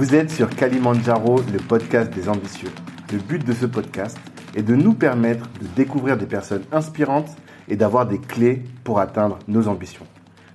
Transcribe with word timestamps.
Vous 0.00 0.14
êtes 0.14 0.30
sur 0.30 0.48
Kalimandjaro, 0.48 1.42
le 1.52 1.58
podcast 1.58 2.10
des 2.10 2.30
ambitieux. 2.30 2.70
Le 3.12 3.18
but 3.18 3.44
de 3.44 3.52
ce 3.52 3.66
podcast 3.66 4.16
est 4.54 4.62
de 4.62 4.74
nous 4.74 4.94
permettre 4.94 5.44
de 5.60 5.66
découvrir 5.76 6.16
des 6.16 6.24
personnes 6.24 6.62
inspirantes 6.72 7.36
et 7.68 7.76
d'avoir 7.76 8.06
des 8.06 8.16
clés 8.16 8.62
pour 8.82 8.98
atteindre 8.98 9.38
nos 9.46 9.68
ambitions. 9.68 10.06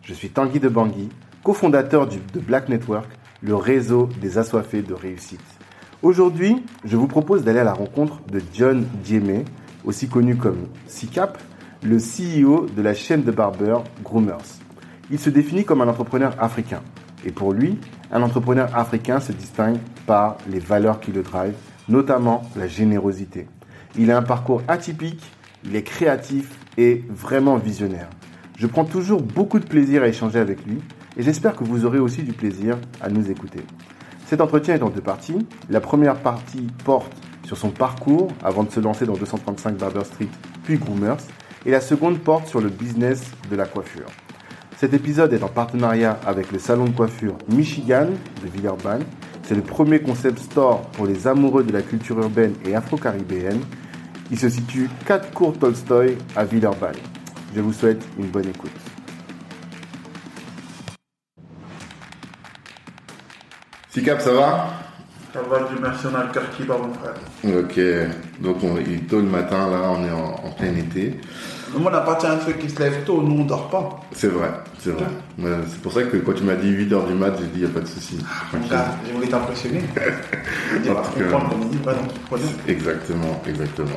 Je 0.01 0.15
suis 0.15 0.29
Tanguy 0.29 0.59
de 0.59 0.67
Bangui, 0.67 1.09
cofondateur 1.43 2.07
de 2.07 2.39
Black 2.39 2.69
Network, 2.69 3.07
le 3.43 3.55
réseau 3.55 4.09
des 4.19 4.39
assoiffés 4.39 4.81
de 4.81 4.95
réussite. 4.95 5.45
Aujourd'hui, 6.01 6.63
je 6.83 6.97
vous 6.97 7.07
propose 7.07 7.43
d'aller 7.43 7.59
à 7.59 7.65
la 7.65 7.73
rencontre 7.73 8.21
de 8.31 8.41
John 8.51 8.87
Diemé, 9.03 9.45
aussi 9.83 10.07
connu 10.07 10.37
comme 10.37 10.69
SICAP, 10.87 11.37
le 11.83 11.97
CEO 11.97 12.65
de 12.65 12.81
la 12.81 12.95
chaîne 12.95 13.21
de 13.21 13.31
barbeurs 13.31 13.83
Groomers. 14.03 14.57
Il 15.11 15.19
se 15.19 15.29
définit 15.29 15.65
comme 15.65 15.81
un 15.81 15.87
entrepreneur 15.87 16.35
africain. 16.39 16.81
Et 17.23 17.31
pour 17.31 17.53
lui, 17.53 17.77
un 18.11 18.21
entrepreneur 18.21 18.69
africain 18.75 19.19
se 19.19 19.31
distingue 19.31 19.77
par 20.05 20.37
les 20.49 20.59
valeurs 20.59 20.99
qui 20.99 21.11
le 21.11 21.23
drivent, 21.23 21.55
notamment 21.89 22.43
la 22.55 22.67
générosité. 22.67 23.47
Il 23.97 24.11
a 24.11 24.17
un 24.17 24.21
parcours 24.21 24.61
atypique, 24.67 25.23
il 25.63 25.75
est 25.75 25.83
créatif 25.83 26.51
et 26.77 27.03
vraiment 27.09 27.57
visionnaire. 27.57 28.09
Je 28.57 28.67
prends 28.67 28.85
toujours 28.85 29.21
beaucoup 29.21 29.59
de 29.59 29.65
plaisir 29.65 30.03
à 30.03 30.07
échanger 30.07 30.39
avec 30.39 30.65
lui 30.65 30.79
et 31.17 31.23
j'espère 31.23 31.55
que 31.55 31.63
vous 31.63 31.85
aurez 31.85 31.99
aussi 31.99 32.23
du 32.23 32.33
plaisir 32.33 32.77
à 33.01 33.09
nous 33.09 33.29
écouter. 33.29 33.61
Cet 34.25 34.41
entretien 34.41 34.75
est 34.75 34.81
en 34.81 34.89
deux 34.89 35.01
parties. 35.01 35.45
La 35.69 35.79
première 35.79 36.15
partie 36.15 36.67
porte 36.83 37.13
sur 37.45 37.57
son 37.57 37.69
parcours 37.69 38.29
avant 38.43 38.63
de 38.63 38.71
se 38.71 38.79
lancer 38.79 39.05
dans 39.05 39.13
235 39.13 39.77
Barber 39.77 40.03
Street 40.03 40.29
puis 40.63 40.77
Groomers 40.77 41.17
et 41.65 41.71
la 41.71 41.81
seconde 41.81 42.19
porte 42.19 42.47
sur 42.47 42.61
le 42.61 42.69
business 42.69 43.23
de 43.49 43.55
la 43.55 43.65
coiffure. 43.65 44.07
Cet 44.77 44.93
épisode 44.93 45.31
est 45.31 45.41
en 45.41 45.47
partenariat 45.47 46.19
avec 46.27 46.51
le 46.51 46.59
salon 46.59 46.83
de 46.83 46.89
coiffure 46.89 47.37
Michigan 47.47 48.07
de 48.43 48.49
Villeurbanne. 48.49 49.03
C'est 49.43 49.55
le 49.55 49.61
premier 49.61 50.01
concept 50.01 50.37
store 50.39 50.81
pour 50.91 51.05
les 51.05 51.27
amoureux 51.27 51.63
de 51.63 51.71
la 51.71 51.81
culture 51.81 52.19
urbaine 52.19 52.53
et 52.65 52.75
afro-caribéenne. 52.75 53.61
Il 54.31 54.37
se 54.37 54.49
situe 54.49 54.89
4 55.07 55.31
cours 55.31 55.57
Tolstoy 55.57 56.17
à 56.35 56.43
Villeurbanne. 56.43 56.97
Je 57.55 57.61
vous 57.61 57.71
souhaite 57.71 58.03
une 58.19 58.27
bonne 58.27 58.49
écoute. 58.49 58.71
Sicap, 63.91 64.19
ça 64.19 64.33
va? 64.33 64.67
Ça 65.33 65.39
va, 65.41 65.59
Dieu 65.69 65.77
merci, 65.81 66.05
on 66.11 66.15
a 66.15 66.25
le 66.25 66.31
cœur 66.33 66.49
qui 66.49 66.63
bat, 66.63 66.77
mon 66.77 66.93
frère. 66.93 67.13
Ok, 67.45 67.79
donc 68.41 68.57
on, 68.61 68.77
il 68.77 68.93
est 68.93 69.07
tôt 69.07 69.21
le 69.21 69.27
matin, 69.27 69.69
là, 69.69 69.89
on 69.89 70.03
est 70.03 70.11
en, 70.11 70.47
en 70.47 70.51
plein 70.51 70.75
été. 70.75 71.17
Nous, 71.73 71.83
on 71.83 71.87
appartient 71.87 72.27
à 72.27 72.39
ceux 72.45 72.53
qui 72.53 72.69
se 72.69 72.79
lèvent 72.79 73.03
tôt, 73.05 73.21
nous, 73.21 73.41
on 73.41 73.45
dort 73.45 73.69
pas. 73.69 74.01
C'est 74.13 74.27
vrai, 74.27 74.49
c'est 74.79 74.91
vrai. 74.91 75.05
Ouais, 75.39 75.57
c'est 75.69 75.81
pour 75.81 75.91
ça 75.91 76.03
que 76.03 76.17
quand 76.17 76.33
tu 76.33 76.43
m'as 76.43 76.55
dit 76.55 76.71
8h 76.71 77.07
du 77.07 77.13
mat, 77.13 77.33
j'ai 77.39 77.45
dit, 77.45 77.51
il 77.55 77.61
n'y 77.61 77.65
a 77.65 77.69
pas 77.69 77.79
de 77.81 77.87
souci. 77.87 78.17
Gars, 78.69 78.85
j'ai 79.05 79.13
voulu 79.13 79.27
t'impressionner. 79.27 79.81
D'entrepreneur. 80.85 81.99
Exactement, 82.67 83.41
exactement. 83.47 83.95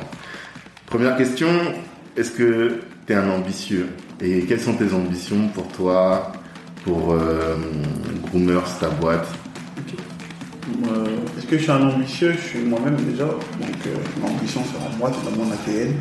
Première 0.87 1.15
question, 1.15 1.47
est-ce 2.17 2.31
que 2.31 2.79
tu 3.05 3.13
es 3.13 3.15
un 3.15 3.29
ambitieux? 3.29 3.87
Et 4.21 4.41
quelles 4.41 4.59
sont 4.61 4.73
tes 4.73 4.91
ambitions 4.93 5.47
pour 5.53 5.67
toi, 5.69 6.31
pour 6.83 7.13
euh, 7.13 7.55
Groomers, 8.29 8.79
ta 8.79 8.89
boîte? 8.89 9.27
Euh, 10.85 11.05
Est-ce 11.37 11.45
que 11.47 11.57
je 11.57 11.63
suis 11.63 11.71
un 11.71 11.87
ambitieux? 11.87 12.33
Je 12.33 12.47
suis 12.49 12.59
moi-même 12.59 12.95
déjà. 12.95 13.25
Donc, 13.25 13.39
euh, 13.87 13.95
l'ambition, 14.21 14.61
c'est 14.65 14.77
en 14.77 14.97
moi, 14.97 15.11
c'est 15.13 15.29
dans 15.29 15.37
mon 15.43 15.51
ADN. 15.51 15.93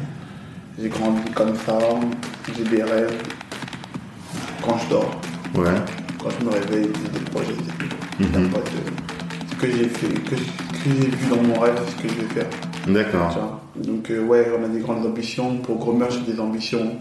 J'ai 0.80 0.88
grandi 0.88 1.30
comme 1.34 1.54
ça, 1.66 1.78
j'ai 2.56 2.64
des 2.64 2.82
rêves. 2.82 3.20
Quand 4.64 4.78
je 4.78 4.90
dors, 4.90 5.20
Ouais. 5.56 5.70
quand 6.22 6.28
je 6.38 6.44
me 6.44 6.50
réveille, 6.50 6.90
j'ai 7.02 7.18
des 7.18 7.24
projets, 7.30 7.54
c'est 7.66 7.88
tout. 7.88 7.96
Mhm. 8.38 8.48
de- 8.50 8.58
Ce 9.50 9.54
que 9.56 9.70
j'ai 9.72 9.88
fait, 9.88 10.06
que, 10.08 10.36
ce 10.36 10.84
que 10.84 10.90
j'ai 10.90 11.08
vu 11.08 11.28
dans 11.30 11.42
mon 11.42 11.58
rêve, 11.58 11.74
c'est 11.84 11.90
ce 11.96 12.02
que 12.02 12.08
je 12.08 12.14
vais 12.20 12.34
faire. 12.34 12.46
D'accord. 12.86 13.60
Donc 13.76 14.10
euh, 14.10 14.24
ouais, 14.24 14.46
on 14.58 14.64
a 14.64 14.68
des 14.68 14.78
grandes 14.80 15.04
ambitions. 15.04 15.56
Pour 15.58 15.78
Gromer, 15.78 16.06
j'ai 16.10 16.32
des 16.32 16.38
ambitions 16.38 16.96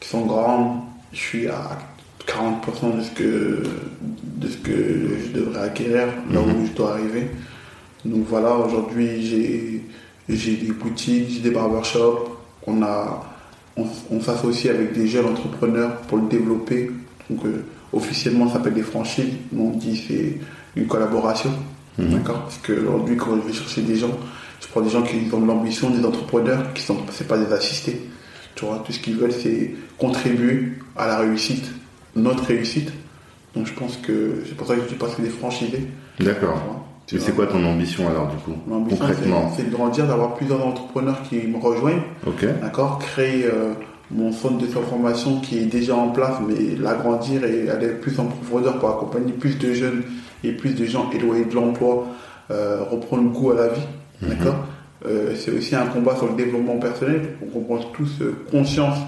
qui 0.00 0.08
sont 0.08 0.26
grandes. 0.26 0.80
Je 1.12 1.18
suis 1.18 1.46
à 1.48 1.78
40% 2.26 2.96
de 2.96 3.02
ce 3.02 3.10
que 3.12 3.62
de 4.22 4.48
ce 4.48 4.56
que 4.58 4.72
je 4.72 5.32
devrais 5.38 5.60
acquérir, 5.66 6.06
là 6.30 6.40
Mhm. 6.40 6.62
où 6.62 6.66
je 6.66 6.72
dois 6.72 6.92
arriver. 6.94 7.28
Donc 8.04 8.24
voilà, 8.28 8.54
aujourd'hui 8.56 9.24
j'ai 9.24 9.84
j'ai 10.28 10.56
des 10.56 10.72
boutiques, 10.72 11.26
j'ai 11.30 11.40
des 11.40 11.50
barbershops. 11.50 12.30
On 12.66 12.82
a 12.82 13.24
on, 13.76 13.84
on 14.10 14.20
s'associe 14.20 14.74
avec 14.74 14.92
des 14.92 15.06
jeunes 15.06 15.26
entrepreneurs 15.26 15.96
pour 16.02 16.18
le 16.18 16.28
développer. 16.28 16.90
Donc 17.28 17.44
euh, 17.44 17.64
officiellement, 17.92 18.48
ça 18.48 18.54
s'appelle 18.54 18.74
des 18.74 18.82
franchises. 18.82 19.34
Nous 19.52 19.72
on 19.74 19.76
dit 19.76 19.96
c'est 19.96 20.38
une 20.80 20.86
collaboration. 20.86 21.50
Mhm. 21.98 22.10
D'accord? 22.10 22.42
Parce 22.42 22.58
qu'aujourd'hui, 22.58 23.16
quand 23.16 23.36
je 23.36 23.46
vais 23.46 23.52
chercher 23.52 23.82
des 23.82 23.96
gens, 23.96 24.10
je 24.60 24.68
prends 24.68 24.80
des 24.80 24.90
gens 24.90 25.02
qui 25.02 25.16
ont 25.32 25.40
de 25.40 25.46
l'ambition, 25.46 25.90
des 25.90 26.04
entrepreneurs, 26.04 26.72
qui 26.74 26.82
sont, 26.82 26.98
c'est 27.10 27.26
pas 27.26 27.38
des 27.38 27.52
assistés. 27.52 28.00
Tu 28.54 28.64
vois, 28.64 28.82
tout 28.84 28.92
ce 28.92 29.00
qu'ils 29.00 29.16
veulent, 29.16 29.32
c'est 29.32 29.74
contribuer 29.98 30.72
à 30.96 31.06
la 31.06 31.18
réussite, 31.18 31.64
notre 32.14 32.44
réussite. 32.44 32.92
Donc 33.54 33.66
je 33.66 33.72
pense 33.72 33.96
que 33.96 34.42
c'est 34.46 34.56
pour 34.56 34.66
ça 34.66 34.76
que 34.76 34.82
je 34.82 34.88
dis 34.88 34.94
pas 34.94 35.06
que 35.06 35.12
c'est 35.16 35.22
des 35.22 35.30
franchisés. 35.30 35.86
D'accord. 36.20 36.85
Tu 37.06 37.18
c'est 37.20 37.32
quoi 37.32 37.46
ton 37.46 37.64
ambition 37.64 38.08
alors 38.08 38.28
du 38.28 38.36
coup 38.36 38.52
Concrètement. 38.90 39.52
c'est, 39.56 39.70
de 39.70 39.74
grandir, 39.74 40.06
d'avoir 40.06 40.34
plusieurs 40.34 40.64
entrepreneurs 40.66 41.22
qui 41.28 41.46
me 41.46 41.56
rejoignent, 41.58 42.02
Ok. 42.26 42.44
d'accord 42.60 42.98
Créer 42.98 43.44
euh, 43.46 43.72
mon 44.10 44.32
centre 44.32 44.58
de 44.58 44.66
formation 44.66 45.40
qui 45.40 45.58
est 45.58 45.66
déjà 45.66 45.94
en 45.96 46.08
place, 46.08 46.34
mais 46.46 46.76
l'agrandir 46.76 47.44
et 47.44 47.68
aller 47.70 47.88
plus 47.88 48.18
en 48.18 48.24
profondeur 48.26 48.78
pour 48.78 48.88
accompagner 48.90 49.32
plus 49.32 49.58
de 49.58 49.72
jeunes 49.72 50.02
et 50.44 50.52
plus 50.52 50.74
de 50.74 50.84
gens 50.84 51.08
éloignés 51.12 51.44
de 51.44 51.54
l'emploi, 51.54 52.06
euh, 52.50 52.82
reprendre 52.90 53.22
le 53.24 53.28
goût 53.30 53.50
à 53.52 53.54
la 53.54 53.68
vie, 53.68 53.86
Mhm. 54.22 54.28
d'accord 54.30 54.56
Euh, 55.06 55.34
C'est 55.36 55.50
aussi 55.52 55.76
un 55.76 55.86
combat 55.86 56.16
sur 56.16 56.26
le 56.26 56.34
développement 56.34 56.78
personnel, 56.78 57.34
pour 57.38 57.52
qu'on 57.52 57.60
prenne 57.76 57.86
tous 57.92 58.20
euh, 58.22 58.34
conscience 58.50 58.98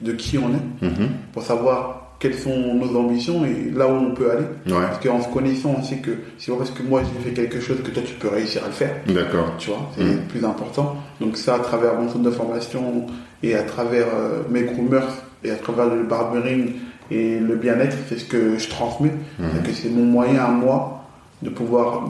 de 0.00 0.12
qui 0.12 0.38
on 0.38 0.48
est, 0.50 0.86
Mhm. 0.86 1.08
pour 1.32 1.42
savoir 1.42 2.05
quelles 2.28 2.38
sont 2.38 2.74
nos 2.74 2.96
ambitions 2.98 3.44
et 3.44 3.70
là 3.76 3.86
où 3.88 3.92
on 3.92 4.10
peut 4.14 4.30
aller. 4.30 4.44
Ouais. 4.66 4.82
Parce 4.88 4.98
qu'en 5.04 5.20
se 5.22 5.28
connaissant, 5.28 5.74
on 5.78 5.82
sait 5.82 5.96
que 5.98 6.10
c'est 6.38 6.50
pas 6.52 6.58
parce 6.58 6.70
que 6.70 6.82
moi 6.82 7.02
j'ai 7.04 7.28
fait 7.28 7.34
quelque 7.34 7.60
chose 7.60 7.78
que 7.84 7.90
toi 7.90 8.02
tu 8.04 8.14
peux 8.14 8.28
réussir 8.28 8.62
à 8.64 8.66
le 8.66 8.72
faire 8.72 8.94
D'accord. 9.06 9.52
tu 9.58 9.70
vois, 9.70 9.90
c'est 9.96 10.04
Mm. 10.04 10.10
le 10.12 10.18
plus 10.28 10.44
important. 10.44 10.96
Donc 11.20 11.36
ça, 11.36 11.54
à 11.54 11.58
travers 11.60 11.94
mon 12.00 12.08
centre 12.08 12.22
de 12.24 12.30
formation 12.30 13.06
et 13.42 13.54
à 13.54 13.62
travers 13.62 14.06
euh, 14.14 14.42
mes 14.50 14.62
groomers 14.62 15.06
et 15.44 15.50
à 15.50 15.56
travers 15.56 15.86
le 15.94 16.02
barbering 16.04 16.72
et 17.10 17.38
le 17.38 17.54
bien-être, 17.56 17.96
c'est 18.08 18.18
ce 18.18 18.24
que 18.24 18.58
je 18.58 18.68
transmets. 18.68 19.12
C'est 19.38 19.62
que 19.62 19.72
c'est 19.72 19.90
mon 19.90 20.04
moyen 20.04 20.44
à 20.44 20.48
moi 20.48 21.04
de 21.42 21.50
pouvoir, 21.50 22.08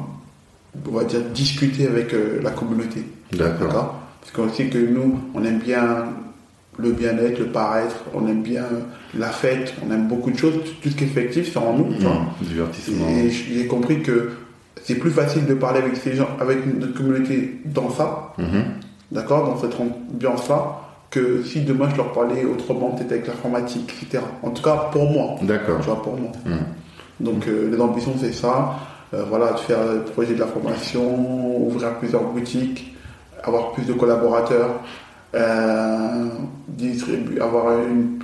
on 0.89 0.91
va 0.97 1.05
dire, 1.05 1.21
discuter 1.35 1.87
avec 1.87 2.15
euh, 2.15 2.41
la 2.43 2.51
communauté. 2.51 3.05
D'accord. 3.33 3.67
D'accord? 3.67 3.95
Parce 4.21 4.33
qu'on 4.49 4.55
sait 4.55 4.67
que 4.67 4.79
nous, 4.79 5.21
on 5.35 5.45
aime 5.45 5.59
bien 5.59 6.05
le 6.79 6.93
bien-être, 6.93 7.39
le 7.39 7.47
paraître, 7.47 8.05
on 8.15 8.27
aime 8.29 8.43
bien 8.43 8.65
la 9.15 9.29
fête, 9.29 9.75
on 9.87 9.93
aime 9.93 10.09
beaucoup 10.09 10.31
de 10.31 10.37
choses. 10.37 10.55
Tout 10.83 10.91
ce 10.91 10.95
qui 10.95 11.05
est 11.05 11.07
effectif, 11.07 11.51
c'est 11.53 11.59
en 11.59 11.73
nous. 11.75 11.87
Mhm. 11.87 12.27
Divertissement. 12.43 13.09
Et 13.09 13.31
j'ai 13.31 13.67
compris 13.67 14.03
que 14.03 14.31
c'est 14.83 14.97
plus 14.97 15.11
facile 15.11 15.47
de 15.47 15.55
parler 15.55 15.81
avec 15.81 15.97
ces 15.97 16.15
gens, 16.15 16.29
avec 16.41 16.59
notre 16.79 16.95
communauté 16.95 17.61
dans 17.65 17.91
ça, 17.91 18.33
Mhm. 18.39 18.65
d'accord, 19.13 19.47
dans 19.47 19.59
cette 19.59 19.75
ambiance-là, 19.81 20.81
que 21.11 21.43
si 21.45 21.61
demain 21.63 21.89
je 21.91 21.97
leur 21.97 22.13
parlais 22.13 22.45
autrement, 22.45 22.91
peut-être 22.91 23.13
avec 23.13 23.27
l'informatique, 23.27 23.93
etc. 24.03 24.23
En 24.43 24.51
tout 24.51 24.63
cas, 24.63 24.89
pour 24.93 25.11
moi, 25.11 25.37
D'accord. 25.43 25.79
tu 25.81 25.87
vois, 25.87 26.03
pour 26.03 26.17
moi. 26.19 26.31
Mhm. 26.45 26.59
Donc, 27.21 27.47
euh, 27.49 27.71
les 27.75 27.81
ambitions, 27.81 28.13
c'est 28.21 28.33
ça. 28.33 28.75
Euh, 29.15 29.23
voilà, 29.29 29.53
de 29.53 29.59
faire 29.59 29.79
le 29.95 30.01
projet 30.03 30.35
de 30.35 30.41
la 30.41 30.47
formation, 30.47 31.67
ouvrir 31.69 31.95
plusieurs 31.99 32.25
boutiques, 32.25 32.95
avoir 33.43 33.71
plus 33.73 33.87
de 33.87 33.93
collaborateurs, 33.93 34.81
euh, 35.35 36.29
distribuer, 36.69 37.41
avoir 37.41 37.79
une, 37.81 38.19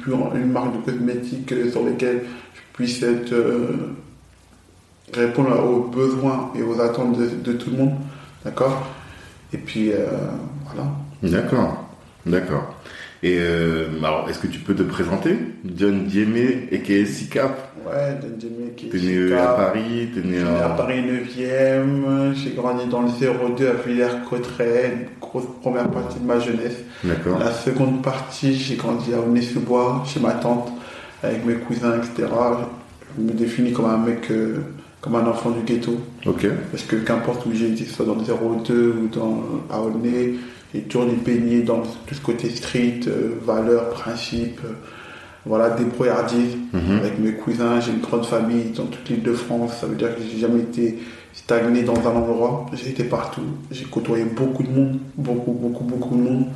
marque 0.53 0.77
de 0.77 0.91
cosmétiques 0.91 1.55
sur 1.71 1.85
lesquelles 1.85 2.23
je 2.55 2.61
puisse 2.73 3.03
être, 3.03 3.33
euh, 3.33 3.95
répondre 5.13 5.63
aux 5.65 5.89
besoins 5.89 6.51
et 6.57 6.63
aux 6.63 6.81
attentes 6.81 7.19
de, 7.19 7.27
de 7.27 7.53
tout 7.53 7.71
le 7.71 7.77
monde. 7.79 7.95
D'accord? 8.45 8.87
Et 9.53 9.59
puis, 9.59 9.93
euh, 9.93 10.07
voilà. 10.67 10.89
D'accord. 11.23 11.85
D'accord. 12.25 12.75
Et 13.25 13.37
euh, 13.39 13.87
alors, 14.03 14.29
est-ce 14.29 14.39
que 14.41 14.49
tu 14.49 14.59
peux 14.59 14.75
te 14.75 14.83
présenter? 14.83 15.37
John 15.77 16.07
Diemé, 16.07 16.69
a.k.a. 16.73 17.07
SICAP 17.07 17.73
Ouais, 17.87 18.15
Dendemé 18.21 18.73
qui 18.77 18.87
est 18.87 18.91
T'es 18.91 18.99
né 18.99 19.25
Chica. 19.27 19.51
à 19.51 19.55
Paris, 19.55 20.09
t'es 20.15 20.21
né 20.21 20.39
Je 20.39 20.45
suis 20.45 20.45
né 20.55 20.61
à 20.61 20.73
en... 20.73 20.77
Paris 20.77 21.03
9e, 21.03 22.35
j'ai 22.35 22.51
grandi 22.51 22.87
dans 22.87 23.03
le 23.03 23.09
02 23.57 23.69
à 23.69 23.73
Villers-Cotterêts, 23.87 25.09
grosse 25.21 25.45
première 25.61 25.89
partie 25.91 26.19
de 26.21 26.25
ma 26.25 26.39
jeunesse. 26.39 26.77
D'accord. 27.03 27.39
La 27.41 27.51
seconde 27.53 28.03
partie, 28.03 28.55
j'ai 28.55 28.77
grandi 28.77 29.13
à 29.15 29.19
Aulnay-sous-Bois, 29.21 30.05
chez 30.07 30.21
ma 30.21 30.33
tante, 30.33 30.71
avec 31.25 31.45
mes 31.45 31.55
cousins, 31.55 31.97
etc. 31.97 32.29
Je 33.19 33.23
me 33.23 33.33
définis 33.33 33.73
comme 33.73 33.87
un 33.87 33.99
mec, 33.99 34.31
euh, 34.31 34.59
comme 35.01 35.17
un 35.17 35.27
enfant 35.27 35.51
du 35.51 35.63
ghetto. 35.63 36.01
Ok. 36.27 36.47
Parce 36.71 36.85
que 36.85 36.97
qu'importe 36.97 37.45
où 37.47 37.51
j'ai 37.53 37.67
été, 37.71 37.83
que 37.85 37.91
ce 37.91 37.97
soit 37.97 38.07
dans 38.07 38.15
le 38.15 38.23
02 38.23 38.95
ou 39.05 39.09
dans, 39.09 39.43
à 39.71 39.81
Aulnay, 39.81 40.35
j'ai 40.75 40.83
toujours 40.83 41.09
baigné 41.25 41.63
dans 41.63 41.81
tout 41.81 42.15
ce 42.15 42.21
côté 42.21 42.49
street, 42.51 43.01
euh, 43.07 43.39
valeurs, 43.45 43.91
principes, 43.91 44.61
voilà, 45.45 45.71
débrouillardise 45.71 46.57
avec 46.73 47.19
mes 47.19 47.33
cousins. 47.33 47.81
J'ai 47.81 47.93
une 47.93 48.01
grande 48.01 48.25
famille 48.25 48.71
dans 48.77 48.87
toute 48.87 49.09
l'île 49.09 49.23
de 49.23 49.33
France. 49.33 49.79
Ça 49.81 49.87
veut 49.87 49.97
dire 49.97 50.15
que 50.15 50.23
j'ai 50.23 50.39
jamais 50.39 50.61
été 50.61 50.99
stagné 51.33 51.83
dans 51.83 51.97
un 51.97 52.15
endroit. 52.15 52.67
J'ai 52.73 52.91
été 52.91 53.05
partout. 53.05 53.43
J'ai 53.71 53.85
côtoyé 53.85 54.25
beaucoup 54.25 54.63
de 54.63 54.71
monde, 54.71 54.99
beaucoup, 55.17 55.53
beaucoup, 55.53 55.85
beaucoup 55.85 56.17
de 56.17 56.23
monde. 56.23 56.47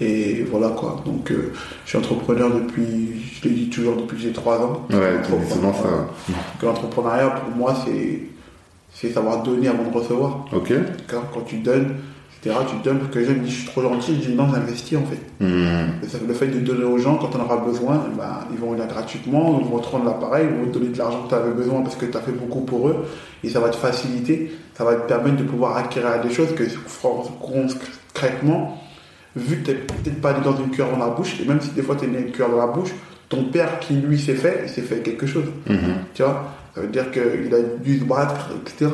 Et 0.00 0.44
voilà 0.44 0.68
quoi. 0.68 1.02
Donc, 1.04 1.30
euh, 1.30 1.52
je 1.84 1.90
suis 1.90 1.98
entrepreneur 1.98 2.50
depuis, 2.54 3.20
je 3.34 3.48
l'ai 3.48 3.54
dit 3.54 3.68
toujours 3.68 3.96
depuis 3.96 4.16
que 4.16 4.22
j'ai 4.22 4.32
3 4.32 4.58
ans. 4.60 4.86
Ouais, 4.90 5.18
dis 5.20 5.52
souvent 5.52 5.74
ça. 5.74 6.34
Que 6.58 6.66
l'entrepreneuriat, 6.66 7.30
pour 7.30 7.54
moi, 7.54 7.74
c'est, 7.84 8.22
c'est 8.94 9.10
savoir 9.10 9.42
donner 9.42 9.68
avant 9.68 9.90
de 9.90 9.94
recevoir. 9.94 10.46
Ok. 10.52 10.72
Quand, 11.06 11.22
quand 11.34 11.42
tu 11.42 11.56
donnes, 11.58 11.96
etc., 12.42 12.56
tu 12.68 12.76
donnes 12.82 12.98
parce 12.98 13.10
que 13.10 13.18
les 13.18 13.24
gens 13.26 13.32
me 13.32 13.38
disent 13.40 13.52
je 13.52 13.58
suis 13.60 13.68
trop 13.68 13.82
gentil. 13.82 14.16
Je 14.22 14.30
dis 14.30 14.34
non, 14.34 14.48
j'investis 14.52 14.98
en 14.98 15.04
fait. 15.04 15.20
Hmm. 15.44 16.26
Le 16.26 16.34
fait 16.34 16.48
de 16.48 16.60
donner 16.60 16.84
aux 16.84 16.98
gens 16.98 17.16
quand 17.16 17.30
on 17.36 17.40
aura 17.40 17.58
besoin, 17.58 18.04
ben, 18.16 18.46
ils 18.52 18.58
vont 18.58 18.72
venir 18.72 18.86
gratuitement, 18.86 19.60
ils 19.62 19.70
vont 19.70 19.78
te 19.78 19.88
rendre 19.88 20.06
l'appareil, 20.06 20.48
ils 20.50 20.64
vont 20.64 20.72
te 20.72 20.78
donner 20.78 20.92
de 20.92 20.98
l'argent 20.98 21.22
que 21.24 21.28
tu 21.28 21.34
avais 21.34 21.52
besoin 21.52 21.82
parce 21.82 21.96
que 21.96 22.06
tu 22.06 22.16
as 22.16 22.20
fait 22.20 22.32
beaucoup 22.32 22.60
pour 22.62 22.88
eux. 22.88 23.06
Et 23.44 23.48
ça 23.48 23.60
va 23.60 23.68
te 23.68 23.76
faciliter, 23.76 24.52
ça 24.74 24.84
va 24.84 24.94
te 24.94 25.06
permettre 25.06 25.36
de 25.36 25.44
pouvoir 25.44 25.76
acquérir 25.76 26.20
des 26.22 26.30
choses 26.30 26.54
que 26.54 26.64
concrètement, 27.40 28.82
vu 29.36 29.58
que 29.58 29.66
tu 29.66 29.70
n'es 29.70 29.76
peut-être 29.78 30.20
pas 30.20 30.32
dans 30.32 30.56
une 30.56 30.70
cuillère 30.70 30.90
dans 30.90 31.04
la 31.04 31.10
bouche, 31.10 31.40
et 31.40 31.44
même 31.46 31.60
si 31.60 31.70
des 31.70 31.82
fois 31.82 31.96
tu 31.96 32.04
es 32.04 32.08
né 32.08 32.18
une 32.20 32.32
cuillère 32.32 32.50
dans 32.50 32.58
la 32.58 32.66
bouche, 32.66 32.90
ton 33.28 33.44
père 33.44 33.78
qui 33.78 33.94
lui 33.94 34.18
s'est 34.18 34.34
fait, 34.34 34.62
il 34.64 34.68
s'est 34.68 34.82
fait 34.82 35.00
quelque 35.00 35.26
chose. 35.26 35.44
Mhm. 35.68 35.78
Tu 36.14 36.22
vois? 36.22 36.52
Ça 36.74 36.80
veut 36.80 36.88
dire 36.88 37.10
qu'il 37.10 37.54
a 37.54 37.62
dû 37.82 37.98
se 37.98 38.04
battre, 38.04 38.50
etc. 38.60 38.90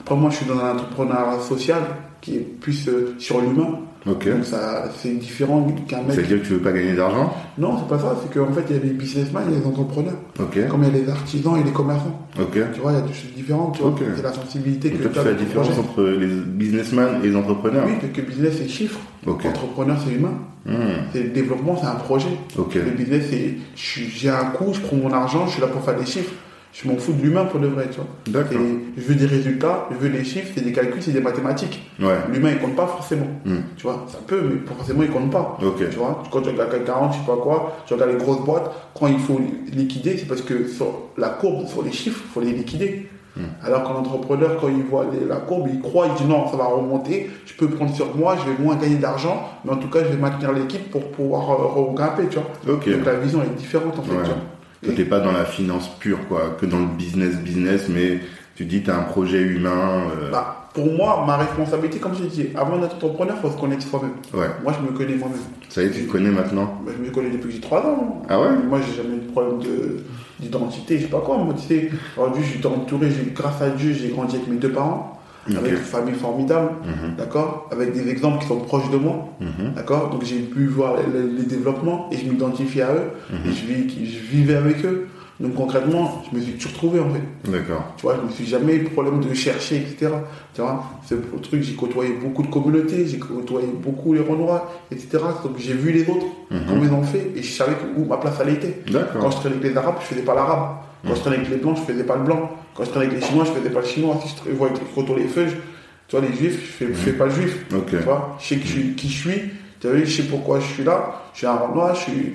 Après, 0.00 0.14
moi, 0.16 0.30
je 0.30 0.36
suis 0.36 0.46
dans 0.46 0.58
un 0.58 0.72
entrepreneuriat 0.72 1.40
social 1.40 1.82
qui 2.20 2.36
est 2.36 2.40
plus 2.60 2.88
euh, 2.88 3.14
sur 3.18 3.40
l'humain. 3.40 3.80
Ok. 4.06 4.28
Donc, 4.30 4.44
ça, 4.46 4.84
c'est 4.98 5.12
différent 5.18 5.66
qu'un 5.86 5.98
mec. 6.02 6.12
Ça 6.12 6.22
veut 6.22 6.26
dire 6.26 6.40
que 6.40 6.46
tu 6.46 6.52
veux 6.54 6.60
pas 6.60 6.72
gagner 6.72 6.94
d'argent? 6.94 7.34
Non, 7.58 7.76
c'est 7.78 7.86
pas 7.88 7.98
ça. 7.98 8.16
C'est 8.22 8.32
qu'en 8.32 8.50
fait, 8.52 8.64
il 8.70 8.76
y 8.76 8.78
a 8.78 8.82
les 8.82 8.90
businessmen, 8.90 9.42
il 9.48 9.52
y 9.52 9.56
a 9.56 9.60
les 9.60 9.66
entrepreneurs. 9.66 10.14
Ok. 10.38 10.68
Comme 10.68 10.84
il 10.84 10.86
y 10.96 11.00
a 11.00 11.02
les 11.04 11.10
artisans 11.10 11.56
et 11.60 11.64
les 11.64 11.70
commerçants. 11.70 12.18
Ok. 12.40 12.58
Tu 12.72 12.80
vois, 12.80 12.92
il 12.92 12.94
y 12.94 12.98
a 12.98 13.02
des 13.02 13.12
choses 13.12 13.32
différentes. 13.36 13.74
Tu 13.76 13.82
vois, 13.82 13.90
Ok. 13.90 14.00
c'est 14.16 14.22
la 14.22 14.32
sensibilité 14.32 14.88
Et 14.88 14.92
que 14.92 15.02
toi, 15.02 15.10
tu 15.12 15.18
as 15.18 15.22
fais 15.22 15.30
la 15.32 15.36
différence 15.36 15.68
projet. 15.68 15.80
entre 15.80 16.02
les 16.02 16.26
businessmen 16.26 17.08
et 17.22 17.28
les 17.28 17.36
entrepreneurs? 17.36 17.84
Oui, 17.86 17.92
parce 18.00 18.12
que 18.12 18.20
business, 18.22 18.54
c'est 18.56 18.68
chiffre. 18.68 18.98
Entrepreneur, 19.26 19.96
c'est 20.02 20.14
humain. 20.14 20.32
Hmm. 20.64 20.72
C'est 21.12 21.22
le 21.22 21.30
développement, 21.30 21.76
c'est 21.80 21.86
un 21.86 21.94
projet. 21.96 22.28
Le 22.56 22.90
business, 22.92 23.24
c'est 23.30 23.54
j'ai 23.76 24.28
un 24.30 24.44
coût, 24.46 24.72
je 24.74 24.80
prends 24.80 24.96
mon 24.96 25.12
argent, 25.12 25.46
je 25.46 25.52
suis 25.52 25.60
là 25.60 25.66
pour 25.68 25.82
faire 25.82 25.98
des 25.98 26.06
chiffres. 26.06 26.32
Je 26.72 26.88
m'en 26.88 26.96
fous 26.96 27.12
de 27.12 27.22
l'humain 27.22 27.46
pour 27.46 27.58
de 27.58 27.66
vrai, 27.66 27.88
tu 27.90 27.96
vois. 27.96 28.06
D'accord. 28.28 28.58
Je 28.96 29.02
veux 29.02 29.14
des 29.14 29.26
résultats, 29.26 29.88
je 29.90 29.96
veux 29.96 30.08
des 30.08 30.24
chiffres, 30.24 30.52
c'est 30.54 30.64
des 30.64 30.72
calculs, 30.72 31.02
c'est 31.02 31.12
des 31.12 31.20
mathématiques. 31.20 31.90
Ouais. 32.00 32.18
L'humain, 32.32 32.50
il 32.52 32.58
compte 32.58 32.76
pas 32.76 32.86
forcément. 32.86 33.26
Hmm. 33.44 33.58
Tu 33.76 33.82
vois, 33.82 34.06
ça 34.08 34.18
peut, 34.24 34.40
mais 34.40 34.60
forcément, 34.66 35.02
il 35.02 35.10
compte 35.10 35.30
pas. 35.30 35.58
Tu 35.60 35.96
vois, 35.96 36.22
quand 36.30 36.42
tu 36.42 36.50
regardes 36.50 36.84
40, 36.84 37.12
je 37.12 37.18
sais 37.18 37.26
pas 37.26 37.36
quoi, 37.36 37.76
tu 37.86 37.94
regardes 37.94 38.12
les 38.12 38.18
grosses 38.18 38.44
boîtes, 38.44 38.70
quand 38.94 39.08
il 39.08 39.18
faut 39.18 39.40
liquider, 39.72 40.16
c'est 40.16 40.26
parce 40.26 40.42
que 40.42 40.68
sur 40.68 40.86
la 41.18 41.30
courbe, 41.30 41.66
sur 41.66 41.82
les 41.82 41.92
chiffres, 41.92 42.20
il 42.24 42.30
faut 42.32 42.40
les 42.40 42.52
liquider. 42.52 43.08
Hmm. 43.36 43.42
Alors 43.64 43.84
qu'un 43.84 43.94
entrepreneur, 43.94 44.56
quand 44.60 44.68
il 44.68 44.82
voit 44.82 45.06
la 45.28 45.36
courbe, 45.36 45.68
il 45.72 45.80
croit, 45.80 46.06
il 46.06 46.14
dit 46.14 46.28
non, 46.28 46.48
ça 46.48 46.56
va 46.56 46.64
remonter, 46.66 47.30
je 47.46 47.54
peux 47.54 47.68
prendre 47.68 47.94
sur 47.94 48.16
moi, 48.16 48.36
je 48.36 48.50
vais 48.50 48.62
moins 48.62 48.76
gagner 48.76 48.96
d'argent, 48.96 49.48
mais 49.64 49.72
en 49.72 49.76
tout 49.76 49.88
cas, 49.88 50.00
je 50.04 50.08
vais 50.08 50.16
maintenir 50.16 50.52
l'équipe 50.52 50.90
pour 50.90 51.10
pouvoir 51.10 51.50
euh, 51.50 51.66
regrimper, 51.66 52.24
tu 52.28 52.38
vois. 52.38 52.48
Donc 52.66 52.86
la 52.86 53.14
vision 53.14 53.42
est 53.42 53.56
différente 53.56 53.98
en 53.98 54.02
fait. 54.02 54.14
Ouais. 54.14 54.22
tu 54.24 54.30
vois. 54.30 54.38
Toi, 54.82 54.94
t'es 54.96 55.04
pas 55.04 55.20
dans 55.20 55.32
la 55.32 55.44
finance 55.44 55.90
pure, 55.98 56.26
quoi, 56.28 56.56
que 56.58 56.64
dans 56.66 56.78
le 56.78 56.86
business, 56.86 57.36
business, 57.36 57.88
mais 57.88 58.20
tu 58.56 58.64
dis 58.64 58.82
t'as 58.82 58.96
un 58.96 59.02
projet 59.02 59.42
humain. 59.42 60.04
euh, 60.22 60.30
Bah, 60.30 60.68
pour 60.72 60.90
moi, 60.92 61.24
ma 61.26 61.36
responsabilité, 61.36 61.98
comme 61.98 62.14
je 62.14 62.24
dit, 62.24 62.46
avant 62.54 62.78
d'être 62.78 62.94
entrepreneur, 62.94 63.36
il 63.38 63.42
faut 63.42 63.54
se 63.54 63.60
connaître 63.60 63.82
soi-même. 63.86 64.12
Ouais. 64.32 64.48
Moi, 64.62 64.72
je 64.78 64.86
me 64.90 64.96
connais 64.96 65.16
moi-même. 65.16 65.40
Ça 65.68 65.82
y 65.82 65.86
est, 65.86 65.90
tu 65.90 66.06
te 66.06 66.10
connais 66.12 66.30
maintenant. 66.30 66.80
Bah, 66.86 66.92
je 66.96 67.02
me 67.04 67.10
connais 67.10 67.30
depuis 67.30 67.48
que 67.48 67.54
j'ai 67.54 67.60
3 67.60 67.80
ans. 67.82 68.22
Ah 68.28 68.40
ouais? 68.40 68.48
Moi, 68.68 68.80
j'ai 68.86 69.02
jamais 69.02 69.16
eu 69.16 69.20
de 69.26 69.30
problème 69.32 69.58
de- 69.58 69.98
d'identité, 70.38 70.96
je 70.98 71.02
sais 71.04 71.10
pas 71.10 71.20
quoi. 71.20 71.36
Moi, 71.38 71.54
tu 71.54 71.66
sais, 71.66 71.90
aujourd'hui, 72.16 72.42
je 72.44 72.56
suis 72.58 72.66
entouré, 72.66 73.08
grâce 73.34 73.60
à 73.60 73.68
Dieu, 73.70 73.92
j'ai 73.92 74.08
grandi 74.08 74.36
avec 74.36 74.48
mes 74.48 74.56
deux 74.56 74.70
parents, 74.72 75.19
Avec 75.58 75.72
une 75.72 75.78
famille 75.78 76.14
formidable, 76.14 76.70
Mhm. 76.84 77.16
d'accord 77.16 77.68
Avec 77.72 77.92
des 77.92 78.08
exemples 78.10 78.40
qui 78.40 78.46
sont 78.48 78.58
proches 78.60 78.90
de 78.90 78.96
moi, 78.96 79.28
Mhm. 79.40 79.72
d'accord 79.74 80.10
Donc, 80.10 80.24
j'ai 80.24 80.38
pu 80.40 80.66
voir 80.66 80.94
les, 80.96 81.22
les 81.38 81.44
développements 81.44 82.08
et 82.12 82.16
je 82.18 82.24
m'identifie 82.30 82.82
à 82.82 82.92
eux, 82.92 83.10
Mhm. 83.30 83.38
et 83.50 83.52
je, 83.54 83.66
vis, 83.66 84.06
je 84.12 84.18
vivais 84.18 84.56
avec 84.56 84.84
eux. 84.84 85.08
Donc, 85.40 85.54
concrètement, 85.54 86.22
je 86.30 86.36
me 86.36 86.42
suis 86.42 86.52
toujours 86.52 86.72
trouvé, 86.74 87.00
en 87.00 87.08
fait. 87.08 87.50
D'accord. 87.50 87.94
Tu 87.96 88.02
vois, 88.02 88.16
je 88.20 88.26
me 88.26 88.30
suis 88.30 88.44
jamais 88.44 88.74
eu 88.76 88.84
problème 88.84 89.20
de 89.20 89.32
chercher, 89.32 89.76
etc. 89.76 90.12
Tu 90.52 90.60
vois, 90.60 90.84
c'est 91.06 91.14
le 91.14 91.40
truc, 91.40 91.62
j'ai 91.62 91.72
côtoyé 91.74 92.12
beaucoup 92.22 92.42
de 92.42 92.48
communautés, 92.48 93.06
j'ai 93.06 93.18
côtoyé 93.18 93.68
beaucoup 93.82 94.12
les 94.12 94.20
Renois, 94.20 94.70
etc. 94.92 95.18
Donc 95.42 95.52
j'ai 95.56 95.72
vu 95.72 95.92
les 95.92 96.02
autres, 96.02 96.26
Mhm. 96.50 96.60
comment 96.68 96.82
ils 96.84 96.92
ont 96.92 97.02
fait, 97.02 97.32
et 97.34 97.42
je 97.42 97.52
savais 97.52 97.72
où 97.96 98.04
ma 98.04 98.18
place 98.18 98.34
était. 98.46 98.82
Quand 98.86 98.92
D'accord. 98.92 99.30
je 99.30 99.36
traînais 99.38 99.56
avec 99.56 99.70
les 99.70 99.76
Arabes, 99.78 99.94
je 100.00 100.06
faisais 100.06 100.20
pas 100.22 100.34
l'arabe. 100.34 100.76
Quand 101.06 101.14
je 101.14 101.20
traînais 101.20 101.36
avec 101.36 101.48
les 101.50 101.56
Blancs, 101.56 101.76
je 101.78 101.92
faisais 101.92 102.04
pas 102.04 102.16
le 102.16 102.24
blanc. 102.24 102.50
Quand 102.74 102.84
je 102.84 102.90
traînais 102.90 103.06
avec 103.06 103.20
les 103.20 103.26
Chinois, 103.26 103.44
je 103.44 103.52
faisais 103.52 103.70
pas 103.70 103.80
le 103.80 103.86
chinois. 103.86 104.20
Si 104.24 104.34
je 104.46 104.50
vois 104.52 104.68
avec 104.68 104.80
les 104.80 104.86
photos 104.86 105.16
les 105.16 105.26
feux, 105.28 105.46
je- 105.48 105.54
tu 106.08 106.16
vois, 106.16 106.20
les 106.28 106.34
Juifs, 106.36 106.60
je 106.60 106.72
fais, 106.72 106.86
je 106.88 106.92
fais 106.94 107.12
pas 107.12 107.24
le 107.26 107.30
Juif. 107.30 107.64
Tu 107.88 107.96
vois, 107.98 108.36
je 108.40 108.46
sais 108.46 108.56
qui 108.56 108.66
je 108.68 108.72
suis, 108.72 108.94
qui 108.94 109.08
je 109.08 109.28
suis. 109.28 109.40
Tu 109.80 109.88
vois, 109.88 109.98
je 109.98 110.04
sais 110.04 110.22
pourquoi 110.24 110.60
je 110.60 110.66
suis 110.66 110.84
là. 110.84 111.22
Je 111.32 111.38
suis 111.38 111.46
un 111.46 111.54
Renoir, 111.56 111.94
je 111.94 112.00
suis, 112.00 112.34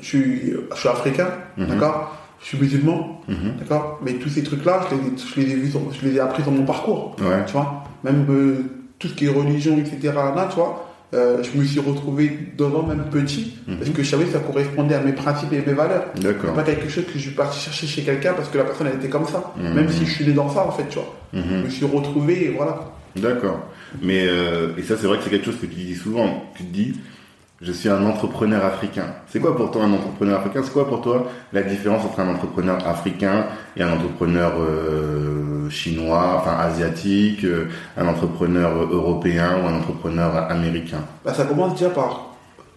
je 0.00 0.06
suis, 0.06 0.52
je 0.74 0.76
suis 0.78 0.88
africain, 0.88 1.28
Mhm. 1.56 1.66
d'accord? 1.66 2.16
Je 2.40 2.46
suis 2.48 2.58
musulman, 2.58 3.20
Mhm. 3.28 3.56
D'accord? 3.60 4.00
Mais 4.02 4.14
tous 4.14 4.28
ces 4.28 4.42
trucs-là, 4.42 4.80
je 4.90 4.96
les, 4.96 5.02
ai- 5.02 5.12
je 5.16 5.40
les 5.40 5.52
ai 5.52 5.54
vus, 5.56 5.70
sur- 5.70 5.92
je 5.92 6.06
les 6.08 6.16
ai 6.16 6.20
appris 6.20 6.42
dans 6.42 6.50
mon 6.50 6.64
parcours. 6.64 7.14
Ouais. 7.20 7.44
Tu 7.46 7.52
vois? 7.52 7.84
Même 8.02 8.26
euh, 8.30 8.56
tout 8.98 9.06
ce 9.08 9.14
qui 9.14 9.26
est 9.26 9.28
religion, 9.28 9.76
etc. 9.78 10.12
Là, 10.14 10.46
tu 10.50 10.56
vois 10.56 10.91
euh, 11.14 11.42
je 11.42 11.58
me 11.58 11.64
suis 11.64 11.80
retrouvé 11.80 12.38
devant 12.56 12.82
même 12.86 13.04
petit 13.10 13.54
Mhm. 13.66 13.76
parce 13.76 13.90
que 13.90 14.02
je 14.02 14.08
savais 14.10 14.24
que 14.24 14.32
ça 14.32 14.38
correspondait 14.40 14.94
à 14.94 15.00
mes 15.00 15.12
principes 15.12 15.52
et 15.52 15.62
mes 15.66 15.74
valeurs. 15.74 16.06
C'est 16.14 16.22
D'accord. 16.22 16.54
pas 16.54 16.62
quelque 16.62 16.88
chose 16.88 17.04
que 17.04 17.12
je 17.14 17.18
suis 17.18 17.30
parti 17.32 17.58
chercher 17.60 17.86
chez 17.86 18.02
quelqu'un 18.02 18.32
parce 18.34 18.48
que 18.48 18.58
la 18.58 18.64
personne 18.64 18.86
elle 18.88 18.98
était 18.98 19.08
comme 19.10 19.26
ça. 19.26 19.52
Mhm. 19.56 19.74
Même 19.74 19.88
si 19.90 20.06
je 20.06 20.10
suis 20.10 20.26
né 20.26 20.32
dans 20.32 20.48
ça, 20.48 20.66
en 20.66 20.70
fait, 20.72 20.88
tu 20.88 20.96
vois. 20.96 21.14
Je 21.34 21.38
Mhm. 21.40 21.64
me 21.64 21.68
suis 21.70 21.84
retrouvé 21.86 22.46
et 22.46 22.48
voilà. 22.56 22.90
D'accord. 23.16 23.60
Mais 24.00 24.26
euh, 24.26 24.68
et 24.78 24.82
ça, 24.82 24.96
c'est 24.98 25.06
vrai 25.06 25.18
que 25.18 25.24
c'est 25.24 25.30
quelque 25.30 25.44
chose 25.44 25.58
que 25.60 25.66
tu 25.66 25.74
dis 25.76 25.94
souvent. 25.94 26.44
Tu 26.56 26.64
te 26.64 26.72
dis, 26.72 26.94
je 27.62 27.70
suis 27.70 27.88
un 27.88 28.04
entrepreneur 28.04 28.64
africain. 28.64 29.06
C'est 29.28 29.38
quoi 29.38 29.56
pour 29.56 29.70
toi 29.70 29.84
un 29.84 29.92
entrepreneur 29.92 30.40
africain? 30.40 30.62
C'est 30.64 30.72
quoi 30.72 30.86
pour 30.88 31.00
toi 31.00 31.28
la 31.52 31.62
différence 31.62 32.04
entre 32.04 32.18
un 32.18 32.28
entrepreneur 32.28 32.76
africain 32.86 33.46
et 33.76 33.82
un 33.82 33.92
entrepreneur 33.92 34.52
euh, 34.58 35.70
chinois, 35.70 36.40
enfin 36.40 36.56
asiatique, 36.58 37.44
euh, 37.44 37.68
un 37.96 38.08
entrepreneur 38.08 38.70
européen 38.90 39.58
ou 39.62 39.68
un 39.68 39.74
entrepreneur 39.74 40.50
américain? 40.50 41.04
Bah, 41.24 41.32
ça 41.32 41.44
commence 41.44 41.74
déjà 41.74 41.90
par, 41.90 42.34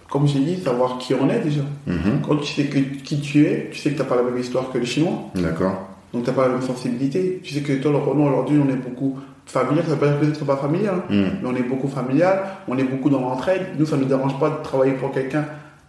comme 0.07 0.27
j'ai 0.27 0.39
dit, 0.39 0.61
savoir 0.61 0.99
qui 0.99 1.15
on 1.15 1.27
est 1.31 1.39
déjà. 1.39 1.63
Mhm. 1.87 2.21
Quand 2.25 2.35
tu 2.37 2.53
sais 2.53 2.65
que, 2.65 2.77
qui 2.77 3.19
tu 3.19 3.47
es, 3.47 3.69
tu 3.71 3.79
sais 3.79 3.91
que 3.91 3.97
t'as 3.97 4.03
pas 4.03 4.15
la 4.15 4.23
même 4.23 4.37
histoire 4.37 4.71
que 4.71 4.77
les 4.77 4.85
Chinois. 4.85 5.31
D'accord. 5.33 5.89
Donc 6.13 6.25
t'as 6.25 6.31
pas 6.31 6.43
la 6.43 6.53
même 6.53 6.61
sensibilité. 6.61 7.41
Tu 7.43 7.55
sais 7.55 7.61
que 7.61 7.73
toi, 7.73 7.91
le 7.91 7.97
Renault, 7.97 8.27
aujourd'hui, 8.27 8.61
on 8.63 8.69
est 8.69 8.77
beaucoup 8.77 9.17
familial, 9.45 9.85
ça 9.85 9.91
veut 9.95 9.99
pas 9.99 10.07
dire 10.09 10.31
que 10.31 10.37
c'est 10.37 10.45
pas 10.45 10.57
familial, 10.57 10.95
hein. 10.97 11.03
Mhm. 11.13 11.29
mais 11.41 11.49
on 11.49 11.55
est 11.55 11.63
beaucoup 11.63 11.87
familial, 11.87 12.39
on 12.67 12.77
est 12.77 12.83
beaucoup 12.83 13.09
dans 13.09 13.21
l'entraide. 13.21 13.67
Nous, 13.77 13.85
ça 13.85 13.95
ne 13.97 14.01
nous 14.01 14.07
dérange 14.07 14.37
pas 14.39 14.49
de 14.49 14.63
travailler 14.63 14.93
pour 14.93 15.11
quelqu'un 15.11 15.45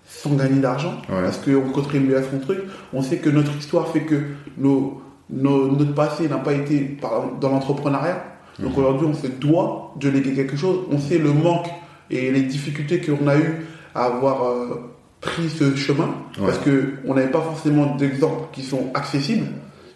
sans 0.08 0.34
gagner 0.34 0.60
d'argent, 0.60 0.92
Ouais. 1.08 1.22
parce 1.25 1.38
qu'on 1.38 1.70
contribue 1.72 2.14
à 2.14 2.22
son 2.22 2.38
truc. 2.38 2.58
On 2.92 3.02
sait 3.02 3.16
que 3.18 3.28
notre 3.30 3.56
histoire 3.56 3.88
fait 3.88 4.02
que 4.02 4.16
nos, 4.58 5.00
nos- 5.30 5.68
notre 5.72 5.94
passé 5.94 6.28
n'a 6.28 6.36
pas 6.38 6.52
été 6.52 6.96
dans 7.40 7.48
l'entrepreneuriat. 7.50 8.22
Donc 8.60 8.78
aujourd'hui, 8.78 9.06
on 9.10 9.14
se 9.14 9.26
doit 9.26 9.92
de 10.00 10.08
léguer 10.08 10.32
quelque 10.32 10.56
chose. 10.56 10.78
On 10.90 10.98
sait 10.98 11.18
le 11.18 11.32
manque 11.32 11.66
et 12.10 12.30
les 12.30 12.42
difficultés 12.42 13.00
qu'on 13.00 13.26
a 13.26 13.36
eu 13.36 13.66
à 13.94 14.04
avoir 14.04 14.44
euh, 14.44 14.92
pris 15.20 15.48
ce 15.50 15.75
chemin, 15.75 16.08
Ouais. 16.38 16.46
parce 16.46 16.58
qu'on 16.58 17.14
n'avait 17.14 17.30
pas 17.30 17.40
forcément 17.40 17.96
d'exemples 17.96 18.44
qui 18.52 18.62
sont 18.62 18.90
accessibles. 18.94 19.46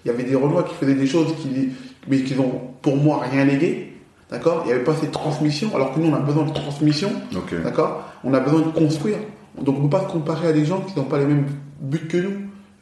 Il 0.05 0.09
y 0.09 0.11
avait 0.11 0.25
des 0.25 0.35
Renois 0.35 0.65
qui 0.65 0.75
faisaient 0.75 0.95
des 0.95 1.07
choses 1.07 1.35
qui, 1.41 1.71
mais 2.11 2.23
qui 2.23 2.39
ont, 2.39 2.61
pour 2.83 2.97
moi, 2.97 3.23
rien 3.31 3.45
légué. 3.45 3.93
D'accord? 4.31 4.63
Il 4.65 4.69
n'y 4.69 4.73
avait 4.73 4.85
pas 4.85 4.95
cette 4.95 5.13
transmission, 5.13 5.71
alors 5.75 5.95
que 5.95 6.01
nous, 6.01 6.11
on 6.11 6.15
a 6.15 6.19
besoin 6.19 6.45
de 6.45 6.53
transmission. 6.53 7.11
D'accord? 7.65 8.05
On 8.25 8.35
a 8.35 8.41
besoin 8.41 8.61
de 8.61 8.71
construire. 8.71 9.19
Donc, 9.61 9.77
on 9.79 9.83
ne 9.83 9.89
peut 9.89 9.97
pas 9.99 10.07
se 10.07 10.13
comparer 10.13 10.49
à 10.49 10.53
des 10.53 10.65
gens 10.65 10.81
qui 10.81 10.99
n'ont 10.99 11.07
pas 11.07 11.19
les 11.19 11.25
mêmes 11.25 11.47
buts 11.81 12.09
que 12.09 12.17
nous, 12.17 12.33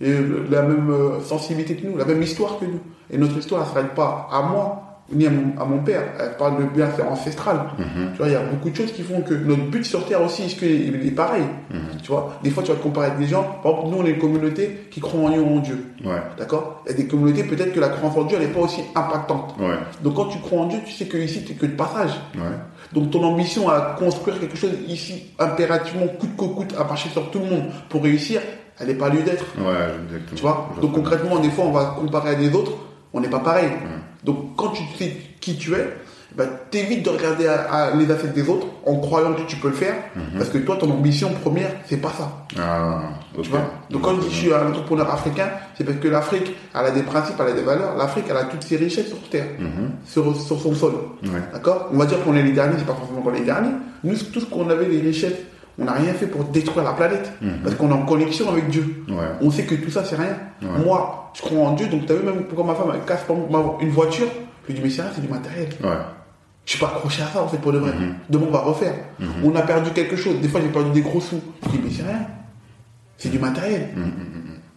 et 0.00 0.12
la 0.50 0.62
même 0.62 0.90
euh, 0.90 1.20
sensibilité 1.20 1.76
que 1.76 1.86
nous, 1.86 1.96
la 1.96 2.04
même 2.04 2.22
histoire 2.22 2.58
que 2.58 2.64
nous. 2.64 2.80
Et 3.10 3.18
notre 3.18 3.38
histoire, 3.38 3.62
elle 3.62 3.68
ne 3.68 3.74
s'arrête 3.74 3.94
pas 3.94 4.28
à 4.30 4.42
moi, 4.42 4.87
ni 5.12 5.26
à 5.26 5.30
mon, 5.30 5.60
à 5.60 5.64
mon 5.64 5.78
père. 5.78 6.02
Elle 6.20 6.36
parle 6.36 6.58
de 6.58 6.64
bien 6.64 6.86
faire 6.88 7.10
ancestral. 7.10 7.60
Mhm. 7.78 8.12
Tu 8.12 8.18
vois, 8.18 8.26
il 8.26 8.32
y 8.32 8.36
a 8.36 8.42
beaucoup 8.42 8.70
de 8.70 8.76
choses 8.76 8.92
qui 8.92 9.02
font 9.02 9.20
que 9.22 9.34
notre 9.34 9.64
but 9.64 9.84
sur 9.84 10.04
Terre 10.06 10.22
aussi, 10.22 10.44
est-ce 10.44 10.56
qu'il 10.56 11.06
est 11.06 11.10
pareil 11.10 11.44
Mhm. 11.70 12.00
Tu 12.02 12.08
vois, 12.08 12.38
des 12.42 12.50
fois, 12.50 12.62
tu 12.62 12.70
vas 12.70 12.76
te 12.76 12.82
comparer 12.82 13.06
avec 13.06 13.18
des 13.18 13.26
gens. 13.26 13.58
Par 13.62 13.72
exemple, 13.72 13.90
nous, 13.90 14.02
on 14.02 14.06
est 14.06 14.10
une 14.10 14.18
communauté 14.18 14.88
qui 14.90 15.00
croit 15.00 15.20
en, 15.20 15.32
en 15.32 15.58
Dieu. 15.60 15.84
Ouais. 16.04 16.22
D'accord? 16.38 16.82
Il 16.86 16.92
y 16.92 16.94
a 16.94 16.96
des 16.96 17.06
communautés, 17.06 17.44
peut-être 17.44 17.72
que 17.72 17.80
la 17.80 17.88
croyance 17.88 18.16
en 18.16 18.24
Dieu, 18.24 18.38
elle 18.40 18.46
n'est 18.46 18.52
pas 18.52 18.60
aussi 18.60 18.82
impactante. 18.94 19.54
Ouais. 19.58 19.76
Donc, 20.02 20.14
quand 20.14 20.26
tu 20.26 20.38
crois 20.38 20.60
en 20.62 20.66
Dieu, 20.66 20.78
tu 20.84 20.92
sais 20.92 21.06
que 21.06 21.16
ici, 21.16 21.44
tu 21.44 21.54
que 21.54 21.66
de 21.66 21.72
passage. 21.72 22.12
Ouais. 22.34 22.42
Donc 22.92 23.10
ton 23.10 23.22
ambition 23.22 23.68
à 23.68 23.96
construire 23.98 24.40
quelque 24.40 24.56
chose 24.56 24.70
ici, 24.86 25.34
impérativement, 25.38 26.06
coûte 26.18 26.36
que 26.36 26.44
coûte, 26.44 26.74
à 26.78 26.84
marcher 26.84 27.10
sur 27.10 27.30
tout 27.30 27.38
le 27.38 27.44
monde 27.46 27.64
pour 27.90 28.02
réussir, 28.02 28.40
elle 28.80 28.86
n'est 28.86 28.94
pas 28.94 29.08
lieu 29.10 29.22
d'être. 29.22 29.44
Tu 30.34 30.40
vois? 30.40 30.70
Donc 30.80 30.92
concrètement, 30.94 31.38
des 31.38 31.50
fois, 31.50 31.66
on 31.66 31.72
va 31.72 31.96
comparer 31.98 32.30
à 32.30 32.34
des 32.34 32.54
autres, 32.54 32.72
on 33.12 33.20
n'est 33.20 33.28
pas 33.28 33.40
pareil. 33.40 33.68
Donc 34.24 34.56
quand 34.56 34.68
tu 34.70 34.82
sais 34.98 35.12
qui 35.40 35.56
tu 35.56 35.72
es, 35.74 35.88
bah, 36.36 36.44
t'évites 36.70 37.04
de 37.04 37.10
regarder 37.10 37.46
à- 37.46 37.62
à 37.72 37.94
les 37.94 38.10
assets 38.10 38.28
des 38.28 38.48
autres 38.48 38.66
en 38.84 38.96
croyant 38.96 39.32
que 39.32 39.42
tu 39.42 39.56
peux 39.56 39.68
le 39.68 39.74
faire, 39.74 39.94
parce 40.36 40.50
que 40.50 40.58
toi, 40.58 40.76
ton 40.76 40.90
ambition 40.90 41.30
première, 41.42 41.70
c'est 41.86 41.96
pas 41.96 42.10
ça. 42.16 42.46
Ah. 42.60 43.00
Tu 43.42 43.48
vois 43.48 43.60
Donc 43.90 44.02
quand 44.02 44.14
je 44.16 44.20
dis 44.20 44.26
que 44.26 44.32
je 44.32 44.38
suis 44.38 44.52
un 44.52 44.68
entrepreneur 44.68 45.10
africain, 45.10 45.48
c'est 45.76 45.84
parce 45.84 45.98
que 45.98 46.08
l'Afrique, 46.08 46.54
elle 46.74 46.86
a 46.86 46.90
des 46.90 47.02
principes, 47.02 47.36
elle 47.40 47.48
a 47.48 47.52
des 47.52 47.62
valeurs. 47.62 47.96
L'Afrique, 47.96 48.26
elle 48.28 48.36
a 48.36 48.44
toutes 48.44 48.62
ses 48.62 48.76
richesses 48.76 49.08
sur 49.08 49.20
terre, 49.30 49.46
Mhm. 49.58 49.90
sur, 50.04 50.36
sur 50.40 50.60
son 50.60 50.74
sol. 50.74 50.92
Ouais. 51.24 51.30
D'accord? 51.52 51.88
On 51.92 51.96
va 51.98 52.04
dire 52.06 52.22
qu'on 52.22 52.34
est 52.36 52.42
les 52.42 52.52
derniers, 52.52 52.74
c'est 52.78 52.86
pas 52.86 52.94
forcément 52.94 53.22
qu'on 53.22 53.32
est 53.34 53.38
les 53.40 53.44
derniers. 53.46 53.70
Nous, 54.04 54.14
tout 54.16 54.40
ce 54.40 54.44
qu'on 54.46 54.68
avait, 54.68 54.86
les 54.86 55.00
richesses, 55.00 55.32
on 55.78 55.84
n'a 55.84 55.92
rien 55.92 56.12
fait 56.12 56.26
pour 56.26 56.44
détruire 56.44 56.84
la 56.84 56.92
planète. 56.92 57.32
Parce 57.62 57.74
qu'on 57.76 57.90
est 57.90 57.94
en 57.94 58.04
connexion 58.04 58.48
avec 58.50 58.68
Dieu. 58.68 59.04
Ouais. 59.08 59.16
On 59.40 59.50
sait 59.50 59.64
que 59.64 59.74
tout 59.74 59.90
ça, 59.90 60.04
c'est 60.04 60.16
rien. 60.16 60.36
Ouais. 60.62 60.84
Moi, 60.84 61.30
je 61.34 61.42
crois 61.42 61.60
en 61.60 61.72
Dieu, 61.74 61.86
donc 61.86 62.06
tu 62.06 62.12
as 62.12 62.16
vu, 62.16 62.24
même 62.24 62.44
pourquoi 62.44 62.66
ma 62.66 62.74
femme 62.74 62.90
elle 62.94 63.04
casse 63.04 63.24
une 63.80 63.90
voiture, 63.90 64.26
je 64.64 64.72
lui 64.72 64.74
dis, 64.74 64.84
mais 64.84 64.90
c'est 64.90 65.02
rien, 65.02 65.10
c'est 65.14 65.20
du 65.20 65.28
matériel. 65.28 65.68
Ouais. 65.82 65.90
Je 66.64 66.72
suis 66.72 66.80
pas 66.80 66.88
accroché 66.88 67.22
à 67.22 67.26
ça, 67.26 67.42
en 67.42 67.48
fait, 67.48 67.58
pour 67.58 67.72
de 67.72 67.78
vrai. 67.78 67.92
Demain, 68.28 68.46
on 68.48 68.52
va 68.52 68.60
refaire. 68.60 68.94
On 69.44 69.54
a 69.54 69.62
perdu 69.62 69.90
quelque 69.90 70.16
chose. 70.16 70.40
Des 70.40 70.48
fois, 70.48 70.60
j'ai 70.60 70.68
perdu 70.68 70.90
des 70.90 71.00
gros 71.00 71.20
sous. 71.20 71.40
Je 71.64 71.70
dis, 71.70 71.80
mais 71.82 71.90
c'est 71.90 72.02
rien. 72.02 72.26
C'est 73.16 73.30
du 73.30 73.38
matériel. 73.38 73.88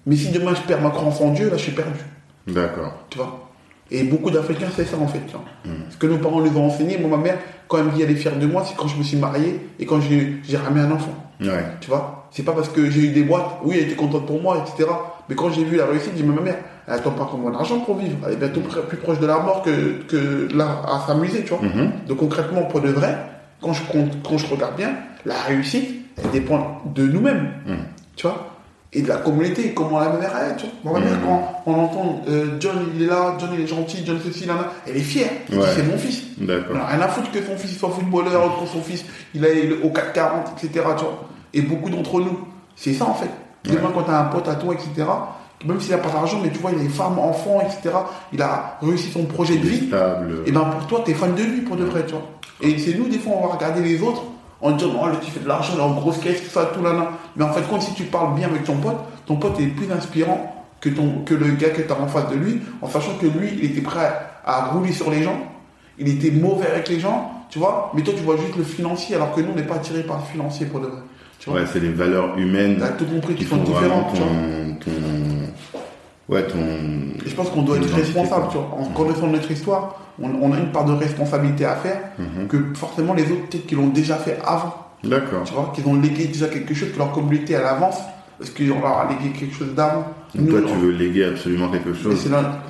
Mais 0.06 0.16
si 0.16 0.30
demain, 0.32 0.54
je 0.56 0.62
perds 0.62 0.82
ma 0.82 0.90
croyance 0.90 1.22
en 1.22 1.32
Dieu, 1.32 1.50
là, 1.50 1.58
je 1.58 1.64
suis 1.64 1.74
perdu. 1.74 2.00
D'accord. 2.48 2.94
Tu 3.10 3.18
vois? 3.18 3.51
Et 3.92 4.04
beaucoup 4.04 4.32
d'Africains, 4.32 4.70
c'est 4.74 4.86
ça, 4.86 4.98
en 4.98 5.08
fait. 5.08 5.22
vois. 5.32 5.44
Ce 5.90 5.98
que 5.98 6.08
nos 6.08 6.18
parents 6.18 6.40
nous 6.40 6.58
ont 6.58 6.68
enseigné, 6.68 6.98
moi, 6.98 7.18
ma 7.18 7.24
mère, 7.24 7.38
quand 7.68 7.78
elle 7.78 7.86
me 7.86 7.92
dit, 7.92 8.02
elle 8.02 8.12
est 8.12 8.16
fière 8.16 8.38
de 8.38 8.46
moi, 8.46 8.64
c'est 8.66 8.76
quand 8.76 8.88
je 8.88 8.98
me 8.98 9.04
suis 9.04 9.18
marié 9.18 9.60
et 9.80 9.86
quand 9.86 10.00
j'ai 10.02 10.58
ramené 10.58 10.82
un 10.82 10.92
enfant. 10.92 11.14
Ouais. 11.42 11.66
Tu 11.82 11.90
vois? 11.90 12.28
C'est 12.32 12.44
pas 12.44 12.54
parce 12.54 12.70
que 12.70 12.90
j'ai 12.90 13.02
eu 13.02 13.10
des 13.10 13.24
boîtes, 13.24 13.60
oui, 13.64 13.78
elle 13.78 13.88
était 13.88 13.96
contente 13.96 14.26
pour 14.26 14.42
moi, 14.42 14.64
etc. 14.66 14.90
Mais 15.28 15.36
quand 15.36 15.52
j'ai 15.52 15.64
vu 15.64 15.76
la 15.78 15.86
réussite, 15.86 16.12
j'ai 16.16 16.24
dit, 16.24 16.30
ma 16.30 16.42
mère, 16.42 16.58
elle 16.88 16.94
attend 16.94 17.12
pas 17.12 17.28
comme 17.30 17.42
mon 17.42 17.54
argent 17.54 17.80
pour 17.80 17.98
vivre. 17.98 18.16
Elle 18.26 18.34
est 18.34 18.38
bientôt 18.38 18.62
plus 18.62 18.98
proche 18.98 19.20
de 19.20 19.26
la 19.26 19.40
mort 19.40 19.62
que, 19.62 20.04
que 20.08 20.48
là, 20.56 20.82
à 20.88 21.06
s'amuser, 21.06 21.44
tu 21.44 21.54
vois. 21.54 21.62
Mhm. 21.62 21.92
Donc 22.08 22.18
concrètement, 22.18 22.64
pour 22.64 22.82
de 22.82 22.90
vrai, 22.90 23.18
quand 23.62 23.74
je, 23.74 23.84
compte, 23.84 24.18
quand 24.28 24.38
je 24.38 24.48
regarde 24.48 24.76
bien, 24.76 24.96
la 25.26 25.36
réussite, 25.36 25.90
elle 26.24 26.32
dépend 26.32 26.82
de 26.94 27.06
nous-mêmes. 27.06 27.52
Mhm. 27.66 27.78
Tu 28.16 28.28
vois? 28.28 28.48
Et 28.94 29.02
de 29.02 29.08
la 29.08 29.18
communauté, 29.18 29.74
comment 29.74 30.00
la 30.00 30.10
mère 30.10 30.32
est, 30.36 30.58
tu 30.58 30.66
vois. 30.84 31.00
Ma 31.00 31.06
mère, 31.06 31.14
Mhm. 31.18 31.24
quand 31.26 31.62
on 31.66 31.74
entend 31.86 32.22
euh, 32.28 32.58
John, 32.60 32.76
il 32.94 33.04
est 33.04 33.08
là, 33.08 33.36
John, 33.40 33.50
il 33.54 33.62
est 33.62 33.68
gentil, 33.68 34.04
John, 34.06 34.20
ceci, 34.26 34.46
là, 34.46 34.54
là, 34.56 34.66
elle 34.86 34.98
est 34.98 35.00
fière. 35.00 35.30
Elle 35.50 35.56
dit, 35.58 35.62
Ouais. 35.64 35.70
C'est 35.76 35.84
mon 35.84 35.98
fils. 35.98 36.24
D'accord. 36.38 36.76
Alors, 36.76 36.88
rien 36.90 37.00
à 37.02 37.08
foutre 37.08 37.32
que 37.32 37.40
son 37.42 37.56
fils 37.56 37.78
soit 37.78 37.90
footballeur, 37.90 38.60
que 38.62 38.68
son 38.68 38.82
fils 38.82 39.06
il 39.34 39.46
aille 39.46 39.78
au 39.82 39.90
440, 39.90 40.52
etc. 40.58 40.86
Tu 40.98 41.04
vois. 41.04 41.24
Et 41.54 41.62
beaucoup 41.62 41.90
d'entre 41.90 42.20
nous, 42.20 42.40
c'est 42.76 42.94
ça 42.94 43.06
en 43.06 43.14
fait. 43.14 43.30
Demain, 43.64 43.92
quand 43.94 44.04
tu 44.04 44.12
as 44.12 44.20
un 44.20 44.26
pote 44.26 44.48
à 44.50 44.56
toi, 44.56 44.74
etc., 44.74 45.08
même 45.66 45.80
s'il 45.80 45.92
n'a 45.92 46.00
pas 46.00 46.10
d'argent, 46.10 46.40
mais 46.44 46.50
tu 46.50 46.58
vois, 46.60 46.72
il 46.72 46.80
a 46.80 46.82
des 46.84 46.90
femmes, 46.90 47.20
enfants, 47.20 47.62
etc., 47.62 47.96
il 48.34 48.42
a 48.42 48.78
réussi 48.82 49.10
son 49.12 49.24
projet 49.26 49.56
de 49.58 49.68
vie, 49.68 49.88
Stable. 49.88 50.40
et 50.48 50.52
ben 50.52 50.62
pour 50.62 50.88
toi, 50.88 51.02
tu 51.06 51.12
es 51.12 51.14
fan 51.14 51.34
de 51.36 51.44
lui 51.44 51.62
pour 51.62 51.76
de 51.78 51.84
vrai, 51.86 52.04
tu 52.06 52.14
vois. 52.14 52.24
Et 52.62 52.78
c'est 52.80 52.96
nous, 52.96 53.08
des 53.08 53.20
fois, 53.20 53.34
on 53.42 53.48
va 53.48 53.54
regarder 53.54 53.82
les 53.82 54.02
autres 54.02 54.24
en 54.60 54.72
disant, 54.72 54.90
oh, 55.02 55.08
le 55.08 55.18
type 55.20 55.34
fait 55.36 55.40
de 55.42 55.48
l'argent, 55.48 55.74
il 55.76 55.80
est 55.80 55.84
en 55.84 55.92
grosse 55.94 56.18
caisse, 56.18 56.42
tout 56.44 56.50
ça, 56.50 56.66
tout 56.74 56.84
là, 56.84 56.94
là. 56.94 57.12
Mais 57.36 57.44
en 57.44 57.52
fait, 57.54 57.62
quand 57.70 57.80
si 57.82 57.94
tu 57.94 58.04
parles 58.04 58.36
bien 58.36 58.48
avec 58.48 58.64
ton 58.64 58.78
pote, 58.78 58.98
ton 59.26 59.36
pote 59.38 59.60
est 59.60 59.68
plus 59.68 59.92
inspirant 59.92 60.66
que, 60.82 60.90
ton, 60.90 61.20
que 61.26 61.34
le 61.34 61.52
gars 61.52 61.70
que 61.70 61.82
tu 61.82 61.92
as 61.92 62.00
en 62.00 62.08
face 62.08 62.30
de 62.30 62.36
lui, 62.36 62.62
en 62.82 62.88
sachant 62.88 63.14
que 63.20 63.26
lui, 63.28 63.50
il 63.54 63.66
était 63.66 63.82
prêt 63.82 64.12
à 64.46 64.66
rouler 64.72 64.92
sur 64.92 65.10
les 65.12 65.24
gens, 65.24 65.40
il 66.00 66.08
était 66.10 66.32
mauvais 66.32 66.68
avec 66.68 66.90
les 66.90 67.00
gens, 67.00 67.32
tu 67.50 67.60
vois, 67.60 67.92
mais 67.94 68.02
toi, 68.02 68.14
tu 68.18 68.24
vois 68.24 68.38
juste 68.38 68.56
le 68.58 68.64
financier, 68.64 69.16
alors 69.16 69.34
que 69.34 69.42
nous, 69.42 69.52
on 69.52 69.56
n'est 69.56 69.62
pas 69.64 69.76
attiré 69.76 70.02
par 70.04 70.18
le 70.18 70.24
financier 70.24 70.66
pour 70.66 70.80
de 70.80 70.88
vrai. 70.88 71.02
Tu 71.40 71.50
vois, 71.50 71.60
Ouais, 71.62 71.66
c'est 71.72 71.80
les 71.80 71.90
valeurs 71.92 72.38
humaines 72.38 72.78
t'as 72.80 72.90
tout 72.90 73.06
compris 73.06 73.36
qui 73.36 73.44
sont 73.46 73.58
différentes, 73.58 74.14
tu 74.14 74.20
vois. 74.20 74.28
ton, 74.28 74.92
ton, 74.92 76.34
ouais, 76.34 76.44
ton. 76.48 76.58
Et 77.26 77.30
je 77.30 77.36
pense 77.36 77.50
qu'on 77.50 77.62
doit 77.64 77.78
être 77.78 77.94
responsable, 77.94 78.48
tu 78.52 78.58
vois. 78.58 78.70
En 78.80 78.86
connaissant 78.86 79.28
notre 79.28 79.50
histoire, 79.52 80.00
on, 80.22 80.30
on 80.42 80.54
a 80.54 80.58
une 80.60 80.72
part 80.72 80.86
de 80.86 80.94
responsabilité 80.94 81.66
à 81.66 81.76
faire 81.76 82.00
Mhm. 82.20 82.48
que 82.48 82.58
forcément 82.76 83.14
les 83.14 83.24
autres, 83.24 83.48
peut-être 83.50 83.66
qu'ils 83.68 83.78
l'ont 83.78 83.88
déjà 83.88 84.16
fait 84.18 84.38
avant, 84.46 84.81
D'accord. 85.04 85.44
tu 85.46 85.54
vois, 85.54 85.72
qu'ils 85.74 85.88
ont 85.88 85.96
légué 86.00 86.26
déjà 86.28 86.48
quelque 86.48 86.74
chose, 86.74 86.92
que 86.94 86.98
leur 86.98 87.12
communauté, 87.12 87.54
elle 87.54 87.64
avance, 87.66 87.98
parce 88.38 88.52
qu'on 88.52 88.80
leur 88.80 88.98
a 88.98 89.10
légué 89.10 89.32
quelque 89.38 89.56
chose 89.56 89.74
d'avant. 89.76 90.06
Nous, 90.36 90.48
toi, 90.52 90.62
tu 90.62 90.76
veux 90.76 90.92
léguer 90.92 91.26
absolument 91.26 91.70
quelque 91.70 91.94
chose. 91.94 92.20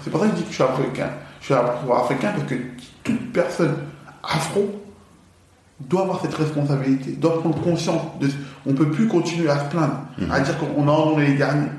c'est 0.03 0.09
pour 0.09 0.21
ça 0.21 0.27
que 0.27 0.31
je 0.31 0.37
dis 0.37 0.43
que 0.43 0.49
je 0.49 0.53
suis 0.55 0.63
africain. 0.63 1.09
Je 1.41 1.45
suis 1.45 1.53
africain 1.53 2.31
parce 2.35 2.49
que 2.49 2.55
toute 3.03 3.31
personne 3.33 3.75
afro 4.23 4.69
doit 5.79 6.01
avoir 6.03 6.21
cette 6.21 6.33
responsabilité, 6.35 7.11
doit 7.13 7.39
prendre 7.39 7.59
conscience 7.61 8.01
de. 8.19 8.27
On 8.65 8.73
peut 8.73 8.89
plus 8.91 9.07
continuer 9.07 9.49
à 9.49 9.59
se 9.65 9.69
plaindre, 9.69 9.97
à 10.31 10.39
dire 10.39 10.55
qu'on 10.59 10.87
a- 10.87 10.91
on 10.91 11.19
est 11.19 11.27
les 11.27 11.33
derniers, 11.33 11.69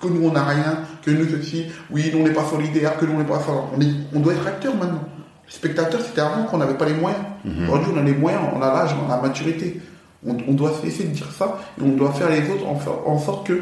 que 0.00 0.08
nous 0.08 0.26
on 0.26 0.32
n'a 0.32 0.44
rien, 0.44 0.78
que 1.02 1.10
nous 1.10 1.26
ceci, 1.28 1.66
oui, 1.90 2.10
nous 2.12 2.20
on 2.20 2.24
n'est 2.24 2.32
pas 2.32 2.44
solidaires, 2.44 2.96
que 2.96 3.04
nous 3.04 3.12
on 3.14 3.18
n'est 3.18 3.24
pas 3.24 3.40
ça. 3.40 3.52
On, 3.76 3.80
est- 3.80 3.92
on 4.14 4.20
doit 4.20 4.32
être 4.32 4.46
acteur 4.46 4.74
maintenant. 4.74 5.04
Spectateur, 5.48 6.00
c'était 6.00 6.22
avant 6.22 6.44
qu'on 6.44 6.56
n'avait 6.58 6.78
pas 6.78 6.86
les 6.86 6.94
moyens. 6.94 7.20
Aujourd'hui, 7.64 7.92
on 7.94 7.98
a 7.98 8.02
les 8.02 8.14
moyens, 8.14 8.40
on 8.54 8.62
a 8.62 8.72
l'âge, 8.72 8.90
on 9.06 9.12
a 9.12 9.16
la 9.16 9.22
maturité. 9.22 9.80
On, 10.26 10.36
on 10.48 10.52
doit 10.52 10.72
cesser 10.82 11.04
de 11.04 11.08
dire 11.08 11.30
ça 11.36 11.58
et 11.78 11.82
on 11.82 11.88
doit 11.96 12.12
faire 12.12 12.30
les 12.30 12.48
autres 12.50 12.64
en, 13.06 13.18
sorte 13.18 13.46
que 13.46 13.60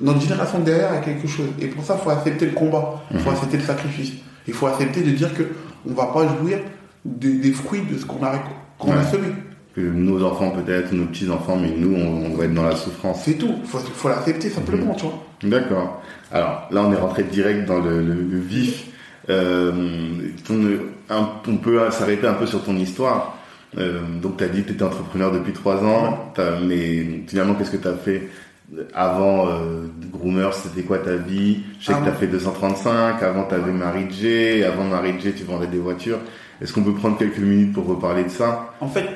notre 0.00 0.20
génération 0.20 0.58
derrière 0.60 0.92
a 0.92 0.98
quelque 0.98 1.28
chose. 1.28 1.46
Et 1.60 1.66
pour 1.66 1.84
ça, 1.84 1.96
il 2.00 2.02
faut 2.04 2.10
accepter 2.10 2.46
le 2.46 2.52
combat, 2.52 3.02
il 3.12 3.18
faut 3.20 3.30
accepter 3.30 3.58
le 3.58 3.62
sacrifice. 3.64 4.12
Il 4.48 4.54
faut 4.54 4.66
accepter 4.66 5.02
de 5.02 5.10
dire 5.10 5.32
que 5.34 5.42
on 5.88 5.92
va 5.92 6.06
pas 6.06 6.26
jouir 6.38 6.58
des, 7.04 7.34
des 7.34 7.52
fruits 7.52 7.82
de 7.90 7.98
ce 7.98 8.04
qu'on 8.06 8.24
a, 8.24 8.32
qu'on 8.78 8.92
a 8.92 9.04
semé. 9.04 9.28
Que 9.74 9.80
nos 9.80 10.22
enfants 10.24 10.50
peut-être, 10.50 10.92
nos 10.92 11.04
petits 11.06 11.28
enfants, 11.28 11.56
mais 11.60 11.70
nous, 11.76 11.94
on, 11.94 12.26
on 12.32 12.36
va 12.36 12.44
être 12.44 12.54
dans 12.54 12.62
la 12.64 12.76
souffrance. 12.76 13.22
C'est 13.24 13.34
tout. 13.34 13.54
Il 13.62 13.68
faut, 13.68 13.78
faut 13.78 14.08
l'accepter 14.08 14.48
simplement, 14.48 14.94
tu 14.94 15.04
vois. 15.06 15.18
D'accord. 15.42 16.00
Alors 16.32 16.68
là, 16.70 16.82
on 16.86 16.92
est 16.92 16.96
rentré 16.96 17.24
direct 17.24 17.66
dans 17.66 17.78
le, 17.80 18.00
le- 18.00 18.14
le 18.22 18.38
vif. 18.38 18.86
Euh, 19.30 19.72
ton- 20.46 20.78
un- 21.10 21.28
on 21.48 21.56
peut 21.56 21.80
s'arrêter 21.90 22.26
un 22.26 22.34
peu 22.34 22.46
sur 22.46 22.62
ton 22.64 22.76
histoire. 22.76 23.33
Euh, 23.78 24.00
donc, 24.22 24.36
tu 24.36 24.44
as 24.44 24.48
dit 24.48 24.62
que 24.62 24.68
tu 24.68 24.72
étais 24.74 24.82
entrepreneur 24.84 25.32
depuis 25.32 25.52
trois 25.52 25.76
ans, 25.84 26.32
mais 26.66 27.22
finalement, 27.26 27.54
qu'est-ce 27.54 27.72
que 27.72 27.76
tu 27.76 27.88
as 27.88 27.94
fait 27.94 28.28
avant 28.94 29.48
euh, 29.48 29.86
Groomer? 30.12 30.52
C'était 30.54 30.82
quoi 30.82 30.98
ta 30.98 31.16
vie? 31.16 31.60
Je 31.80 31.86
sais 31.86 31.92
que 31.92 31.96
Avant- 31.98 32.06
tu 32.06 32.10
as 32.10 32.14
fait 32.14 32.26
235, 32.26 33.22
avant 33.22 33.44
tu 33.44 33.54
avais 33.54 33.72
Marie 33.72 34.06
J, 34.10 34.62
avant 34.64 34.84
Marie 34.84 35.14
J, 35.20 35.32
tu 35.32 35.44
vendais 35.44 35.66
des 35.66 35.78
voitures. 35.78 36.18
Est-ce 36.60 36.72
qu'on 36.72 36.82
peut 36.82 36.94
prendre 36.94 37.18
quelques 37.18 37.38
minutes 37.38 37.72
pour 37.72 37.86
reparler 37.86 38.24
de 38.24 38.28
ça? 38.30 38.72
En 38.80 38.88
fait, 38.88 39.06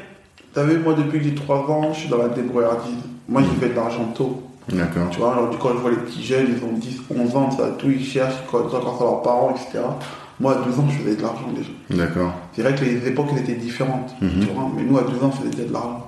tu 0.55 0.61
vu, 0.63 0.79
moi, 0.79 0.95
depuis 0.95 1.19
que 1.19 1.25
j'ai 1.25 1.35
3 1.35 1.59
ans, 1.71 1.93
je 1.93 2.01
suis 2.01 2.09
dans 2.09 2.19
la 2.19 2.29
débrouillardise. 2.29 2.95
Moi, 3.29 3.43
j'ai 3.43 3.61
fait 3.61 3.71
de 3.73 3.77
l'argent 3.77 4.13
tôt. 4.15 4.43
D'accord. 4.71 5.09
Tu 5.11 5.19
vois, 5.19 5.33
alors, 5.33 5.57
quand 5.59 5.71
je 5.71 5.79
vois 5.79 5.91
les 5.91 5.97
petits 5.97 6.23
jeunes, 6.23 6.47
ils 6.57 6.63
ont 6.65 6.73
10, 6.73 7.01
11 7.17 7.37
ans, 7.37 7.51
ça, 7.51 7.71
tout, 7.79 7.89
ils 7.91 8.05
cherchent, 8.05 8.35
ils 8.53 8.71
ça 8.71 8.79
leurs 9.05 9.23
parents, 9.23 9.51
etc. 9.55 9.79
Moi, 10.41 10.53
à 10.53 10.65
12 10.65 10.79
ans, 10.79 10.85
je 10.89 10.99
faisais 10.99 11.17
de 11.17 11.23
l'argent 11.23 11.49
déjà. 11.55 12.05
D'accord. 12.05 12.33
C'est 12.55 12.63
vrai 12.63 12.75
que 12.75 12.85
les 12.85 13.07
époques 13.09 13.31
étaient 13.37 13.55
différentes, 13.55 14.15
Mhm. 14.23 14.31
tu 14.41 14.47
vois, 14.55 14.71
mais 14.77 14.83
nous 14.85 14.97
à 14.99 15.03
12 15.03 15.23
ans 15.23 15.33
on 15.35 15.49
faisait 15.51 15.65
de 15.65 15.73
l'argent. 15.73 16.05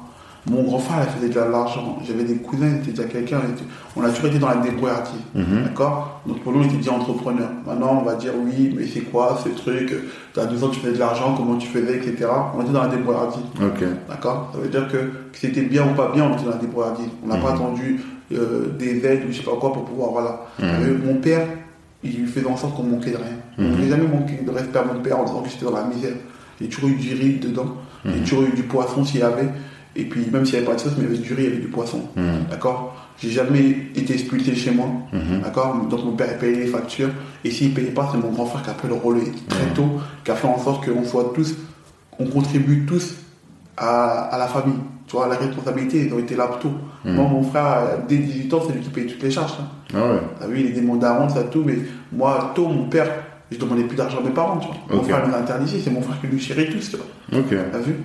Mon 0.49 0.63
grand 0.63 0.79
frère 0.79 1.07
il 1.07 1.21
faisait 1.21 1.29
de 1.29 1.39
l'argent. 1.53 1.99
J'avais 2.07 2.25
des 2.25 2.37
cousins, 2.37 2.67
ils 2.67 2.77
étaient 2.77 2.93
déjà 2.93 3.05
quelqu'un. 3.05 3.41
on 3.47 3.51
était- 3.53 3.65
On 3.97 4.03
a 4.05 4.09
toujours 4.09 4.27
été 4.31 4.39
dans 4.39 4.49
la 4.49 4.57
débrouillardise. 4.57 5.21
Mhm. 5.35 5.65
D'accord 5.65 6.23
Donc 6.27 6.41
pour 6.43 6.53
nous 6.53 6.61
on 6.61 6.65
était 6.65 6.77
déjà 6.77 6.93
entrepreneurs. 6.93 7.51
Maintenant 7.67 7.99
on 8.01 8.05
va 8.05 8.15
dire 8.15 8.33
oui, 8.43 8.75
mais 8.75 8.87
c'est 8.87 9.01
quoi 9.01 9.39
ce 9.45 9.51
truc? 9.51 9.93
Tu 10.33 10.41
as 10.41 10.47
12 10.47 10.65
ans, 10.65 10.69
tu 10.69 10.81
faisais 10.81 10.95
de 10.95 10.99
l'argent, 10.99 11.35
comment 11.37 11.57
tu 11.57 11.67
faisais, 11.69 11.97
etc. 11.97 12.27
On 12.57 12.63
était 12.63 12.73
dans 12.73 12.83
la 12.85 12.89
débrouillardise. 12.89 13.43
Ok. 13.61 13.85
D'accord 14.09 14.51
Ça 14.55 14.61
veut 14.61 14.69
dire 14.69 14.89
que, 14.89 14.97
que 14.97 15.39
c'était 15.39 15.63
bien 15.63 15.83
ou 15.91 15.95
pas 15.95 16.11
bien, 16.15 16.25
on 16.25 16.33
était 16.35 16.45
dans 16.45 16.51
la 16.53 16.57
débrouillardise. 16.57 17.09
On 17.23 17.27
n'a 17.29 17.37
pas 17.37 17.51
attendu 17.53 18.01
euh, 18.33 18.69
des 18.79 19.05
aides 19.05 19.25
ou 19.29 19.33
je 19.33 19.39
sais 19.39 19.43
pas 19.45 19.57
quoi 19.61 19.73
pour 19.73 19.85
pouvoir. 19.85 20.11
Voilà. 20.13 20.41
Euh, 20.63 20.97
mon 21.05 21.15
père, 21.17 21.47
il 22.03 22.27
faisait 22.27 22.47
en 22.47 22.57
sorte 22.57 22.77
qu'on 22.77 22.85
manquait 22.85 23.11
de 23.11 23.17
rien. 23.17 23.37
On 23.59 23.77
n'a 23.77 23.89
jamais 23.89 24.09
manqué 24.09 24.41
de 24.45 24.51
respect 24.51 24.79
à 24.79 24.85
mon 24.85 25.01
père 25.01 25.19
en 25.19 25.25
disant 25.25 25.43
que 25.43 25.51
j'étais 25.51 25.65
dans 25.65 25.73
la 25.77 25.85
misère. 25.85 26.15
A 26.63 26.67
toujours 26.67 26.91
eu 26.91 26.95
du 26.95 27.15
riz 27.15 27.39
dedans. 27.39 27.77
Y 28.05 28.09
a 28.09 28.13
toujours 28.21 28.45
eu 28.45 28.53
du 28.53 28.63
poisson 28.63 29.05
s'il 29.05 29.21
y 29.21 29.23
avait. 29.23 29.49
Et 29.97 30.05
puis 30.05 30.25
même 30.33 30.45
s'il 30.47 30.55
n'y 30.55 30.59
avait 30.59 30.67
pas 30.69 30.77
de 30.77 30.81
sauce, 30.81 30.93
mais 30.97 31.05
il 31.05 31.11
y 31.11 31.15
avait 31.15 31.23
du 31.23 31.35
riz, 31.35 31.43
il 31.43 31.49
y 31.49 31.53
avait 31.53 31.61
du 31.61 31.69
poisson. 31.69 32.03
Mhm. 32.17 32.47
D'accord? 32.51 32.97
J'ai 33.19 33.31
jamais 33.31 33.69
été 33.95 34.15
expulsé 34.15 34.55
chez 34.55 34.71
moi. 34.71 34.87
Mhm. 35.13 35.41
D'accord? 35.43 35.77
Donc 35.91 36.05
mon 36.05 36.13
père 36.13 36.39
payait 36.39 36.61
les 36.61 36.67
factures. 36.67 37.11
Et 37.45 37.51
s'il 37.51 37.71
ne 37.71 37.75
payait 37.75 37.91
pas, 37.91 38.09
c'est 38.13 38.19
mon 38.19 38.31
grand 38.31 38.47
frère 38.47 38.63
qui 38.63 38.71
a 38.71 38.75
pris 38.75 38.89
le 38.89 38.95
relais 38.95 39.33
très 39.49 39.67
tôt, 39.75 40.01
qui 40.25 40.31
a 40.31 40.35
fait 40.37 40.47
en 40.49 40.59
sorte 40.59 40.87
qu'on 40.87 41.05
soit 41.05 41.33
tous, 41.35 41.55
on 42.19 42.27
contribue 42.27 42.87
tous 42.87 43.15
à, 43.77 44.35
à 44.35 44.39
la 44.39 44.47
famille. 44.47 44.79
Tu 45.07 45.17
vois, 45.17 45.27
la 45.27 45.37
responsabilité, 45.37 46.07
ils 46.07 46.15
ont 46.15 46.19
été 46.19 46.37
là 46.37 46.49
tôt. 46.61 46.73
Moi, 47.05 47.25
mon 47.29 47.43
frère, 47.43 47.99
dès 48.09 48.17
18 48.19 48.53
ans, 48.55 48.61
c'est 48.67 48.75
lui 48.75 48.81
qui 48.83 48.91
payait 48.91 49.07
toutes 49.07 49.23
les 49.23 49.31
charges. 49.31 49.55
hein. 49.61 49.65
Ah 49.95 50.13
ouais. 50.13 50.21
T'as 50.39 50.47
vu, 50.47 50.61
il 50.61 50.67
est 50.67 50.81
des 50.81 50.99
darons, 50.99 51.29
ça 51.29 51.43
tout, 51.45 51.63
mais 51.65 51.77
moi, 52.13 52.53
tôt, 52.55 52.69
mon 52.69 52.85
père, 52.89 53.09
je 53.51 53.57
demandais 53.59 53.85
plus 53.85 53.97
d'argent 53.97 54.19
à 54.19 54.23
mes 54.23 54.31
parents, 54.31 54.59
tu 54.59 54.67
vois. 54.67 54.77
Mon 54.91 54.99
Ok. 55.03 55.09
frère 55.11 55.27
nous 55.27 55.35
interdisait, 55.35 55.81
c'est 55.83 55.91
mon 55.91 56.03
frère 56.03 56.21
qui 56.21 56.27
nous 56.31 56.39
chérait 56.39 56.67
tous, 56.67 56.91
tu 56.91 56.97
vois. 56.97 57.41
Ok. 57.41 57.55
T'as 57.73 57.79
vu? 57.79 57.97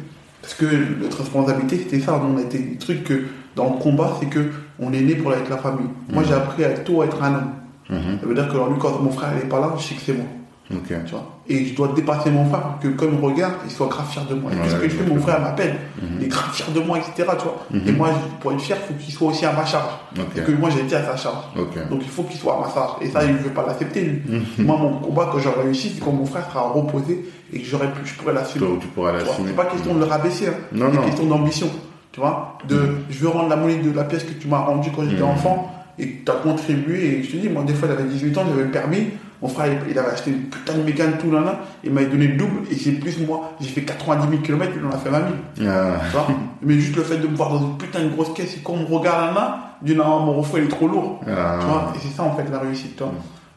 Parce 0.42 0.54
que 0.54 0.66
notre 1.02 1.18
responsabilité, 1.20 1.78
c'était 1.78 2.00
ça. 2.00 2.22
On 2.24 2.38
été 2.40 2.60
des 2.60 2.78
trucs 2.78 3.04
que, 3.04 3.24
dans 3.56 3.66
le 3.74 3.80
combat, 3.82 4.14
c'est 4.20 4.28
que 4.28 4.40
on 4.80 4.94
est 4.94 5.02
né 5.02 5.16
pour 5.16 5.34
être 5.34 5.50
la 5.50 5.58
famille. 5.58 5.88
Moi, 6.12 6.24
j'ai 6.28 6.34
appris 6.34 6.64
à 6.64 6.70
tôt 6.70 7.02
à 7.02 7.06
être 7.06 7.22
un 7.24 7.34
homme. 7.36 7.50
Mhm. 7.90 8.20
Ça 8.22 8.26
veut 8.28 8.34
dire 8.36 8.48
que 8.48 8.54
alors, 8.54 8.70
lui, 8.70 8.80
quand 8.80 9.00
mon 9.02 9.12
frère 9.12 9.34
n'est 9.36 9.50
pas 9.50 9.60
là, 9.60 9.74
je 9.78 9.84
sais 9.84 9.96
que 9.96 10.02
c'est 10.02 10.14
moi. 10.14 10.26
Ok. 10.74 10.88
Tu 11.06 11.12
vois 11.12 11.32
et 11.48 11.64
je 11.64 11.76
dois 11.76 11.90
dépasser 11.90 12.32
mon 12.32 12.44
frère 12.46 12.62
pour 12.64 12.80
que 12.80 12.88
quand 12.88 13.06
il 13.06 13.12
me 13.20 13.24
regarde, 13.24 13.54
il 13.66 13.70
soit 13.72 13.86
grave 13.86 14.10
fier 14.10 14.26
de 14.26 14.34
moi. 14.34 14.50
Et 14.52 14.56
Ouais, 14.56 14.64
tout 14.64 14.70
ce 14.72 14.76
que 14.78 14.90
je 14.90 14.96
fais, 14.96 15.06
mon 15.08 15.20
frère 15.20 15.40
m'appelle. 15.40 15.76
Mhm. 16.02 16.08
Il 16.20 16.26
est 16.26 16.28
grave 16.28 16.52
fier 16.52 16.66
de 16.74 16.80
moi, 16.80 16.98
etc. 16.98 17.14
Tu 17.38 17.44
vois 17.44 17.66
Mhm. 17.70 17.82
Et 17.88 17.92
moi, 17.92 18.10
pour 18.40 18.52
être 18.52 18.62
fier, 18.62 18.76
il 18.82 18.88
faut 18.88 19.00
qu'il 19.00 19.14
soit 19.14 19.28
aussi 19.30 19.46
à 19.46 19.52
ma 19.54 19.64
charge. 19.64 19.92
Ok. 20.18 20.26
Et 20.38 20.42
que 20.42 20.52
moi, 20.54 20.72
j'ai 20.72 20.80
été 20.80 20.96
à 20.96 21.04
sa 21.06 21.16
charge. 21.16 21.44
Ok. 21.56 21.88
Donc 21.92 22.00
il 22.02 22.10
faut 22.10 22.24
qu'il 22.24 22.40
soit 22.40 22.56
à 22.58 22.62
ma 22.68 22.74
charge. 22.74 22.94
Et 23.02 23.10
ça, 23.12 23.24
il 23.24 23.34
ne 23.34 23.38
veut 23.38 23.52
pas 23.52 23.64
l'accepter, 23.68 24.02
lui. 24.02 24.24
Moi, 24.58 24.76
mon 24.76 24.94
combat, 24.98 25.30
quand 25.32 25.38
j'aurai 25.38 25.62
réussi, 25.66 25.92
c'est 25.94 26.04
quand 26.04 26.12
mon 26.14 26.26
frère 26.26 26.48
sera 26.50 26.62
reposé 26.62 27.24
et 27.54 27.60
que 27.60 27.66
j'aurai 27.68 27.88
pu, 27.92 28.00
je 28.04 28.16
pourrai 28.16 28.34
l'assumer. 28.34 28.66
Tu 28.82 28.88
pourras 28.88 29.12
l'assumer. 29.12 29.50
C'est 29.50 29.56
pas 29.56 29.66
question 29.66 29.94
de 29.94 30.00
le 30.00 30.06
rabaisser, 30.06 30.48
hein. 30.48 30.54
Non, 30.72 30.88
c'est 30.92 31.06
question 31.06 31.26
d'ambition. 31.28 31.68
Tu 32.12 32.22
vois 32.22 32.58
De 32.68 32.80
je 33.12 33.20
veux 33.20 33.28
rendre 33.30 33.50
la 33.50 33.56
monnaie 33.56 33.76
de 33.76 33.92
la 33.92 34.06
pièce 34.06 34.24
que 34.24 34.34
tu 34.34 34.48
m'as 34.48 34.60
rendue 34.62 34.90
quand 34.96 35.04
j'étais 35.04 35.22
Mhm. 35.22 35.30
enfant 35.30 35.72
et 36.00 36.08
que 36.08 36.26
tu 36.26 36.32
as 36.32 36.36
contribué. 36.42 37.20
Et 37.20 37.24
je 37.24 37.32
te 37.34 37.38
dis, 37.38 37.50
moi, 37.50 37.62
des 37.64 37.74
fois, 37.76 37.88
il 37.88 37.92
avait 37.92 38.10
18 38.10 38.36
ans, 38.40 38.44
j'avais 38.50 38.64
le 38.64 38.72
permis. 38.72 39.10
Mon 39.42 39.48
frère, 39.50 39.72
il, 39.90 39.98
avait 40.00 40.12
acheté 40.12 40.32
une 40.32 40.44
putain 40.44 40.74
de 40.74 40.82
mégane 40.84 41.18
tout 41.18 41.30
là, 41.32 41.42
là. 41.42 41.60
Il 41.84 41.92
m'avait 41.92 42.08
donné 42.08 42.28
le 42.28 42.38
double 42.38 42.62
et 42.72 42.76
c'est 42.76 42.92
plus 42.94 43.20
moi. 43.20 43.52
J'ai 43.60 43.68
fait 43.70 43.82
90 43.82 44.30
000 44.30 44.42
km, 44.42 44.72
il 44.80 44.86
en 44.86 44.90
a 44.92 44.98
fait 44.98 45.10
20 45.10 45.18
000. 45.58 45.70
Ah, 45.70 46.00
Tu 46.06 46.12
vois 46.14 46.28
Mais 46.62 46.74
juste 46.76 46.96
le 46.96 47.04
fait 47.04 47.18
de 47.18 47.28
me 47.28 47.36
voir 47.36 47.50
dans 47.50 47.60
une 47.60 47.78
putain 47.78 48.04
de 48.04 48.10
grosse 48.10 48.34
caisse 48.34 48.56
et 48.58 48.62
qu'on 48.62 48.78
me 48.78 48.86
regarde 48.86 49.36
là, 49.36 49.76
du 49.82 49.94
non, 49.96 50.22
mon 50.22 50.34
refou, 50.34 50.58
il 50.58 50.64
est 50.64 50.68
trop 50.68 50.88
lourd. 50.88 51.20
ah. 51.28 51.58
Tu 51.60 51.66
vois, 51.68 51.92
et 51.96 52.00
c'est 52.00 52.16
ça 52.16 52.24
en 52.24 52.34
fait 52.36 52.50
la 52.50 52.60
réussite. 52.60 52.96
Tu 52.96 53.04
vois. 53.04 53.12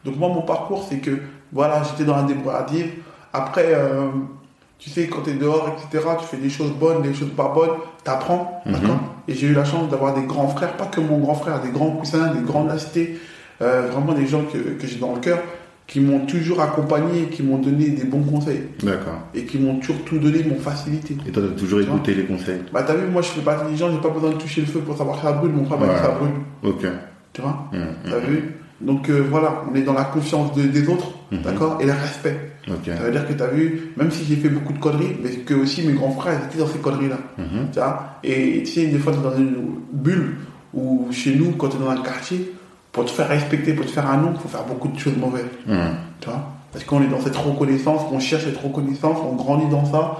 Donc 0.05 0.17
moi 0.17 0.29
mon 0.29 0.41
parcours 0.41 0.85
c'est 0.89 0.97
que 0.99 1.11
voilà 1.51 1.81
j'étais 1.83 2.03
dans 2.05 2.15
la 2.17 2.23
débrouillardise. 2.23 2.85
Après 3.33 3.65
euh, 3.73 4.07
tu 4.77 4.89
sais 4.89 5.07
quand 5.07 5.21
tu 5.23 5.31
es 5.31 5.33
dehors 5.33 5.75
etc 5.77 6.05
tu 6.19 6.25
fais 6.25 6.37
des 6.37 6.49
choses 6.49 6.71
bonnes, 6.71 7.01
des 7.01 7.13
choses 7.13 7.31
pas 7.35 7.51
bonnes, 7.53 7.71
t'apprends, 8.03 8.61
Mhm. 8.65 8.73
d'accord. 8.73 8.97
Et 9.27 9.33
j'ai 9.35 9.47
eu 9.47 9.53
la 9.53 9.65
chance 9.65 9.89
d'avoir 9.89 10.13
des 10.13 10.23
grands 10.23 10.47
frères, 10.47 10.73
pas 10.77 10.85
que 10.85 10.99
mon 11.01 11.19
grand 11.19 11.35
frère, 11.35 11.61
des 11.61 11.69
grands 11.69 11.91
cousins, 11.91 12.27
des 12.33 12.41
grands 12.41 12.63
lastés, 12.63 13.19
euh, 13.61 13.89
vraiment 13.91 14.13
des 14.13 14.25
gens 14.25 14.41
que, 14.43 14.57
que 14.57 14.87
j'ai 14.87 14.95
dans 14.99 15.13
le 15.13 15.19
cœur 15.19 15.39
qui 15.89 15.99
m'ont 16.01 16.25
toujours 16.27 16.61
accompagné, 16.61 17.23
qui 17.31 17.41
m'ont 17.41 17.57
donné 17.57 17.89
des 17.89 18.03
bons 18.03 18.21
conseils 18.21 18.61
D'accord. 18.83 19.21
et 19.33 19.43
qui 19.43 19.57
m'ont 19.57 19.79
toujours 19.79 20.03
tout 20.05 20.19
donné, 20.19 20.43
m'ont 20.43 20.59
facilité. 20.59 21.17
Et 21.27 21.31
toi, 21.31 21.41
tu 21.43 21.49
as 21.49 21.59
toujours 21.59 21.81
écouté 21.81 22.13
les 22.13 22.25
conseils. 22.25 22.59
Bah 22.71 22.83
t'as 22.85 22.93
vu 22.95 23.07
moi 23.11 23.23
je 23.23 23.29
suis 23.29 23.41
pas 23.41 23.55
intelligent, 23.57 23.91
j'ai 23.91 23.97
pas 23.99 24.09
besoin 24.13 24.29
de 24.29 24.35
toucher 24.35 24.61
le 24.61 24.67
feu 24.67 24.79
pour 24.81 24.95
savoir 24.95 25.17
que 25.17 25.23
ça 25.23 25.31
brûle, 25.33 25.51
mon 25.51 25.65
frère 25.65 25.81
Ouais. 25.81 25.87
que 25.87 25.99
ça 25.99 26.09
brûle, 26.19 26.31
Ok. 26.63 26.85
tu 27.33 27.41
vois. 27.41 27.69
Mhm. 27.73 27.79
T'as 28.09 28.19
vu 28.19 28.43
Donc 28.81 29.09
euh, 29.09 29.23
voilà, 29.29 29.63
on 29.69 29.75
est 29.75 29.81
dans 29.81 29.93
la 29.93 30.05
confiance 30.05 30.55
de- 30.55 30.67
des 30.67 30.87
autres, 30.87 31.09
d'accord 31.43 31.79
Et 31.81 31.85
le 31.85 31.91
respect. 31.91 32.37
Ok. 32.67 32.85
Ça 32.85 33.03
veut 33.03 33.11
dire 33.11 33.27
que 33.27 33.33
t'as 33.33 33.47
vu, 33.47 33.91
même 33.97 34.11
si 34.11 34.23
j'ai 34.25 34.35
fait 34.35 34.49
beaucoup 34.49 34.73
de 34.73 34.77
conneries, 34.79 35.15
mais 35.23 35.31
que 35.47 35.55
aussi 35.55 35.85
mes 35.87 35.93
grands 35.93 36.11
frères 36.11 36.39
étaient 36.45 36.59
dans 36.59 36.67
ces 36.67 36.77
conneries-là. 36.79 37.17
Tu 37.73 37.79
vois 37.79 38.19
Et 38.23 38.61
tu 38.63 38.71
sais, 38.71 38.85
des 38.85 38.99
fois 38.99 39.11
t'es 39.11 39.21
dans 39.23 39.35
une 39.35 39.55
bulle 39.91 40.35
où 40.73 41.07
chez 41.11 41.35
nous, 41.35 41.51
quand 41.57 41.69
t'es 41.69 41.79
dans 41.79 41.89
un 41.89 41.97
quartier, 42.03 42.53
pour 42.91 43.05
te 43.05 43.11
faire 43.11 43.27
respecter, 43.27 43.73
pour 43.73 43.85
te 43.85 43.91
faire 43.91 44.09
un 44.09 44.17
nom, 44.17 44.31
il 44.33 44.39
faut 44.39 44.47
faire 44.47 44.63
beaucoup 44.63 44.87
de 44.87 44.97
choses 44.97 45.17
mauvaises. 45.17 45.45
Mhm. 45.67 45.77
Tu 46.19 46.29
vois? 46.29 46.43
Parce 46.71 46.85
qu'on 46.85 47.01
est 47.01 47.07
dans 47.07 47.21
cette 47.21 47.35
reconnaissance, 47.35 48.01
on 48.11 48.19
cherche 48.19 48.43
cette 48.43 48.61
reconnaissance, 48.61 49.17
on 49.23 49.35
grandit 49.35 49.67
dans 49.69 49.85
ça. 49.85 50.17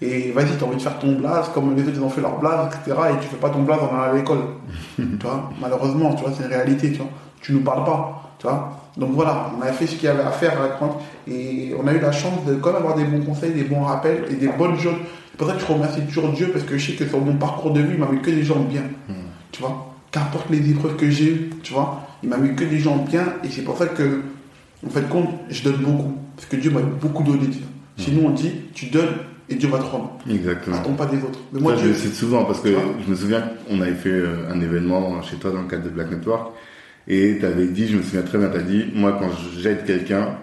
Et 0.00 0.32
vas-y, 0.32 0.56
t'as 0.58 0.66
envie 0.66 0.76
de 0.76 0.82
faire 0.82 0.98
ton 0.98 1.12
blaze, 1.12 1.48
comme 1.54 1.76
les 1.76 1.82
autres 1.82 1.92
ils 1.94 2.02
ont 2.02 2.10
fait 2.10 2.20
leur 2.20 2.38
blaze, 2.38 2.66
etc. 2.66 2.98
Et 3.12 3.20
tu 3.20 3.28
fais 3.28 3.36
pas 3.36 3.50
ton 3.50 3.62
blaze 3.62 3.78
en 3.78 3.94
allant 3.94 4.12
à 4.12 4.12
l'école. 4.12 4.40
tu 4.96 5.04
vois? 5.22 5.50
Malheureusement, 5.60 6.12
tu 6.14 6.24
vois, 6.24 6.32
c'est 6.36 6.44
une 6.44 6.50
réalité, 6.50 6.90
tu 6.90 6.98
vois. 6.98 7.10
Tu 7.40 7.52
nous 7.52 7.60
parles 7.60 7.84
pas, 7.84 8.34
tu 8.38 8.48
vois. 8.48 8.78
Donc 8.96 9.12
voilà, 9.12 9.50
on 9.56 9.62
a 9.62 9.72
fait 9.72 9.86
ce 9.86 9.94
qu'il 9.94 10.04
y 10.04 10.08
avait 10.08 10.22
à 10.22 10.32
faire 10.32 10.60
à 10.60 10.62
la 10.62 10.68
grande. 10.74 10.92
Et 11.28 11.72
on 11.80 11.86
a 11.86 11.92
eu 11.92 12.00
la 12.00 12.12
chance 12.12 12.44
de 12.46 12.54
quand 12.54 12.72
même 12.72 12.82
avoir 12.82 12.96
des 12.96 13.04
bons 13.04 13.24
conseils, 13.24 13.52
des 13.52 13.64
bons 13.64 13.82
rappels 13.82 14.24
et 14.28 14.34
des 14.34 14.48
bonnes 14.48 14.78
choses. 14.78 14.96
C'est 15.30 15.38
pour 15.38 15.48
ça 15.48 15.54
que 15.54 15.60
je 15.60 15.66
remercie 15.66 16.02
toujours 16.02 16.28
Dieu, 16.30 16.48
parce 16.52 16.64
que 16.64 16.76
je 16.76 16.90
sais 16.90 16.96
que 16.96 17.08
sur 17.08 17.20
mon 17.20 17.36
parcours 17.36 17.70
de 17.70 17.80
vie, 17.80 17.94
il 17.94 18.00
m'a 18.00 18.06
mis 18.06 18.20
que 18.20 18.30
des 18.30 18.42
gens 18.42 18.58
bien. 18.58 18.82
Tu 19.52 19.62
vois? 19.62 19.94
Qu'importe 20.10 20.50
les 20.50 20.70
épreuves 20.70 20.96
que 20.96 21.08
j'ai 21.08 21.26
eues, 21.26 21.50
tu 21.62 21.72
vois, 21.72 22.02
il 22.22 22.28
m'a 22.28 22.36
mis 22.36 22.54
que 22.54 22.64
des 22.64 22.78
gens 22.78 22.96
bien. 22.96 23.24
Et 23.44 23.48
c'est 23.50 23.62
pour 23.62 23.76
ça 23.78 23.86
que, 23.86 24.20
en 24.86 24.90
fait, 24.90 25.08
compte, 25.08 25.28
je 25.50 25.62
donne 25.62 25.76
beaucoup. 25.76 26.16
Parce 26.36 26.46
que 26.48 26.56
Dieu 26.56 26.70
m'a 26.70 26.80
beaucoup 26.80 27.22
donné. 27.22 27.48
Chez 27.98 28.10
nous, 28.12 28.26
on 28.26 28.30
dit, 28.30 28.50
tu 28.74 28.86
donnes 28.86 29.14
et 29.48 29.54
Dieu 29.54 29.68
va 29.68 29.78
te 29.78 29.84
rendre. 29.84 30.18
Exactement. 30.30 30.76
Attends 30.76 30.92
pas 30.94 31.06
des 31.06 31.18
autres. 31.18 31.38
Mais 31.52 31.60
moi, 31.60 31.76
Ça, 31.76 31.82
je 31.82 31.88
le 31.88 31.94
cite 31.94 32.14
souvent 32.14 32.44
parce 32.44 32.60
que 32.60 32.70
je 33.04 33.10
me 33.10 33.14
souviens 33.14 33.42
qu'on 33.68 33.80
avait 33.80 33.92
fait 33.94 34.08
euh, 34.10 34.50
un 34.50 34.60
événement 34.60 35.20
chez 35.22 35.36
toi 35.36 35.50
dans 35.50 35.60
le 35.62 35.68
cadre 35.68 35.84
de 35.84 35.90
Black 35.90 36.10
Network 36.10 36.52
et 37.06 37.36
tu 37.38 37.44
avais 37.46 37.66
dit, 37.66 37.88
je 37.88 37.96
me 37.98 38.02
souviens 38.02 38.22
très 38.22 38.38
bien, 38.38 38.48
tu 38.48 38.56
as 38.56 38.62
dit, 38.62 38.86
moi 38.94 39.16
quand 39.20 39.28
j'aide 39.58 39.84
quelqu'un, 39.84 40.36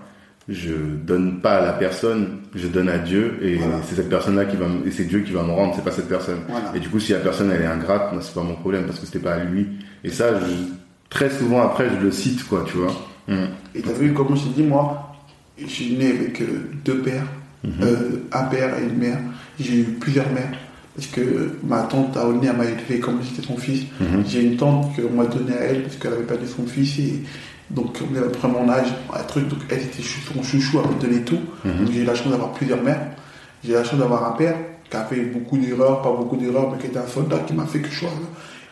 je 0.47 0.73
donne 0.73 1.41
pas 1.41 1.57
à 1.57 1.65
la 1.65 1.73
personne, 1.73 2.39
je 2.55 2.67
donne 2.67 2.89
à 2.89 2.97
Dieu 2.99 3.37
et 3.41 3.55
Voilà. 3.55 3.75
c'est 3.87 3.95
cette 3.95 4.09
personne-là 4.09 4.45
qui 4.45 4.57
va 4.57 4.67
me- 4.67 4.85
et 4.87 4.91
c'est 4.91 5.05
Dieu 5.05 5.19
qui 5.21 5.31
va 5.31 5.43
me 5.43 5.51
rendre, 5.51 5.73
c'est 5.75 5.83
pas 5.83 5.91
cette 5.91 6.09
personne. 6.09 6.39
Voilà. 6.49 6.71
Et 6.75 6.79
du 6.79 6.89
coup, 6.89 6.99
si 6.99 7.11
la 7.13 7.19
personne 7.19 7.51
elle 7.51 7.61
est 7.61 7.65
ingrate, 7.67 8.13
c'est 8.21 8.33
pas 8.33 8.43
mon 8.43 8.55
problème 8.55 8.85
parce 8.85 8.99
que 8.99 9.05
c'était 9.05 9.19
pas 9.19 9.33
à 9.35 9.43
lui. 9.43 9.67
Et 10.03 10.09
ça, 10.09 10.39
je- 10.39 10.45
très 11.09 11.29
souvent 11.29 11.61
après, 11.61 11.89
je 11.89 12.03
le 12.03 12.11
cite 12.11 12.47
quoi, 12.47 12.63
tu 12.67 12.77
vois. 12.77 12.93
Mm. 13.27 13.45
Et 13.75 13.81
t'as 13.81 13.93
vu 13.93 14.13
comment 14.13 14.35
je 14.35 14.43
t'ai 14.43 14.61
dit, 14.61 14.63
moi, 14.63 15.15
je 15.57 15.67
suis 15.67 15.95
né 15.95 16.07
avec 16.07 16.41
euh, 16.41 16.69
deux 16.85 16.99
pères, 16.99 17.27
euh, 17.81 18.23
un 18.31 18.43
père 18.43 18.77
et 18.79 18.83
une 18.83 18.97
mère. 18.97 19.19
J'ai 19.59 19.79
eu 19.79 19.83
plusieurs 19.83 20.29
mères. 20.31 20.51
Parce 20.95 21.07
que 21.07 21.55
ma 21.63 21.83
tante 21.83 22.17
à 22.17 22.27
Aulnay, 22.27 22.51
m'a 22.51 22.65
élevé 22.65 22.99
comme 22.99 23.21
si 23.23 23.29
c'était 23.29 23.47
son 23.47 23.57
fils. 23.57 23.83
Mhm. 24.01 24.23
J'ai 24.27 24.43
une 24.43 24.57
tante 24.57 24.95
qu'on 24.95 25.15
m'a 25.15 25.25
donnée 25.25 25.53
à 25.53 25.61
elle 25.61 25.83
parce 25.83 25.95
qu'elle 25.95 26.13
avait 26.13 26.23
perdu 26.23 26.45
son 26.45 26.65
fils. 26.65 26.99
Et 26.99 27.23
donc, 27.69 27.97
on 28.01 28.15
avait 28.15 28.25
à 28.25 28.29
peu 28.29 28.37
près 28.37 28.47
mon 28.49 28.67
âge, 28.69 28.87
un 29.13 29.23
truc. 29.23 29.47
Donc, 29.47 29.59
elle 29.69 29.79
était 29.79 30.01
son 30.01 30.43
chouchou, 30.43 30.79
elle 30.83 30.91
m'a 30.91 31.01
donné 31.01 31.21
tout. 31.21 31.39
Mhm. 31.63 31.77
Donc, 31.77 31.93
j'ai 31.93 32.01
eu 32.01 32.05
la 32.05 32.15
chance 32.15 32.29
d'avoir 32.29 32.51
plusieurs 32.51 32.83
mères. 32.83 33.01
J'ai 33.63 33.71
eu 33.71 33.75
la 33.75 33.83
chance 33.83 33.99
d'avoir 33.99 34.25
un 34.25 34.35
père 34.35 34.55
qui 34.89 34.97
a 34.97 35.05
fait 35.05 35.21
beaucoup 35.21 35.57
d'erreurs, 35.57 36.01
pas 36.01 36.11
beaucoup 36.11 36.35
d'erreurs, 36.35 36.71
mais 36.71 36.79
qui 36.79 36.87
était 36.87 36.99
un 36.99 37.07
soldat 37.07 37.39
qui 37.39 37.53
m'a 37.53 37.65
fait 37.65 37.79
que 37.79 37.89
je 37.89 37.99
sois. 37.99 38.09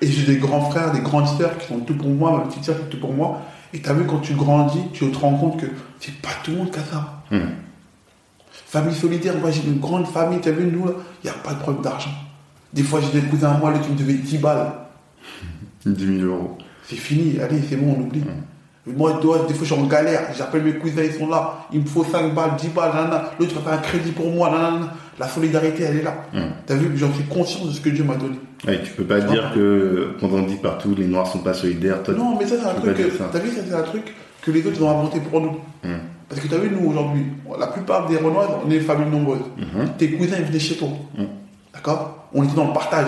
Et 0.02 0.08
j'ai 0.08 0.26
des 0.26 0.40
grands 0.40 0.70
frères, 0.70 0.92
des 0.92 1.00
grandes 1.00 1.28
sœurs 1.28 1.58
qui 1.58 1.68
sont 1.68 1.80
tout 1.80 1.96
pour 1.96 2.10
moi, 2.10 2.38
ma 2.38 2.46
petite 2.46 2.64
sœur 2.64 2.78
qui 2.78 2.84
est 2.84 2.90
tout 2.90 3.00
pour 3.00 3.14
moi. 3.14 3.42
Et 3.74 3.80
t'as 3.80 3.94
vu, 3.94 4.06
quand 4.06 4.20
tu 4.20 4.34
grandis, 4.34 4.82
tu 4.94 5.10
te 5.10 5.18
rends 5.18 5.36
compte 5.36 5.60
que 5.60 5.66
c'est 6.00 6.16
pas 6.22 6.30
tout 6.44 6.52
le 6.52 6.58
monde 6.58 6.72
qui 6.72 6.80
a 6.80 6.84
ça. 6.84 7.24
Mhm. 7.32 7.50
Famille 8.52 8.96
solidaire, 8.96 9.38
moi 9.40 9.52
j'ai 9.52 9.64
une 9.66 9.80
grande 9.80 10.08
famille, 10.08 10.40
t'as 10.42 10.52
vu, 10.52 10.66
nous, 10.66 10.86
il 11.24 11.26
n'y 11.26 11.30
a 11.30 11.34
pas 11.34 11.54
de 11.54 11.60
problème 11.60 11.82
d'argent. 11.84 12.12
Des 12.74 12.84
fois, 12.84 13.00
j'ai 13.02 13.22
des 13.22 13.28
cousins 13.28 13.52
à 13.52 13.58
moi, 13.58 13.72
le 13.72 13.80
qui 13.80 13.90
me 13.90 13.98
devait 13.98 14.14
10 14.14 14.38
balles. 14.38 14.72
10 15.86 16.20
000 16.20 16.28
euros. 16.28 16.58
C'est 16.88 16.96
fini, 16.96 17.40
allez, 17.40 17.62
c'est 17.68 17.78
bon, 17.78 17.96
on 17.98 18.02
oublie. 18.02 18.24
Moi, 18.86 19.20
toi, 19.22 19.46
des 19.48 19.54
fois, 19.54 19.66
je 19.68 19.74
suis 19.74 19.84
en 19.84 19.88
galère, 19.88 20.34
j'appelle 20.38 20.64
mes 20.64 20.76
cousins, 20.76 21.04
ils 21.04 21.12
sont 21.12 21.28
là, 21.28 21.66
il 21.74 21.82
me 21.82 21.86
faut 21.86 22.06
5 22.06 22.34
balles, 22.34 22.56
10 22.58 22.70
balles, 22.70 22.94
nanana. 22.94 23.32
l'autre 23.38 23.56
va 23.56 23.62
faire 23.62 23.74
un 23.74 23.82
crédit 23.82 24.12
pour 24.12 24.32
moi, 24.32 24.50
nanana. 24.50 24.94
la 25.20 25.28
solidarité, 25.28 25.84
elle 25.84 25.98
est 25.98 26.04
là. 26.04 26.24
Mhm. 26.34 26.52
T'as 26.66 26.76
vu, 26.76 26.98
j'en 26.98 27.14
suis 27.14 27.26
conscient 27.26 27.66
de 27.66 27.72
ce 27.72 27.82
que 27.82 27.90
Dieu 27.90 28.04
m'a 28.04 28.16
donné. 28.16 28.38
Ouais, 28.66 28.82
tu 28.84 28.92
peux 28.94 29.04
pas 29.04 29.20
dire 29.22 29.52
que 29.54 30.16
quand 30.20 30.30
on 30.32 30.42
dit 30.44 30.56
partout 30.56 30.96
les 30.98 31.06
noirs 31.06 31.28
sont 31.28 31.40
pas 31.40 31.54
solidaires, 31.54 32.02
toi 32.04 32.14
Non, 32.16 32.36
mais 32.40 32.48
ça, 32.48 32.56
c'est 32.60 32.66
un 32.68 32.74
truc, 32.74 32.96
que- 32.98 33.04
t'as 33.32 33.40
vu, 33.40 33.52
ça, 33.52 33.62
c'est 33.68 33.76
un 33.76 33.82
truc 33.84 34.14
que 34.42 34.52
les 34.52 34.66
autres, 34.66 34.82
ont 34.82 34.90
inventé 34.90 35.20
pour 35.20 35.42
nous. 35.42 35.58
Mhm. 35.84 36.00
Parce 36.30 36.42
que 36.42 36.48
t'as 36.48 36.58
vu, 36.58 36.70
nous, 36.72 36.90
aujourd'hui, 36.90 37.26
la 37.60 37.68
plupart 37.68 38.08
des 38.08 38.18
Renois, 38.18 38.62
on 38.66 38.72
est 38.72 38.76
une 38.78 38.82
famille 38.84 39.10
nombreuse. 39.10 39.42
Mhm. 39.58 39.90
Tes 39.98 40.12
cousins, 40.12 40.36
ils 40.40 40.46
venaient 40.46 40.60
chez 40.60 40.76
toi. 40.76 40.88
Mhm. 41.18 41.28
D'accord? 41.74 42.28
On 42.34 42.44
était 42.44 42.56
dans 42.56 42.68
le 42.68 42.74
partage. 42.74 43.08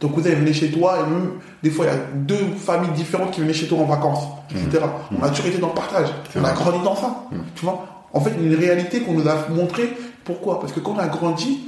Ton 0.00 0.08
cousin, 0.08 0.30
il 0.30 0.36
venait 0.36 0.52
chez 0.52 0.70
toi, 0.70 0.98
et 1.00 1.10
même, 1.10 1.32
des 1.62 1.70
fois, 1.70 1.86
il 1.86 1.88
y 1.88 1.90
a 1.90 1.98
deux 2.14 2.54
familles 2.56 2.92
différentes 2.92 3.32
qui 3.32 3.40
venaient 3.40 3.52
chez 3.52 3.66
toi 3.66 3.78
en 3.78 3.84
vacances, 3.84 4.24
etc. 4.50 4.84
On 5.18 5.22
a 5.24 5.28
toujours 5.30 5.46
été 5.46 5.58
dans 5.58 5.68
le 5.68 5.74
partage. 5.74 6.08
On 6.36 6.44
a 6.44 6.52
grandi 6.52 6.78
dans 6.84 6.94
ça. 6.96 7.24
Tu 7.56 7.64
vois? 7.64 7.84
En 8.12 8.20
fait, 8.20 8.32
une 8.40 8.54
réalité 8.54 9.00
qu'on 9.00 9.12
nous 9.14 9.28
a 9.28 9.46
montré. 9.50 9.92
Pourquoi? 10.24 10.60
Parce 10.60 10.72
que 10.72 10.80
quand 10.80 10.92
on 10.92 10.98
a 10.98 11.08
grandi, 11.08 11.58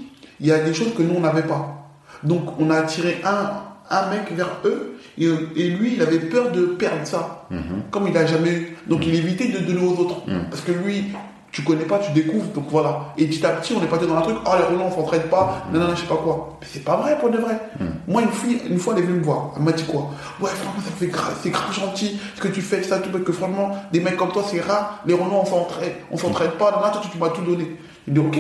il 0.41 0.47
y 0.47 0.53
a 0.53 0.59
des 0.61 0.73
choses 0.73 0.95
que 0.97 1.03
nous, 1.03 1.15
on 1.17 1.21
n'avait 1.21 1.43
pas. 1.43 1.80
Donc, 2.23 2.61
on 2.61 2.71
a 2.71 2.77
attiré 2.79 3.21
un, 3.25 3.51
un 3.91 4.11
mec 4.11 4.33
vers 4.33 4.59
eux, 4.65 4.99
et, 5.19 5.25
et 5.57 5.69
lui, 5.71 5.95
il 5.95 6.03
avait 6.03 6.19
peur 6.19 6.53
de 6.53 6.67
perdre 6.67 7.07
ça. 7.07 7.47
Mhm. 7.51 7.83
Comme 7.91 8.07
il 8.07 8.13
n'a 8.13 8.27
jamais 8.27 8.51
eu. 8.51 8.77
Donc, 8.87 9.07
il 9.07 9.15
évitait 9.15 9.49
de 9.49 9.59
donner 9.59 9.85
aux 9.87 9.99
autres. 10.01 10.23
Parce 10.51 10.63
que 10.63 10.73
lui, 10.73 11.07
tu 11.53 11.63
connais 11.63 11.85
pas, 11.85 11.99
tu 11.99 12.13
découvres, 12.13 12.47
donc 12.53 12.67
voilà. 12.71 13.13
Et 13.19 13.27
petit 13.27 13.45
à 13.45 13.51
petit, 13.51 13.75
on 13.77 13.83
est 13.83 13.89
parti 13.89 14.07
dans 14.07 14.17
un 14.17 14.21
truc, 14.21 14.37
oh 14.47 14.51
les 14.57 14.65
Roland, 14.65 14.87
on 14.87 14.95
s'entraide 14.95 15.25
pas, 15.25 15.67
non, 15.73 15.81
non, 15.81 15.89
non, 15.89 15.97
je 15.97 16.03
sais 16.03 16.07
pas 16.07 16.17
quoi. 16.17 16.57
Mais 16.61 16.67
c'est 16.71 16.85
pas 16.85 16.97
vrai, 16.97 17.19
pour 17.19 17.29
de 17.29 17.39
vrai. 17.39 17.59
Moi, 18.07 18.23
une 18.23 18.31
fille, 18.31 18.61
une 18.71 18.79
fois, 18.79 18.95
elle 18.97 19.03
est 19.03 19.07
venue 19.07 19.19
me 19.19 19.25
voir, 19.25 19.51
elle 19.57 19.65
m'a 19.65 19.73
dit 19.73 19.83
quoi? 19.83 20.11
Ouais, 20.41 20.49
franchement, 20.51 20.81
ça 20.85 20.93
fait 20.97 21.09
grave, 21.09 21.37
c'est 21.43 21.51
grave 21.51 21.73
gentil, 21.75 22.21
ce 22.37 22.41
que 22.41 22.47
tu 22.47 22.61
fais, 22.63 22.85
ça, 22.85 23.01
tout, 23.01 23.11
parce 23.11 23.25
que 23.25 23.33
franchement, 23.33 23.73
des 23.93 23.99
mecs 23.99 24.17
comme 24.17 24.31
toi, 24.31 24.45
c'est 24.49 24.61
rare, 24.61 25.03
les 25.07 25.15
Roland, 25.15 25.41
on 25.43 25.45
s'entraide, 25.45 25.95
on 26.13 26.17
s'entraide 26.17 26.53
pas, 26.53 26.71
non, 26.71 26.93
toi, 26.93 27.01
tu, 27.03 27.09
tu 27.09 27.19
m'as 27.19 27.31
tout 27.31 27.43
donné. 27.43 27.77
Il 28.07 28.15
dit, 28.15 28.21
ok. 28.21 28.39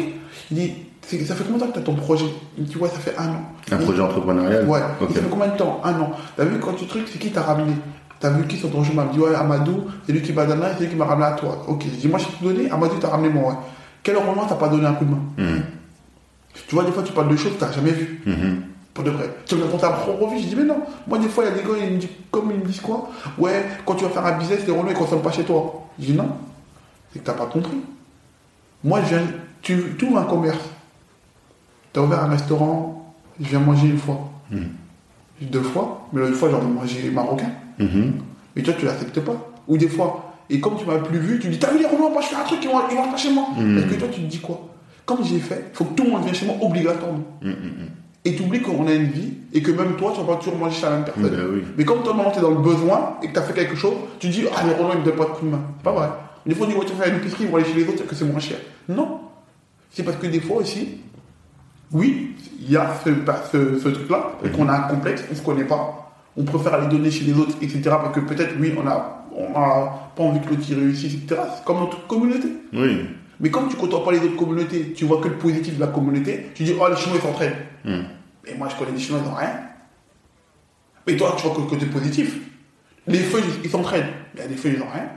Il 0.52 0.56
dit, 0.56 0.74
ça 1.02 1.34
fait 1.34 1.44
combien 1.44 1.58
de 1.58 1.60
temps 1.60 1.66
que 1.68 1.72
tu 1.72 1.78
as 1.78 1.82
ton 1.82 1.94
projet? 1.94 2.26
Il 2.56 2.64
me 2.64 2.68
dit, 2.68 2.76
ouais, 2.76 2.88
ça 2.88 2.98
fait 2.98 3.16
un 3.18 3.28
an. 3.28 3.42
Un 3.70 3.76
projet 3.78 4.00
entrepreneurial? 4.00 4.66
Ouais, 4.68 4.80
ça 4.80 5.20
fait 5.20 5.28
combien 5.30 5.48
de 5.48 5.56
temps? 5.56 5.80
Un 5.84 6.00
an. 6.00 6.12
T'as 6.36 6.44
vu 6.44 6.58
quand 6.60 6.74
tu 6.74 6.86
trucs, 6.86 7.08
c'est 7.08 7.18
qui 7.18 7.30
t'a 7.30 7.42
ramené? 7.42 7.72
T'as 8.20 8.30
vu 8.30 8.46
qui 8.46 8.56
sur 8.56 8.70
ton 8.70 8.84
chemin? 8.84 9.04
Il 9.04 9.08
me 9.08 9.12
dit, 9.14 9.18
ouais, 9.18 9.34
Amadou, 9.34 9.86
c'est 10.06 10.12
lui 10.12 10.22
qui 10.22 10.32
m'a 10.32 10.44
donné, 10.44 10.66
c'est 10.76 10.84
lui 10.84 10.90
qui 10.90 10.96
m'a 10.96 11.06
ramené 11.06 11.26
à 11.26 11.32
toi. 11.32 11.64
Ok, 11.68 11.84
je 11.84 11.96
dis, 11.96 12.08
moi, 12.08 12.18
je 12.18 12.26
t'ai 12.26 12.32
tout 12.32 12.44
donné, 12.44 12.70
Amadou 12.70 12.96
t'a 12.98 13.08
ramené 13.08 13.28
moi, 13.30 13.52
ouais. 13.52 13.58
Quel 14.02 14.14
moment 14.16 14.44
t'as 14.46 14.54
pas 14.54 14.68
donné 14.68 14.86
un 14.86 14.92
coup 14.92 15.04
de 15.04 15.10
main? 15.10 15.20
Mhm. 15.36 15.62
Tu 16.66 16.74
vois, 16.74 16.84
des 16.84 16.92
fois, 16.92 17.02
tu 17.02 17.12
parles 17.12 17.28
de 17.28 17.36
choses 17.36 17.54
que 17.54 17.60
t'as 17.60 17.72
jamais 17.72 17.92
vues. 17.92 18.22
Mhm. 18.26 18.62
Pour 18.92 19.04
de 19.04 19.10
vrai. 19.10 19.30
Tu 19.46 19.54
me 19.54 19.62
racontes 19.64 19.80
ta 19.80 19.90
propre 19.90 20.28
vie. 20.34 20.42
Je 20.42 20.48
dis, 20.48 20.56
mais 20.56 20.64
non. 20.64 20.78
Moi, 21.06 21.18
des 21.18 21.28
fois, 21.28 21.44
il 21.44 21.50
y 21.50 21.52
a 21.52 21.54
des 21.54 21.62
gars, 21.62 21.76
ils 21.82 21.94
me 21.94 21.98
disent, 21.98 22.10
comme 22.30 22.50
ils 22.50 22.58
me 22.58 22.64
disent 22.64 22.80
quoi? 22.80 23.08
Ouais, 23.38 23.64
quand 23.86 23.94
tu 23.94 24.04
vas 24.04 24.10
faire 24.10 24.26
un 24.26 24.38
business, 24.38 24.66
les 24.66 24.72
Renault, 24.72 24.90
ils 24.90 24.94
consomment 24.94 25.22
pas 25.22 25.32
chez 25.32 25.44
toi. 25.44 25.86
Je 25.98 26.06
dis, 26.06 26.12
non. 26.12 26.28
C'est 27.12 27.20
que 27.20 27.24
t'as 27.24 27.34
pas 27.34 27.46
compris. 27.46 27.78
Moi, 28.82 29.00
je 29.02 29.14
viens, 29.14 29.26
tu 29.62 29.96
ouvres 30.02 30.18
un 30.18 30.24
commerce. 30.24 30.58
T'as 31.92 32.00
ouvert 32.02 32.22
un 32.24 32.28
restaurant, 32.28 33.14
je 33.40 33.48
viens 33.48 33.60
manger 33.60 33.88
une 33.88 33.98
fois. 33.98 34.30
Mhm. 34.50 34.68
Deux 35.42 35.62
fois, 35.62 36.08
mais 36.12 36.20
l'autre 36.20 36.34
fois, 36.34 36.50
j'en 36.50 36.60
ai 36.60 36.70
mangé 36.70 37.10
marocain. 37.10 37.50
Mhm. 37.78 38.14
Mais 38.54 38.62
toi, 38.62 38.74
tu 38.78 38.84
l'acceptes 38.84 39.20
pas. 39.20 39.52
Ou 39.68 39.76
des 39.76 39.88
fois, 39.88 40.26
Et 40.52 40.58
comme 40.58 40.76
tu 40.76 40.84
m'as 40.84 40.98
plus 40.98 41.20
vu, 41.20 41.38
tu 41.38 41.48
dis 41.48 41.60
T'as 41.60 41.70
vu 41.70 41.78
les 41.78 41.86
Renois, 41.86 42.10
moi 42.10 42.20
je 42.20 42.26
fais 42.26 42.34
un 42.34 42.42
truc, 42.42 42.58
ils 42.62 42.68
vont, 42.68 42.80
ils 42.90 42.96
vont 42.96 43.08
pas 43.08 43.16
chez 43.16 43.32
moi. 43.32 43.46
Mhm. 43.56 43.78
Est-ce 43.78 43.86
que 43.86 43.94
toi 44.00 44.08
tu 44.10 44.20
te 44.20 44.26
dis 44.26 44.40
quoi? 44.40 44.68
Comme 45.06 45.24
j'ai 45.24 45.38
fait, 45.38 45.66
il 45.72 45.76
faut 45.76 45.84
que 45.84 45.94
tout 45.94 46.04
le 46.04 46.10
monde 46.10 46.22
vienne 46.22 46.34
chez 46.34 46.46
moi 46.46 46.56
obligatoirement. 46.60 47.24
Hum. 47.44 47.54
Et 48.24 48.34
tu 48.34 48.42
oublies 48.42 48.60
qu'on 48.60 48.86
a 48.86 48.92
une 48.92 49.06
vie 49.06 49.32
et 49.52 49.62
que 49.62 49.70
même 49.70 49.96
toi, 49.96 50.12
tu 50.14 50.20
vas 50.20 50.34
pas 50.34 50.36
toujours 50.36 50.56
manger 50.56 50.76
chez 50.76 50.86
la 50.86 50.90
même 50.90 51.04
personne. 51.04 51.50
Oui. 51.52 51.62
Mais 51.76 51.84
comme 51.84 52.02
toi, 52.02 52.14
maintenant, 52.14 52.30
tu 52.30 52.38
es 52.38 52.42
dans 52.42 52.50
le 52.50 52.60
besoin 52.60 53.16
et 53.22 53.28
que 53.28 53.32
tu 53.32 53.38
as 53.38 53.42
fait 53.42 53.54
quelque 53.54 53.74
chose, 53.76 53.94
tu 54.18 54.28
dis 54.28 54.44
Ah, 54.54 54.64
les 54.66 54.74
Renois, 54.74 54.94
ils 54.94 55.00
me 55.00 55.04
donnent 55.04 55.16
pas 55.16 55.24
de 55.24 55.30
coup 55.30 55.46
de 55.46 55.50
main. 55.50 55.60
C'est 55.78 55.84
pas 55.84 55.92
vrai. 55.92 56.08
Des 56.46 56.54
fois, 56.54 56.66
on 56.66 56.70
dit 56.70 56.76
Ouais, 56.76 56.84
tu 56.84 56.92
vas 56.92 57.04
faire 57.04 57.14
une 57.14 57.20
épicerie, 57.20 57.44
ils 57.44 57.50
vont 57.50 57.56
aller 57.56 57.64
chez 57.64 57.74
les 57.74 57.88
autres, 57.88 58.06
que 58.06 58.14
c'est 58.14 58.24
moins 58.24 58.40
cher. 58.40 58.58
Non. 58.88 59.20
C'est 59.90 60.02
parce 60.02 60.16
que 60.18 60.26
des 60.26 60.40
fois 60.40 60.58
aussi, 60.58 60.98
oui, 61.92 62.36
il 62.60 62.70
y 62.70 62.76
a 62.76 62.94
ce, 63.04 63.10
pas- 63.10 63.42
ce, 63.50 63.78
ce 63.78 63.88
truc-là, 63.88 64.32
et 64.44 64.50
qu'on 64.50 64.68
a 64.68 64.72
un 64.74 64.80
complexe, 64.82 65.24
on 65.30 65.34
se 65.34 65.42
connaît 65.42 65.64
pas, 65.64 66.12
on 66.36 66.44
préfère 66.44 66.74
aller 66.74 66.86
donner 66.88 67.10
chez 67.10 67.24
les 67.24 67.32
autres, 67.34 67.56
etc. 67.60 67.82
Parce 67.84 68.14
que 68.14 68.20
peut-être, 68.20 68.54
oui, 68.60 68.72
on 68.82 68.86
a, 68.86 69.26
on 69.36 69.54
a 69.58 70.10
pas 70.14 70.22
envie 70.22 70.40
que 70.40 70.50
l'autre 70.50 70.70
y 70.70 70.74
réussisse, 70.74 71.14
etc. 71.14 71.40
C'est 71.56 71.64
comme 71.64 71.78
dans 71.78 71.86
toute 71.86 72.06
communauté. 72.06 72.48
Oui. 72.72 73.06
Mais 73.40 73.50
comme 73.50 73.68
tu 73.68 73.76
côtoies 73.76 74.04
pas 74.04 74.12
les 74.12 74.18
autres 74.20 74.36
communautés, 74.36 74.92
tu 74.92 75.06
vois 75.06 75.20
que 75.20 75.28
le 75.28 75.34
positif 75.34 75.76
de 75.76 75.80
la 75.80 75.86
communauté, 75.88 76.50
tu 76.54 76.62
dis, 76.62 76.74
oh, 76.78 76.86
les 76.88 76.96
Chinois, 76.96 77.18
ils 77.22 77.26
s'entraident. 77.26 77.56
Hum. 77.86 78.04
Mais 78.46 78.54
moi, 78.56 78.68
je 78.68 78.76
connais 78.76 78.92
des 78.92 78.98
Chinois, 79.00 79.20
ils 79.24 79.28
n'ont 79.28 79.34
rien. 79.34 79.60
Mais 81.06 81.16
toi, 81.16 81.34
tu 81.36 81.46
vois 81.46 81.56
que 81.56 81.60
le 81.62 81.66
côté 81.66 81.86
positif. 81.86 82.38
Les 83.06 83.18
feux, 83.18 83.40
ils- 83.64 83.70
s'entraident. 83.70 84.04
Mais 84.36 84.46
des 84.46 84.54
feux, 84.56 84.70
ils 84.74 84.78
n'ont 84.78 84.90
rien. 84.92 85.08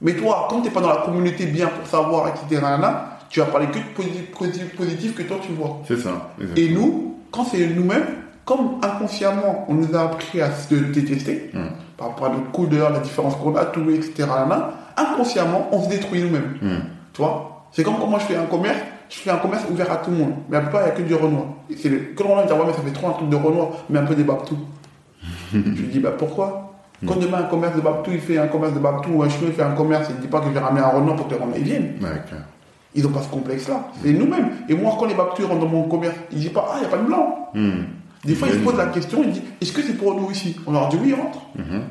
Mais 0.00 0.14
toi, 0.14 0.46
quand 0.48 0.62
tu 0.62 0.68
n'es 0.68 0.70
pas 0.74 0.80
dans 0.80 0.88
la 0.88 1.02
communauté 1.02 1.44
bien 1.46 1.66
pour 1.68 1.86
savoir, 1.86 2.28
etc., 2.28 2.60
nanana, 2.62 3.18
tu 3.30 3.38
vas 3.40 3.46
parler 3.46 3.68
que 3.68 3.78
de 3.78 3.84
positif, 3.94 4.30
positif, 4.32 4.76
positif 4.76 5.14
que 5.14 5.22
toi, 5.22 5.38
tu 5.40 5.52
vois. 5.52 5.80
C'est 5.86 5.96
ça. 5.98 6.32
Et 6.56 6.68
nous, 6.68 7.16
quand 7.30 7.44
c'est 7.44 7.64
nous-mêmes, 7.68 8.04
comme 8.44 8.80
inconsciemment, 8.82 9.64
on 9.68 9.74
nous 9.74 9.94
a 9.94 10.02
appris 10.02 10.40
à 10.42 10.50
se 10.50 10.74
détester, 10.74 11.50
Hum. 11.54 11.70
par 11.96 12.08
rapport 12.08 12.26
à 12.26 12.30
notre 12.30 12.50
couleur, 12.50 12.90
la 12.90 12.98
différence 12.98 13.36
qu'on 13.36 13.54
a, 13.54 13.64
tout, 13.66 13.88
etc., 13.90 14.28
inconsciemment, 14.96 15.68
on 15.70 15.82
se 15.84 15.88
détruit 15.88 16.22
nous-mêmes. 16.22 16.58
Hum. 16.60 16.80
Tu 17.12 17.22
vois? 17.22 17.66
C'est 17.70 17.84
comme 17.84 17.98
quand 17.98 18.08
moi 18.08 18.18
je 18.18 18.24
fais 18.24 18.36
un 18.36 18.46
commerce, 18.46 18.78
je 19.08 19.16
fais 19.16 19.30
un 19.30 19.36
commerce 19.36 19.62
ouvert 19.70 19.92
à 19.92 19.96
tout 19.98 20.10
le 20.10 20.16
monde. 20.16 20.32
Mais 20.48 20.56
à 20.56 20.60
la 20.60 20.66
plupart, 20.66 20.82
il 20.82 20.84
n'y 20.86 20.90
a 20.90 20.94
que 20.96 21.02
du 21.02 21.14
Renoir. 21.14 21.44
Et 21.70 21.76
c'est 21.76 21.88
le... 21.88 21.98
Que 21.98 22.22
le 22.24 22.28
Renoir 22.28 22.46
dit, 22.46 22.52
ouais, 22.52 22.58
mais 22.66 22.72
ça 22.72 22.82
fait 22.82 22.90
trop 22.92 23.08
un 23.08 23.12
truc 23.12 23.28
de 23.28 23.36
Renoir, 23.36 23.68
mais 23.88 24.00
un 24.00 24.04
peu 24.06 24.16
des 24.16 24.24
Babtou. 24.24 24.58
je 25.52 25.58
lui 25.58 25.86
dis, 25.86 26.00
bah 26.00 26.12
pourquoi? 26.18 26.72
Quand 27.06 27.16
demain 27.16 27.38
un 27.38 27.42
commerce 27.44 27.76
de 27.76 27.80
Babtou, 27.80 28.10
il 28.12 28.20
fait 28.20 28.38
un 28.38 28.48
commerce 28.48 28.74
de 28.74 28.80
Babtou, 28.80 29.10
ou 29.14 29.22
un 29.22 29.28
il 29.28 29.52
fait 29.52 29.62
un 29.62 29.70
commerce, 29.72 30.08
il 30.10 30.16
ne 30.16 30.20
dit 30.20 30.26
pas 30.26 30.40
que 30.40 30.46
je 30.46 30.50
vais 30.50 30.58
ramener 30.58 30.80
un 30.84 30.88
Renoir 30.88 31.14
pour 31.16 31.28
que 31.28 31.34
les 31.34 31.40
Renois 31.40 31.56
ils 31.58 31.64
viennent. 31.64 31.94
Clair. 31.98 32.24
Ils 32.94 33.02
n'ont 33.04 33.10
pas 33.10 33.22
ce 33.22 33.28
complexe-là. 33.28 33.88
C'est 34.02 34.12
nous-mêmes. 34.12 34.50
Et 34.68 34.74
moi, 34.74 34.96
quand 34.98 35.06
les 35.06 35.14
Babtou 35.14 35.46
rentrent 35.46 35.60
dans 35.60 35.66
mon 35.68 35.84
commerce, 35.88 36.16
ils 36.32 36.36
ne 36.38 36.40
disent 36.42 36.52
pas, 36.52 36.68
ah, 36.72 36.74
il 36.76 36.80
n'y 36.80 36.86
a 36.86 36.88
pas 36.88 36.98
de 36.98 37.06
blanc. 37.06 37.50
Hum. 37.54 37.84
Des 38.24 38.34
fois, 38.34 38.48
ils 38.48 38.54
se 38.54 38.58
posent 38.58 38.76
la 38.76 38.86
question, 38.86 39.22
ils 39.24 39.30
disent, 39.32 39.42
est-ce 39.60 39.72
que 39.72 39.80
c'est 39.82 39.94
pour 39.96 40.14
nous 40.20 40.30
ici? 40.30 40.56
On 40.66 40.72
leur 40.72 40.88
dit, 40.88 40.98
oui, 41.02 41.14
rentre. 41.14 41.38
Mhm. 41.56 41.82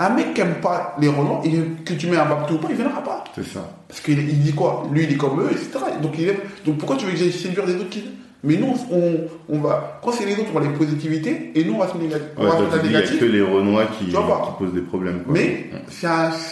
Un 0.00 0.10
mec 0.10 0.32
qui 0.32 0.40
n'aime 0.40 0.60
pas 0.62 0.94
les 1.00 1.08
Renois, 1.08 1.40
il- 1.44 1.82
que 1.84 1.92
tu 1.94 2.06
mets 2.06 2.16
un 2.16 2.24
Babtou 2.26 2.54
ou 2.54 2.58
pas, 2.58 2.68
il 2.70 2.76
ne 2.76 2.82
viendra 2.82 3.02
pas. 3.02 3.24
C'est 3.34 3.44
ça. 3.44 3.68
Parce 3.88 4.00
qu'il 4.00 4.18
il 4.18 4.40
dit 4.40 4.52
quoi? 4.54 4.84
Lui, 4.92 5.02
il 5.04 5.12
est 5.12 5.16
comme 5.16 5.40
eux, 5.40 5.48
etc. 5.50 5.70
Donc, 6.00 6.12
il 6.18 6.28
aime- 6.28 6.36
donc 6.64 6.78
pourquoi 6.78 6.96
tu 6.96 7.04
veux 7.06 7.10
que 7.12 7.18
j'aille 7.18 7.32
séduire 7.32 7.66
les 7.66 7.74
autres 7.74 7.90
qui 7.90 8.04
Mais 8.44 8.54
nous, 8.56 8.72
on, 8.92 9.14
on 9.48 9.58
va. 9.58 9.98
Quand 10.00 10.12
c'est 10.12 10.24
les 10.24 10.34
autres, 10.34 10.50
on 10.54 10.60
va 10.60 10.64
les 10.64 10.72
positivités 10.72 11.50
et 11.56 11.64
nous, 11.64 11.74
on 11.74 11.78
va 11.78 11.88
se 11.88 11.94
néga- 11.98 12.18
on 12.36 12.44
Ouais, 12.44 12.50
il 12.60 12.68
n'y 12.88 12.94
a 12.94 13.00
négatif. 13.00 13.18
que 13.18 13.24
les 13.24 13.42
Renois 13.42 13.86
qui, 13.98 14.12
posent 14.60 14.72
des 14.72 14.80
problèmes. 14.82 15.22
Quoi. 15.24 15.32
Mais 15.34 15.70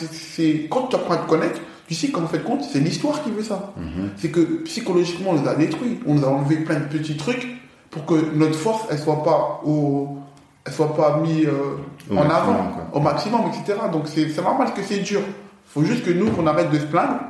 c'est- 0.02 0.66
quand 0.68 0.88
tu 0.88 0.96
apprends 0.96 1.14
à 1.14 1.18
te 1.18 1.28
connaître, 1.28 1.60
tu 1.86 1.94
sais 1.94 2.08
qu'en 2.08 2.26
fait 2.26 2.42
compte, 2.42 2.62
c'est 2.64 2.80
l'histoire 2.80 3.22
qui 3.22 3.30
veut 3.30 3.42
ça. 3.44 3.72
Mhm. 3.76 4.10
C'est 4.16 4.30
que 4.30 4.40
psychologiquement, 4.64 5.30
on 5.30 5.40
nous 5.40 5.48
a 5.48 5.54
détruits. 5.54 6.00
On 6.06 6.14
nous 6.14 6.24
a 6.24 6.28
enlevé 6.28 6.56
plein 6.56 6.80
de 6.80 6.84
petits 6.86 7.16
trucs 7.16 7.46
pour 7.90 8.04
que 8.06 8.14
notre 8.34 8.56
force, 8.56 8.84
elle 8.90 8.98
soit 8.98 9.22
pas 9.22 9.60
au. 9.64 10.18
Elle 10.64 10.72
soit 10.72 10.96
pas 10.96 11.18
mise 11.18 11.46
euh, 11.46 11.76
en 12.10 12.24
maximum, 12.24 12.54
avant, 12.56 12.68
quoi. 12.72 12.88
au 12.92 13.00
maximum, 13.00 13.40
etc. 13.48 13.78
Donc 13.92 14.08
c'est 14.08 14.36
normal 14.42 14.72
que 14.74 14.82
c'est 14.82 14.98
dur. 14.98 15.20
faut 15.68 15.84
juste 15.84 16.04
que 16.04 16.10
nous, 16.10 16.30
qu'on 16.30 16.46
arrête 16.46 16.70
de 16.70 16.78
se 16.78 16.86
plaindre 16.86 17.20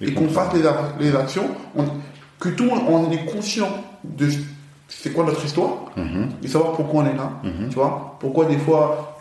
Et 0.00 0.08
et 0.08 0.12
qu'on 0.12 0.28
fasse 0.28 0.52
les, 0.54 0.62
les 1.00 1.14
actions, 1.16 1.48
on- 1.74 1.84
que 2.40 2.50
tout 2.50 2.64
le 2.64 2.70
monde 2.70 2.82
on 2.88 3.10
est 3.10 3.24
conscient 3.24 3.68
de 4.04 4.28
ce- 4.28 4.38
c'est 4.88 5.10
quoi 5.12 5.24
notre 5.24 5.42
histoire, 5.44 5.86
Mhm. 5.96 6.28
et 6.42 6.48
savoir 6.48 6.72
pourquoi 6.72 7.02
on 7.02 7.06
est 7.06 7.14
là, 7.16 7.30
Mhm. 7.44 7.68
tu 7.70 7.76
vois, 7.76 8.16
pourquoi 8.20 8.44
des 8.44 8.58
fois, 8.58 9.16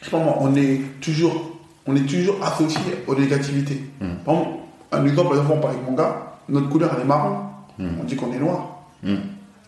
je 0.00 0.04
sais 0.06 0.10
pas 0.10 0.18
moi, 0.18 0.36
on 0.40 0.54
est 0.56 0.80
toujours, 1.02 1.53
on 1.86 1.96
est 1.96 2.06
toujours 2.06 2.36
associé 2.44 2.80
aux 3.06 3.14
négativités. 3.14 3.80
Par 4.24 4.34
exemple, 4.34 4.58
un 4.92 5.04
exemple, 5.06 5.28
par 5.30 5.38
exemple, 5.38 5.52
on 5.56 5.60
parle 5.60 5.74
avec 5.74 5.86
mon 5.88 5.94
gars, 5.96 6.16
notre 6.48 6.68
couleur 6.68 6.90
elle 6.96 7.02
est 7.02 7.06
marron, 7.06 7.36
Mhm. 7.78 7.88
on 8.00 8.04
dit 8.04 8.16
qu'on 8.16 8.32
est 8.32 8.38
noir, 8.38 8.84
Mhm. 9.02 9.18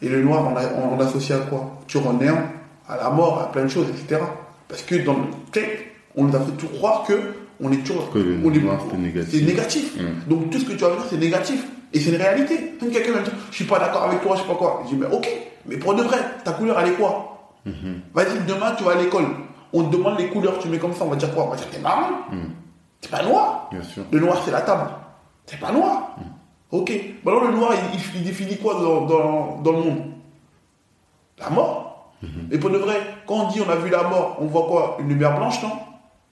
et 0.03 0.09
le 0.09 0.23
noir 0.23 0.45
on, 0.49 0.97
l'associe 0.97 1.39
à 1.39 1.43
quoi? 1.45 1.79
Toujours 1.89 2.09
au 2.09 2.13
néant, 2.13 2.39
à 2.89 2.97
la 2.97 3.11
mort, 3.11 3.41
à 3.41 3.51
plein 3.53 3.65
de 3.65 3.69
choses, 3.69 3.87
etc. 3.89 4.21
Parce 4.69 4.83
que 4.83 4.95
dans 5.05 5.15
le 5.15 5.25
texte, 5.53 5.83
on 6.17 6.25
nous 6.25 6.37
a 6.37 6.41
fait 6.41 6.53
tout 6.53 6.69
croire 6.69 7.05
que 7.07 7.15
on 7.61 7.73
est 7.73 7.79
toujours, 7.85 8.11
Que 8.13 8.19
le 8.19 8.37
on 8.45 8.53
est- 8.53 8.59
noir, 8.59 8.79
négatif. 8.99 9.31
c'est 9.41 9.45
négatif. 9.47 9.97
Donc 10.29 10.51
tout 10.51 10.59
ce 10.59 10.65
que 10.67 10.73
tu 10.73 10.79
vas 10.79 10.91
dire, 10.91 11.05
c'est 11.11 11.17
négatif. 11.19 11.65
Et 11.93 12.01
c'est 12.01 12.11
une 12.11 12.17
réalité. 12.17 12.73
Quand 12.79 12.87
quelqu'un 12.93 13.13
va 13.13 13.21
me 13.21 13.25
dire, 13.25 13.33
je 13.51 13.57
suis 13.57 13.65
pas 13.65 13.79
d'accord 13.79 14.03
avec 14.05 14.21
toi, 14.23 14.37
je 14.37 14.43
sais 14.43 14.47
pas 14.49 14.55
quoi. 14.55 14.83
Je 14.85 14.95
dis, 14.95 15.01
mais 15.01 15.07
ok, 15.07 15.29
mais 15.67 15.77
pour 15.77 15.95
de 15.95 16.03
vrai, 16.03 16.19
ta 16.45 16.53
couleur, 16.53 16.79
elle 16.81 16.89
est 16.91 16.97
quoi? 16.97 17.53
Vas-y, 18.15 18.45
demain, 18.47 18.73
tu 18.77 18.85
vas 18.85 18.93
à 18.93 18.95
l'école. 19.03 19.25
On 19.73 19.85
te 19.85 19.97
demande 19.97 20.19
les 20.19 20.29
couleurs, 20.29 20.59
tu 20.59 20.69
mets 20.69 20.79
comme 20.79 20.93
ça, 20.95 21.05
on 21.05 21.09
va 21.09 21.17
dire 21.17 21.33
quoi? 21.35 21.45
On 21.45 21.49
va 21.51 21.57
dire, 21.57 21.69
t'es 21.71 21.79
marron. 21.81 22.15
Mhm. 22.33 22.51
C'est 23.01 23.11
pas 23.11 23.23
noir. 23.23 23.69
Bien 23.73 23.83
sûr. 23.83 24.05
Le 24.11 24.21
noir, 24.21 24.41
c'est 24.45 24.51
la 24.51 24.61
table. 24.63 24.91
C'est 25.47 25.61
pas 25.61 25.73
noir. 25.73 26.17
Ok. 26.73 26.93
Bah 27.25 27.31
alors, 27.33 27.45
le 27.45 27.53
noir, 27.57 27.73
il, 27.93 27.99
il- 28.01 28.17
il 28.17 28.25
définit 28.25 28.57
quoi 28.59 28.75
dans, 28.75 29.03
dans- 29.07 29.61
dans 29.63 29.73
le 29.73 29.79
monde? 29.79 30.03
La 31.39 31.51
mort. 31.51 32.13
Et 32.51 32.59
pour 32.59 32.71
de 32.71 32.79
vrai, 32.79 32.97
quand 33.27 33.35
on 33.35 33.49
dit 33.49 33.61
on 33.61 33.71
a 33.71 33.77
vu 33.77 33.91
la 33.91 34.03
mort, 34.05 34.37
on 34.41 34.47
voit 34.47 34.67
quoi? 34.67 34.97
Une 35.01 35.09
lumière 35.09 35.37
blanche, 35.37 35.63
non? 35.63 35.71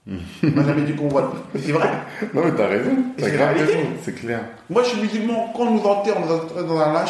On 0.07 0.47
m'a 0.49 0.63
jamais 0.63 0.81
dit 0.81 0.95
qu'on 0.95 1.07
voit. 1.07 1.31
Mais 1.53 1.61
c'est 1.65 1.71
vrai. 1.71 1.89
Non, 2.33 2.41
mais 2.43 2.51
t'as 2.51 2.67
raison. 2.67 2.91
T'as 3.17 3.25
c'est 3.25 3.31
grave 3.31 3.55
raison. 3.57 3.79
C'est 4.03 4.15
clair. 4.15 4.41
Moi, 4.69 4.83
je 4.83 4.89
suis 4.89 5.01
musulman. 5.01 5.53
Quand 5.55 5.63
on 5.63 5.71
nous 5.75 5.83
enterre, 5.83 6.19
nous 6.19 6.31
enterre 6.33 6.63
dans 6.65 6.79
un. 6.79 7.05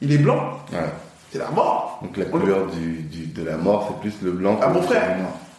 Il 0.00 0.12
est 0.12 0.18
blanc. 0.18 0.58
Ouais. 0.72 0.78
C'est 1.32 1.38
la 1.38 1.50
mort. 1.50 1.98
Donc 2.02 2.16
la 2.18 2.26
couleur 2.26 2.66
du, 2.66 3.02
du- 3.04 3.26
de 3.26 3.42
la 3.44 3.56
mort, 3.56 3.88
c'est 3.88 4.00
plus 4.10 4.22
le 4.24 4.32
blanc 4.32 4.58
Ah, 4.62 4.68
mon 4.68 4.82
frère. 4.82 5.16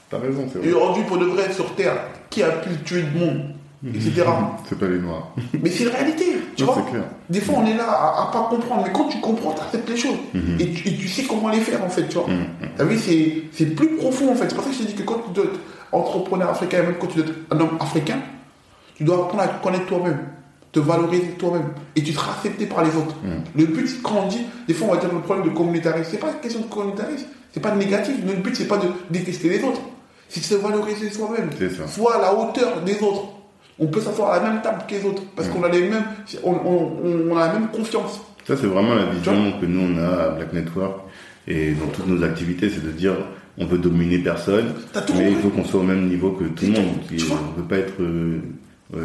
T'as 0.10 0.20
raison, 0.20 0.46
c'est 0.52 0.60
Et 0.60 0.70
vrai. 0.70 0.74
aujourd'hui, 0.74 1.04
pour 1.06 1.18
de 1.18 1.26
vrai, 1.26 1.52
sur 1.52 1.74
Terre, 1.74 1.96
qui 2.30 2.44
a 2.44 2.50
pu 2.52 2.70
tuer 2.86 3.02
de 3.04 3.18
monde 3.20 3.42
Etc. 3.86 4.24
C'est 4.70 4.80
pas 4.80 4.86
les 4.88 5.00
noirs. 5.00 5.30
Mais 5.62 5.70
c'est 5.70 5.84
la 5.84 5.92
réalité. 5.92 6.38
Tu 6.56 6.64
Non, 6.64 6.72
vois 6.72 6.84
c'est 6.86 6.92
clair. 6.92 7.04
Des 7.30 7.42
fois, 7.42 7.56
on 7.58 7.66
est 7.66 7.74
là 7.76 7.84
à, 7.90 8.30
à 8.30 8.32
pas 8.32 8.48
comprendre. 8.50 8.84
Mais 8.86 8.94
quand 8.94 9.10
tu 9.10 9.20
comprends, 9.20 9.52
tu 9.54 9.60
acceptes 9.62 9.90
les 9.90 9.98
choses. 9.98 10.16
Mhm. 10.34 10.56
et, 10.60 10.72
tu, 10.72 10.88
et 10.88 10.96
tu 10.96 11.08
sais 11.10 11.24
comment 11.24 11.50
les 11.50 11.60
faire, 11.60 11.84
en 11.84 11.90
fait. 11.90 12.08
Tu 12.08 12.14
vois 12.18 12.28
Mhm. 12.28 12.46
T'as 12.78 12.84
vu, 12.86 12.98
c'est, 12.98 13.66
plus 13.66 13.98
profond, 13.98 14.32
en 14.32 14.36
fait. 14.36 14.46
C'est 14.48 14.56
pour 14.56 14.64
ça 14.64 14.70
que 14.70 14.76
je 14.78 14.82
t'ai 14.84 14.88
dit 14.88 14.94
que 14.96 15.04
quand 15.04 15.18
tu 15.28 15.34
dois 15.34 15.44
être 15.46 15.60
entrepreneur 15.92 16.50
africain, 16.50 16.78
et 16.80 16.86
même 16.86 16.96
quand 16.98 17.08
tu 17.08 17.18
dois 17.18 17.26
être 17.26 17.34
un 17.52 17.60
homme 17.60 17.78
africain, 17.80 18.20
tu 18.96 19.04
dois 19.04 19.16
apprendre 19.26 19.44
à 19.44 19.48
te 19.50 19.62
connaître 19.64 19.86
toi-même, 19.88 20.20
te 20.74 20.80
valoriser 20.80 21.36
toi-même, 21.38 21.68
et 21.96 22.02
tu 22.04 22.12
seras 22.12 22.32
accepté 22.34 22.66
par 22.66 22.84
les 22.84 22.90
autres. 22.90 23.16
Mhm. 23.24 23.44
Le 23.56 23.66
but, 23.68 24.02
quand 24.04 24.24
on 24.26 24.28
dit, 24.28 24.42
des 24.68 24.74
fois, 24.74 24.88
on 24.90 24.94
va 24.96 25.00
dire 25.00 25.14
le 25.14 25.20
problème 25.22 25.46
de 25.48 25.56
communautarisme, 25.56 26.10
c'est 26.12 26.20
pas 26.20 26.28
une 26.32 26.40
question 26.42 26.60
de 26.62 26.66
communautarisme, 26.66 27.28
c'est 27.54 27.60
pas 27.62 27.74
négatif. 27.76 28.16
Le 28.28 28.34
but, 28.42 28.56
c'est 28.56 28.68
pas 28.68 28.78
de 28.78 28.88
détester 29.10 29.50
les 29.50 29.64
autres, 29.64 29.82
c'est 30.30 30.40
de 30.42 30.46
se 30.46 30.56
valoriser 30.56 31.10
soi-même. 31.12 31.50
Soit 31.88 32.16
à 32.18 32.22
la 32.22 32.34
hauteur 32.34 32.82
des 32.82 32.96
autres. 33.02 33.28
On 33.80 33.88
peut 33.88 34.02
s'asseoir 34.02 34.32
à 34.34 34.40
la 34.40 34.50
même 34.52 34.62
table 34.62 34.84
que 34.88 34.96
les 34.96 35.06
autres, 35.06 35.22
parce 35.36 35.48
Mhm. 35.48 35.54
qu'on 35.56 35.64
a 35.64 35.70
les 35.70 35.88
mêmes, 35.90 36.04
on, 36.44 36.52
on- 36.52 36.92
on- 37.04 37.32
on 37.32 37.38
a 37.38 37.48
la 37.48 37.54
même 37.54 37.68
confiance. 37.70 38.20
Ça, 38.48 38.56
c'est 38.58 38.68
vraiment 38.68 38.94
la 38.96 39.06
vision 39.06 39.54
que 39.62 39.66
nous, 39.66 39.94
on 39.94 39.98
a 39.98 40.08
à 40.26 40.30
Black 40.30 40.54
Network 40.54 41.02
et 41.48 41.72
dans 41.72 41.88
toutes 41.88 42.08
nos 42.08 42.24
activités, 42.24 42.70
c'est 42.70 42.84
de 42.84 42.92
dire 42.92 43.14
on 43.58 43.66
veut 43.68 43.78
dominer 43.78 44.18
personne, 44.20 44.74
mais 45.16 45.32
il 45.32 45.38
faut 45.38 45.50
qu'on 45.50 45.64
soit 45.64 45.80
au 45.80 45.84
même 45.84 46.08
niveau 46.08 46.32
que 46.32 46.44
tout 46.46 46.66
le 46.66 46.72
monde. 46.72 46.86
on 47.12 47.14
ne 47.14 47.62
veut 47.62 47.68
pas 47.70 47.78
être. 47.78 47.94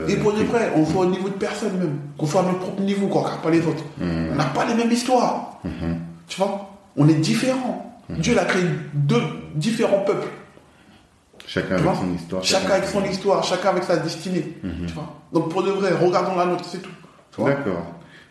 Et 0.08 0.16
pour 0.16 0.32
de 0.34 0.42
vrai, 0.44 0.70
on 0.76 0.84
soit 0.84 1.02
au 1.06 1.10
niveau 1.10 1.28
de 1.28 1.34
personne 1.34 1.78
même, 1.78 1.96
qu'on 2.18 2.26
soit 2.26 2.42
à 2.42 2.44
notre 2.44 2.58
propre 2.58 2.82
niveau, 2.82 3.06
qu'on 3.08 3.20
regarde 3.20 3.40
pas 3.42 3.50
les 3.50 3.60
autres. 3.66 3.84
Mhm. 3.98 4.28
On 4.32 4.34
n'a 4.34 4.44
pas 4.44 4.64
les 4.66 4.74
mêmes 4.74 4.92
histoires. 4.92 5.60
Mhm. 5.64 5.96
Tu 6.26 6.36
vois? 6.38 6.70
On 6.96 7.08
est 7.08 7.14
différents. 7.14 8.00
Dieu 8.10 8.32
il 8.32 8.38
a 8.38 8.44
créé 8.44 8.64
deux 8.94 9.22
différents 9.54 10.00
peuples. 10.00 10.28
Chacun 11.46 11.76
avec 11.76 11.86
son 11.96 12.14
histoire. 12.14 12.44
Chacun 12.44 12.70
avec 12.72 12.84
son 12.84 13.04
histoire, 13.04 13.44
chacun 13.44 13.70
avec 13.70 13.84
sa 13.84 13.96
destinée. 13.96 14.54
Tu 14.86 14.92
vois? 14.94 15.14
Donc 15.32 15.50
pour 15.50 15.62
de 15.62 15.70
vrai, 15.70 15.90
regardons 15.92 16.36
la 16.36 16.44
nôtre, 16.46 16.64
c'est 16.64 16.82
tout. 16.82 16.90
D'accord. 17.44 17.86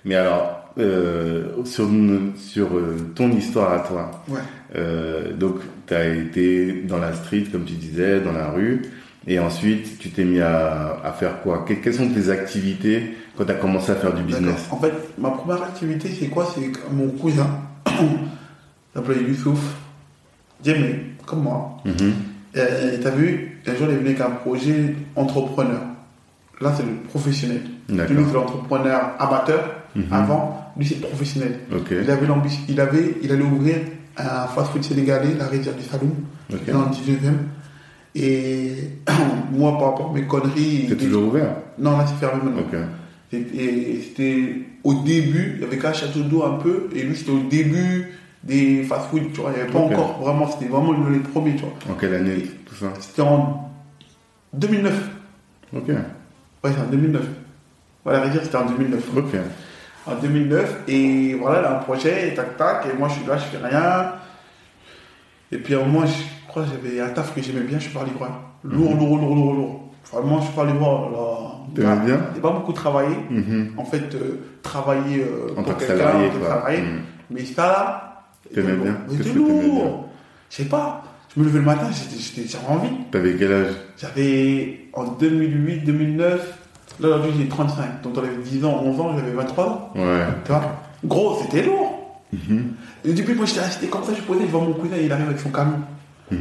Mais 0.05 0.15
alors, 0.15 0.59
euh, 0.77 1.63
sur, 1.65 1.87
sur 2.35 2.67
euh, 2.77 3.11
ton 3.15 3.31
histoire 3.31 3.73
à 3.73 3.79
toi, 3.79 4.11
Ouais. 4.29 4.39
euh, 4.75 5.33
donc 5.33 5.55
tu 5.87 5.93
as 5.93 6.05
été 6.07 6.83
dans 6.83 6.97
la 6.99 7.13
street, 7.13 7.45
comme 7.51 7.63
tu 7.63 7.73
disais, 7.73 8.19
dans 8.21 8.31
la 8.33 8.49
rue, 8.51 8.81
et 9.27 9.39
ensuite 9.39 9.99
tu 9.99 10.09
t'es 10.09 10.23
mis 10.23 10.39
à, 10.39 10.97
à 11.03 11.11
faire 11.11 11.41
quoi? 11.41 11.65
Que- 11.67 11.73
Quelles 11.73 11.93
sont 11.93 12.09
tes 12.09 12.29
activités 12.29 13.15
quand 13.37 13.45
tu 13.45 13.51
as 13.51 13.55
commencé 13.55 13.91
à 13.91 13.95
faire 13.95 14.13
du 14.13 14.23
business? 14.23 14.67
En 14.71 14.77
fait, 14.79 14.93
ma 15.17 15.29
première 15.31 15.63
activité, 15.63 16.09
c'est 16.17 16.27
quoi? 16.27 16.47
C'est 16.55 16.71
mon 16.91 17.09
cousin, 17.09 17.47
il 17.87 17.93
s'appelait 18.95 19.21
Youssouf, 19.23 19.59
Djemé, 20.63 21.01
comme 21.25 21.43
moi. 21.43 21.77
Mhm. 21.85 22.13
Et 22.55 22.95
et 22.95 22.99
t'as 22.99 23.11
vu, 23.11 23.59
un 23.67 23.75
jour, 23.75 23.87
il 23.89 23.93
est 23.93 23.97
venu 23.97 24.09
avec 24.09 24.21
un 24.21 24.31
projet 24.31 24.95
entrepreneur. 25.15 25.81
Là, 26.61 26.73
c'est 26.75 26.83
le 26.83 26.93
professionnel. 27.09 27.61
Lui, 27.89 27.99
c'est 28.07 28.33
l'entrepreneur 28.33 29.11
amateur. 29.19 29.75
Mhm. 29.95 30.05
Avant, 30.11 30.71
lui, 30.77 30.85
c'est 30.85 30.95
le 30.95 31.01
professionnel. 31.07 31.59
Il 31.91 32.09
avait 32.09 32.25
l'ambition, 32.25 32.61
il 32.69 32.79
avait, 32.79 33.15
il 33.21 33.31
allait 33.31 33.43
ouvrir 33.43 33.75
un 34.17 34.47
fast-food 34.47 34.83
sénégalais, 34.83 35.35
la 35.37 35.45
rivière 35.47 35.75
du 35.75 35.83
Saloum, 35.83 36.11
Ok. 36.51 36.71
dans 36.71 36.85
le 36.85 36.89
19e. 36.89 37.33
Et 38.17 38.71
moi, 39.51 39.77
par 39.77 39.91
rapport 39.91 40.09
à 40.09 40.13
mes 40.13 40.23
conneries. 40.23 40.87
C'est 40.89 40.97
toujours 40.97 41.27
ouvert 41.27 41.55
Non, 41.77 41.97
là, 41.97 42.05
c'est 42.07 42.15
fermé 42.15 42.41
maintenant. 42.43 42.87
C'était 43.29 43.99
c'était 44.01 44.53
au 44.83 44.93
début, 44.93 45.55
il 45.57 45.61
y 45.61 45.65
avait 45.65 45.77
qu'un 45.77 45.93
château 45.93 46.21
d'eau 46.21 46.43
un 46.43 46.53
peu, 46.53 46.89
et 46.95 47.03
lui, 47.03 47.15
c'était 47.15 47.31
au 47.31 47.41
début 47.41 48.13
des 48.43 48.83
fast-food, 48.83 49.33
tu 49.33 49.41
vois. 49.41 49.51
Il 49.51 49.55
n'y 49.55 49.61
avait 49.61 49.71
pas 49.71 49.79
encore 49.79 50.19
vraiment, 50.21 50.49
c'était 50.49 50.71
vraiment 50.71 50.93
les 51.09 51.19
premiers, 51.19 51.55
tu 51.55 51.63
vois. 51.63 51.73
En 51.91 51.95
quelle 51.95 52.15
année 52.15 52.43
tout 52.65 52.75
ça 52.75 52.87
C'était 52.99 53.21
en 53.21 53.69
2009. 54.53 55.09
Ok. 55.75 55.89
Ouais, 55.89 55.95
c'est 56.63 56.79
en 56.81 56.89
2009. 56.89 57.21
Voilà, 58.03 58.19
la 58.19 58.25
rivière, 58.25 58.43
c'était 58.43 58.57
en 58.57 58.65
2009. 58.65 59.17
Ok. 59.17 59.35
En 60.05 60.15
2009, 60.15 60.83
et 60.87 61.33
voilà, 61.33 61.61
là, 61.61 61.77
un 61.77 61.83
projet, 61.83 62.29
et 62.29 62.33
tac, 62.33 62.55
tac, 62.55 62.85
et 62.85 62.97
moi, 62.97 63.09
je 63.09 63.15
suis 63.15 63.25
là, 63.27 63.37
je 63.37 63.43
fais 63.43 63.57
rien. 63.57 64.13
Et 65.51 65.57
puis, 65.57 65.75
à 65.75 65.79
un 65.79 65.85
moment, 65.85 66.05
je 66.05 66.13
j'avais 66.65 66.99
un 66.99 67.09
taf 67.09 67.33
que 67.33 67.41
j'aimais 67.41 67.61
bien, 67.61 67.79
je 67.79 67.89
suis 67.89 67.99
livreur. 68.05 68.31
Lourd, 68.63 68.95
lourd, 68.95 69.17
lourd, 69.17 69.35
lourd, 69.35 69.53
lourd. 69.53 69.81
Vraiment, 70.11 70.41
je 70.41 70.47
suis 70.47 70.67
livreur, 70.73 71.11
là. 71.11 71.47
Bien 71.73 72.19
J'ai 72.33 72.41
pas 72.41 72.51
beaucoup 72.51 72.73
travaillé. 72.73 73.15
Mhm. 73.29 73.73
En 73.77 73.85
fait, 73.85 74.15
euh, 74.15 74.39
travailler 74.63 75.21
euh, 75.23 75.51
En 75.57 75.63
pour 75.63 75.77
quelqu'un, 75.77 75.97
salarié. 75.97 76.81
Mhm. 76.81 77.01
Mais 77.31 77.45
ça, 77.45 77.67
là. 77.67 78.23
T'aimais 78.53 78.75
bien 78.77 78.97
C'était 79.09 79.33
lourd. 79.33 80.09
Je 80.49 80.55
sais 80.55 80.65
pas. 80.65 81.03
Je 81.35 81.41
me 81.41 81.45
levais 81.45 81.59
le 81.59 81.65
matin, 81.65 81.87
j'avais 81.91 82.65
envie. 82.67 82.89
T'avais 83.11 83.35
quel 83.35 83.51
âge? 83.51 83.73
J'avais 83.97 84.87
en 84.93 85.03
2008, 85.03 85.83
2009, 85.83 86.57
là 86.99 87.09
aujourd'hui 87.09 87.31
j'ai 87.37 87.47
35, 87.47 88.01
donc 88.01 88.15
j'avais 88.15 88.37
10 88.37 88.65
ans, 88.65 88.81
11 88.83 88.99
ans, 88.99 89.15
j'avais 89.15 89.33
23 89.33 89.65
ans, 89.65 89.91
Ouais. 89.95 90.23
tu 90.45 90.51
vois? 90.51 90.63
Gros, 91.05 91.39
c'était 91.43 91.61
lourd. 91.63 92.21
Mhm. 92.33 92.73
Et 93.05 93.13
depuis, 93.13 93.35
moi 93.35 93.45
j'étais 93.45 93.85
comme 93.87 94.03
ça, 94.03 94.13
je 94.15 94.21
posais 94.23 94.45
devant 94.45 94.61
mon 94.61 94.73
cousin, 94.73 94.95
il 94.99 95.11
arrive 95.11 95.27
avec 95.27 95.39
son 95.39 95.49
camion. 95.49 95.79
Mais 96.31 96.39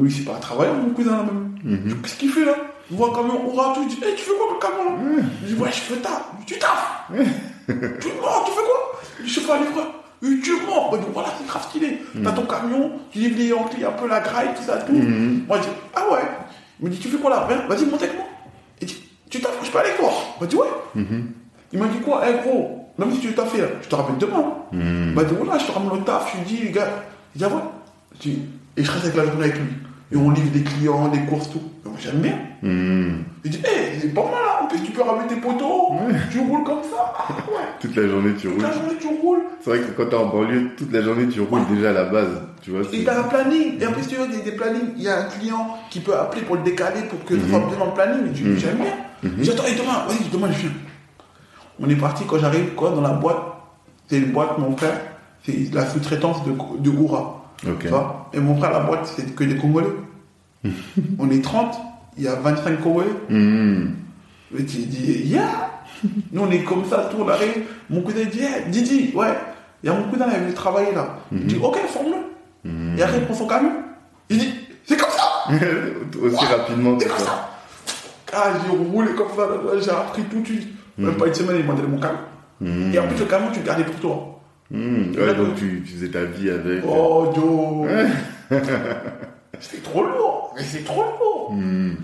lui, 0.00 0.10
c'est 0.12 0.24
pas 0.24 0.36
un 0.36 0.40
travailleur, 0.40 0.74
mon 0.74 0.90
cousin 0.90 1.16
là 1.16 1.22
même. 1.24 1.54
Mhm. 1.64 2.02
Qu'est-ce 2.02 2.16
qu'il 2.16 2.30
fait 2.30 2.44
là? 2.44 2.54
Il 2.90 2.96
voit 2.96 3.10
un 3.10 3.14
camion, 3.14 3.40
on 3.46 3.50
rentre, 3.54 3.80
il 3.82 3.88
dit, 3.88 3.98
hey, 4.04 4.14
tu 4.14 4.22
fais 4.24 4.32
quoi 4.32 4.46
le 4.52 4.58
camion 4.60 5.16
là? 5.16 5.22
Je 5.46 5.54
dis, 5.54 5.60
ouais, 5.60 5.70
je 5.72 5.80
fais 5.80 5.96
taf. 6.00 6.24
Je 6.34 6.38
dis, 6.40 6.52
tu 6.52 6.58
taffes? 6.58 7.02
Tu 7.08 8.08
mens, 8.20 8.44
tu 8.44 8.50
fais 8.52 8.66
quoi? 8.66 9.00
Je 9.18 9.24
dis, 9.24 9.30
je 9.30 9.40
fais 9.40 9.52
un 9.52 9.58
livreur. 9.58 9.86
Tu 10.20 10.52
mens 10.66 10.90
je 10.92 10.98
dis, 10.98 11.04
voilà, 11.12 11.28
c'est 11.38 11.46
grave 11.46 11.64
stylé. 11.68 12.02
T'as 12.22 12.32
ton 12.32 12.42
camion, 12.46 12.92
tu 13.10 13.18
livres 13.20 13.38
les 13.38 13.46
Yankees, 13.46 13.84
un 13.84 13.92
peu 13.92 14.08
la 14.08 14.20
graille, 14.20 14.50
tout 14.56 14.62
ça, 14.62 14.78
tout. 14.78 14.92
Moi, 14.92 15.58
je 15.58 15.62
dis, 15.62 15.68
ah 15.94 16.04
ouais. 16.12 16.20
Il 16.80 16.88
me 16.88 16.90
dit, 16.92 16.98
tu 16.98 17.08
fais 17.08 17.18
quoi 17.18 17.30
là? 17.30 17.46
Viens, 17.48 17.66
Vas-y, 17.68 17.86
monte 17.86 18.02
avec 18.02 18.16
moi. 18.16 18.26
Il 18.80 18.86
dit, 18.86 19.02
tu 19.30 19.40
taffes, 19.40 19.58
je 19.62 19.70
peux 19.70 19.78
aller 19.78 19.90
toi 19.98 20.08
Moi, 20.08 20.42
je 20.42 20.46
dis, 20.46 20.56
ouais. 20.56 20.68
Il 21.72 21.78
m'a 21.78 21.86
dit 21.86 21.98
quoi? 22.00 22.22
Eh 22.28 22.34
gros, 22.46 22.86
même 22.98 23.12
si 23.12 23.20
tu 23.20 23.28
veux 23.28 23.34
taffer 23.34 23.62
là, 23.62 23.66
je 23.80 23.88
te 23.88 23.94
rappelle 23.94 24.18
demain. 24.18 24.44
Il 24.72 25.14
m'a 25.14 25.24
dit, 25.24 25.34
voilà, 25.34 25.58
je 25.58 25.64
te 25.66 25.72
ramène 25.72 25.98
le 25.98 26.04
taf. 26.04 26.30
Je 26.32 26.38
lui 26.38 26.44
dis, 26.44 26.64
les 26.64 26.70
gars, 26.70 26.88
il 27.34 27.38
dit, 27.38 27.44
ah 27.44 27.48
ouais? 27.48 27.62
Je 28.16 28.20
dis, 28.28 28.38
et 28.76 28.84
je 28.84 28.90
reste 28.90 29.04
avec 29.04 29.16
la 29.16 29.24
journée 29.26 29.44
avec 29.44 29.56
lui. 29.58 29.68
Et 30.12 30.16
on 30.16 30.30
livre 30.30 30.50
des 30.52 30.62
clients, 30.62 31.08
des 31.08 31.20
courses, 31.20 31.50
tout. 31.50 31.62
Moi, 31.84 31.94
j'aime 31.98 32.20
bien. 32.20 32.38
Mhm. 32.62 33.24
Il 33.44 33.50
dit, 33.50 33.58
hé, 33.64 33.98
c'est 34.00 34.14
pas 34.14 34.22
mal 34.24 34.32
là. 34.32 34.62
En 34.62 34.66
plus, 34.66 34.80
tu 34.82 34.92
peux 34.92 35.02
ramener 35.02 35.26
tes 35.26 35.36
poteaux. 35.36 35.92
Tu 36.30 36.38
roules 36.40 36.64
comme 36.64 36.82
ça. 36.82 37.12
Ah 37.16 37.32
ouais. 37.48 37.56
Toute 37.80 37.96
la 37.96 38.06
journée, 38.08 38.32
tu 38.34 38.42
Toute 38.48 38.52
roules. 38.54 38.62
la 38.62 38.72
journée, 38.72 38.94
tu 39.00 39.06
roules. 39.08 39.42
C'est 39.60 39.70
vrai 39.70 39.78
que 39.80 39.90
quand 39.92 40.08
t'es 40.10 40.16
en 40.16 40.26
banlieue, 40.26 40.70
toute 40.76 40.92
la 40.92 41.00
journée, 41.02 41.28
tu 41.28 41.40
roules 41.40 41.66
déjà 41.74 41.90
à 41.90 41.92
la 41.92 42.04
base. 42.04 42.42
Tu 42.60 42.70
vois, 42.72 42.82
Et 42.92 43.04
t'as 43.04 43.20
un 43.20 43.22
planning. 43.24 43.80
Et 43.80 43.86
en 43.86 43.92
plus, 43.92 44.06
tu 44.06 44.16
vois, 44.16 44.26
des, 44.26 44.42
des 44.42 44.52
plannings. 44.52 44.92
Il 44.96 45.02
y 45.02 45.08
a 45.08 45.20
un 45.20 45.24
client 45.24 45.78
qui 45.90 46.00
peut 46.00 46.14
appeler 46.16 46.42
pour 46.42 46.56
le 46.56 46.62
décaler 46.62 47.02
pour 47.08 47.24
que 47.24 47.34
Mhm. 47.34 47.48
soit 47.48 47.58
bien 47.60 47.78
dans 47.78 47.86
le 47.86 47.92
planning. 47.92 48.26
Mhm. 48.26 48.58
j'aime 48.58 48.76
bien. 48.76 48.94
Mhm. 49.22 49.32
Je 49.38 49.42
dis, 49.44 49.50
attends, 49.50 49.64
et 49.66 49.74
demain, 49.74 50.04
vas-y, 50.06 50.28
demain, 50.30 50.48
je 50.52 50.58
viens. 50.58 50.70
On 51.80 51.88
est 51.88 51.96
parti 51.96 52.24
quand 52.28 52.38
j'arrive, 52.38 52.74
quoi, 52.74 52.90
dans 52.90 53.00
la 53.00 53.10
boîte. 53.10 53.42
C'est 54.08 54.18
une 54.18 54.30
boîte, 54.32 54.58
mon 54.58 54.76
frère. 54.76 55.00
C'est 55.44 55.72
la 55.72 55.86
sous-traitance 55.86 56.44
de, 56.44 56.52
de 56.80 56.90
Oura. 56.90 57.41
Ok. 57.66 57.78
Tu 57.80 57.88
vois 57.88 58.30
Et 58.32 58.40
mon 58.40 58.56
frère, 58.56 58.72
la 58.72 58.80
boîte, 58.80 59.06
c'est 59.16 59.34
que 59.34 59.44
des 59.44 59.56
Congolais. 59.56 59.88
on 61.18 61.30
est 61.30 61.42
30, 61.42 61.76
il 62.18 62.24
y 62.24 62.28
a 62.28 62.34
25 62.36 62.80
Congolais. 62.80 63.06
Mhm. 63.28 63.94
Et 64.58 64.64
tu 64.64 64.78
dis, 64.78 65.22
yeah 65.28 65.70
Nous, 66.32 66.42
on 66.42 66.50
est 66.50 66.62
comme 66.64 66.84
ça, 66.84 67.08
tout, 67.10 67.18
on 67.20 67.28
arrive. 67.28 67.62
Mon 67.88 68.02
cousin 68.02 68.24
dit, 68.30 68.38
yeah, 68.40 68.60
Didi, 68.68 69.12
ouais, 69.14 69.28
il 69.82 69.86
y 69.86 69.90
a 69.90 69.94
mon 69.94 70.04
cousin, 70.10 70.26
il 70.34 70.40
veut 70.48 70.54
travailler 70.54 70.92
là. 70.92 71.16
Il 71.32 71.46
dit, 71.46 71.58
ok, 71.62 71.78
forme-le. 71.88 72.70
Mhm. 72.70 72.98
Et 72.98 73.02
après, 73.02 73.18
il 73.18 73.24
prend 73.24 73.34
son 73.34 73.46
camion. 73.46 73.72
Il 74.28 74.38
dit, 74.38 74.54
c'est 74.86 74.96
comme 74.96 75.10
ça 75.10 75.22
Aussi 76.22 76.44
rapidement 76.44 76.98
C'est 76.98 77.06
que 77.06 77.10
comme 77.10 77.18
ça. 77.20 77.24
ça 77.24 77.50
Ah, 78.34 78.52
j'ai 78.64 78.76
roulé 78.76 79.12
comme 79.14 79.28
ça, 79.36 79.48
j'ai 79.80 79.90
appris 79.90 80.22
tout 80.24 80.40
de 80.40 80.46
suite. 80.46 80.68
Même 80.98 81.14
pas 81.16 81.26
une 81.26 81.34
semaine, 81.34 81.56
il 81.60 81.66
m'a 81.66 81.72
donné 81.74 81.88
mon 81.88 81.98
camion. 81.98 82.18
Mhm. 82.60 82.94
Et 82.94 82.98
en 82.98 83.06
plus, 83.08 83.18
le 83.18 83.24
camion, 83.24 83.48
tu 83.52 83.60
le 83.60 83.66
gardais 83.66 83.84
pour 83.84 83.96
toi. 83.96 84.31
Mhm. 84.72 85.14
Ouais, 85.16 85.34
donc 85.34 85.54
tu, 85.56 85.82
tu 85.86 85.92
faisais 85.94 86.08
ta 86.08 86.24
vie 86.24 86.50
avec. 86.50 86.82
Oh, 86.88 87.26
Joe 87.34 87.88
C'était 89.60 89.82
trop 89.82 90.02
lourd 90.02 90.54
Mais 90.56 90.62
c'est 90.64 90.84
trop 90.84 91.02
lourd. 91.02 91.52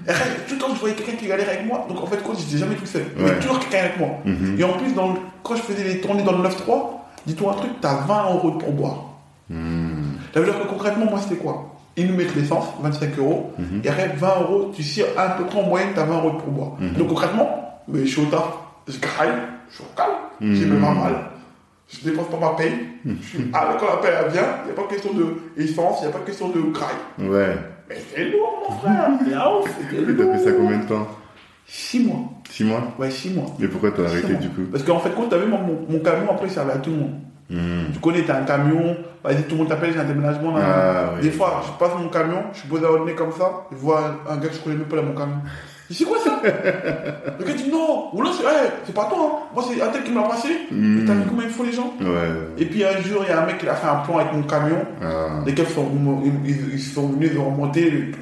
Et 0.06 0.10
après, 0.10 0.28
tout 0.46 0.54
le 0.54 0.60
temps, 0.60 0.74
je 0.74 0.80
voyais 0.80 0.94
quelqu'un 0.94 1.16
qui 1.16 1.26
galérait 1.26 1.54
avec 1.56 1.66
moi. 1.66 1.86
Donc, 1.88 2.02
en 2.02 2.06
fait, 2.06 2.22
quoi, 2.22 2.34
j'étais 2.38 2.58
jamais 2.58 2.74
tout 2.76 2.86
seul. 2.86 3.02
Il 3.18 3.26
y 3.26 3.28
avait 3.30 3.40
toujours 3.40 3.58
quelqu'un 3.58 3.78
avec 3.78 3.98
moi. 3.98 4.08
Mhm. 4.24 4.56
Et 4.58 4.64
en 4.64 4.72
plus, 4.74 4.92
dans 4.94 5.12
le- 5.14 5.18
quand 5.42 5.56
je 5.56 5.62
faisais 5.62 5.82
les 5.84 6.00
tournées 6.00 6.22
dans 6.22 6.32
le 6.32 6.38
9-3, 6.42 7.08
dis-toi 7.26 7.52
un 7.52 7.56
truc, 7.56 7.70
t'as 7.80 8.02
20 8.06 8.34
euros 8.34 8.50
de 8.52 8.56
pourboire. 8.58 9.04
Mhm. 9.48 10.18
Ça 10.34 10.40
veut 10.40 10.46
dire 10.46 10.60
que 10.60 10.66
concrètement, 10.68 11.06
moi, 11.06 11.18
c'était 11.20 11.36
quoi? 11.40 11.74
Ils 11.96 12.06
nous 12.06 12.14
mettent 12.16 12.34
l'essence, 12.36 12.66
25 12.80 13.18
euros. 13.18 13.52
Mhm. 13.58 13.80
Et 13.84 13.88
après, 13.88 14.08
20 14.16 14.40
euros, 14.42 14.72
tu 14.74 14.82
sais, 14.82 15.04
à 15.16 15.30
peu 15.30 15.44
près 15.44 15.58
en 15.60 15.64
moyenne, 15.64 15.88
t'as 15.94 16.04
20 16.04 16.16
euros 16.18 16.30
de 16.32 16.36
pourboire. 16.36 16.72
Mhm. 16.78 16.92
Donc 16.92 17.08
concrètement, 17.08 17.80
mais 17.88 18.00
je 18.04 18.10
suis 18.12 18.20
au 18.20 18.26
taf, 18.26 18.44
je 18.86 18.98
graille, 19.00 19.32
je 19.70 19.76
suis 19.76 19.84
au 19.84 19.96
calme, 19.96 20.14
j'ai 20.54 20.66
même 20.66 20.80
mal. 20.80 21.14
Je 21.88 22.08
dépense 22.10 22.28
pas 22.28 22.38
ma 22.38 22.50
paye. 22.54 22.72
Je 23.06 23.26
suis, 23.26 23.50
ah, 23.54 23.76
quand 23.80 23.86
la 23.86 23.96
paye 23.96 24.10
elle 24.24 24.30
vient, 24.32 24.42
il 24.62 24.66
n'y 24.66 24.70
a 24.72 24.74
pas 24.82 24.88
question 24.88 25.12
de 25.14 25.26
essence, 25.56 25.98
il 26.00 26.08
n'y 26.08 26.12
a 26.14 26.18
pas 26.18 26.24
question 26.24 26.48
de 26.50 26.60
graille. 26.70 26.94
Ouais. 27.18 27.56
Mais 27.88 27.96
c'est 28.14 28.24
lourd, 28.26 28.66
mon 28.68 28.76
frère. 28.76 29.08
C'est 29.24 29.34
ouf, 29.34 29.76
c'était 29.80 30.12
T'as 30.14 30.36
fait 30.38 30.44
ça 30.44 30.52
combien 30.52 30.78
de 30.78 30.84
temps 30.86 31.06
6 31.66 32.00
mois. 32.06 32.18
Six 32.50 32.64
mois 32.64 32.82
Ouais, 32.98 33.10
6 33.10 33.30
mois. 33.34 33.46
Et 33.62 33.68
pourquoi 33.68 33.90
t'as 33.92 34.04
arrêté 34.04 34.32
mois. 34.32 34.40
du 34.40 34.48
coup 34.50 34.62
Parce 34.70 34.84
qu'en 34.84 34.98
fait, 34.98 35.10
quand 35.16 35.28
t'as 35.28 35.38
vu 35.38 35.46
mon, 35.46 35.58
mon, 35.58 35.86
mon 35.88 35.98
camion, 36.00 36.30
après, 36.30 36.46
il 36.46 36.50
servait 36.52 36.72
à 36.72 36.78
tout 36.78 36.90
le 36.90 36.96
monde. 36.96 37.14
Mhm. 37.50 37.92
Tu 37.94 37.98
connais, 38.00 38.22
t'as 38.24 38.40
un 38.40 38.44
camion, 38.44 38.96
vas-y, 39.24 39.42
tout 39.44 39.52
le 39.52 39.56
monde 39.58 39.68
t'appelle, 39.68 39.92
j'ai 39.94 39.98
un 40.00 40.04
déménagement. 40.04 40.56
Là, 40.56 40.64
Ah, 40.66 41.12
oui. 41.16 41.22
Des 41.22 41.30
fois, 41.30 41.62
je 41.66 41.72
passe 41.82 41.96
mon 41.98 42.08
camion, 42.10 42.42
je 42.52 42.58
suis 42.60 42.68
posé 42.68 42.84
à 42.84 43.04
nez 43.04 43.14
comme 43.14 43.32
ça, 43.32 43.64
je 43.72 43.76
vois 43.76 44.00
un, 44.28 44.32
un 44.32 44.36
gars 44.36 44.48
que 44.48 44.54
je 44.54 44.60
connais 44.60 44.76
même 44.76 44.84
pas 44.86 44.96
dans 44.96 45.04
mon 45.04 45.14
camion. 45.14 45.36
Je 45.90 45.94
c'est 45.94 46.04
quoi 46.04 46.18
ça 46.22 46.40
Le 46.42 47.44
gars 47.44 47.52
dit, 47.54 47.70
non, 47.70 48.10
ou 48.12 48.20
là, 48.22 48.30
c'est 48.36 48.44
hey, 48.44 48.92
pas 48.94 49.04
toi, 49.06 49.18
hein. 49.20 49.48
moi, 49.54 49.64
c'est 49.66 49.80
un 49.80 49.88
tel 49.88 50.02
qui 50.04 50.10
m'a 50.12 50.22
passé. 50.24 50.48
Et 50.70 51.04
T'as 51.06 51.14
vu 51.14 51.22
comment 51.28 51.42
il 51.42 51.48
faut 51.48 51.64
les 51.64 51.72
gens 51.72 51.94
Ouais. 52.00 52.28
Et 52.58 52.66
puis 52.66 52.84
un 52.84 53.00
jour, 53.00 53.22
il 53.26 53.30
y 53.30 53.32
a 53.32 53.42
un 53.42 53.46
mec 53.46 53.58
qui 53.58 53.66
a 53.68 53.74
fait 53.74 53.86
un 53.88 53.96
plan 53.96 54.18
avec 54.18 54.32
mon 54.34 54.42
camion. 54.42 54.84
Ah. 55.02 55.40
Les 55.46 55.52
gars 55.54 55.64
sont, 55.64 55.88
ils, 56.24 56.50
ils- 56.50 56.74
ils 56.74 56.80
sont 56.80 57.08
venus 57.08 57.32
de 57.32 57.38
remonter. 57.38 57.90
le- 57.90 58.12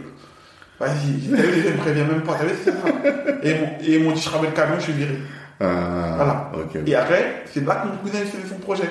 Vas-y, 0.79 1.24
ils 1.24 1.31
me 1.33 1.76
préviennent 1.79 2.07
même 2.09 2.20
pas. 2.20 2.35
T'as 2.38 2.44
vu, 2.44 2.52
c'est 2.62 2.70
ça. 2.70 2.76
Ils 3.42 3.50
et 3.92 3.96
ils 3.96 4.05
m'ont 4.05 4.12
dit, 4.12 4.20
je 4.22 4.29
ramène 4.29 4.50
le 4.50 4.57
camion, 4.57 4.74
je 4.79 4.83
suis 4.85 4.92
viré. 4.92 5.16
Ah. 5.59 6.14
Voilà. 6.16 6.53
Et 6.87 6.95
après, 6.95 7.45
c'est 7.47 7.64
là 7.64 7.77
que 7.77 7.88
mon 7.88 7.97
cousin 7.97 8.19
il 8.21 8.27
faisait 8.27 8.49
son 8.49 8.59
projet. 8.59 8.88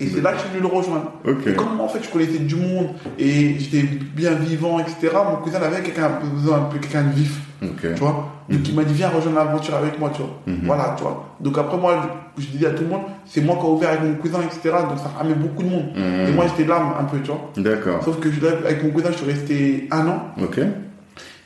Et 0.00 0.06
c'est 0.06 0.20
là 0.20 0.30
que 0.32 0.38
je 0.38 0.42
suis 0.42 0.50
venu 0.50 0.60
le 0.62 0.68
rejoindre. 0.68 1.12
Ok. 1.26 1.46
Et 1.46 1.54
comme 1.54 1.80
en 1.80 1.88
fait 1.88 2.02
je 2.02 2.08
connaissais 2.08 2.38
du 2.38 2.54
monde 2.56 2.90
et 3.18 3.58
j'étais 3.58 3.82
bien 3.82 4.32
vivant, 4.34 4.78
etc., 4.78 5.10
mon 5.28 5.36
cousin 5.36 5.60
avait 5.60 5.82
quelqu'un 5.82 6.10
besoin 6.34 6.58
un 6.58 6.62
peu 6.62 6.78
quelqu'un 6.78 7.02
de 7.02 7.12
vif, 7.12 7.40
tu 7.60 7.88
vois? 7.94 8.28
Donc 8.48 8.68
il 8.68 8.74
m'a 8.74 8.84
dit 8.84 8.94
viens 8.94 9.08
rejoindre 9.08 9.38
l'aventure 9.38 9.74
avec 9.74 9.98
moi, 9.98 10.10
tu 10.14 10.22
vois. 10.22 10.40
Mhm. 10.46 10.60
Voilà, 10.64 10.94
tu 10.96 11.02
vois. 11.04 11.36
Donc 11.40 11.58
après 11.58 11.78
moi, 11.78 12.10
je, 12.36 12.42
je 12.42 12.48
disais 12.48 12.66
à 12.66 12.70
tout 12.70 12.82
le 12.82 12.88
monde, 12.88 13.02
c'est 13.24 13.40
moi 13.40 13.56
qui 13.56 13.66
ai 13.66 13.68
ouvert 13.68 13.88
avec 13.90 14.02
mon 14.02 14.14
cousin, 14.14 14.40
etc. 14.42 14.76
Donc 14.88 14.98
ça 14.98 15.10
ramène 15.16 15.34
beaucoup 15.34 15.62
de 15.62 15.68
monde. 15.68 15.86
Mhm. 15.96 16.28
Et 16.28 16.32
moi 16.32 16.44
j'étais 16.48 16.68
là 16.68 16.80
un 17.00 17.04
peu, 17.04 17.18
tu 17.20 17.28
vois. 17.30 17.50
D'accord. 17.56 18.04
Sauf 18.04 18.20
que 18.20 18.30
je, 18.30 18.46
avec 18.46 18.84
mon 18.84 18.90
cousin, 18.90 19.10
je 19.10 19.16
suis 19.16 19.26
resté 19.26 19.88
un 19.90 20.06
an. 20.06 20.28
Ok. 20.40 20.60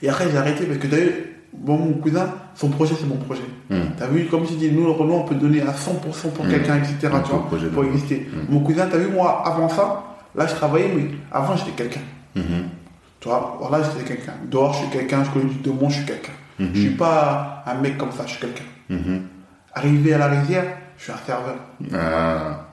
Et 0.03 0.09
après 0.11 0.27
j'ai 0.31 0.37
arrêté 0.37 0.65
parce 0.67 0.79
que 0.79 0.87
vu, 0.89 1.36
bon, 1.59 1.77
mon 1.79 1.93
cousin, 1.95 2.29
son 2.55 2.69
projet 2.71 2.95
c'est 2.99 3.07
mon 3.07 3.17
projet. 3.17 3.43
Mhm. 3.71 3.79
T'as 3.99 4.07
vu, 4.07 4.27
comme 4.27 4.47
je 4.47 4.55
dis, 4.55 4.71
nous 4.71 4.85
le 4.85 4.91
Renault, 4.93 5.15
on 5.17 5.25
peut 5.25 5.35
donner 5.35 5.63
à 5.63 5.73
100% 5.73 6.29
pour 6.31 6.45
Mhm. 6.45 6.51
quelqu'un, 6.51 6.77
etc. 6.77 6.97
Tu 7.01 7.31
vois, 7.31 7.47
pour 7.75 7.85
exister. 7.85 8.27
Mhm. 8.33 8.47
Mon 8.55 8.61
cousin, 8.61 8.87
t'as 8.91 8.99
vu, 8.99 9.09
moi, 9.09 9.43
avant 9.47 9.69
ça, 9.69 10.05
là 10.35 10.47
je 10.47 10.55
travaillais, 10.55 10.91
mais 10.95 11.07
avant 11.33 11.57
j'étais 11.57 11.73
quelqu'un. 11.73 12.01
Tu 12.35 13.29
vois, 13.29 13.57
voilà, 13.61 13.83
j'étais 13.85 14.05
quelqu'un. 14.15 14.35
Dehors, 14.51 14.73
je 14.75 14.79
suis 14.81 14.89
quelqu'un, 14.89 15.25
je 15.25 15.31
connais 15.31 15.47
du 15.47 15.57
de 15.61 15.71
moi, 15.71 15.89
je 15.89 15.97
suis 15.97 16.05
quelqu'un. 16.07 16.33
Je 16.61 16.81
suis 16.81 16.91
pas 16.91 17.63
un 17.67 17.75
mec 17.75 17.97
comme 17.99 18.13
ça, 18.13 18.25
je 18.27 18.33
suis 18.33 18.41
quelqu'un. 18.41 18.65
Arrivé 19.75 20.15
à 20.15 20.19
la 20.19 20.29
rivière, 20.29 20.65
je 20.97 21.05
suis 21.05 21.13
un 21.13 21.17
serveur. 21.27 21.57
Ah. 21.95 22.66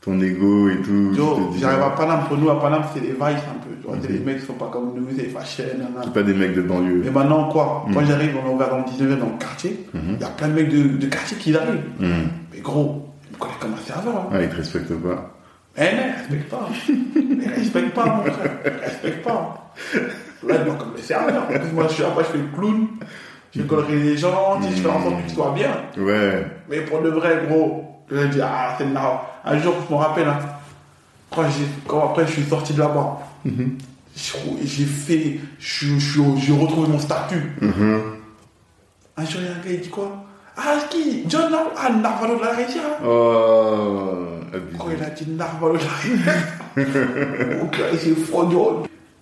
Ton 0.00 0.20
ego 0.20 0.68
et 0.70 0.76
tout. 0.82 1.12
J'arrive 1.60 1.82
à 1.82 1.90
Paname, 1.90 2.24
pour 2.28 2.38
nous, 2.38 2.48
à 2.50 2.60
Paname, 2.60 2.82
c'est 2.94 3.00
des 3.00 3.08
vices 3.08 3.18
un 3.20 3.58
peu. 3.58 3.74
Tu 3.80 3.86
vois, 3.86 3.96
c'est 4.00 4.08
Mhm. 4.10 4.14
les 4.18 4.24
mecs 4.24 4.40
qui 4.40 4.46
sont 4.46 4.52
pas 4.54 4.70
comme 4.72 4.92
nous, 4.94 5.06
c'est 5.16 5.24
fashion, 5.24 5.64
nanana. 5.76 6.00
C'est 6.04 6.12
pas 6.12 6.22
des 6.22 6.34
mecs 6.34 6.54
de 6.54 6.62
banlieue. 6.62 7.02
Mais 7.04 7.10
maintenant, 7.10 7.48
quoi? 7.48 7.84
Quand 7.92 8.00
Mhm. 8.00 8.06
j'arrive, 8.06 8.36
on 8.44 8.48
est 8.48 8.54
ouvert 8.54 8.68
dans 8.70 8.78
le 8.78 8.84
19e, 8.84 9.18
dans 9.18 9.26
le 9.26 9.38
quartier, 9.38 9.86
il 9.92 10.00
Mhm. 10.00 10.18
y 10.20 10.24
a 10.24 10.28
plein 10.28 10.48
de 10.48 10.52
mecs 10.52 10.68
de, 10.68 10.96
de 10.98 11.06
quartier 11.06 11.36
qui 11.36 11.56
arrivent. 11.56 11.82
Mais 12.00 12.60
gros, 12.60 13.08
ils 13.28 13.34
me 13.34 13.38
connaissent 13.38 13.56
comme 13.60 13.74
un 13.74 13.76
serveur. 13.86 14.16
hein. 14.16 14.28
Ah, 14.32 14.42
ils 14.42 14.48
te 14.48 14.56
respectent 14.56 14.94
pas. 14.94 15.34
Mais 15.76 15.92
non, 15.94 16.12
respecte 16.16 16.48
pas. 16.50 16.68
Mais 17.38 17.46
respecte 17.48 17.94
pas, 17.94 18.04
mon 18.06 18.22
frère. 18.32 18.50
Respecte 18.84 19.24
pas. 19.24 19.72
Là, 20.46 20.54
ils 20.64 20.72
me 20.72 20.78
comme 20.78 20.92
le 20.96 21.02
serveur. 21.02 21.42
Moi, 21.74 21.84
je 21.88 21.94
suis 21.94 22.02
là, 22.04 22.10
moi, 22.14 22.22
je 22.22 22.28
fais 22.32 22.38
le 22.38 22.56
clown. 22.56 22.86
Je 23.54 23.62
colorie 23.62 23.98
les 24.00 24.16
gens, 24.16 24.60
je 24.62 24.68
fais 24.80 24.88
en 24.88 25.02
sorte 25.02 25.22
qu'ils 25.26 25.34
soient 25.34 25.52
bien. 25.56 25.70
Ouais. 25.96 26.46
Mais 26.70 26.80
pour 26.82 27.00
de 27.02 27.08
vrai, 27.10 27.42
gros, 27.48 27.84
je 28.10 28.26
dis, 28.26 28.40
ah, 28.40 28.74
c'est 28.78 28.84
marrant. 28.86 29.22
Un 29.44 29.58
jour, 29.58 29.74
je 29.88 29.92
me 29.94 29.98
rappelle, 29.98 30.28
hein, 30.28 30.38
quand, 31.34 31.44
quand 31.86 32.10
après 32.10 32.26
je 32.26 32.32
suis 32.32 32.44
sorti 32.44 32.72
de 32.74 32.80
là-bas, 32.80 33.18
Mhm. 33.44 33.78
j'ai 34.16 34.38
j'ai 34.66 34.84
fait, 34.84 35.40
j'ai 35.58 36.52
retrouvé 36.52 36.88
mon 36.88 36.98
statut. 36.98 37.52
Mhm. 37.60 38.00
Un 39.16 39.24
jour, 39.24 39.40
il 39.40 39.44
y 39.44 39.48
a 39.48 39.52
un 39.52 39.54
gars, 39.54 39.70
il 39.70 39.80
dit 39.80 39.88
quoi? 39.90 40.24
Ah, 40.56 40.74
qui? 40.90 41.24
John 41.28 41.50
Nar 41.52 41.66
Ah, 41.76 41.90
Narvalo 41.90 42.36
de 42.36 42.40
la 42.44 42.50
région. 42.50 42.80
Oh. 43.06 44.26
Quand 44.76 44.86
il 44.90 45.02
a 45.04 45.10
dit 45.10 45.30
Narvalo 45.30 45.76
de 45.76 45.82
la 45.84 46.34
là, 46.76 47.96
j'ai 48.02 48.14
froid 48.16 48.48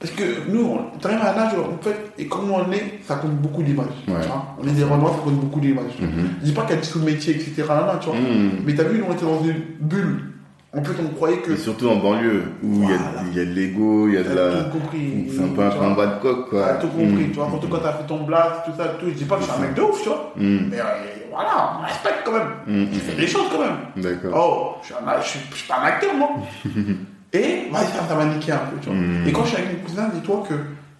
Parce 0.06 0.18
que 0.18 0.50
nous, 0.50 0.64
on 0.94 0.98
t'arrives 0.98 1.18
à 1.20 1.34
un 1.34 1.38
âge, 1.46 1.52
en 1.54 1.82
fait, 1.82 2.12
et 2.16 2.26
comme 2.26 2.48
on 2.50 2.70
est, 2.70 3.00
ça 3.02 3.16
compte 3.16 3.32
beaucoup 3.36 3.62
d'images. 3.62 3.86
Ouais. 4.06 4.14
On 4.62 4.66
est 4.66 4.70
des 4.70 4.84
Renois, 4.84 5.10
ça 5.10 5.18
compte 5.24 5.34
beaucoup 5.40 5.58
d'images. 5.58 5.98
Mhm. 6.00 6.08
Je 6.40 6.44
dis 6.46 6.52
pas 6.52 6.62
qu'il 6.62 6.76
y 6.76 6.78
a 6.78 6.80
des 6.80 6.86
sous-métiers, 6.86 7.34
etc. 7.34 7.64
Là, 7.68 7.98
tu 8.00 8.08
vois. 8.10 8.16
Mhm. 8.18 8.50
Mais 8.64 8.74
t'as 8.74 8.84
vu, 8.84 8.98
nous, 9.00 9.06
on 9.08 9.12
était 9.14 9.24
dans 9.24 9.42
une 9.42 9.60
bulle. 9.80 10.20
En 10.76 10.84
fait, 10.84 10.92
on 11.02 11.08
croyait 11.14 11.38
que. 11.38 11.52
Et 11.52 11.56
surtout 11.56 11.88
en 11.88 11.96
banlieue, 11.96 12.44
où 12.62 12.82
il 12.84 12.90
y 12.90 12.92
a- 12.92 12.96
Voilà. 12.98 13.22
il 13.30 13.36
y, 13.36 13.40
a 13.40 13.44
de 13.46 13.50
l'ego, 13.50 14.06
il 14.08 14.14
y 14.14 14.18
a 14.18 14.22
de 14.22 14.34
la. 14.34 14.64
tout 14.64 14.78
compris. 14.78 15.26
C'est 15.34 15.42
un 15.42 15.48
peu 15.48 15.62
un 15.62 15.70
combat 15.70 16.06
de 16.06 16.20
coq, 16.20 16.50
quoi. 16.50 16.62
T'as 16.68 16.74
tout 16.74 16.88
compris, 16.88 17.06
Mhm. 17.24 17.30
tu 17.30 17.36
vois. 17.38 17.48
Surtout 17.50 17.68
quand 17.68 17.78
t'as 17.78 17.92
fait 17.94 18.06
ton 18.06 18.22
blast, 18.24 18.52
tout 18.66 18.72
ça, 18.76 18.84
tout. 19.00 19.06
Je 19.08 19.14
dis 19.14 19.24
pas 19.24 19.36
que 19.36 19.42
je 19.42 19.46
suis 19.48 19.56
un 19.58 19.62
mec 19.62 19.74
de 19.74 19.82
ouf, 19.82 20.02
tu 20.02 20.08
vois. 20.08 20.32
Mhm. 20.36 20.68
Mais 20.70 20.78
euh, 20.78 20.84
voilà, 21.32 21.78
on 21.80 21.82
respecte 21.84 22.22
quand 22.24 22.32
même. 22.32 22.48
Mhm. 22.66 22.88
Il 22.92 23.00
fait 23.00 23.16
des 23.20 23.26
choses 23.26 23.46
quand 23.50 23.60
même. 23.60 23.76
D'accord. 24.04 24.32
Oh, 24.76 24.80
je 24.82 24.86
suis, 24.86 24.94
un, 24.94 25.20
je 25.20 25.26
suis, 25.28 25.40
je 25.50 25.56
suis 25.56 25.66
pas 25.68 25.80
un 25.82 25.86
acteur, 25.86 26.14
moi. 26.14 26.28
Et 27.36 27.68
vas-y, 27.70 27.86
ça, 28.08 28.14
m'a 28.14 28.24
niqué 28.24 28.52
un 28.52 28.58
peu, 28.58 28.76
tu 28.80 28.88
vois. 28.88 28.96
Mm. 28.98 29.28
Et 29.28 29.32
quand 29.32 29.44
je 29.44 29.48
suis 29.48 29.56
avec 29.56 29.78
mon 29.78 29.88
cousin, 29.88 30.08
dis-toi 30.14 30.44
que 30.48 30.54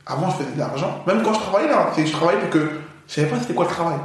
avant, 0.07 0.31
je 0.31 0.37
faisais 0.37 0.53
de 0.55 0.59
l'argent. 0.59 1.03
Même 1.07 1.23
quand 1.23 1.33
je 1.35 1.41
travaillais 1.41 1.69
là, 1.69 1.91
que 1.95 2.05
je 2.05 2.13
travaillais 2.13 2.39
parce 2.41 2.53
que 2.53 2.71
je 3.09 3.15
savais 3.15 3.27
pas 3.29 3.37
c'était 3.41 3.55
quoi 3.55 3.65
le 3.65 3.71
travail. 3.71 3.99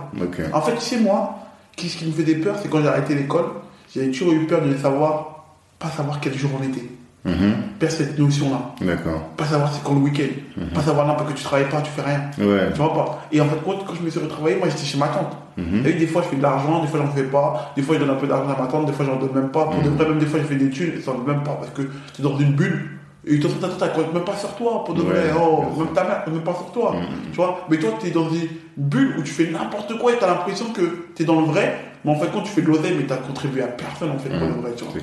En 0.54 0.62
fait, 0.62 0.74
tu 0.76 0.82
sais, 0.82 0.98
moi, 1.00 1.40
qui- 1.76 1.90
ce 1.90 1.98
qui 1.98 2.06
me 2.06 2.12
faisait 2.12 2.36
peur, 2.36 2.56
c'est 2.62 2.70
quand 2.70 2.82
j'ai 2.82 2.88
arrêté 2.88 3.16
l'école, 3.16 3.46
j'avais 3.94 4.10
toujours 4.12 4.34
eu 4.34 4.46
peur 4.48 4.62
de 4.62 4.68
ne 4.68 4.78
savoir, 4.78 5.46
pas 5.80 5.90
savoir 5.90 6.20
quel 6.20 6.38
jour 6.38 6.52
on 6.60 6.64
était. 6.64 6.86
Mhm. 7.24 7.54
Perdre 7.78 7.96
cette 7.96 8.18
notion-là. 8.18 8.74
D'accord. 8.86 9.22
Pas 9.38 9.46
savoir 9.46 9.72
c'est 9.72 9.84
quand 9.84 9.94
le 9.94 10.00
week-end. 10.02 10.64
Pas 10.74 10.82
savoir 10.82 11.06
non, 11.06 11.14
parce 11.16 11.32
que 11.32 11.38
tu 11.38 11.44
travailles 11.44 11.70
pas, 11.70 11.82
tu 11.82 11.92
fais 11.92 12.02
rien. 12.02 12.22
Ouais. 12.40 12.72
Tu 12.74 12.78
vois 12.82 12.94
pas. 12.94 13.22
Et 13.32 13.40
en 13.40 13.46
fait, 13.46 13.58
quand, 13.64 13.74
quand 13.86 13.94
je 13.94 14.02
me 14.02 14.10
suis 14.10 14.20
retravaillé, 14.20 14.56
moi 14.58 14.68
j'étais 14.70 14.86
chez 14.86 14.98
ma 14.98 15.08
tante. 15.08 15.38
Mhm. 15.58 15.86
Et 15.86 15.94
des 15.94 16.08
fois 16.08 16.24
je 16.24 16.30
fais 16.30 16.36
de 16.38 16.42
l'argent, 16.42 16.82
des 16.82 16.88
fois 16.88 17.00
j'en 17.00 17.12
fais 17.12 17.24
pas, 17.24 17.74
des 17.76 17.82
fois 17.84 17.96
je 17.96 18.00
donne 18.00 18.10
un 18.10 18.16
peu 18.16 18.26
d'argent 18.28 18.50
à 18.58 18.60
ma 18.62 18.68
tante, 18.68 18.86
des 18.88 18.94
fois 18.94 19.06
j'en 19.06 19.18
donne 19.18 19.34
même 19.36 19.50
pas. 19.52 19.66
Pour 19.66 19.82
de 19.84 19.90
vrai, 19.90 20.08
même 20.10 20.18
des 20.20 20.26
fois 20.26 20.40
je 20.40 20.46
fais 20.46 20.56
des 20.56 20.70
thunes 20.72 20.94
et 20.98 21.02
ça 21.02 21.12
donne 21.12 21.28
même 21.28 21.44
pas 21.44 21.54
parce 21.60 21.70
que 21.72 21.84
tu 22.16 22.22
es 22.22 22.24
dans 22.24 22.38
une 22.38 22.54
bulle. 22.54 22.90
Et 23.24 23.40
ta 23.40 23.50
tante 23.50 23.94
compte 23.94 24.14
même 24.16 24.24
pas 24.24 24.36
sur 24.36 24.50
toi, 24.56 24.84
pour 24.84 24.96
de 24.96 25.04
Ouais. 25.04 25.32
Oh, 25.40 25.64
même 25.78 25.94
ta 25.94 26.04
mère 26.04 26.24
compte 26.24 26.34
même 26.34 26.44
pas 26.44 26.56
sur 26.56 26.72
toi. 26.72 26.94
Mhm. 26.96 27.06
Tu 27.32 27.36
vois 27.36 27.68
Mais 27.70 27.78
toi, 27.78 27.92
tu 28.02 28.08
es 28.08 28.10
dans 28.10 28.28
une 28.32 28.48
bulle 28.78 29.14
où 29.20 29.22
tu 29.22 29.32
fais 29.32 29.52
n'importe 29.52 29.96
quoi 30.00 30.12
et 30.14 30.18
tu 30.18 30.24
as 30.24 30.28
l'impression 30.28 30.66
que 30.74 30.82
tu 31.16 31.22
es 31.22 31.26
dans 31.26 31.40
le 31.40 31.46
vrai. 31.46 31.80
Mais 32.04 32.10
en 32.12 32.16
fait, 32.16 32.30
quand 32.34 32.42
tu 32.42 32.50
fais 32.50 32.64
de 32.64 32.68
l'oseille, 32.68 32.96
mais 32.98 33.06
tu 33.06 33.14
contribué 33.28 33.62
à 33.62 33.68
personne 33.68 34.10
en 34.10 34.18
fait 34.18 34.30
pour 34.30 34.40
Mhm. 34.48 34.56
le 34.56 34.62
vrai. 34.62 34.72
Tu 34.76 34.86
vois. 34.86 34.94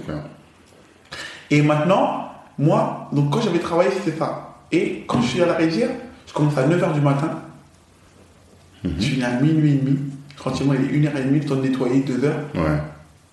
Et 1.50 1.62
maintenant, 1.62 2.30
moi, 2.58 3.08
donc 3.12 3.30
quand 3.32 3.40
j'avais 3.40 3.58
travaillé, 3.58 3.90
c'était 3.92 4.18
ça. 4.18 4.56
Et 4.72 5.04
quand 5.06 5.20
je 5.22 5.28
suis 5.28 5.42
à 5.42 5.46
la 5.46 5.54
rivière, 5.54 5.90
je 6.26 6.32
commence 6.32 6.56
à 6.58 6.66
9h 6.66 6.92
du 6.94 7.00
matin. 7.00 7.30
Mhm. 8.84 8.92
Je 8.98 9.04
finis 9.06 9.24
à 9.24 9.40
minuit 9.40 9.72
et 9.72 9.76
demi. 9.76 9.98
Tranquillement, 10.36 10.74
il 10.74 11.04
est 11.04 11.08
1h30, 11.08 11.30
le 11.32 11.40
temps 11.44 11.56
de 11.56 11.62
nettoyer, 11.62 12.00
2h. 12.00 12.24
Ouais. 12.54 12.76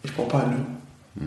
Et 0.03 0.07
je 0.07 0.13
prends 0.13 0.23
pas 0.23 0.39
à 0.39 0.45
l'heure. 0.45 1.25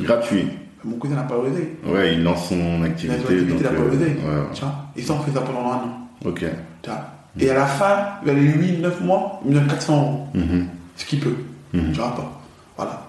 Gratuit. 0.00 0.46
Mon 0.84 0.96
cousin 0.96 1.16
n'a 1.16 1.22
pas 1.22 1.36
osé. 1.36 1.76
Ouais, 1.84 2.14
il 2.14 2.22
lance 2.22 2.48
son 2.48 2.82
activité. 2.82 3.18
son 3.18 3.24
activité, 3.24 3.54
il 3.58 3.62
n'a 3.62 3.68
pas 3.70 3.76
euh, 3.80 3.88
osé. 3.90 4.04
ouais, 4.06 4.14
Tu 4.54 4.60
vois? 4.60 4.74
Et 4.94 5.02
ça, 5.02 5.14
on 5.14 5.20
fait 5.20 5.32
ça 5.32 5.40
pendant 5.40 5.70
un 5.72 5.76
an. 5.76 6.08
Ok. 6.24 6.44
Tu 6.82 6.90
vois? 6.90 7.00
Et 7.38 7.50
à 7.50 7.54
la 7.54 7.66
fin, 7.66 7.96
vers 8.24 8.34
les 8.34 8.42
8-9 8.80 9.02
mois, 9.02 9.40
il 9.44 9.50
me 9.50 9.54
donne 9.58 9.66
400 9.68 9.96
euros. 9.96 10.26
Mhm. 10.34 10.68
Ce 10.96 11.04
qu'il 11.06 11.20
peut. 11.20 11.34
Mhm. 11.72 11.92
Tu 11.92 11.98
vois 11.98 12.14
pas 12.14 12.40
Voilà. 12.76 13.02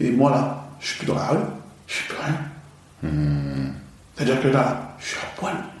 Et 0.00 0.10
moi, 0.10 0.30
là, 0.30 0.64
je 0.80 0.88
suis 0.88 0.98
plus 0.98 1.06
dans 1.06 1.14
la 1.14 1.28
rue. 1.28 1.38
Je 1.86 1.94
suis 1.94 2.08
plus 2.08 2.16
rien. 2.18 3.10
Mhm. 3.10 3.72
C'est-à-dire 4.14 4.40
que 4.42 4.48
là, 4.48 4.94
je 4.98 5.06
suis 5.06 5.18
à 5.18 5.38
poil. 5.38 5.54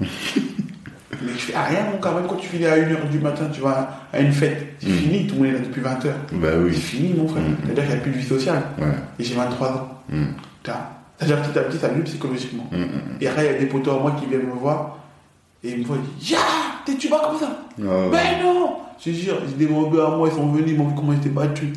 Mais 1.22 1.32
je 1.34 1.38
fais 1.38 1.56
rien, 1.56 1.84
mon. 1.84 2.14
Même 2.14 2.26
quand 2.28 2.36
tu 2.36 2.48
finis 2.48 2.66
à 2.66 2.76
1h 2.76 3.08
du 3.10 3.18
matin, 3.20 3.44
tu 3.52 3.60
vas 3.60 3.90
à 4.12 4.18
une 4.20 4.32
fête, 4.32 4.74
c'est 4.80 4.88
Mhm. 4.88 4.94
fini. 4.96 5.26
Tout 5.26 5.34
le 5.36 5.40
monde 5.40 5.48
est 5.50 5.52
là 5.52 5.58
depuis 5.60 5.80
20h. 5.80 6.12
Bah 6.32 6.48
C'est 6.52 6.56
oui. 6.58 6.72
fini, 6.74 7.14
mon 7.14 7.28
frère. 7.28 7.42
Mhm. 7.42 7.56
C'est-à-dire 7.64 7.84
qu'il 7.84 7.92
n'y 7.94 7.98
a 8.00 8.02
plus 8.02 8.12
de 8.12 8.18
vie 8.18 8.26
sociale. 8.26 8.62
Ouais. 8.78 8.86
Et 9.18 9.24
j'ai 9.24 9.34
23 9.34 9.68
ans. 9.68 9.88
C'est-à-dire 11.18 11.40
que 11.42 11.48
petit 11.48 11.58
à 11.58 11.62
petit, 11.62 11.78
ça 11.78 11.88
me 11.90 12.02
psychologiquement. 12.02 12.68
Et 13.20 13.28
après, 13.28 13.46
il 13.46 13.52
y 13.52 13.54
a 13.56 13.58
des 13.58 13.66
potos 13.66 13.94
à 13.96 14.00
moi 14.00 14.16
qui 14.18 14.26
viennent 14.26 14.46
me 14.46 14.52
voir. 14.54 14.98
Et 15.62 15.70
ils 15.70 15.78
me 15.78 15.84
voient, 15.84 15.96
ils 15.96 16.18
disent 16.18 16.30
Ya 16.32 16.38
T'es 16.84 16.96
tu 16.96 17.06
vas 17.08 17.20
comme 17.20 17.38
ça 17.38 17.48
Ah 17.78 17.84
ouais. 17.84 18.08
Mais 18.10 18.42
non 18.42 18.78
Je 18.98 19.04
te 19.04 19.10
jure, 19.10 19.36
j'ai 19.46 19.64
des 19.66 19.72
rebeux 19.72 20.04
à 20.04 20.08
moi, 20.16 20.28
ils 20.28 20.34
sont 20.34 20.48
venus, 20.50 20.72
ils 20.72 20.76
m'ont 20.76 20.88
vu 20.88 20.94
comment 20.96 21.12
j'étais 21.12 21.28
battu. 21.28 21.72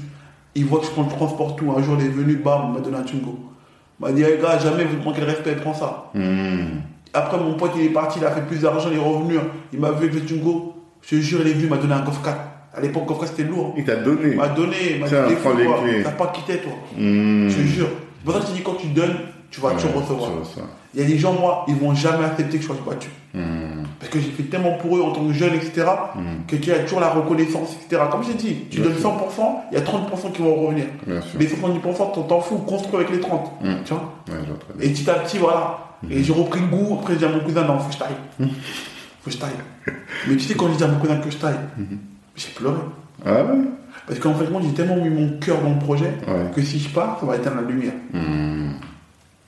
Ils 0.56 0.66
voient 0.66 0.80
que 0.80 0.88
je 0.88 0.92
prends 0.92 1.04
le 1.04 1.10
transport 1.10 1.56
tout. 1.56 1.72
Un 1.78 1.84
jour, 1.84 1.96
il 2.00 2.08
est 2.08 2.10
venu, 2.10 2.38
bam, 2.38 2.70
il 2.70 2.74
m'a 2.74 2.80
donné 2.80 2.98
un 2.98 3.04
tungo. 3.04 3.38
Il 4.00 4.06
m'a 4.06 4.12
dit, 4.12 4.24
hey, 4.24 4.40
gars, 4.42 4.58
jamais 4.60 4.84
vous 4.84 5.02
manquez 5.04 5.22
de 5.22 5.26
respect, 5.26 5.56
prends 5.56 5.74
ça. 5.74 6.12
Mhm. 6.14 6.82
Après, 7.14 7.38
mon 7.38 7.54
pote, 7.54 7.72
il 7.78 7.86
est 7.86 7.90
parti, 7.90 8.20
il 8.20 8.26
a 8.26 8.32
fait 8.32 8.42
plus 8.42 8.62
d'argent, 8.62 8.90
il 8.92 8.98
est 8.98 9.02
revenu. 9.02 9.36
Il 9.72 9.80
m'a 9.80 9.92
vu 9.92 10.08
avec 10.08 10.14
le 10.14 10.26
tungo. 10.26 10.74
Je 11.02 11.16
te 11.16 11.22
jure, 11.22 11.40
il 11.42 11.48
est 11.48 11.54
venu, 11.54 11.64
il 11.66 11.70
m'a 11.70 11.78
donné 11.78 11.94
un 11.94 12.02
Golf 12.02 12.22
4. 12.22 12.38
À 12.76 12.82
l'époque, 12.82 13.06
Golf 13.06 13.20
4, 13.22 13.30
c'était 13.30 13.50
lourd. 13.50 13.74
Il 13.78 13.86
t'a 13.86 13.96
donné. 13.96 14.32
Il 14.32 14.38
m'a 14.38 14.50
donné, 14.50 14.76
il 14.96 15.00
m'a 15.00 15.08
dit, 15.08 15.16
les 15.16 16.04
t'as 16.04 16.12
pas 16.12 16.28
quitté, 16.28 16.58
toi. 16.58 16.74
Mhm. 16.98 17.50
Je 17.50 17.56
te 17.56 17.62
jure. 17.62 17.88
C'est 18.18 18.26
pour 18.26 18.34
ça 18.34 18.40
que 18.42 18.48
je 18.48 18.54
dis, 18.54 18.64
quand 18.64 18.74
tu 18.74 18.88
donnes, 18.88 19.16
tu 19.50 19.62
vas 19.62 19.72
toujours 19.72 19.94
recevoir. 19.94 20.32
Il 20.94 21.00
y 21.00 21.04
a 21.04 21.08
des 21.08 21.18
gens, 21.18 21.34
moi, 21.34 21.64
ils 21.70 21.76
vont 21.76 21.96
jamais 21.96 22.26
accepter 22.26 22.58
que 22.58 22.64
je 22.64 22.68
sois 22.68 22.78
battu. 22.86 23.10
Mhm. 23.34 23.85
Parce 24.00 24.12
que 24.12 24.20
j'ai 24.20 24.30
fait 24.30 24.44
tellement 24.44 24.74
pour 24.74 24.98
eux 24.98 25.02
en 25.02 25.12
tant 25.12 25.26
que 25.26 25.34
jeune, 25.34 25.54
etc., 25.54 25.86
Mhm. 26.16 26.46
que 26.48 26.56
tu 26.58 26.72
as 26.72 26.80
toujours 26.80 27.00
la 27.00 27.10
reconnaissance, 27.10 27.76
etc. 27.82 28.04
Comme 28.12 28.24
j'ai 28.24 28.34
dit, 28.34 28.66
tu 28.70 28.82
Bien 28.82 28.90
donnes 28.90 29.00
sûr. 29.00 29.10
100%, 29.12 29.64
il 29.72 29.76
y 29.76 29.78
a 29.78 29.82
30% 29.84 30.32
qui 30.32 30.42
vont 30.42 30.56
revenir. 30.56 30.86
Bien 31.08 31.22
sûr. 31.22 31.40
Les 31.40 31.48
70%, 31.48 32.08
t'en 32.08 32.24
t'en 32.24 32.42
fous, 32.42 32.58
construis 32.58 32.96
avec 32.98 33.10
les 33.12 33.20
30. 33.20 33.52
Mhm. 33.64 33.78
Tu 33.86 33.94
vois 33.94 34.14
Ouais. 34.30 34.86
Et 34.86 34.90
petit 34.90 35.10
à 35.10 35.16
petit, 35.16 35.38
voilà. 35.38 35.80
Et 36.10 36.24
j'ai 36.24 36.34
repris 36.34 36.60
le 36.60 36.68
goût. 36.68 36.98
Après, 37.00 37.14
j'ai 37.14 37.20
dit 37.20 37.26
à 37.26 37.30
mon 37.30 37.40
cousin, 37.40 37.64
non, 37.64 37.80
faut 37.80 37.88
que 37.88 37.94
je 37.94 38.00
taille. 38.00 38.16
Faut 39.22 39.32
que 39.32 39.32
je 39.32 39.38
taille. 39.40 39.56
Mais 40.28 40.34
tu 40.36 40.42
sais, 40.42 40.54
quand 40.54 40.68
j'ai 40.70 40.76
dit 40.78 40.84
à 40.84 40.88
mon 40.88 41.00
cousin 41.00 41.16
que 41.18 41.32
je 41.32 41.38
taille, 41.38 41.56
j'ai 42.36 42.50
pleuré. 42.50 42.78
Ah 43.26 43.44
ouais? 43.44 43.58
Parce 44.06 44.20
qu'en 44.20 44.36
fait, 44.36 44.48
moi, 44.52 44.62
j'ai 44.64 44.72
tellement 44.74 44.98
mis 44.98 45.10
mon 45.10 45.40
cœur 45.40 45.62
dans 45.64 45.72
le 45.72 45.80
projet 45.80 46.14
Ouais. 46.28 46.52
que 46.54 46.62
si 46.62 46.78
je 46.78 46.90
pars, 46.90 47.18
ça 47.20 47.26
va 47.26 47.36
éteindre 47.38 47.56
la 47.56 47.62
lumière. 47.68 47.94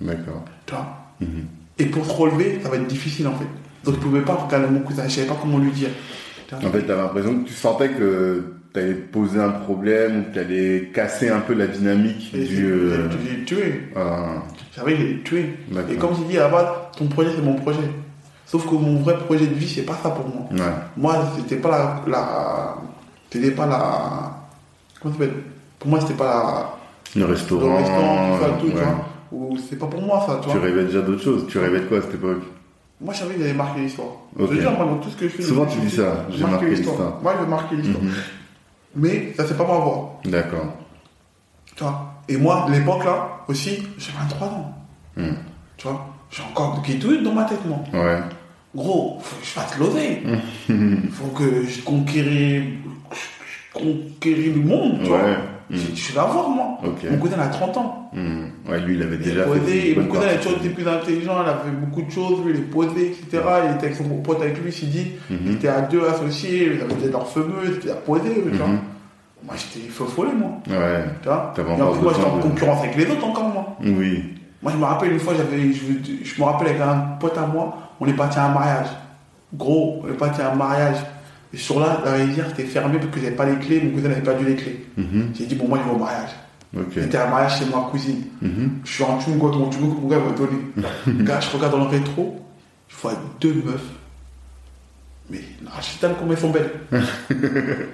D'accord. 0.02 0.44
Tu 0.66 0.74
vois. 0.74 0.88
Et 1.80 1.86
pour 1.86 2.06
se 2.06 2.12
relever, 2.12 2.60
ça 2.64 2.70
va 2.70 2.78
être 2.78 2.88
difficile, 2.88 3.28
en 3.28 3.34
fait. 3.36 3.46
Donc, 3.88 3.96
je 3.96 4.00
pouvais 4.02 4.22
pas 4.22 4.34
regarder 4.34 4.68
mon 4.68 4.82
cousin. 4.82 5.04
Je 5.08 5.16
savais 5.16 5.28
pas 5.28 5.38
comment 5.42 5.58
lui 5.58 5.72
dire. 5.72 5.90
Tu 6.48 6.56
En 6.56 6.60
fait, 6.60 6.82
t'avais 6.84 7.02
l'impression 7.02 7.40
que 7.40 7.48
tu 7.48 7.54
sentais 7.54 7.90
que 7.90 8.44
t'allais 8.74 8.94
poser 8.94 9.40
un 9.40 9.50
problème 9.50 10.20
ou 10.20 10.24
que 10.30 10.36
t'allais 10.36 10.92
casser 10.94 11.30
un 11.30 11.40
peu 11.40 11.54
la 11.54 11.68
dynamique 11.68 12.32
Et 12.34 12.46
du. 12.46 12.66
euh, 12.72 13.10
j'ai 13.12 13.30
j'ai 13.40 13.44
tué. 13.46 13.82
ah, 13.96 14.44
Je 14.72 14.80
savais 14.80 14.94
que 14.94 14.98
j'allais 15.00 15.20
tuer. 15.24 15.54
Et 15.92 15.96
comme 15.96 16.12
à 16.14 16.34
la 16.36 16.48
base, 16.48 16.68
ton 16.98 17.08
projet, 17.08 17.32
c'est 17.36 17.42
mon 17.44 17.56
projet. 17.56 17.80
Sauf 18.46 18.66
que 18.66 18.76
mon 18.76 19.00
vrai 19.00 19.18
projet 19.18 19.46
de 19.48 19.54
vie, 19.56 19.68
c'est 19.68 19.82
pas 19.82 19.98
ça 20.02 20.10
pour 20.12 20.26
moi. 20.28 20.48
ouais. 20.52 20.72
Moi, 20.96 21.16
c'était 21.38 21.58
pas 21.58 21.70
la. 21.70 22.02
la 22.12 22.76
c'était 23.30 23.52
pas 23.52 23.66
la. 23.66 24.38
Comment 25.02 25.14
ça 25.16 25.20
s'appelle? 25.20 25.36
Pour 25.80 25.90
moi, 25.90 26.00
c'était 26.02 26.14
pas 26.14 26.80
Le 27.16 27.22
la. 27.22 27.28
restaurant. 27.28 27.68
Le 27.68 27.76
restaurant, 27.84 28.38
tout 28.38 28.44
ça, 28.44 28.50
tout, 28.62 28.66
ouais. 28.68 28.72
tu 28.72 28.78
vois. 28.78 29.06
Ou 29.34 29.58
c'est 29.70 29.76
pas 29.76 29.88
pour 29.88 30.02
moi, 30.02 30.24
ça, 30.26 30.40
tu 30.42 30.50
Tu 30.50 30.58
vois. 30.58 30.66
rêvais 30.66 30.86
déjà 30.86 31.02
d'autre 31.02 31.22
chose. 31.22 31.46
Tu 31.50 31.58
rêvais 31.58 31.82
de 31.82 31.86
quoi 31.88 31.98
à 31.98 32.02
cette 32.04 32.14
époque? 32.16 32.44
Moi, 33.00 33.14
je 33.14 33.20
savais 33.20 33.36
que 33.36 33.42
j'allais 33.42 33.54
marquer 33.54 33.82
l'histoire. 33.82 34.08
Je 34.38 34.44
veux 34.46 34.58
dire, 34.58 34.72
moi, 34.72 34.86
dans 34.86 34.98
tout 34.98 35.10
ce 35.10 35.16
que 35.16 35.28
je 35.28 35.34
fais. 35.36 35.44
Souvent, 35.44 35.68
je 35.70 35.76
tu 35.76 35.80
dis 35.86 35.96
ça, 35.96 36.26
j'ai 36.32 36.44
marqué 36.44 36.70
l'histoire. 36.70 37.20
Moi, 37.22 37.34
je 37.38 37.44
veux 37.44 37.50
marquer 37.50 37.76
l'histoire. 37.76 38.04
Mhm. 38.04 38.14
Mais 38.96 39.34
ça, 39.38 39.46
c'est 39.48 39.56
pas 39.58 39.68
ma 39.68 39.76
voie. 39.78 40.20
D'accord. 40.26 40.74
Tu 41.76 41.84
vois? 41.84 42.14
Et 42.28 42.38
moi, 42.38 42.66
à 42.66 42.70
l'époque, 42.72 43.06
là, 43.06 43.42
aussi, 43.48 43.84
j'ai 44.00 44.12
23 44.18 44.48
ans. 44.48 44.74
Mhm. 45.16 45.36
Tu 45.78 45.88
vois? 45.88 46.08
J'ai 46.32 46.44
encore 46.44 46.82
des 46.82 47.18
dans 47.22 47.34
ma 47.34 47.44
tête, 47.46 47.64
moi. 47.66 47.80
Ouais. 47.94 48.20
Gros, 48.76 49.18
faut 49.22 49.36
que 49.38 49.46
je 49.46 49.50
fasse 49.52 49.78
l'oseille. 49.78 50.24
Mhm. 50.68 51.02
Il 51.06 51.12
faut 51.12 51.28
que 51.28 51.64
je 51.66 51.82
conquéris, 51.84 52.80
conquéris 53.74 54.54
le 54.54 54.62
monde, 54.62 55.02
tu 55.04 55.12
Ouais. 55.12 55.18
vois. 55.20 55.38
Mhm. 55.70 55.78
Je, 55.78 55.90
je 55.96 56.02
suis 56.02 56.16
l'avoir, 56.16 56.50
moi. 56.50 56.78
Mon 57.12 57.18
cousin 57.18 57.40
a 57.40 57.48
30 57.48 57.78
ans. 57.78 58.10
Mhm. 58.14 58.50
Ouais, 58.70 58.80
lui, 58.80 58.96
il 58.96 59.02
avait 59.04 59.16
Il 59.16 59.22
déjà 59.22 59.42
est 59.42 59.60
fait. 59.60 60.00
mon 60.00 60.08
cousin 60.08 60.22
a 60.22 60.26
partie. 60.30 60.40
toujours 60.48 60.60
été 60.60 60.70
plus 60.70 60.88
intelligent, 60.88 61.34
il 61.44 61.50
a 61.50 61.54
fait 61.58 61.72
beaucoup 61.72 62.02
de 62.04 62.10
choses, 62.12 62.44
lui, 62.46 62.54
il 62.54 62.60
est 62.60 62.64
posé, 62.64 63.08
etc. 63.08 63.44
Il 63.66 63.76
était 63.76 63.86
avec 63.88 63.96
son 63.98 64.04
pote 64.24 64.42
avec 64.42 64.58
lui, 64.64 64.72
il 64.82 64.90
dit, 64.90 65.08
Mhm. 65.30 65.38
il 65.46 65.52
était 65.54 65.68
à 65.68 65.82
deux 65.82 66.06
associés, 66.08 66.72
ils 66.76 66.82
avaient 66.82 67.12
leur 67.12 67.28
fameux, 67.28 67.80
il 67.84 67.90
a 67.90 67.96
posé, 67.96 68.30
tu 68.34 68.50
vois. 68.58 68.68
Mhm. 68.68 68.80
Moi, 69.46 69.56
j'étais 69.56 69.88
feu 69.90 70.06
follet, 70.06 70.32
moi. 70.36 70.50
Ouais. 70.68 71.04
Tu 71.22 71.28
vois. 71.28 71.54
Et 71.58 71.62
moi, 72.02 72.14
j'étais 72.16 72.28
en 72.28 72.40
concurrence 72.40 72.84
avec 72.84 72.96
les 72.96 73.06
autres 73.12 73.26
encore, 73.26 73.50
moi. 73.50 73.78
Oui. 73.84 74.34
Moi, 74.64 74.72
je 74.72 74.78
me 74.78 74.86
rappelle 74.86 75.12
une 75.14 75.20
fois, 75.20 75.34
j'avais, 75.38 75.72
je, 75.74 76.24
je 76.24 76.42
me 76.42 76.46
rappelle 76.46 76.70
avec 76.70 76.82
un 76.82 76.96
pote 77.20 77.38
à 77.38 77.46
moi, 77.46 77.78
on 78.00 78.08
est 78.08 78.14
parti 78.14 78.40
à 78.40 78.46
un 78.46 78.54
mariage. 78.54 78.88
Gros, 79.54 80.02
on 80.04 80.10
est 80.10 80.18
parti 80.18 80.42
à 80.42 80.52
un 80.52 80.56
mariage. 80.56 80.98
Sur 81.58 81.80
là, 81.80 82.02
la 82.06 82.14
rivière 82.14 82.50
était 82.52 82.66
fermée 82.66 83.00
parce 83.00 83.12
que 83.12 83.20
j'avais 83.20 83.36
pas 83.36 83.46
les 83.46 83.58
clés, 83.58 83.82
mon 83.82 83.92
cousin 83.92 84.10
n'avait 84.10 84.22
perdu 84.22 84.46
les 84.46 84.56
clés. 84.56 84.86
Mhm. 84.96 85.32
J'ai 85.34 85.46
dit, 85.48 85.56
bon, 85.56 85.68
moi, 85.68 85.80
je 85.84 85.90
vais 85.90 85.96
au 85.96 86.00
mariage. 86.00 86.30
Ok. 86.76 86.94
C'était 86.94 87.18
un 87.18 87.30
mariage 87.30 87.60
chez 87.60 87.66
ma 87.66 87.88
cousine. 87.90 88.24
Mhm. 88.42 88.80
Je 88.84 88.92
suis 88.92 89.04
en 89.04 89.18
tungo, 89.18 89.52
mon 89.52 89.70
tungo 89.70 90.00
mon 90.02 90.08
gars 90.08 90.20
m'a 90.20 90.32
donné. 90.32 90.58
gars, 91.26 91.40
je 91.40 91.50
regarde 91.56 91.72
dans 91.72 91.80
le 91.80 91.90
rétro, 91.90 92.46
je 92.88 92.96
vois 92.98 93.14
deux 93.42 93.56
meufs. 93.66 93.82
Mais, 95.30 95.42
Rachitane, 95.66 96.16
comme 96.16 96.32
elles 96.32 96.38
sont 96.38 96.52
belles. 96.52 96.72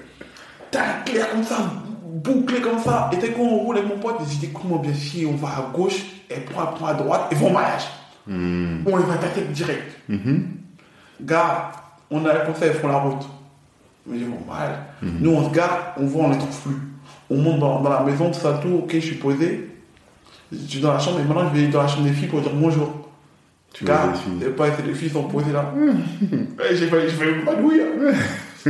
T'as 0.72 1.02
clair 1.06 1.30
comme 1.32 1.44
ça, 1.44 1.72
bouclé 2.04 2.60
comme 2.60 2.80
ça. 2.80 3.10
Et 3.14 3.18
t'es 3.18 3.32
quand 3.32 3.42
on 3.44 3.60
roule 3.60 3.78
avec 3.78 3.90
mon 3.90 4.00
pote, 4.00 4.18
j'ai 4.30 4.38
dit, 4.38 4.46
écoute-moi 4.48 4.80
bien, 4.80 4.94
si 4.94 5.26
on 5.26 5.36
va 5.36 5.50
à 5.50 5.72
gauche, 5.74 6.04
elle 6.30 6.44
prend, 6.46 6.64
elle 6.68 6.76
prend 6.76 6.88
à 6.88 6.94
droite, 6.96 7.28
et 7.32 7.36
vont 7.36 7.48
au 7.50 7.54
mariage. 7.54 7.88
Mhm. 8.28 8.84
On 8.86 8.98
les 8.98 9.04
va 9.04 9.14
attaquer 9.14 9.42
direct. 9.54 10.00
Mhm. 10.10 10.48
Gars, 11.22 11.72
on 12.10 12.26
a 12.26 12.34
conseil, 12.38 12.72
ils 12.74 12.80
font 12.80 12.88
la 12.88 12.98
route. 12.98 13.24
Je 14.06 14.12
me 14.12 14.18
dis, 14.18 14.26
bon, 14.26 14.40
mal. 14.48 14.80
Nous, 15.02 15.32
on 15.32 15.50
se 15.50 15.54
garde, 15.56 15.80
on 15.98 16.06
voit, 16.06 16.26
on 16.26 16.30
les 16.32 16.38
trouve 16.38 16.62
plus. 16.62 16.78
On 17.30 17.38
monte 17.38 17.60
dans, 17.60 17.82
dans 17.82 17.90
la 17.90 18.02
maison, 18.02 18.32
tout 18.32 18.40
ça, 18.40 18.60
tout, 18.62 18.82
ok, 18.84 18.92
je 18.94 19.00
suis 19.00 19.16
posé. 19.16 19.70
Je 20.52 20.58
suis 20.58 20.82
dans 20.82 20.94
la 20.94 21.00
chambre, 21.00 21.20
et 21.20 21.24
maintenant, 21.24 21.50
je 21.54 21.60
vais 21.60 21.68
dans 21.68 21.82
la 21.82 21.88
chambre 21.88 22.04
des 22.04 22.14
filles 22.14 22.28
pour 22.28 22.42
dire 22.42 22.52
bonjour. 22.54 23.04
Tu 23.74 23.86
Gars, 23.86 24.10
les 24.12 24.20
filles. 24.20 24.40
les 24.40 24.50
pas 24.50 24.68
c'est 24.78 24.86
les 24.86 24.94
filles 24.94 25.10
sont 25.10 25.24
posées 25.24 25.52
là. 25.52 25.74
Et 26.70 26.76
j'ai 26.76 26.88
failli, 26.88 27.10
je 27.10 27.16
vais 27.16 27.32
m'épanouir. 27.38 27.86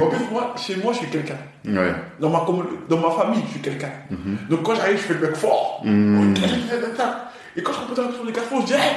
en 0.02 0.08
plus, 0.08 0.32
moi, 0.32 0.56
chez 0.56 0.78
moi, 0.78 0.94
je 0.94 1.00
suis 1.00 1.08
quelqu'un. 1.08 1.36
Ouais. 1.66 1.94
Dans 2.22 2.30
ma, 2.30 2.46
dans 2.88 2.98
ma 2.98 3.12
famille, 3.12 3.42
je 3.46 3.52
suis 3.52 3.60
quelqu'un. 3.60 3.92
Donc 4.50 4.64
quand 4.64 4.76
j'arrive, 4.76 4.96
je 4.96 5.02
fais 5.02 5.14
le 5.16 5.20
mec 5.20 5.36
fort. 5.36 5.82
Mhm. 5.84 6.34
Et 7.56 7.62
quand 7.62 7.72
je 7.74 7.96
dans 7.96 8.02
la 8.02 8.10
maison 8.10 8.24
des 8.26 8.32
garçons, 8.32 8.62
je 8.62 8.66
dis, 8.68 8.74
hey, 8.74 8.96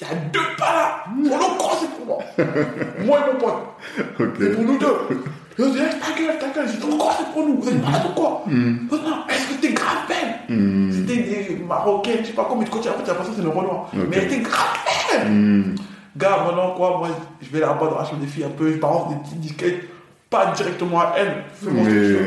il 0.00 0.06
y 0.06 0.10
a 0.10 0.14
deux 0.32 0.56
pas 0.56 0.72
là. 0.72 1.04
Pour 1.28 1.38
le 1.38 1.58
croix, 1.58 1.76
c'est 1.78 1.90
pour 1.90 2.06
moi. 2.06 2.18
moi 3.04 3.18
et 3.20 3.32
mon 3.32 3.38
pote. 3.38 4.34
C'est 4.38 4.54
pour 4.54 4.64
nous 4.64 4.78
deux. 4.78 5.22
Dit, 5.58 5.78
hey, 5.78 5.98
ta 6.00 6.18
gueule, 6.18 6.38
ta 6.38 6.48
gueule. 6.48 6.68
Je 6.68 6.76
dis, 6.78 6.92
encore, 6.92 7.14
c'est 7.18 7.32
pour 7.32 7.46
nous. 7.46 7.60
Vous 7.60 7.68
êtes 7.68 7.82
malade 7.82 8.02
ou 8.10 8.14
quoi. 8.14 8.44
Non, 8.46 8.52
non, 8.90 9.16
est-ce 9.28 9.48
que 9.48 9.60
t'es 9.60 9.72
grave 9.72 10.08
belle 10.08 10.18
Mhm. 10.48 10.92
C'était 10.92 11.22
des 11.22 11.56
Marocaines, 11.66 12.18
je 12.22 12.26
sais 12.26 12.32
pas 12.32 12.44
comment, 12.48 12.60
mais 12.60 12.66
quand 12.68 12.80
tu 12.80 12.88
as 12.88 12.92
l'impression 12.92 13.32
que 13.32 13.36
c'est 13.36 13.42
le 13.42 13.48
Renoir. 13.48 13.88
Mais 13.94 14.16
elle 14.16 14.24
était 14.24 14.40
grave 14.40 14.76
belle. 15.12 15.30
Mhm. 15.30 15.74
Gars, 16.16 16.44
maintenant, 16.44 16.74
quoi, 16.74 16.98
moi, 16.98 17.08
je 17.40 17.48
vais 17.50 17.60
là-bas 17.60 17.86
dans 17.88 17.98
la 17.98 18.04
chambre 18.04 18.20
des 18.20 18.26
filles 18.26 18.44
un 18.44 18.50
peu, 18.50 18.70
je 18.72 18.78
balance 18.78 19.08
des 19.08 19.20
petites 19.22 19.40
disquettes, 19.40 19.84
pas 20.28 20.52
directement 20.52 21.00
à 21.00 21.14
elle. 21.16 21.44
Tu 21.58 21.64
veux. 21.66 21.72
Mais. 21.72 22.26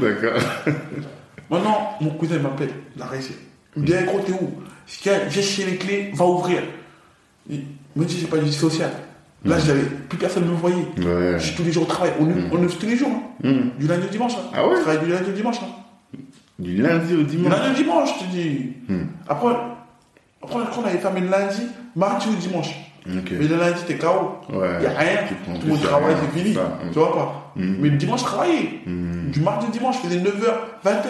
D'accord. 0.00 0.40
Maintenant, 1.50 1.90
mon 2.00 2.10
cousin 2.10 2.38
m'appelle, 2.38 2.70
il 2.96 3.02
a 3.02 3.06
réussi. 3.06 3.34
Il 3.76 3.82
me 3.82 3.86
dit, 3.86 3.92
gros, 4.06 4.20
t'es 4.20 4.32
où? 4.32 4.52
Je 4.86 5.02
dis, 5.02 5.16
j'ai 5.30 5.42
chez 5.42 5.64
les 5.64 5.76
clés, 5.76 6.10
va 6.14 6.24
ouvrir. 6.24 6.62
Il 7.48 7.64
me 7.94 8.04
dit, 8.04 8.18
j'ai 8.18 8.26
pas 8.26 8.38
du 8.38 8.52
social. 8.52 8.90
Là, 9.46 9.58
j'avais, 9.58 9.82
plus 9.82 10.18
personne 10.18 10.44
ne 10.44 10.50
me 10.50 10.54
voyait. 10.56 10.76
Ouais. 10.98 11.38
Je 11.38 11.44
suis 11.46 11.54
tous 11.56 11.62
les 11.64 11.72
jours 11.72 11.84
au 11.84 11.86
travail, 11.86 12.12
on, 12.20 12.24
on 12.52 12.62
est 12.62 12.78
tous 12.78 12.86
les 12.86 12.96
jours, 12.96 13.10
hein. 13.10 13.22
Mhm. 13.48 13.70
du 13.78 13.86
lundi 13.86 14.06
au 14.06 14.10
dimanche. 14.10 14.32
hein. 14.36 14.50
Ah 14.54 14.66
ouais? 14.66 14.76
Je 14.76 14.80
travaille 14.82 15.04
du 15.04 15.10
lundi 15.12 15.30
au 15.30 15.32
dimanche. 15.34 15.56
hein. 15.62 16.18
Du 16.58 16.76
lundi 16.76 17.14
au 17.14 17.18
Du 17.18 17.24
dimanche. 17.24 17.52
lundi 17.52 17.70
au 17.70 17.82
dimanche, 17.84 18.08
je 18.18 18.24
te 18.24 18.30
dis. 18.30 18.72
Hmm. 18.88 19.02
Après, 19.28 19.54
après, 20.42 20.58
on 20.78 20.84
avait 20.86 20.98
fermé 20.98 21.20
le 21.20 21.28
lundi, 21.28 21.62
mardi 21.94 22.26
ou 22.28 22.34
dimanche. 22.34 22.70
Mais 23.06 23.46
le 23.46 23.56
lundi, 23.56 23.80
t'es 23.86 23.96
KO. 23.98 24.06
Ouais. 24.52 24.68
Il 24.76 24.80
n'y 24.80 24.86
a 24.86 24.98
rien. 24.98 25.16
Tout 25.60 25.86
a 25.92 25.96
rien, 25.98 26.16
c'est 26.34 26.38
fini. 26.40 26.54
ça. 26.54 26.78
Tu 26.92 26.98
vois 26.98 27.14
pas? 27.14 27.52
Mais 27.56 27.88
le 27.90 27.96
dimanche, 27.96 28.20
je 28.20 28.24
travaillais. 28.24 28.80
Du 28.86 29.40
mardi 29.40 29.66
au 29.66 29.70
dimanche, 29.70 29.96
je 30.02 30.08
faisais 30.08 30.18
9h, 30.20 30.84
20h. 30.84 31.06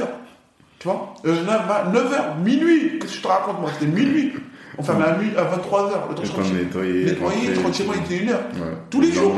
Tu 0.79 0.89
vois? 0.89 1.15
Euh, 1.25 1.43
9h, 1.43 2.43
minuit. 2.45 2.99
Qu'est-ce 2.99 3.13
que 3.13 3.17
je 3.19 3.23
te 3.23 3.29
raconte, 3.29 3.61
moi? 3.61 3.71
C'était 3.73 3.91
minuit. 3.91 4.33
On 4.79 4.83
fermait 4.83 5.05
à, 5.07 5.17
mi- 5.17 5.35
à 5.37 5.45
23h. 5.45 5.91
Le 6.11 6.15
temps 6.15 6.23
rentrais- 6.37 6.53
nettoyer. 6.53 7.05
nettoyer, 7.07 7.49
rentrer, 7.49 7.63
rentre 7.63 7.75
chez 7.77 7.85
moi, 7.85 7.95
il 7.97 8.05
était 8.15 8.25
1h. 8.25 8.31
Ouais. 8.35 8.77
tous 8.91 9.01
les 9.01 9.09
Le 9.09 9.15
jours. 9.15 9.35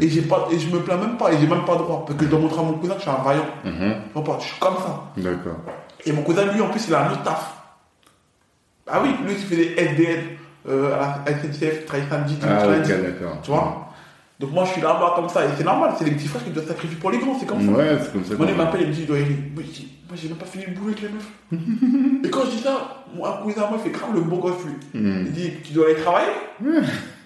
Et, 0.00 0.08
j'ai 0.08 0.22
pas, 0.22 0.48
et 0.52 0.58
je 0.58 0.68
me 0.74 0.80
plains 0.80 0.96
même 0.98 1.16
pas, 1.16 1.32
et 1.32 1.38
j'ai 1.38 1.46
même 1.46 1.64
pas 1.64 1.76
droit. 1.76 2.04
Parce 2.06 2.18
que 2.18 2.24
je 2.26 2.30
dois 2.30 2.38
montrer 2.40 2.60
à 2.60 2.62
mon 2.64 2.74
cousin 2.74 2.94
que 2.94 3.00
je 3.00 3.08
suis 3.08 3.10
un 3.10 3.22
vaillant. 3.22 3.46
Mhm. 3.64 3.94
Vois 4.14 4.24
pas, 4.24 4.38
je 4.40 4.44
suis 4.46 4.58
comme 4.60 4.74
ça. 4.76 5.02
D'accord. 5.16 5.56
Et 6.04 6.12
mon 6.12 6.22
cousin, 6.22 6.44
lui, 6.52 6.60
en 6.60 6.68
plus, 6.68 6.86
il 6.88 6.94
a 6.94 7.06
un 7.08 7.12
autre 7.12 7.22
taf. 7.22 7.54
Ah 8.86 9.00
oui, 9.02 9.14
lui, 9.24 9.32
il 9.32 9.38
faisait 9.38 9.74
SDN 9.80 10.20
euh, 10.68 10.94
à 10.94 11.22
la 11.26 11.32
SNCF, 11.38 11.86
travaille 11.86 12.06
samedi, 12.10 12.38
Ah, 12.42 12.64
ok, 12.66 12.70
lundi. 12.70 12.88
d'accord. 12.90 13.38
Tu 13.42 13.50
vois 13.50 13.83
Donc 14.44 14.52
moi, 14.52 14.64
je 14.66 14.72
suis 14.72 14.82
là-bas 14.82 15.14
comme 15.16 15.28
ça, 15.30 15.42
et 15.42 15.48
c'est 15.56 15.64
normal, 15.64 15.92
c'est 15.96 16.04
les 16.04 16.10
petits 16.10 16.28
frères 16.28 16.44
qui 16.44 16.50
doivent 16.50 16.68
sacrifier 16.68 16.98
pour 16.98 17.10
les 17.10 17.16
grands, 17.16 17.38
c'est 17.40 17.46
comme 17.46 17.64
ça. 17.64 17.72
Ouais, 17.72 17.96
c'est 18.02 18.12
comme 18.12 18.24
ça. 18.24 18.32
Mon 18.34 18.44
qu'on- 18.44 18.46
il 18.50 18.54
m'appelle 18.56 18.82
et 18.82 18.86
me 18.88 18.92
dit, 18.92 19.06
Doiri, 19.06 19.24
moi, 19.54 19.62
moi, 20.06 20.16
j'ai 20.20 20.28
même 20.28 20.36
pas 20.36 20.44
fini 20.44 20.64
le 20.66 20.72
boulot 20.74 20.88
avec 20.92 21.00
les 21.00 21.08
meufs. 21.08 21.30
et 22.24 22.28
quand 22.30 22.42
je 22.44 22.50
dis 22.50 22.58
ça, 22.62 23.04
mon 23.16 23.22
cousin, 23.42 23.62
moi, 23.70 23.78
il 23.78 23.90
fait 23.90 23.98
grave 23.98 24.10
le 24.14 24.20
bon 24.20 24.36
gosse, 24.36 24.62
lui. 24.66 25.00
Mhm. 25.00 25.22
Il 25.28 25.32
dit, 25.32 25.50
tu 25.64 25.72
dois 25.72 25.86
aller 25.86 25.96
travailler 25.96 26.28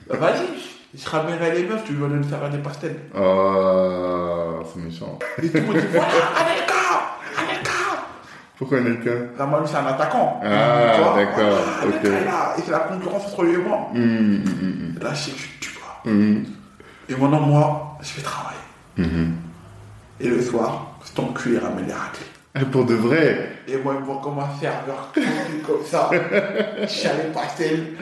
Bah, 0.09 0.17
Vas-y, 0.17 0.47
je 0.97 1.09
ramènerai 1.09 1.57
les 1.57 1.65
meufs, 1.67 1.83
tu 1.85 1.95
vas 1.95 2.07
nous 2.07 2.23
faire 2.23 2.49
des 2.51 2.59
pastels. 2.59 2.97
Oh, 3.19 4.61
c'est 4.73 4.81
méchant. 4.81 5.19
Et 5.43 5.49
tout 5.49 5.57
le 5.57 5.63
monde 5.65 5.75
dit, 5.77 5.87
voilà, 5.91 6.07
Anelka 6.39 6.85
Anelka 7.37 7.73
Pourquoi 8.57 8.79
La 8.81 9.47
Manu, 9.47 9.67
c'est 9.67 9.77
un 9.77 9.87
attaquant. 9.87 10.41
Ah, 10.45 11.15
d'accord, 11.17 11.59
ok. 11.85 12.05
et 12.05 12.63
c'est 12.65 12.71
la 12.71 12.79
concurrence 12.79 13.27
entre 13.27 13.43
lui 13.43 13.55
et 13.55 13.57
moi. 13.57 13.89
Et 13.95 15.03
là, 15.03 15.13
je 15.15 15.19
sais 15.19 15.31
que 15.33 15.37
je 15.37 15.43
suis 15.43 15.59
tu 15.61 15.71
vois. 15.73 16.13
Et 17.09 17.15
maintenant, 17.17 17.41
moi, 17.41 17.97
je 18.03 18.17
vais 18.17 18.23
travailler. 18.23 18.59
Mhm. 18.97 19.35
Et 20.21 20.29
le 20.29 20.43
soir, 20.43 20.99
cet 21.05 21.19
enculé 21.19 21.59
ramène 21.59 21.87
les 21.87 21.93
raclés. 21.93 22.27
Ah, 22.55 22.65
Pour 22.65 22.85
de 22.87 22.95
vrai 22.95 23.53
Et 23.69 23.77
moi, 23.77 23.95
ils 23.97 24.01
me 24.01 24.05
voient 24.07 24.21
comme 24.25 24.39
un 24.39 24.49
serveur 24.61 25.13
comme 25.65 25.85
ça. 25.85 26.11
Allé 26.13 27.31
pastel. 27.33 27.93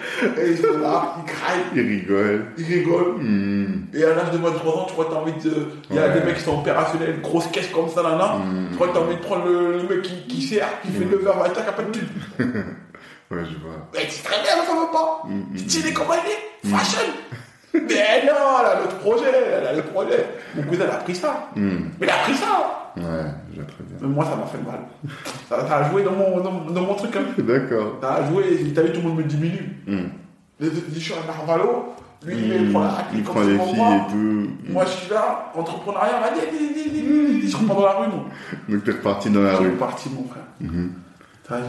Et 0.40 0.50
ils 0.52 0.56
sont 0.58 0.78
là, 0.80 1.14
ils 1.18 1.24
graillent, 1.30 1.64
Il 1.74 1.80
rigole. 1.82 2.46
ils 2.56 2.64
rigolent. 2.64 3.18
Mhm. 3.18 3.86
Et 3.92 4.04
à 4.04 4.14
l'âge 4.14 4.30
de 4.30 4.38
23 4.38 4.72
ans, 4.74 4.86
tu 4.88 4.94
que 4.94 5.02
t'as 5.10 5.16
envie 5.16 5.32
de. 5.32 5.68
Il 5.90 5.96
y 5.96 5.98
a 5.98 6.06
Ouais. 6.08 6.14
des 6.14 6.20
mecs 6.24 6.36
qui 6.36 6.42
sont 6.42 6.58
opérationnels, 6.60 7.20
grosse 7.20 7.48
caisse 7.48 7.68
comme 7.68 7.88
ça, 7.90 8.02
là, 8.02 8.16
là. 8.16 8.36
Mhm. 8.38 8.68
Tu 8.70 8.74
crois 8.76 8.88
que 8.88 8.94
t'as 8.94 9.00
envie 9.00 9.16
de 9.16 9.20
prendre 9.20 9.44
le, 9.44 9.78
le 9.82 9.88
mec 9.88 10.02
qui, 10.02 10.26
qui 10.26 10.40
sert, 10.42 10.68
qui 10.82 10.88
fait 10.92 11.04
le 11.04 11.18
verre, 11.18 11.52
qui 11.52 11.60
a 11.60 11.72
pas 11.72 11.82
de 11.82 11.90
thune. 11.90 12.08
Ouais, 12.38 13.42
je 13.44 13.58
vois. 13.58 13.88
Mais 13.92 14.06
c'est 14.08 14.22
très 14.22 14.40
bien, 14.42 14.52
ça 14.64 14.72
va 14.72 14.86
pas. 14.92 15.22
Stylé 15.56 15.92
comme 15.92 16.06
elle 16.12 16.30
est, 16.30 16.74
fashion. 16.76 17.00
Mais 17.88 18.26
non, 18.26 18.34
elle 18.60 18.66
a 18.66 18.80
l'autre 18.80 18.96
projet, 18.98 19.24
elle 19.60 19.66
a 19.66 19.72
le 19.74 19.82
projet. 19.82 20.26
Mon 20.54 20.62
cousin, 20.64 20.84
a 20.84 20.96
pris 20.96 21.14
ça. 21.14 21.48
Mhm. 21.56 21.90
Mais 22.00 22.06
il 22.06 22.10
a 22.10 22.16
pris 22.24 22.34
ça. 22.34 22.92
Ouais, 22.96 23.02
vois 23.02 23.64
très 23.64 23.84
bien. 23.84 23.96
Mais 24.00 24.08
moi, 24.08 24.24
ça 24.24 24.36
m'a 24.36 24.46
fait 24.46 24.58
mal. 24.64 24.80
Ça, 25.48 25.66
ça 25.68 25.76
a 25.78 25.90
joué 25.90 26.02
dans 26.02 26.12
mon, 26.12 26.40
dans, 26.40 26.70
dans 26.72 26.80
mon 26.82 26.94
truc, 26.94 27.14
hein. 27.16 27.20
D'accord. 27.38 27.98
Ça 28.00 28.14
a 28.14 28.28
joué, 28.30 28.72
t'as 28.74 28.82
vu, 28.82 28.92
tout 28.92 29.00
le 29.02 29.08
monde 29.08 29.18
me 29.18 29.24
diminue. 29.24 29.76
Je 30.60 30.98
suis 30.98 31.12
un 31.14 31.26
narvalo. 31.26 31.92
Lui, 32.24 32.34
il 32.34 32.62
Mhm. 32.64 32.72
prend 32.72 32.80
la 32.80 32.88
raclée 32.88 33.18
Il 33.18 33.24
comme 33.24 33.46
les 33.48 33.58
filles 33.58 33.76
moi. 33.76 33.94
et 34.08 34.10
tout. 34.10 34.48
Moi, 34.72 34.84
je 34.86 34.90
suis 34.90 35.10
là, 35.10 35.52
entrepreneuriat, 35.54 36.16
allez. 36.24 37.46
Je 37.46 37.56
repars 37.56 37.76
dans 37.76 37.84
la 37.84 37.92
rue, 37.92 38.08
moi. 38.08 38.24
Donc 38.68 38.84
t'es 38.84 38.90
reparti 38.92 39.30
dans 39.30 39.42
la 39.42 39.50
Je 39.50 39.56
suis 39.56 39.64
rue. 39.66 39.70
reparti, 39.72 40.10
mon 40.10 40.24
frère. 40.24 40.42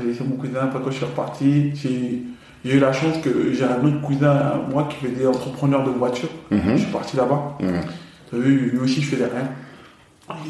J'ai 0.02 0.08
laissé 0.08 0.24
mon 0.24 0.38
cousin, 0.38 0.62
après 0.64 0.80
quand 0.82 0.90
je 0.92 0.96
suis 0.96 1.06
reparti, 1.06 1.76
j'ai 1.76 2.24
j'ai 2.66 2.76
eu 2.76 2.80
la 2.80 2.92
chance 2.94 3.18
que 3.24 3.54
j'ai 3.54 3.64
un 3.64 3.84
autre 3.86 4.02
cousin, 4.02 4.62
moi, 4.72 4.88
qui 4.90 5.06
faisait 5.06 5.26
entrepreneur 5.28 5.84
de 5.84 5.92
voiture. 5.92 6.30
Mhm. 6.52 6.62
Je 6.74 6.78
suis 6.78 6.92
parti 6.92 7.16
là-bas. 7.18 7.58
Ouais. 7.60 7.82
T'as 8.30 8.38
vu, 8.38 8.72
lui 8.72 8.80
aussi, 8.80 9.02
je 9.02 9.08
faisais 9.10 9.26
rien. 9.26 9.50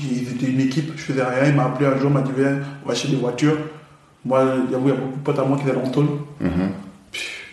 Ils 0.01 0.29
étaient 0.31 0.51
une 0.51 0.61
équipe, 0.61 0.91
je 0.95 1.01
faisais 1.01 1.23
rien. 1.23 1.49
Il 1.49 1.55
m'a 1.55 1.65
appelé 1.65 1.85
un 1.87 1.97
jour, 1.97 2.09
il 2.09 2.13
m'a 2.13 2.21
dit, 2.21 2.31
viens, 2.35 2.59
on 2.83 2.87
va 2.87 2.93
acheter 2.93 3.09
des 3.09 3.17
voitures. 3.17 3.57
Moi, 4.25 4.43
il 4.65 4.71
y 4.71 4.75
a 4.75 4.79
il 4.79 4.87
y 4.87 4.91
a 4.91 4.95
beaucoup 4.95 5.17
de 5.17 5.23
potes 5.23 5.39
à 5.39 5.43
moi 5.43 5.57
qui 5.57 5.63
étaient 5.63 5.75
dans 5.75 5.85
le 5.85 5.91
tôle. 5.91 6.07
Mhm. 6.41 6.69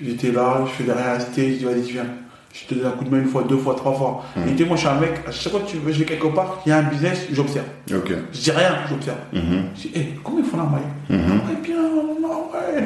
J'étais 0.03 0.33
là, 0.33 0.65
je 0.67 0.71
faisais 0.83 0.93
rien 0.93 1.13
rester, 1.15 1.53
je 1.53 1.59
dis, 1.59 1.65
vas-y, 1.65 1.93
viens. 1.93 2.07
Je 2.53 2.67
te 2.67 2.75
donne 2.75 2.87
un 2.87 2.91
coup 2.93 3.05
de 3.05 3.11
main 3.11 3.19
une 3.19 3.27
fois, 3.29 3.43
deux 3.49 3.57
fois, 3.57 3.75
trois 3.75 3.93
fois. 3.95 4.25
Mhm. 4.37 4.49
Et 4.49 4.55
tu 4.55 4.65
moi, 4.65 4.77
je 4.77 4.81
suis 4.81 4.89
un 4.89 4.99
mec, 5.01 5.11
à 5.27 5.31
chaque 5.31 5.53
fois 5.53 5.61
que 5.61 5.71
tu 5.71 5.77
veux, 5.79 5.93
je 5.93 5.99
vais 5.99 6.05
quelque 6.05 6.29
part, 6.29 6.63
il 6.65 6.69
y 6.71 6.73
a 6.73 6.79
un 6.79 6.83
business, 6.85 7.27
j'observe. 7.33 7.67
Je 7.89 7.97
dis 8.41 8.51
rien, 8.51 8.77
j'observe. 8.89 9.19
Mhm. 9.33 9.43
Je 9.77 9.81
dis, 9.83 9.91
hé, 9.95 10.15
comment 10.23 10.39
ils 10.39 10.45
font 10.45 10.57
la 10.57 10.65
maille? 10.65 10.83
Mhm. 11.11 11.33
Ouais, 11.33 11.61
bien, 11.63 11.77
non, 12.23 12.49
ouais, 12.53 12.81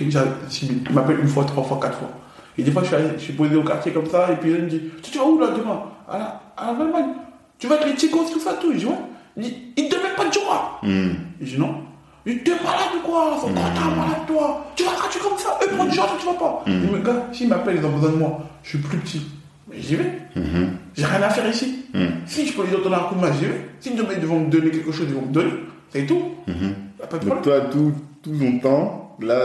mille. 0.00 0.82
Il 0.88 0.94
m'appelle 0.94 1.20
une 1.20 1.28
fois, 1.28 1.44
trois 1.44 1.64
fois, 1.64 1.78
quatre 1.80 1.98
fois. 1.98 2.10
Et 2.58 2.62
des 2.62 2.70
fois, 2.70 2.82
je 2.82 2.88
suis, 2.88 2.96
allé- 2.96 3.08
je 3.16 3.22
suis 3.22 3.32
posé 3.32 3.56
au 3.56 3.62
quartier 3.62 3.92
comme 3.92 4.06
ça, 4.06 4.30
et 4.32 4.36
puis 4.36 4.50
il 4.50 4.62
me 4.62 4.68
dit, 4.68 4.80
tu 5.02 5.16
vas 5.18 5.24
où 5.24 5.38
là 5.38 5.48
demain? 5.56 5.82
À 6.08 6.18
la, 6.18 6.42
à 6.56 6.72
la 6.72 6.84
Allemagne. 6.84 7.12
Tu 7.58 7.66
vas 7.66 7.76
avec 7.76 7.86
les 7.88 7.94
ticos, 7.94 8.30
tout 8.32 8.40
ça, 8.40 8.54
tout. 8.54 8.72
Je 8.72 8.78
dis, 8.78 8.86
ouais. 8.86 8.92
Il 9.36 9.42
dit, 9.44 9.56
il 9.76 9.88
te 9.88 9.94
met 9.96 10.14
pas 10.16 10.26
de 10.28 10.32
joie. 10.32 10.78
Mhm. 10.82 11.14
Je 11.40 11.46
dis, 11.46 11.58
non. 11.58 11.76
Il 12.26 12.42
t'es 12.42 12.50
malade 12.52 12.92
ou 12.98 13.06
quoi? 13.06 13.36
Faut 13.40 13.46
pas 13.48 13.54
t'es 13.74 13.96
malade, 13.96 14.26
toi. 14.26 14.66
Tu 14.76 14.84
vas 14.84 14.92
gratuit 14.92 15.20
comme 15.20 15.38
ça. 15.38 15.58
Eux 15.62 15.68
prennent 15.76 15.88
du 15.88 15.94
genre, 15.96 16.06
toi, 16.06 16.16
tu 16.20 16.26
vas 16.26 16.32
pas. 16.34 16.62
Il 16.66 16.72
me 16.74 16.98
dit, 16.98 17.04
gars, 17.04 17.26
s'ils 17.32 17.48
m'appellent, 17.48 17.76
ils 17.78 17.86
ont 17.86 17.90
besoin 17.90 18.10
de 18.10 18.16
moi. 18.16 18.40
Je 18.62 18.68
suis 18.70 18.78
plus 18.78 18.98
petit. 18.98 19.22
Mais 19.70 19.76
j'y 19.80 19.96
vais. 19.96 20.18
J'ai 20.94 21.04
rien 21.06 21.22
à 21.22 21.30
faire 21.30 21.48
ici. 21.48 21.84
Si 22.26 22.46
je 22.46 22.52
peux 22.52 22.64
les 22.64 22.70
donner 22.82 22.94
un 22.96 23.00
coup 23.00 23.14
de 23.14 23.20
main, 23.20 23.32
j'y 23.32 23.46
vais. 23.46 23.68
Si 23.80 23.94
demain 23.94 24.10
ils 24.20 24.26
vont 24.26 24.40
me 24.40 24.50
donner 24.50 24.70
quelque 24.70 24.92
chose, 24.92 25.06
ils 25.08 25.14
vont 25.14 25.22
me 25.26 25.32
donner. 25.32 25.52
C'est 25.90 26.04
tout. 26.06 26.22
Y 26.48 26.52
a 27.02 27.06
pas 27.06 27.18
de 27.18 27.24
Donc 27.26 27.40
problème. 27.42 27.60
toi, 27.62 27.70
tout, 27.70 27.92
tout 28.22 28.30
ton 28.32 28.58
temps, 28.58 29.16
là, 29.20 29.36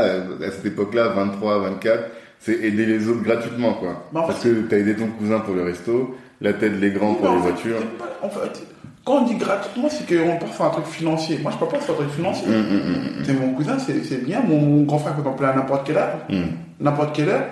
à 0.45 0.51
cette 0.51 0.65
époque-là, 0.65 1.09
23, 1.09 1.59
24, 1.59 2.03
c'est 2.39 2.53
aider 2.53 2.86
les 2.86 3.07
autres 3.09 3.23
gratuitement, 3.23 3.73
quoi. 3.73 4.03
Bah, 4.13 4.23
Parce 4.28 4.43
que 4.43 4.61
t'as 4.69 4.78
aidé 4.78 4.95
ton 4.95 5.07
cousin 5.07 5.39
pour 5.39 5.55
le 5.55 5.63
resto, 5.63 6.15
là 6.41 6.53
t'aides 6.53 6.80
les 6.80 6.91
grands 6.91 7.13
pour 7.15 7.30
les 7.32 7.38
voitures. 7.41 7.78
pas- 7.97 8.25
en 8.25 8.30
fait, 8.30 8.63
quand 9.03 9.21
on 9.21 9.25
dit 9.25 9.36
gratuitement, 9.36 9.88
c'est 9.89 10.05
qu'on 10.07 10.38
pense 10.38 10.59
à 10.61 10.65
un 10.65 10.69
truc 10.69 10.86
financier. 10.86 11.39
Moi, 11.41 11.51
je 11.51 11.57
peux 11.57 11.65
pas 11.71 11.80
faire 11.80 11.95
un 11.95 11.97
truc 11.99 12.09
financier. 12.11 12.47
Hum, 12.47 12.53
hum, 12.55 12.82
hum, 12.95 13.23
C'est 13.23 13.34
mon 13.34 13.53
cousin, 13.53 13.78
c'est 13.80 14.23
bien. 14.25 14.41
Mon 14.47 14.84
grand 14.84 14.99
frère 14.99 15.15
peut 15.15 15.23
m'appeler 15.23 15.49
à 15.49 15.55
n'importe 15.55 15.88
quelle 15.88 15.97
heure. 15.97 16.17
Hum. 16.30 16.43
N'importe 16.80 17.15
quelle 17.15 17.30
heure. 17.30 17.45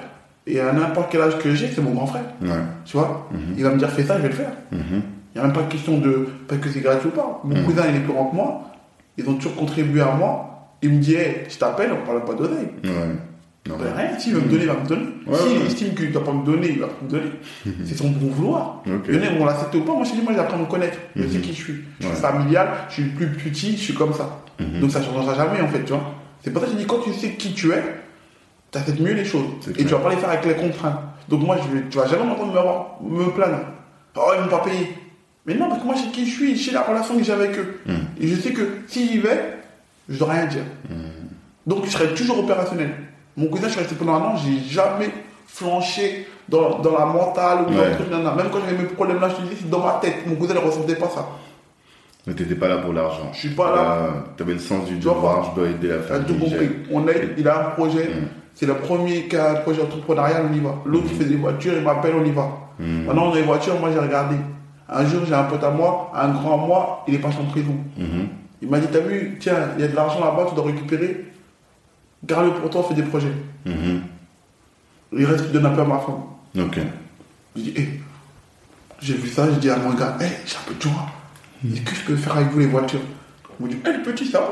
Et 0.47 0.59
à 0.59 0.71
n'importe 0.73 1.11
quel 1.11 1.21
âge 1.21 1.39
que 1.39 1.55
j'ai, 1.55 1.69
c'est 1.69 1.81
mon 1.81 1.91
grand 1.91 2.05
frère. 2.05 2.25
Ouais. 2.43 2.49
Tu 2.85 2.97
vois? 2.97 3.27
Mhm. 3.31 3.55
Il 3.57 3.63
va 3.63 3.71
me 3.71 3.77
dire 3.79 3.89
fais 3.89 4.03
ça, 4.03 4.17
je 4.17 4.21
vais 4.21 4.27
le 4.27 4.35
faire. 4.35 4.51
Mhm. 4.71 4.79
Il 5.33 5.39
n'y 5.39 5.41
a 5.41 5.43
même 5.47 5.53
pas 5.53 5.63
de 5.63 5.71
question 5.71 5.97
de 5.97 6.27
parce 6.47 6.61
que 6.61 6.69
c'est 6.69 6.81
gratuit 6.81 7.07
ou 7.07 7.11
pas. 7.11 7.41
Mon 7.43 7.63
cousin, 7.63 7.81
il 7.89 7.95
est 7.95 7.99
plus 8.01 8.13
grand 8.13 8.25
que 8.25 8.35
moi. 8.35 8.61
Ils 9.17 9.27
ont 9.27 9.33
toujours 9.33 9.55
contribué 9.55 10.01
à 10.01 10.11
moi. 10.13 10.54
Il 10.81 10.91
me 10.91 10.99
dit, 10.99 11.15
hey, 11.15 11.43
je 11.49 11.57
t'appelle, 11.57 11.91
on 11.93 12.05
parle 12.05 12.23
pas 12.25 12.33
d'oseille. 12.33 12.67
Ouais. 12.83 12.91
Non, 13.67 13.77
Ben, 13.77 13.93
rien, 13.97 14.19
s'il 14.19 14.35
veut 14.35 14.41
me 14.41 14.47
donner, 14.49 14.61
il 14.63 14.67
va 14.67 14.75
me 14.75 14.87
donner. 14.87 15.05
Ouais, 15.25 15.37
S'il 15.39 15.57
ouais. 15.57 15.65
estime 15.65 15.95
qu'il 15.95 16.07
ne 16.09 16.11
doit 16.13 16.23
pas 16.23 16.33
me 16.33 16.45
donner, 16.45 16.67
il 16.69 16.79
va 16.79 16.87
me 17.01 17.09
donner. 17.09 17.31
c'est 17.85 17.97
son 17.97 18.09
bon 18.09 18.27
vouloir. 18.27 18.83
Ok. 18.85 19.05
Il 19.09 19.15
y 19.15 19.17
en 19.19 19.23
a, 19.23 19.29
vont 19.39 19.45
l'accepter 19.45 19.77
ou 19.79 19.81
pas. 19.81 19.93
Moi, 19.93 20.03
je 20.03 20.11
dis, 20.11 20.21
moi, 20.21 20.33
j'apprends 20.35 20.57
à 20.57 20.61
me 20.61 20.65
connaître. 20.67 20.97
Je 21.15 21.23
sais 21.27 21.37
Mhm. 21.37 21.41
qui 21.41 21.49
je 21.53 21.61
suis. 21.63 21.75
Je 21.99 22.05
suis 22.07 22.15
familial, 22.17 22.67
je 22.89 22.93
suis 22.93 23.03
le 23.03 23.09
plus 23.09 23.27
petit, 23.27 23.71
je 23.71 23.81
suis 23.81 23.93
comme 23.95 24.13
ça. 24.13 24.41
Mhm. 24.59 24.81
Donc, 24.81 24.91
ça 24.91 24.99
ne 24.99 25.05
changera 25.05 25.33
jamais, 25.33 25.61
en 25.61 25.67
fait, 25.67 25.83
tu 25.83 25.93
vois. 25.93 26.13
C'est 26.43 26.51
pour 26.51 26.61
ça 26.61 26.67
que 26.67 26.73
je 26.73 26.77
dis, 26.77 26.85
quand 26.85 26.99
tu 26.99 27.11
sais 27.13 27.31
qui 27.31 27.53
tu 27.53 27.71
es, 27.71 27.81
tu 28.71 28.77
acceptes 28.77 28.99
mieux 28.99 29.13
les 29.13 29.25
choses. 29.25 29.45
Et 29.69 29.73
clair. 29.73 29.87
tu 29.87 29.93
vas 29.95 29.99
pas 29.99 30.09
les 30.11 30.17
faire 30.17 30.29
avec 30.29 30.45
les 30.45 30.53
contraintes. 30.53 30.99
Donc 31.27 31.41
moi, 31.41 31.57
je 31.57 31.75
vais, 31.75 31.85
tu 31.89 31.97
vas 31.97 32.05
jamais 32.07 32.23
m'entendre 32.25 32.53
me, 33.01 33.23
me 33.25 33.31
plaindre. 33.31 33.61
Oh, 34.15 34.31
ils 34.37 34.43
m'ont 34.43 34.47
pas 34.49 34.59
payé. 34.63 34.89
Mais 35.47 35.55
non, 35.55 35.69
parce 35.69 35.81
que 35.81 35.85
moi, 35.87 35.95
je 35.95 36.01
sais 36.03 36.09
qui 36.11 36.25
je 36.27 36.31
suis, 36.31 36.55
je 36.55 36.65
sais 36.65 36.71
la 36.71 36.83
relation 36.83 37.17
que 37.17 37.23
j'ai 37.23 37.31
avec 37.33 37.57
eux. 37.57 37.79
Hmm. 37.87 37.93
Et 38.21 38.27
je 38.27 38.35
sais 38.35 38.51
que 38.51 38.61
s'il 38.87 39.15
y 39.15 39.17
vais, 39.17 39.55
je 40.09 40.17
dois 40.19 40.29
rien 40.33 40.45
dire. 40.45 40.63
Donc 41.65 41.85
je 41.85 41.91
serai 41.91 42.13
toujours 42.13 42.39
opérationnel. 42.39 42.91
Mon 43.37 43.47
cousin, 43.47 43.67
je 43.67 43.71
suis 43.73 43.79
resté 43.81 43.95
pendant 43.95 44.15
un 44.15 44.21
an, 44.21 44.35
j'ai 44.37 44.59
jamais 44.71 45.09
flanché 45.47 46.27
dans, 46.47 46.79
dans 46.79 46.97
la 46.97 47.05
mentale 47.05 47.59
ou 47.67 47.71
dans 47.71 47.79
Ouais. 47.79 47.89
le 47.89 47.95
truc, 47.95 48.09
nan, 48.11 48.23
nan. 48.23 48.35
Même 48.35 48.47
quand 48.51 48.59
j'avais 48.65 48.81
mes 48.81 48.87
problèmes 48.89 49.19
là, 49.19 49.29
je 49.29 49.35
te 49.35 49.41
dis, 49.41 49.55
c'est 49.59 49.69
dans 49.69 49.79
ma 49.83 49.93
tête. 50.01 50.25
Mon 50.27 50.35
cousin 50.35 50.53
ne 50.53 50.59
ressentait 50.59 50.95
pas 50.95 51.09
ça. 51.09 51.27
Mais 52.27 52.33
t'étais 52.33 52.55
pas 52.55 52.67
là 52.67 52.77
pour 52.77 52.93
l'argent. 52.93 53.29
Je 53.33 53.39
suis 53.39 53.49
pas 53.49 53.75
là. 53.75 53.81
Euh, 53.81 54.09
T'avais 54.37 54.53
le 54.53 54.59
sens 54.59 54.85
du 54.85 54.95
devoir, 54.97 55.51
je 55.51 55.59
dois 55.59 55.69
aider 55.69 55.87
la 55.89 55.97
T'as 55.97 56.03
famille. 56.19 56.25
tout 56.27 56.39
compris. 56.39 56.69
On 56.91 57.07
a, 57.07 57.11
il 57.37 57.47
a 57.47 57.59
un 57.67 57.69
projet, 57.71 58.05
Mm. 58.05 58.27
c'est 58.53 58.65
le 58.65 58.75
premier 58.75 59.27
qui 59.27 59.35
a 59.35 59.51
un 59.51 59.55
projet 59.55 59.81
entrepreneurial, 59.81 60.45
on 60.49 60.53
y 60.55 60.59
va. 60.59 60.75
L'autre, 60.85 61.05
il 61.11 61.17
fait 61.17 61.25
des 61.25 61.35
voitures, 61.35 61.73
il 61.77 61.83
m'appelle, 61.83 62.13
on 62.19 62.25
y 62.25 62.31
va. 62.31 62.47
Maintenant, 62.79 63.27
on 63.27 63.31
a 63.31 63.35
les 63.35 63.41
voitures, 63.43 63.79
moi 63.79 63.89
j'ai 63.91 63.99
regardé. 63.99 64.35
Un 64.89 65.05
jour, 65.05 65.21
j'ai 65.27 65.33
un 65.33 65.43
pote 65.43 65.63
à 65.63 65.69
moi, 65.71 66.11
un 66.15 66.29
grand 66.29 66.53
à 66.63 66.65
moi, 66.67 67.03
il 67.07 67.15
est 67.15 67.19
passé 67.19 67.37
en 67.41 67.45
prison. 67.45 67.75
Mhm. 68.61 68.61
Il 68.61 68.69
m'a 68.69 68.79
dit, 68.79 68.87
t'as 68.91 68.99
vu, 68.99 69.37
tiens, 69.39 69.69
il 69.77 69.81
y 69.81 69.85
a 69.85 69.87
de 69.89 69.95
l'argent 69.95 70.19
là-bas, 70.23 70.45
tu 70.49 70.55
dois 70.55 70.65
récupérer. 70.65 71.25
Garde-le 72.25 72.53
pour 72.53 72.69
toi, 72.69 72.85
fais 72.87 72.95
des 72.95 73.03
projets. 73.03 73.31
Mhm. 73.65 74.01
Il 75.17 75.25
reste, 75.25 75.45
il 75.47 75.51
donne 75.51 75.65
un 75.65 75.69
peu 75.71 75.81
à 75.81 75.85
ma 75.85 75.99
femme. 75.99 76.23
Ok. 76.65 76.79
Je 77.55 77.61
dis, 77.61 77.73
hé, 77.75 78.01
j'ai 79.01 79.13
vu 79.13 79.29
ça, 79.29 79.45
je 79.51 79.59
dis 79.59 79.69
à 79.69 79.77
mon 79.77 79.93
gars, 79.93 80.17
hé, 80.19 80.25
j'ai 80.45 80.55
un 80.57 80.67
peu 80.67 80.73
de 80.73 80.81
joie. 80.81 81.07
Qu'est-ce 81.63 81.81
que 81.81 81.95
je 81.95 82.05
peux 82.05 82.15
faire 82.15 82.35
avec 82.37 82.49
vous 82.49 82.59
les 82.59 82.67
voitures? 82.67 82.99
Il 83.59 83.65
me 83.65 83.71
dit, 83.71 83.77
hé, 83.85 83.91
le 83.93 84.03
petit, 84.03 84.25
ça 84.25 84.39
va 84.39 84.47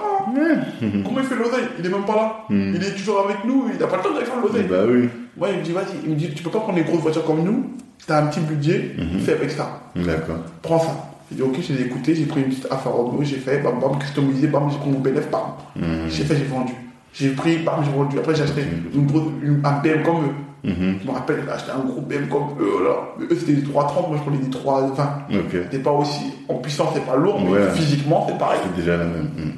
Comment 1.03 1.19
il 1.19 1.25
fait 1.25 1.35
l'oseille? 1.35 1.65
Il 1.79 1.85
est 1.85 1.89
même 1.89 2.05
pas 2.05 2.15
là. 2.15 2.35
Mm. 2.49 2.75
Il 2.75 2.83
est 2.83 2.95
toujours 2.95 3.25
avec 3.25 3.43
nous, 3.43 3.69
il 3.73 3.79
n'a 3.79 3.87
pas 3.87 3.97
le 3.97 4.03
temps 4.03 4.13
d'aller 4.13 4.25
faire 4.25 4.39
l'oseille. 4.41 4.63
Bah 4.69 4.83
oui. 4.87 5.09
Moi, 5.35 5.49
il 5.51 5.59
me 5.59 5.63
dit, 5.63 5.71
vas-y, 5.71 5.95
il 6.05 6.11
me 6.11 6.15
dit, 6.15 6.29
tu 6.33 6.43
peux 6.43 6.49
pas 6.51 6.59
prendre 6.59 6.75
des 6.77 6.83
grosses 6.83 7.01
voitures 7.01 7.25
comme 7.25 7.43
nous, 7.43 7.71
t'as 8.07 8.21
un 8.23 8.27
petit 8.27 8.39
budget, 8.39 8.95
Mhm. 8.97 9.19
fais 9.19 9.33
avec 9.33 9.51
ça. 9.51 9.81
D'accord. 9.95 10.37
Prends 10.61 10.79
ça. 10.79 11.09
J'ai 11.36 11.43
dit, 11.43 11.49
ok, 11.49 11.55
j'ai 11.61 11.81
écouté, 11.86 12.13
j'ai 12.15 12.25
pris 12.25 12.41
une 12.41 12.49
petite 12.49 12.67
Alfa 12.69 12.89
Romeo, 12.89 13.23
j'ai 13.23 13.38
fait, 13.38 13.57
bam, 13.59 13.79
bam, 13.79 13.97
customisé, 13.97 14.47
bam, 14.47 14.69
j'ai 14.71 14.77
pris 14.77 14.89
mon 14.89 14.99
bénéfice, 14.99 15.31
bam. 15.31 15.41
Mhm. 15.75 15.86
J'ai 16.09 16.23
fait, 16.25 16.36
j'ai 16.38 16.43
vendu. 16.43 16.73
J'ai 17.11 17.29
pris, 17.31 17.57
bam, 17.57 17.75
j'ai 17.84 17.91
vendu. 17.91 18.19
Après, 18.19 18.36
j'ai 18.36 18.43
acheté 18.43 18.63
une 18.93 19.07
grosse, 19.07 19.23
une- 19.41 19.61
un 19.63 19.79
BM 19.81 20.03
comme 20.03 20.25
eux. 20.25 20.34
Mhm. 20.69 20.99
Je 21.01 21.07
me 21.07 21.11
rappelle, 21.13 21.41
j'ai 21.45 21.51
acheté 21.51 21.71
un 21.71 21.79
gros 21.86 22.01
BM 22.01 22.27
comme 22.27 22.43
eux. 22.59 22.88
Mais 23.19 23.25
eux, 23.25 23.36
c'était 23.39 23.53
des 23.53 23.63
330, 23.63 24.09
moi, 24.09 24.17
je 24.17 24.21
prenais 24.23 24.38
des 24.38 24.49
320. 24.49 25.17
Ok. 25.31 25.51
C'était 25.51 25.79
pas 25.79 25.91
aussi, 25.91 26.25
en 26.47 26.55
puissance, 26.55 26.89
c'est 26.93 27.05
pas 27.05 27.15
lourd, 27.15 27.41
mais 27.41 27.69
physiquement, 27.71 28.25
c'est 28.29 28.38
pareil. 28.38 28.59
C'est 28.63 28.75
déjà 28.81 28.97
la 28.97 29.05
même. 29.05 29.29
Mhm. 29.38 29.53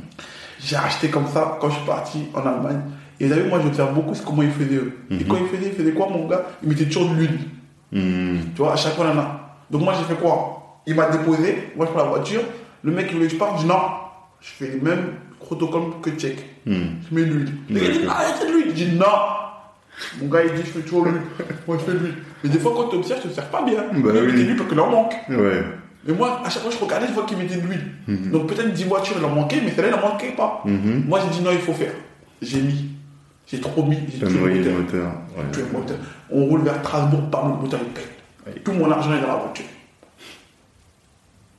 J'ai 0.59 0.77
acheté 0.77 1.09
comme 1.09 1.27
ça 1.27 1.57
quand 1.59 1.69
je 1.69 1.75
suis 1.75 1.85
parti 1.85 2.19
en 2.33 2.39
Allemagne. 2.39 2.79
Et 3.19 3.27
vu, 3.27 3.43
moi, 3.49 3.59
j'observe 3.63 3.93
beaucoup 3.93 4.13
ce- 4.15 4.23
comment 4.23 4.41
ils 4.41 4.49
faisaient 4.51 4.75
eux. 4.75 4.97
Et 5.11 5.15
Mhm. 5.15 5.23
quand 5.27 5.37
ils 5.37 5.47
faisaient, 5.57 5.69
ils 5.69 5.75
faisaient 5.75 5.91
quoi, 5.93 6.07
mon 6.09 6.27
gars? 6.27 6.41
Ils 6.63 6.69
mettaient 6.69 6.85
toujours 6.85 7.09
de 7.09 7.15
l'huile. 7.15 7.39
Mhm. 7.91 8.39
Tu 8.55 8.61
vois, 8.61 8.73
à 8.73 8.75
chaque 8.75 8.93
fois, 8.95 9.05
là, 9.05 9.13
là. 9.13 9.39
Donc 9.71 9.83
moi, 9.83 9.93
j'ai 9.97 10.03
fait 10.13 10.19
quoi? 10.21 10.64
Il 10.87 10.95
m'a 10.95 11.09
déposé, 11.09 11.69
moi, 11.75 11.85
je 11.87 11.91
prends 11.91 12.03
la 12.03 12.09
voiture. 12.09 12.41
Le 12.83 12.91
mec, 12.91 13.07
il 13.09 13.15
voulait 13.15 13.27
que 13.27 13.33
je 13.33 13.37
parte, 13.37 13.57
je 13.57 13.61
dis 13.63 13.67
non. 13.67 13.79
Je 14.41 14.49
fais 14.49 14.67
les 14.71 14.79
mêmes 14.81 15.13
protocoles 15.39 15.99
que 16.01 16.11
Tchèque. 16.11 16.45
Mhm. 16.65 16.87
Je 17.09 17.15
mets 17.15 17.23
l'huile. 17.23 17.51
Le 17.69 17.79
gars, 17.79 17.85
il 17.87 17.99
dit, 18.01 18.07
arrêtez 18.07 18.45
de 18.47 18.51
l'huile. 18.53 18.67
Je 18.69 18.83
dis 18.85 18.91
non. 18.95 19.05
Mon 20.21 20.27
gars, 20.27 20.43
il 20.43 20.51
dit, 20.53 20.61
je 20.65 20.71
fais 20.71 20.81
toujours 20.81 21.05
l'huile. 21.05 21.21
Moi, 21.67 21.77
je 21.79 21.83
fais 21.85 21.91
de 21.97 21.97
l'huile. 22.03 22.15
Mais 22.43 22.49
des 22.49 22.59
fois, 22.59 22.73
quand 22.75 22.89
tu 22.89 22.97
observes, 22.97 23.21
tu 23.21 23.27
ne 23.29 23.33
sers 23.33 23.49
pas 23.49 23.63
bien. 23.63 23.81
Bah 23.81 23.87
il 23.93 24.05
oui. 24.05 24.11
mettait 24.11 24.43
l'huile 24.43 24.55
parce 24.57 24.69
qu'il 24.69 24.79
en 24.79 24.89
manque. 24.91 25.13
Ouais. 25.29 25.63
Mais 26.07 26.13
moi, 26.13 26.41
à 26.45 26.49
chaque 26.51 26.61
fois 26.61 26.69
que 26.71 26.77
je 26.77 26.83
regardais, 26.83 27.07
je 27.07 27.13
vois 27.13 27.23
qu'il 27.25 27.37
mettait 27.37 27.55
de 27.55 27.61
l'huile. 27.61 27.85
Mhm. 28.07 28.31
Donc 28.31 28.47
peut-être 28.47 28.71
10 28.71 28.83
voitures, 28.83 29.15
il 29.17 29.25
en 29.25 29.29
manquait, 29.29 29.61
mais 29.63 29.71
celle-là, 29.71 29.89
il 29.95 29.99
n'en 29.99 30.07
manquait 30.11 30.33
pas. 30.37 30.61
Mhm. 30.65 31.05
Moi, 31.07 31.19
j'ai 31.23 31.37
dit 31.39 31.43
non, 31.43 31.51
il 31.51 31.57
faut 31.59 31.73
faire. 31.73 31.93
J'ai 32.43 32.61
mis. 32.61 32.89
J'ai 33.47 33.59
trop 33.59 33.83
mis. 33.83 33.97
J'ai 34.11 34.25
tué 34.27 34.37
le 34.39 34.47
le 34.47 34.55
moteur. 34.55 34.73
moteur. 34.73 35.11
Tué 35.51 35.61
Ouais. 35.63 35.67
le 35.71 35.77
moteur. 35.79 35.97
On 36.31 36.45
roule 36.45 36.61
vers 36.61 36.75
Strasbourg, 36.83 37.29
par 37.31 37.47
le 37.47 37.53
moteur, 37.55 37.79
il 37.83 37.89
pète. 37.93 38.11
Ouais. 38.45 38.53
Tout 38.63 38.73
mon 38.73 38.91
argent 38.91 39.13
est 39.13 39.21
dans 39.21 39.27
la 39.27 39.35
voiture. 39.35 39.65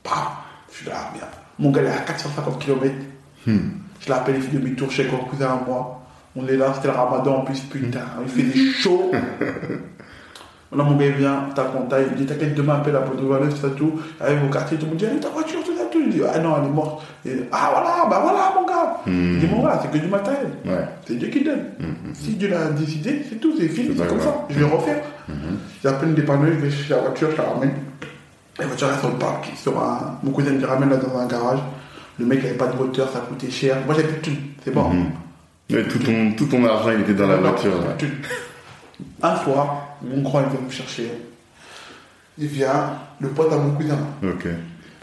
Bam 0.07 0.27
Je 0.69 0.75
suis 0.77 0.85
là, 0.87 1.11
merde. 1.13 1.29
Mon 1.59 1.71
gars, 1.71 1.81
il 1.81 1.87
est 1.87 1.91
à 1.91 2.01
450 2.01 2.59
km. 2.59 2.95
Hmm. 3.45 3.57
Je 3.99 4.09
l'appelle, 4.09 4.35
il 4.37 4.41
fait 4.41 4.57
demi-tour 4.57 4.91
chez 4.91 5.07
un 5.07 5.29
cousin 5.29 5.47
à 5.47 5.61
moi. 5.65 6.01
On 6.35 6.47
est 6.47 6.55
là, 6.55 6.71
c'était 6.75 6.89
le 6.89 6.93
ramadan 6.93 7.37
en 7.37 7.41
plus, 7.41 7.59
putain, 7.61 8.01
il 8.21 8.29
fait 8.29 8.43
des 8.43 8.71
chauds. 8.71 9.11
Maintenant, 10.71 10.91
mon 10.91 10.97
gars, 10.97 11.05
il 11.05 11.13
vient, 11.13 11.45
t'as 11.55 11.63
contact, 11.63 12.09
il 12.11 12.17
dit, 12.17 12.25
t'inquiète, 12.25 12.53
demain, 12.53 12.75
appelle 12.75 12.93
la 12.93 12.99
police, 12.99 13.23
voilà, 13.23 13.47
tout 13.47 13.55
ça, 13.55 13.69
tout. 13.69 13.93
Arrive 14.19 14.43
au 14.43 14.49
quartier, 14.49 14.77
tout 14.77 14.83
le 14.83 14.89
monde 14.89 14.99
dit, 14.99 15.05
allez, 15.05 15.19
ta 15.19 15.29
voiture, 15.29 15.63
tout 15.63 15.75
ça, 15.75 15.85
tout. 15.89 15.99
Il 16.05 16.09
dit, 16.09 16.21
ah 16.31 16.37
non, 16.39 16.55
elle 16.59 16.65
est 16.65 16.73
morte. 16.73 17.03
Et, 17.25 17.31
ah 17.51 17.69
voilà, 17.71 18.05
bah 18.09 18.19
voilà, 18.21 18.53
mon 18.53 18.67
gars. 18.67 18.97
Hmm. 19.05 19.33
Il 19.33 19.39
dit, 19.39 19.47
mon 19.47 19.63
gars, 19.63 19.79
c'est 19.81 19.89
que 19.89 19.97
du 19.97 20.09
matériel. 20.09 20.49
Ouais. 20.65 20.85
C'est 21.07 21.15
Dieu 21.15 21.29
qui 21.29 21.43
donne. 21.43 21.63
Si 22.13 22.33
Dieu 22.33 22.49
l'a 22.49 22.65
décidé, 22.71 23.25
c'est 23.27 23.37
tout, 23.37 23.53
c'est 23.57 23.69
fini, 23.69 23.95
C'est 23.97 24.07
comme 24.07 24.19
ça. 24.19 24.45
Je 24.49 24.59
vais 24.59 24.65
refaire. 24.65 25.03
J'appelle 25.81 26.09
une 26.09 26.15
dépanneuse, 26.15 26.55
je 26.55 26.65
vais 26.65 26.69
chercher 26.69 26.93
la 26.95 26.99
voiture, 26.99 27.31
je 27.31 27.37
la 27.37 27.43
ramène. 27.43 27.71
La 28.59 28.65
voiture 28.65 28.87
reste 28.87 29.01
sur 29.01 29.09
le 29.09 29.17
parc, 29.17 29.51
sur 29.55 29.79
un... 29.81 30.17
mon 30.23 30.31
cousin 30.31 30.51
me 30.51 30.65
ramène 30.65 30.89
là 30.89 30.97
dans 30.97 31.17
un 31.17 31.27
garage. 31.27 31.59
Le 32.19 32.25
mec 32.25 32.41
n'avait 32.41 32.55
pas 32.55 32.67
de 32.67 32.77
moteur, 32.77 33.11
ça 33.11 33.19
coûtait 33.19 33.51
cher. 33.51 33.77
Moi 33.85 33.93
j'avais 33.95 34.07
plus 34.07 34.17
de 34.17 34.21
thunes, 34.21 34.47
c'est 34.63 34.71
bon. 34.71 34.89
Mhm. 34.89 35.11
Ouais, 35.71 35.87
tout, 35.87 35.99
ton, 35.99 36.31
tout 36.31 36.45
ton 36.45 36.65
argent, 36.65 36.91
il 36.91 37.01
était 37.01 37.13
dans 37.13 37.27
la 37.27 37.37
voiture. 37.37 37.73
Un 39.21 39.35
soir, 39.37 39.97
mon 40.01 40.21
grand 40.21 40.41
il 40.41 40.49
vient 40.49 40.65
me 40.65 40.71
chercher. 40.71 41.11
Il 42.37 42.47
vient, 42.47 42.93
le 43.19 43.29
pote 43.29 43.51
à 43.51 43.57
mon 43.57 43.71
cousin. 43.71 43.97
Ok. 44.23 44.47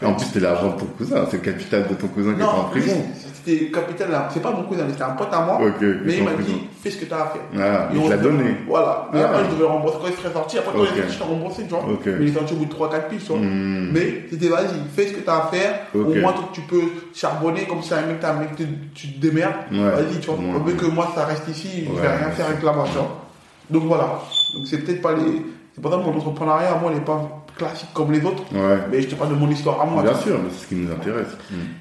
En 0.03 0.13
plus, 0.13 0.25
c'était 0.25 0.41
l'argent 0.41 0.73
de 0.73 0.79
ton 0.79 0.85
cousin, 0.85 1.25
c'est 1.31 1.37
le 1.37 1.43
capital 1.43 1.87
de 1.87 1.93
ton 1.93 2.07
cousin 2.07 2.33
qui 2.33 2.41
était 2.41 2.43
en 2.43 2.63
prison. 2.65 3.05
C'était 3.45 3.65
capital, 3.71 4.09
là. 4.11 4.27
c'est 4.31 4.41
pas 4.41 4.51
mon 4.51 4.63
cousin, 4.63 4.83
c'était 4.89 5.03
un 5.03 5.11
pote 5.11 5.31
à 5.31 5.41
moi. 5.41 5.59
Mais 6.05 6.17
il 6.17 6.23
m'a 6.23 6.31
dit, 6.33 6.67
fais 6.81 6.89
ce 6.89 6.97
que 6.97 7.05
tu 7.05 7.13
as 7.13 7.17
à 7.21 7.25
faire. 7.27 7.41
Ah, 7.57 7.89
Et 7.93 7.97
il 7.97 8.03
te 8.03 8.09
l'a 8.09 8.17
donné. 8.17 8.55
Voilà. 8.67 9.07
Mais 9.13 9.21
Ah. 9.21 9.29
après, 9.29 9.45
je 9.45 9.55
devais 9.55 9.67
rembourser 9.67 9.97
quand 10.01 10.07
il 10.07 10.13
serait 10.15 10.33
sorti. 10.33 10.57
Après, 10.57 10.71
quand 10.73 10.83
il 10.83 10.99
est 10.99 11.01
sorti, 11.01 11.13
je 11.13 11.17
t'ai 11.19 11.23
remboursé, 11.23 11.63
tu 11.63 11.69
vois. 11.69 11.83
Mais 12.05 12.13
il 12.21 12.29
est 12.29 12.33
sorti 12.33 12.53
au 12.53 12.57
bout 12.57 12.65
de 12.65 12.69
3-4 12.73 13.07
piges, 13.07 13.23
tu 13.25 13.31
vois. 13.31 13.37
Hmm. 13.39 13.91
Mais 13.93 14.23
c'était, 14.29 14.47
vas-y, 14.47 14.75
fais 14.95 15.07
ce 15.07 15.13
que 15.13 15.21
tu 15.21 15.29
as 15.29 15.35
à 15.37 15.47
faire. 15.47 15.79
Au 15.93 15.99
moins, 16.15 16.33
toi, 16.33 16.49
tu 16.53 16.61
peux 16.61 16.81
charbonner 17.13 17.63
comme 17.65 17.83
ça, 17.83 17.97
un 17.99 18.07
mec, 18.07 18.19
t'as 18.19 18.31
un 18.33 18.39
mec, 18.39 18.55
tu, 18.55 18.65
tu 18.93 19.13
te 19.13 19.19
démerdes. 19.21 19.53
Ouais. 19.71 19.77
Vas-y, 19.79 20.19
tu 20.19 20.27
vois. 20.31 20.35
Ouais. 20.39 20.61
Au 20.63 20.67
lieu 20.67 20.73
que 20.73 20.85
moi, 20.85 21.11
ça 21.15 21.25
reste 21.25 21.47
ici, 21.47 21.85
je 21.85 21.91
Ouais. 21.91 22.01
vais 22.01 22.07
rien 22.17 22.31
faire 22.31 22.47
avec 22.47 22.63
la 22.63 22.71
tu 22.71 22.75
vois. 22.97 23.21
Donc 23.69 23.83
voilà. 23.83 24.19
Donc 24.55 24.67
c'est 24.67 24.77
peut-être 24.79 25.01
pas 25.01 25.13
les. 25.13 25.41
C'est 25.73 25.81
pour 25.81 25.91
ça 25.91 25.97
que 25.97 26.03
mon 26.03 26.15
entrepreneuriat, 26.17 26.77
moi, 26.81 26.91
n'est 26.91 27.01
pas 27.01 27.44
classique 27.57 27.89
comme 27.93 28.11
les 28.11 28.23
autres. 28.23 28.43
Ouais. 28.53 28.79
Mais 28.91 29.01
je 29.01 29.07
te 29.07 29.15
parle 29.15 29.31
de 29.31 29.35
mon 29.35 29.49
histoire 29.49 29.81
à 29.81 29.85
moi. 29.85 30.03
Bien 30.03 30.15
sûr, 30.15 30.37
mais 30.43 30.49
c'est 30.51 30.63
ce 30.63 30.67
qui 30.67 30.75
nous 30.75 30.91
intéresse. 30.91 31.27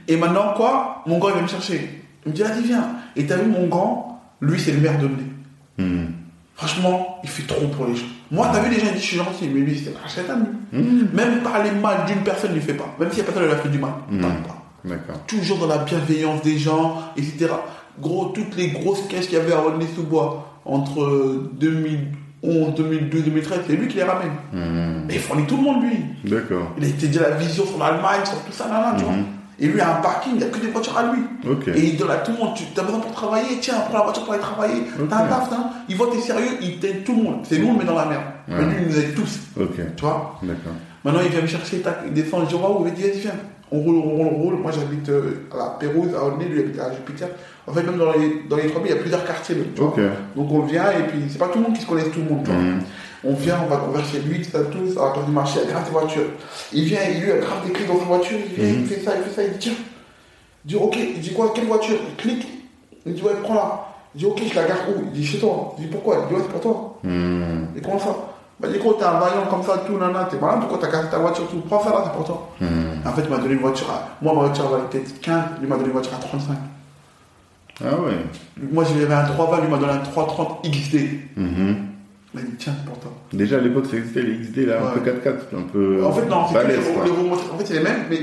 Et 0.09 0.17
maintenant, 0.17 0.55
quoi 0.57 1.03
Mon 1.07 1.19
gars, 1.19 1.29
il 1.31 1.35
vient 1.35 1.43
me 1.43 1.49
chercher. 1.49 2.03
Il 2.27 2.31
me 2.33 2.37
dit, 2.37 2.43
vas-y, 2.43 2.63
viens. 2.63 2.89
Et 3.17 3.27
t'as 3.27 3.37
vu, 3.37 3.49
mon 3.51 3.67
grand, 3.67 4.23
lui, 4.41 4.59
c'est 4.59 4.73
le 4.73 4.81
maire 4.81 4.99
de 4.99 5.07
Blé. 5.09 5.25
Hmm. 5.79 6.07
Franchement, 6.55 7.19
il 7.25 7.29
fait 7.29 7.47
trop 7.47 7.67
pour 7.69 7.87
les 7.87 7.97
gens. 7.97 8.07
Moi, 8.31 8.49
t'as 8.53 8.61
vu, 8.61 8.71
les 8.73 8.81
gens 8.81 8.87
ils 8.87 8.93
disent, 8.95 9.03
je 9.03 9.07
suis 9.09 9.17
gentil, 9.17 9.49
mais 9.53 9.61
lui, 9.61 9.79
c'est 9.79 9.91
un 9.91 10.09
chétan, 10.09 10.35
lui. 10.39 10.79
Hmm. 10.81 11.07
Même 11.13 11.43
parler 11.43 11.71
mal 11.73 12.05
d'une 12.07 12.23
personne, 12.23 12.51
il 12.53 12.57
ne 12.57 12.61
fait 12.63 12.75
pas. 12.75 12.95
Même 12.99 13.11
si 13.11 13.19
la 13.19 13.25
personne, 13.25 13.43
elle 13.45 13.51
a 13.51 13.57
fait 13.57 13.69
du 13.69 13.79
mal, 13.79 13.93
il 14.11 14.19
Hmm. 14.19 14.21
parle 14.23 14.35
pas. 14.43 14.61
Toujours 15.27 15.59
dans 15.59 15.67
la 15.67 15.79
bienveillance 15.79 16.43
des 16.43 16.59
gens, 16.59 16.99
etc. 17.17 17.47
Gros, 18.01 18.27
toutes 18.27 18.55
les 18.57 18.69
grosses 18.69 19.07
caisses 19.09 19.27
qu'il 19.29 19.39
y 19.39 19.41
avait 19.41 19.53
à 19.55 19.59
Rodney-sous-Bois 19.61 20.61
entre 20.67 21.49
2011, 22.45 22.75
2012, 22.75 23.25
2013, 23.25 23.59
c'est 23.67 23.77
lui 23.77 23.89
qui 23.89 23.97
les 23.97 24.03
ramène. 24.03 24.33
Hmm. 24.53 25.05
Mais 25.07 25.15
il 25.15 25.21
fournit 25.21 25.47
tout 25.47 25.57
le 25.57 25.63
monde, 25.63 25.83
lui. 25.83 26.31
D'accord. 26.31 26.73
Il 26.79 26.85
a 26.85 26.89
été 26.89 27.09
dit 27.09 27.19
la 27.19 27.31
vision 27.31 27.65
sur 27.67 27.79
l'Allemagne, 27.79 28.21
sur 28.25 28.41
tout 28.43 28.53
ça, 28.53 28.69
là, 28.69 28.81
là, 28.81 28.95
tu 28.97 29.05
vois. 29.05 29.15
Mhm. 29.15 29.25
Et 29.61 29.69
lui 29.69 29.81
a 29.81 29.99
un 29.99 30.01
parking, 30.01 30.33
il 30.35 30.39
n'y 30.39 30.45
a 30.45 30.49
que 30.49 30.59
des 30.59 30.69
voitures 30.69 30.99
à 30.99 31.13
lui. 31.13 31.23
Et 31.75 31.81
il 31.81 31.97
donne 31.97 32.11
à 32.11 32.17
tout 32.17 32.33
le 32.33 32.39
monde, 32.39 32.55
tu 32.55 32.65
as 32.79 32.83
besoin 32.83 33.01
pour 33.01 33.13
travailler, 33.13 33.59
tiens, 33.61 33.75
prends 33.89 33.99
la 33.99 34.05
voiture 34.05 34.25
pour 34.25 34.33
aller 34.33 34.43
travailler. 34.43 34.83
T'as 35.09 35.17
un 35.17 35.27
taf, 35.29 35.53
hein. 35.53 35.71
Il 35.89 35.97
voit 35.97 36.09
t'es 36.11 36.21
sérieux, 36.21 36.59
il 36.61 36.79
t'aide 36.81 37.05
tout 37.05 37.15
le 37.15 37.23
monde. 37.23 37.41
C'est 37.45 37.59
nous, 37.59 37.69
on 37.69 37.73
le 37.75 37.79
met 37.79 37.85
dans 37.85 37.95
la 37.95 38.07
merde. 38.07 38.23
Ouais. 38.49 38.57
Mais 38.59 38.65
lui, 38.65 38.83
il 38.83 38.89
nous 38.89 38.99
aide 38.99 39.15
tous. 39.15 39.39
Ok. 39.61 39.77
Tu 39.97 40.03
vois 40.03 40.39
D'accord. 40.43 40.73
Maintenant, 41.05 41.21
il 41.25 41.31
vient 41.31 41.43
me 41.43 41.47
chercher, 41.47 41.83
il 42.07 42.13
descend, 42.13 42.43
je 42.45 42.49
dis, 42.49 42.55
waouh, 42.61 42.85
il 42.87 42.95
dit, 42.95 43.21
viens. 43.21 43.31
On 43.75 43.81
roule, 43.81 43.97
on 43.97 44.03
roule, 44.17 44.27
on 44.33 44.37
roule. 44.43 44.55
Moi, 44.57 44.71
j'habite 44.73 45.09
euh, 45.09 45.47
à 45.53 45.57
la 45.57 45.65
Pérouse, 45.81 46.11
à 46.15 46.25
Aulnay, 46.25 46.45
lui 46.45 46.61
habite 46.61 46.79
à 46.79 46.93
Jupiter. 46.93 47.29
En 47.67 47.73
fait, 47.73 47.83
même 47.83 47.97
dans 47.99 48.13
les, 48.13 48.43
dans 48.49 48.57
les 48.57 48.67
trois 48.69 48.81
villes, 48.83 48.93
il 48.93 48.97
y 48.97 48.99
a 48.99 49.01
plusieurs 49.01 49.25
quartiers. 49.25 49.57
même, 49.57 49.73
tu 49.75 49.81
vois. 49.81 49.89
Ok. 49.91 50.01
Donc, 50.37 50.53
on 50.53 50.61
vient, 50.61 50.91
et 50.93 51.03
puis, 51.09 51.19
c'est 51.29 51.39
pas 51.39 51.49
tout 51.49 51.59
le 51.59 51.65
monde 51.65 51.75
qui 51.75 51.83
se 51.83 51.87
connaît 51.87 52.05
tout 52.05 52.21
le 52.21 52.31
monde. 52.31 52.45
tu 52.45 52.51
vois. 52.53 52.61
Mhm. 52.61 52.81
On 53.27 53.33
vient, 53.35 53.57
on 53.65 53.69
va, 53.69 53.85
on 53.89 53.91
va 53.91 54.03
chez 54.05 54.19
lui, 54.21 54.43
tout 54.43 54.51
ça, 54.51 54.59
tout, 54.65 55.01
à 55.01 55.07
la 55.07 55.11
place 55.13 55.25
du 55.25 55.33
marché, 55.33 55.59
il 55.65 55.71
grave 55.71 55.85
des 55.87 55.91
voitures. 55.91 56.27
Il 56.75 56.85
vient, 56.85 56.99
il 57.13 57.23
lui 57.23 57.33
a 57.33 57.39
grave 57.39 57.67
des 57.67 57.73
clés 57.73 57.87
dans 57.87 57.99
sa 57.99 58.05
voiture, 58.05 58.37
il 58.47 58.53
vient, 58.55 58.73
Mhm. 58.75 58.81
il 58.83 58.87
fait 58.87 59.01
ça, 59.01 59.13
il 59.17 59.23
fait 59.25 59.35
ça, 59.35 59.43
il 59.45 59.53
dit 59.55 59.59
tiens. 59.59 59.73
Il 60.65 60.69
dit 60.69 60.77
ok, 60.77 60.97
il 61.17 61.21
dit 61.21 61.33
quoi, 61.33 61.53
quelle 61.55 61.65
voiture? 61.67 61.97
Il 62.07 62.15
clique, 62.17 62.47
il 63.07 63.15
dit 63.15 63.23
ouais, 63.23 63.33
prends-la. 63.43 63.87
Il 64.15 64.19
dit 64.19 64.27
ok, 64.27 64.41
je 64.49 64.55
la 64.55 64.65
garde 64.69 64.81
où? 64.95 65.03
Il 65.07 65.11
dit 65.21 65.27
chez 65.27 65.39
toi. 65.39 65.75
Il 65.79 65.85
dit 65.87 65.91
pourquoi? 65.91 66.19
Il 66.23 66.29
dit 66.29 66.35
ouais, 66.35 66.41
c'est 66.47 66.53
pour 66.53 66.61
toi. 66.61 66.99
Hmm. 67.03 67.65
Et 67.77 67.81
comment 67.81 67.99
ça? 67.99 68.15
Bah, 68.61 68.69
du 68.69 68.79
coup, 68.79 68.93
t'es 68.93 69.05
un 69.05 69.19
vaillant 69.19 69.47
comme 69.51 69.63
ça, 69.63 69.79
tout, 69.87 69.99
nana, 69.99 70.29
t'es 70.31 70.39
malade, 70.39 70.61
pourquoi 70.61 70.79
t'as 70.79 70.87
cassé 70.87 71.11
ta 71.11 71.19
voiture, 71.19 71.49
tout, 71.49 71.61
prends 71.61 71.83
ça 71.83 71.91
là, 71.91 72.03
c'est 72.05 72.13
pour 72.13 72.25
toi. 72.25 72.49
Hmm. 72.61 73.07
En 73.07 73.13
fait, 73.13 73.23
il 73.23 73.31
m'a 73.31 73.39
donné 73.39 73.55
une 73.55 73.61
voiture 73.61 73.91
à. 73.91 74.17
Moi, 74.23 74.33
ma 74.33 74.41
voiture 74.41 74.69
valait 74.69 74.85
peut-être 74.91 75.21
15, 75.21 75.45
lui 75.61 75.67
m'a 75.67 75.77
donné 75.77 75.89
une 75.89 75.93
voiture 75.93 76.15
à 76.15 76.19
35. 76.19 76.57
Ah 77.81 77.87
ouais. 78.01 78.13
Moi, 78.73 78.85
j'avais 78.85 79.13
un 79.13 79.25
320, 79.25 79.61
lui 79.63 79.69
m'a 79.69 79.79
donné 79.79 79.93
un 79.93 79.99
330 79.99 80.63
XD. 80.63 80.95
Mhm. 81.37 81.77
Il 82.33 82.41
m'a 82.41 82.47
dit 82.47 82.55
tiens, 82.57 82.73
c'est 82.79 82.89
pour 82.89 82.99
toi. 82.99 83.13
Déjà 83.33 83.59
à 83.59 83.61
l'époque, 83.61 83.87
ça 83.87 83.97
existait 83.97 84.23
les 84.23 84.39
XD 84.39 84.67
là, 84.67 84.79
un 84.87 84.99
peu 84.99 85.01
4x4, 85.01 85.57
un 85.57 85.63
peu. 85.73 86.05
En 86.05 86.13
fait, 86.13 86.27
non, 86.27 86.47
c'est 86.49 86.63
que 86.63 86.69
les, 86.69 86.77
roues. 86.77 87.33
En 87.33 87.59
fait, 87.59 87.67
c'est 87.67 87.75
les 87.75 87.81
mêmes, 87.81 88.05
mais 88.09 88.19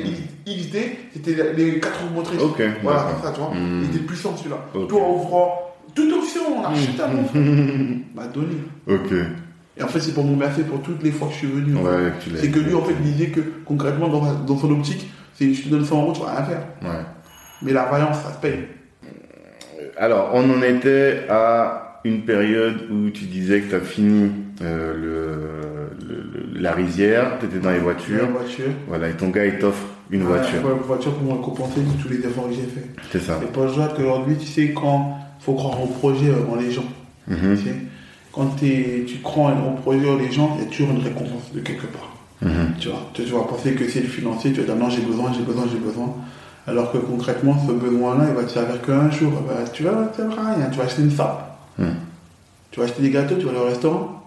XD, 0.45 0.77
c'était 1.13 1.53
les 1.53 1.79
4 1.79 2.01
roues 2.01 2.15
motrices. 2.15 2.41
Ok. 2.41 2.61
Voilà, 2.83 3.07
c'est 3.15 3.25
ça, 3.27 3.33
tu 3.33 3.41
vois. 3.41 3.49
Hmm. 3.49 3.83
Il 3.83 3.89
était 3.89 4.05
puissant 4.05 4.35
celui-là. 4.37 4.57
Ok. 4.73 4.87
Tout 4.87 4.97
en 4.97 5.11
ouvrant, 5.11 5.75
toute 5.93 6.13
option, 6.13 6.41
on 6.57 6.65
achète 6.65 6.99
un 6.99 7.07
bon. 7.09 8.01
M'a 8.15 8.27
donné. 8.27 8.55
Ok. 8.87 9.13
Et 9.81 9.83
en 9.83 9.87
fait, 9.87 9.99
c'est 9.99 10.13
pour 10.13 10.23
me 10.23 10.31
remercier 10.33 10.63
pour 10.63 10.81
toutes 10.81 11.01
les 11.03 11.11
fois 11.11 11.27
que 11.27 11.33
je 11.33 11.39
suis 11.39 11.47
venu. 11.47 11.75
en 11.75 11.83
fait. 11.83 11.89
Ouais, 11.89 12.37
C'est 12.39 12.49
que 12.51 12.59
lui, 12.59 12.73
en 12.75 12.83
fait, 12.83 12.93
il 13.03 13.11
disait 13.13 13.27
que 13.31 13.41
concrètement, 13.65 14.07
dans, 14.09 14.31
dans 14.45 14.57
son 14.57 14.71
optique, 14.71 15.11
c'est 15.33 15.51
je 15.53 15.63
te 15.63 15.69
donne 15.69 15.83
100 15.83 16.01
euros, 16.01 16.13
tu 16.13 16.21
vas 16.21 16.35
rien 16.35 16.43
faire. 16.45 16.63
Ouais. 16.83 17.03
Mais 17.63 17.73
la 17.73 17.85
vaillance, 17.85 18.17
ça 18.23 18.31
se 18.33 18.39
paye. 18.39 18.59
Alors, 19.97 20.31
on 20.33 20.49
en 20.49 20.61
était 20.61 21.25
à 21.29 22.01
une 22.05 22.21
période 22.21 22.87
où 22.91 23.09
tu 23.09 23.25
disais 23.25 23.61
que 23.61 23.69
tu 23.69 23.75
as 23.75 23.79
fini 23.81 24.31
euh, 24.61 24.93
le, 24.93 26.07
le- 26.07 26.23
le- 26.53 26.59
la 26.61 26.71
rizière, 26.73 27.37
tu 27.39 27.45
étais 27.47 27.59
dans 27.59 27.71
les 27.71 27.79
voitures. 27.79 28.27
Voiture. 28.29 28.65
Voilà, 28.87 29.09
et 29.09 29.13
ton 29.13 29.29
gars, 29.29 29.45
il 29.45 29.57
t'offre 29.59 29.85
une 30.09 30.23
voiture. 30.23 30.59
une 30.61 30.81
voiture 30.85 31.13
pour 31.15 31.23
me 31.33 31.37
récompenser 31.39 31.81
de 31.81 32.01
tous 32.01 32.09
les 32.09 32.17
efforts 32.19 32.47
que 32.49 32.53
j'ai 32.55 32.61
fait. 32.63 32.85
C'est 33.11 33.19
ça. 33.21 33.39
Et 33.43 33.47
pas 33.51 33.67
genre 33.67 33.93
qu'aujourd'hui, 33.95 34.35
tu 34.37 34.47
sais, 34.47 34.71
quand 34.73 35.17
faut 35.39 35.53
croire 35.55 35.81
au 35.81 35.87
projet 35.87 36.29
euh, 36.29 36.45
dans 36.47 36.55
les 36.59 36.71
gens. 36.71 36.85
Mhm. 37.27 37.57
Tu 37.57 37.63
sais, 37.63 37.75
quand 38.31 38.55
tu 38.57 39.19
crois 39.23 39.51
au 39.51 39.81
projet 39.81 40.05
dans 40.05 40.15
les 40.15 40.31
gens, 40.31 40.55
il 40.57 40.63
y 40.63 40.67
a 40.67 40.69
toujours 40.69 40.91
une 40.91 41.03
récompense 41.03 41.51
de 41.53 41.59
quelque 41.59 41.87
part. 41.87 42.09
Mhm. 42.41 42.73
Tu 42.79 42.89
vois, 42.89 43.09
tu, 43.13 43.23
tu 43.23 43.31
vas 43.31 43.41
penser 43.41 43.73
que 43.73 43.87
c'est 43.87 44.01
le 44.01 44.07
financier, 44.07 44.51
tu 44.51 44.61
vas 44.61 44.65
dire 44.65 44.75
non, 44.75 44.89
j'ai 44.89 45.01
besoin, 45.01 45.31
j'ai 45.33 45.43
besoin, 45.43 45.65
j'ai 45.71 45.79
besoin. 45.79 46.15
Alors 46.67 46.91
que 46.91 46.97
concrètement, 46.97 47.55
ce 47.67 47.71
besoin-là, 47.71 48.25
il 48.29 48.35
va 48.35 48.43
te 48.43 48.51
servir 48.51 48.81
qu'un 48.81 49.09
jour. 49.09 49.31
Bah, 49.47 49.63
tu 49.71 49.83
vas 49.83 50.05
te 50.05 50.21
rien, 50.21 50.69
tu 50.71 50.77
vas 50.77 50.85
acheter 50.85 51.01
une 51.01 51.11
sape. 51.11 51.57
Mhm. 51.77 51.95
Tu 52.71 52.79
vas 52.79 52.85
acheter 52.85 53.01
des 53.01 53.09
gâteaux, 53.09 53.35
tu 53.35 53.45
vas 53.45 53.51
aller 53.51 53.59
au 53.59 53.65
restaurant. 53.65 54.23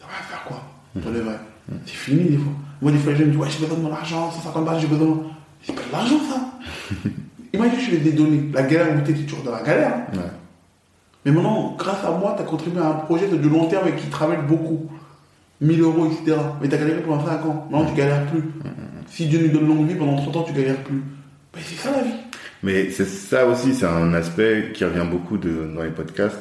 Ça 0.00 0.06
va 0.06 0.12
faire 0.28 0.44
quoi? 0.44 0.62
Pour 1.00 1.10
le 1.10 1.20
vrai. 1.20 1.38
C'est 1.86 1.94
fini 1.94 2.24
des 2.24 2.36
fois. 2.36 2.52
Moi, 2.82 2.92
des 2.92 2.98
fois, 2.98 3.14
gens 3.14 3.20
me 3.20 3.30
disent 3.30 3.36
Ouais, 3.36 3.48
j'ai 3.50 3.60
besoin 3.60 3.78
de 3.78 3.82
mon 3.82 3.92
argent, 3.92 4.30
150 4.30 4.64
balles, 4.64 4.80
j'ai 4.80 4.86
besoin. 4.86 5.22
C'est 5.62 5.74
pas 5.74 5.82
de 5.82 5.92
l'argent, 5.92 6.20
ça. 6.28 6.90
Imagine, 7.52 7.80
je 7.80 7.90
les 7.96 8.08
ai 8.08 8.12
donné. 8.12 8.50
La 8.52 8.62
galère 8.62 8.96
où 8.96 9.00
t'es, 9.00 9.14
toujours 9.14 9.42
dans 9.42 9.52
la 9.52 9.62
galère. 9.62 9.94
Ouais. 10.12 10.20
Mais 11.26 11.32
maintenant, 11.32 11.74
grâce 11.76 12.02
à 12.04 12.10
moi, 12.12 12.34
tu 12.36 12.42
as 12.42 12.46
contribué 12.46 12.80
à 12.80 12.86
un 12.86 12.92
projet 12.92 13.28
de 13.28 13.48
long 13.48 13.66
terme 13.66 13.88
et 13.88 13.92
qui 13.92 14.08
travaille 14.08 14.38
beaucoup. 14.46 14.88
1000 15.60 15.80
euros, 15.80 16.06
etc. 16.06 16.38
Mais 16.62 16.68
tu 16.68 16.74
as 16.74 16.78
galéré 16.78 17.00
pendant 17.00 17.26
5 17.26 17.44
ans. 17.46 17.66
Maintenant, 17.70 17.86
tu 17.86 17.94
galères 17.94 18.24
plus. 18.26 18.44
Si 19.08 19.26
Dieu 19.26 19.40
nous 19.40 19.58
donne 19.58 19.68
longue 19.68 19.88
vie, 19.88 19.96
pendant 19.96 20.16
30 20.16 20.36
ans, 20.36 20.42
tu 20.44 20.52
galères 20.52 20.82
plus. 20.84 21.02
Mais 21.54 21.60
c'est 21.64 21.74
ça 21.74 21.90
la 21.90 22.02
vie. 22.02 22.14
Mais 22.62 22.90
c'est 22.90 23.06
ça 23.06 23.46
aussi, 23.46 23.74
c'est 23.74 23.86
un 23.86 24.14
aspect 24.14 24.70
qui 24.72 24.84
revient 24.84 25.06
beaucoup 25.10 25.36
de, 25.36 25.70
dans 25.74 25.82
les 25.82 25.90
podcasts, 25.90 26.38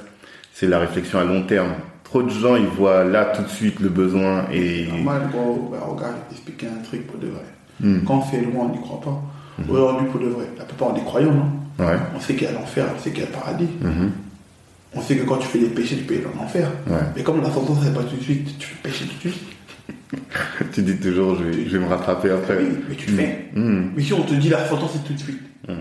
c'est 0.54 0.68
la 0.68 0.80
réflexion 0.80 1.20
à 1.20 1.24
long 1.24 1.44
terme. 1.44 1.74
Trop 2.04 2.24
de 2.24 2.30
gens, 2.30 2.56
ils 2.56 2.68
voient 2.68 3.04
là 3.04 3.26
tout 3.26 3.42
de 3.42 3.48
suite 3.48 3.80
le 3.80 3.90
besoin 3.90 4.46
et... 4.52 4.88
Normal, 4.88 5.30
gros. 5.32 5.70
Bah, 5.72 5.80
regarde, 5.86 6.16
t'expliquer 6.30 6.68
un 6.68 6.84
truc 6.84 7.08
pour 7.08 7.20
de 7.20 7.28
vrai. 7.28 8.00
Quand 8.08 8.22
fait 8.22 8.42
loin, 8.42 8.68
on 8.68 8.70
n'y 8.70 8.82
croit 8.82 9.02
pas. 9.02 9.22
Aujourd'hui, 9.70 10.08
pour 10.08 10.22
de 10.22 10.28
vrai, 10.28 10.46
la 10.58 10.64
plupart, 10.64 10.90
on 10.94 10.96
est 10.96 11.04
croyants, 11.04 11.34
non? 11.34 11.86
Ouais. 11.86 11.98
On 12.16 12.20
sait 12.20 12.36
qu'il 12.36 12.48
y 12.48 12.50
a 12.50 12.54
l'enfer, 12.54 12.86
on 12.96 13.00
sait 13.00 13.12
qu'il 13.12 13.20
y 13.20 13.24
a 13.24 13.30
le 13.30 13.34
paradis. 13.34 13.68
On 14.96 15.02
sait 15.02 15.18
que 15.18 15.26
quand 15.26 15.38
tu 15.38 15.48
fais 15.48 15.60
des 15.60 15.68
péchés, 15.68 15.98
tu 15.98 16.04
peux 16.04 16.16
aller 16.16 16.26
en 16.40 16.44
enfer. 16.44 16.70
Ouais. 16.88 16.96
Mais 17.16 17.24
comme 17.24 17.42
la 17.42 17.52
sentence 17.52 17.84
n'est 17.84 17.92
pas 17.92 18.04
tout 18.04 18.16
de 18.16 18.22
suite, 18.24 18.58
tu 18.58 18.68
fais 18.68 18.90
pécher 18.90 19.06
tout 19.06 19.16
de 19.28 19.34
suite. 19.34 19.44
Tu 20.72 20.82
dis 20.82 20.98
toujours, 20.98 21.36
je 21.36 21.44
vais, 21.44 21.66
je 21.68 21.78
vais 21.78 21.84
me 21.84 21.90
rattraper 21.90 22.32
après. 22.32 22.58
Oui, 22.58 22.70
mais 22.90 22.96
tu 22.96 23.12
le 23.12 23.18
fais. 23.18 23.46
Mhm. 23.54 23.92
Mais 23.96 24.04
si 24.04 24.14
on 24.14 24.22
te 24.22 24.34
dit 24.34 24.50
la 24.50 24.66
sentence, 24.68 24.92
c'est 24.94 25.04
tout 25.04 25.14
de 25.14 25.20
suite. 25.20 25.42
Mm. 25.68 25.74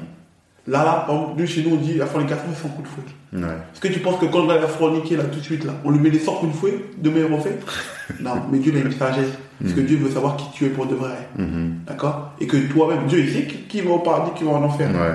Là, 0.66 0.84
là, 0.84 1.04
par 1.06 1.14
exemple, 1.16 1.40
nous, 1.40 1.46
chez 1.46 1.62
nous, 1.62 1.74
on 1.74 1.76
dit 1.76 1.94
la 1.94 2.06
fornication, 2.06 2.44
c'est 2.54 2.62
100 2.62 2.68
coups 2.70 2.88
de 2.88 2.94
fouet. 2.94 3.42
Ouais. 3.46 3.54
Est-ce 3.72 3.80
que 3.80 3.88
tu 3.88 4.00
penses 4.00 4.18
que 4.18 4.26
quand 4.26 4.42
le 4.42 4.48
gars 4.48 4.62
a 4.62 4.66
forniqué, 4.66 5.16
là, 5.16 5.24
tout 5.24 5.38
de 5.38 5.44
suite, 5.44 5.64
là, 5.64 5.74
on 5.84 5.90
lui 5.90 5.98
met 6.00 6.10
les 6.10 6.18
100 6.18 6.32
coups 6.36 6.52
de 6.52 6.56
fouet, 6.56 6.74
demain 6.98 7.20
il 7.28 7.34
refait 7.34 7.58
Non, 8.20 8.32
mais 8.50 8.58
Dieu, 8.58 8.72
il 8.74 8.82
a 8.82 8.84
une 8.86 8.92
sagesse. 8.92 9.28
Parce 9.60 9.74
que 9.74 9.80
Dieu 9.80 9.98
veut 9.98 10.10
savoir 10.10 10.36
qui 10.36 10.46
tu 10.52 10.64
es 10.64 10.68
pour 10.70 10.86
de 10.86 10.94
vrai. 10.94 11.28
Mhm. 11.38 11.74
D'accord? 11.86 12.32
Et 12.40 12.46
que 12.46 12.56
toi-même, 12.56 13.06
Dieu, 13.06 13.20
il 13.20 13.30
sait 13.32 13.42
qui, 13.44 13.58
qui 13.68 13.80
va 13.82 13.90
au 13.90 13.98
paradis, 13.98 14.30
qui 14.36 14.44
va 14.44 14.52
en 14.52 14.62
enfer. 14.62 14.90
Ouais. 14.90 15.14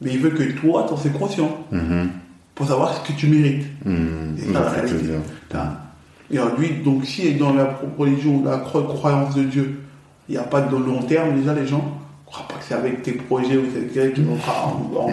Mais 0.00 0.12
il 0.12 0.20
veut 0.20 0.30
que 0.30 0.42
toi, 0.52 0.86
t'en 0.88 0.96
sois 0.96 1.10
conscient 1.10 1.66
Mhm. 1.72 2.08
Pour 2.54 2.66
savoir 2.66 2.94
ce 2.94 3.00
que 3.12 3.16
tu 3.18 3.26
mérites. 3.26 3.66
C'est 4.36 4.46
ça, 4.52 4.60
la. 4.82 4.88
Putain. 5.48 5.72
Et 6.30 6.38
alors, 6.38 6.58
lui, 6.58 6.70
donc, 6.84 7.04
si 7.04 7.34
dans 7.34 7.52
la 7.52 7.78
religion, 7.98 8.42
la 8.44 8.56
cro- 8.58 8.82
croyance 8.86 9.34
de 9.34 9.42
Dieu, 9.44 9.80
il 10.28 10.32
n'y 10.32 10.38
a 10.38 10.44
pas 10.44 10.62
de 10.62 10.74
long 10.76 11.02
terme, 11.02 11.34
déjà, 11.38 11.52
les 11.54 11.66
gens 11.66 11.78
ne 11.78 12.26
croient 12.26 12.48
pas 12.48 12.54
que 12.54 12.64
c'est 12.66 12.74
avec 12.74 13.02
tes 13.02 13.12
projets 13.12 13.56
ou 13.58 13.64
c'est 13.72 13.92
quelqu'un 13.92 14.14
qui 14.14 14.22
vont 14.22 14.36
en- 14.36 15.00
en- 15.06 15.10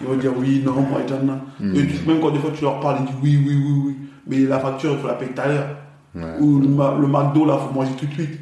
Ils 0.00 0.06
vont 0.06 0.16
dire 0.16 0.32
oui, 0.38 0.62
non, 0.64 0.72
moi, 0.74 1.00
j'en 1.08 1.16
ai. 1.16 1.78
Et 1.78 1.86
tu- 1.86 2.06
même 2.08 2.20
quand 2.20 2.30
des 2.30 2.38
fois 2.38 2.50
tu 2.54 2.62
leur 2.62 2.78
parles, 2.80 2.98
ils 3.00 3.06
disent 3.06 3.16
oui, 3.22 3.38
oui, 3.46 3.56
oui, 3.64 3.82
oui. 3.86 3.96
Mais 4.26 4.38
la 4.48 4.60
facture, 4.60 4.92
il 4.92 4.98
faut 4.98 5.08
la 5.08 5.14
payer 5.14 5.32
tout 5.32 5.40
à 5.40 5.48
l'heure. 5.48 5.66
Ouais. 6.14 6.22
Ou 6.40 6.58
le, 6.60 6.66
le 6.68 7.06
McDo, 7.08 7.44
là, 7.46 7.58
il 7.60 7.68
faut 7.68 7.74
manger 7.74 7.92
tout 7.98 8.06
de 8.06 8.12
suite. 8.12 8.38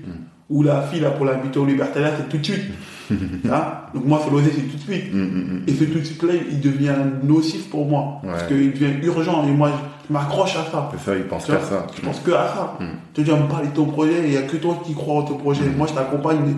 Ou 0.51 0.63
la 0.63 0.83
fille, 0.83 1.01
là, 1.01 1.11
pour 1.11 1.25
l'inviter 1.27 1.59
au 1.59 1.67
libertaire, 1.67 2.13
c'est 2.19 2.29
tout 2.29 2.39
de 2.39 2.45
suite. 2.45 2.65
Hein? 3.11 3.65
Donc, 3.95 4.05
moi, 4.05 4.21
c'est 4.25 4.31
l'oser, 4.31 4.53
c'est 4.55 4.63
tout 4.63 4.77
de 4.77 4.83
suite. 4.83 5.13
Mhm, 5.13 5.23
mhm. 5.23 5.63
Et 5.67 5.73
ce 5.73 5.85
tout 5.85 5.99
de 5.99 6.05
suite-là, 6.05 6.35
il 6.51 6.61
devient 6.61 6.95
nocif 7.23 7.69
pour 7.71 7.87
moi. 7.87 8.21
Parce 8.25 8.45
qu'il 8.45 8.73
devient 8.73 9.05
urgent. 9.05 9.45
Et 9.47 9.51
moi, 9.51 9.71
je 10.07 10.13
m'accroche 10.13 10.57
à 10.57 10.71
ça. 10.71 10.91
C'est 10.93 11.11
ça, 11.11 11.17
ils 11.17 11.25
pensent 11.25 11.45
Tu 11.47 11.53
qu'à 11.53 11.61
ça. 11.61 11.87
Je 11.97 12.01
pense 12.03 12.21
que 12.21 12.31
à 12.31 12.49
ça. 12.49 12.79
Tu 13.15 13.23
dis, 13.23 13.33
on 13.33 13.41
me 13.41 13.49
parle 13.49 13.67
de 13.67 13.75
ton 13.75 13.87
projet, 13.87 14.23
il 14.25 14.31
n'y 14.31 14.37
a 14.37 14.43
que 14.43 14.57
toi 14.57 14.79
qui 14.85 14.95
crois 14.95 15.17
en 15.17 15.23
ton 15.23 15.37
projet. 15.37 15.65
Moi, 15.77 15.87
je 15.87 15.95
t'accompagne, 15.95 16.39
mais 16.47 16.55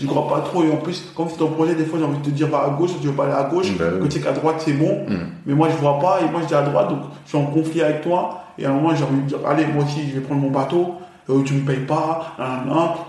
je 0.00 0.06
crois 0.06 0.28
pas 0.28 0.40
trop. 0.40 0.64
Et 0.64 0.70
en 0.70 0.76
plus, 0.76 1.12
comme 1.16 1.28
c'est 1.28 1.38
ton 1.38 1.50
projet, 1.50 1.74
des 1.74 1.84
fois, 1.84 1.98
j'ai 1.98 2.04
envie 2.04 2.18
de 2.18 2.24
te 2.24 2.30
dire, 2.30 2.48
va 2.48 2.64
à 2.64 2.70
gauche, 2.70 2.90
tu 3.00 3.06
veux 3.06 3.12
pas 3.12 3.24
aller 3.24 3.34
à 3.34 3.44
gauche. 3.44 3.68
Oui. 3.70 4.00
que 4.00 4.04
tu 4.06 4.18
sais 4.18 4.20
qu'à 4.20 4.32
droite, 4.32 4.56
c'est 4.58 4.72
bon. 4.74 5.06
Mais 5.46 5.54
moi, 5.54 5.68
je 5.70 5.76
vois 5.76 5.98
pas, 5.98 6.20
et 6.20 6.30
moi, 6.30 6.40
je 6.42 6.46
dis 6.46 6.54
à 6.54 6.62
droite, 6.62 6.88
donc 6.88 7.00
je 7.24 7.30
suis 7.30 7.38
en 7.38 7.46
conflit 7.46 7.82
avec 7.82 8.02
toi. 8.02 8.44
Et 8.58 8.66
à 8.66 8.70
un 8.70 8.74
moment, 8.74 8.94
j'ai 8.94 9.04
envie 9.04 9.22
de 9.22 9.28
dire, 9.28 9.38
allez, 9.46 9.66
moi 9.66 9.84
aussi, 9.84 10.08
je 10.08 10.14
vais 10.14 10.20
prendre 10.20 10.40
mon 10.40 10.50
bateau. 10.50 10.96
Euh, 11.30 11.42
tu 11.44 11.54
me 11.54 11.60
payes 11.60 11.86
pas, 11.86 12.34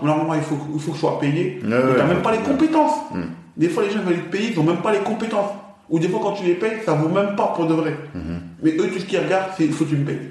moment, 0.02 0.34
il 0.34 0.40
faut, 0.42 0.56
il 0.72 0.80
faut 0.80 0.92
que 0.92 0.96
je 0.96 1.00
sois 1.00 1.18
payé. 1.18 1.60
Mais 1.64 2.06
même 2.06 2.22
pas 2.22 2.32
les 2.32 2.38
compétences. 2.38 2.96
Mm. 3.12 3.22
Des 3.56 3.68
fois, 3.68 3.84
les 3.84 3.90
gens 3.90 4.00
veulent 4.00 4.14
être 4.14 4.30
payés, 4.30 4.52
ils 4.52 4.58
ont 4.58 4.64
même 4.64 4.78
pas 4.82 4.92
les 4.92 5.00
compétences. 5.00 5.50
Ou 5.90 5.98
des 5.98 6.08
fois, 6.08 6.20
quand 6.22 6.32
tu 6.32 6.44
les 6.44 6.54
payes, 6.54 6.78
ça 6.84 6.94
vaut 6.94 7.08
même 7.08 7.36
pas 7.36 7.48
pour 7.48 7.66
de 7.66 7.74
vrai. 7.74 7.96
Mhm. 8.14 8.40
Mais 8.62 8.76
eux, 8.76 8.88
tout 8.90 8.98
ce 8.98 9.04
qu'ils 9.04 9.18
regardent, 9.18 9.50
c'est 9.56 9.66
il 9.66 9.72
faut 9.72 9.84
que 9.84 9.90
tu 9.90 9.96
me 9.96 10.04
payes. 10.04 10.30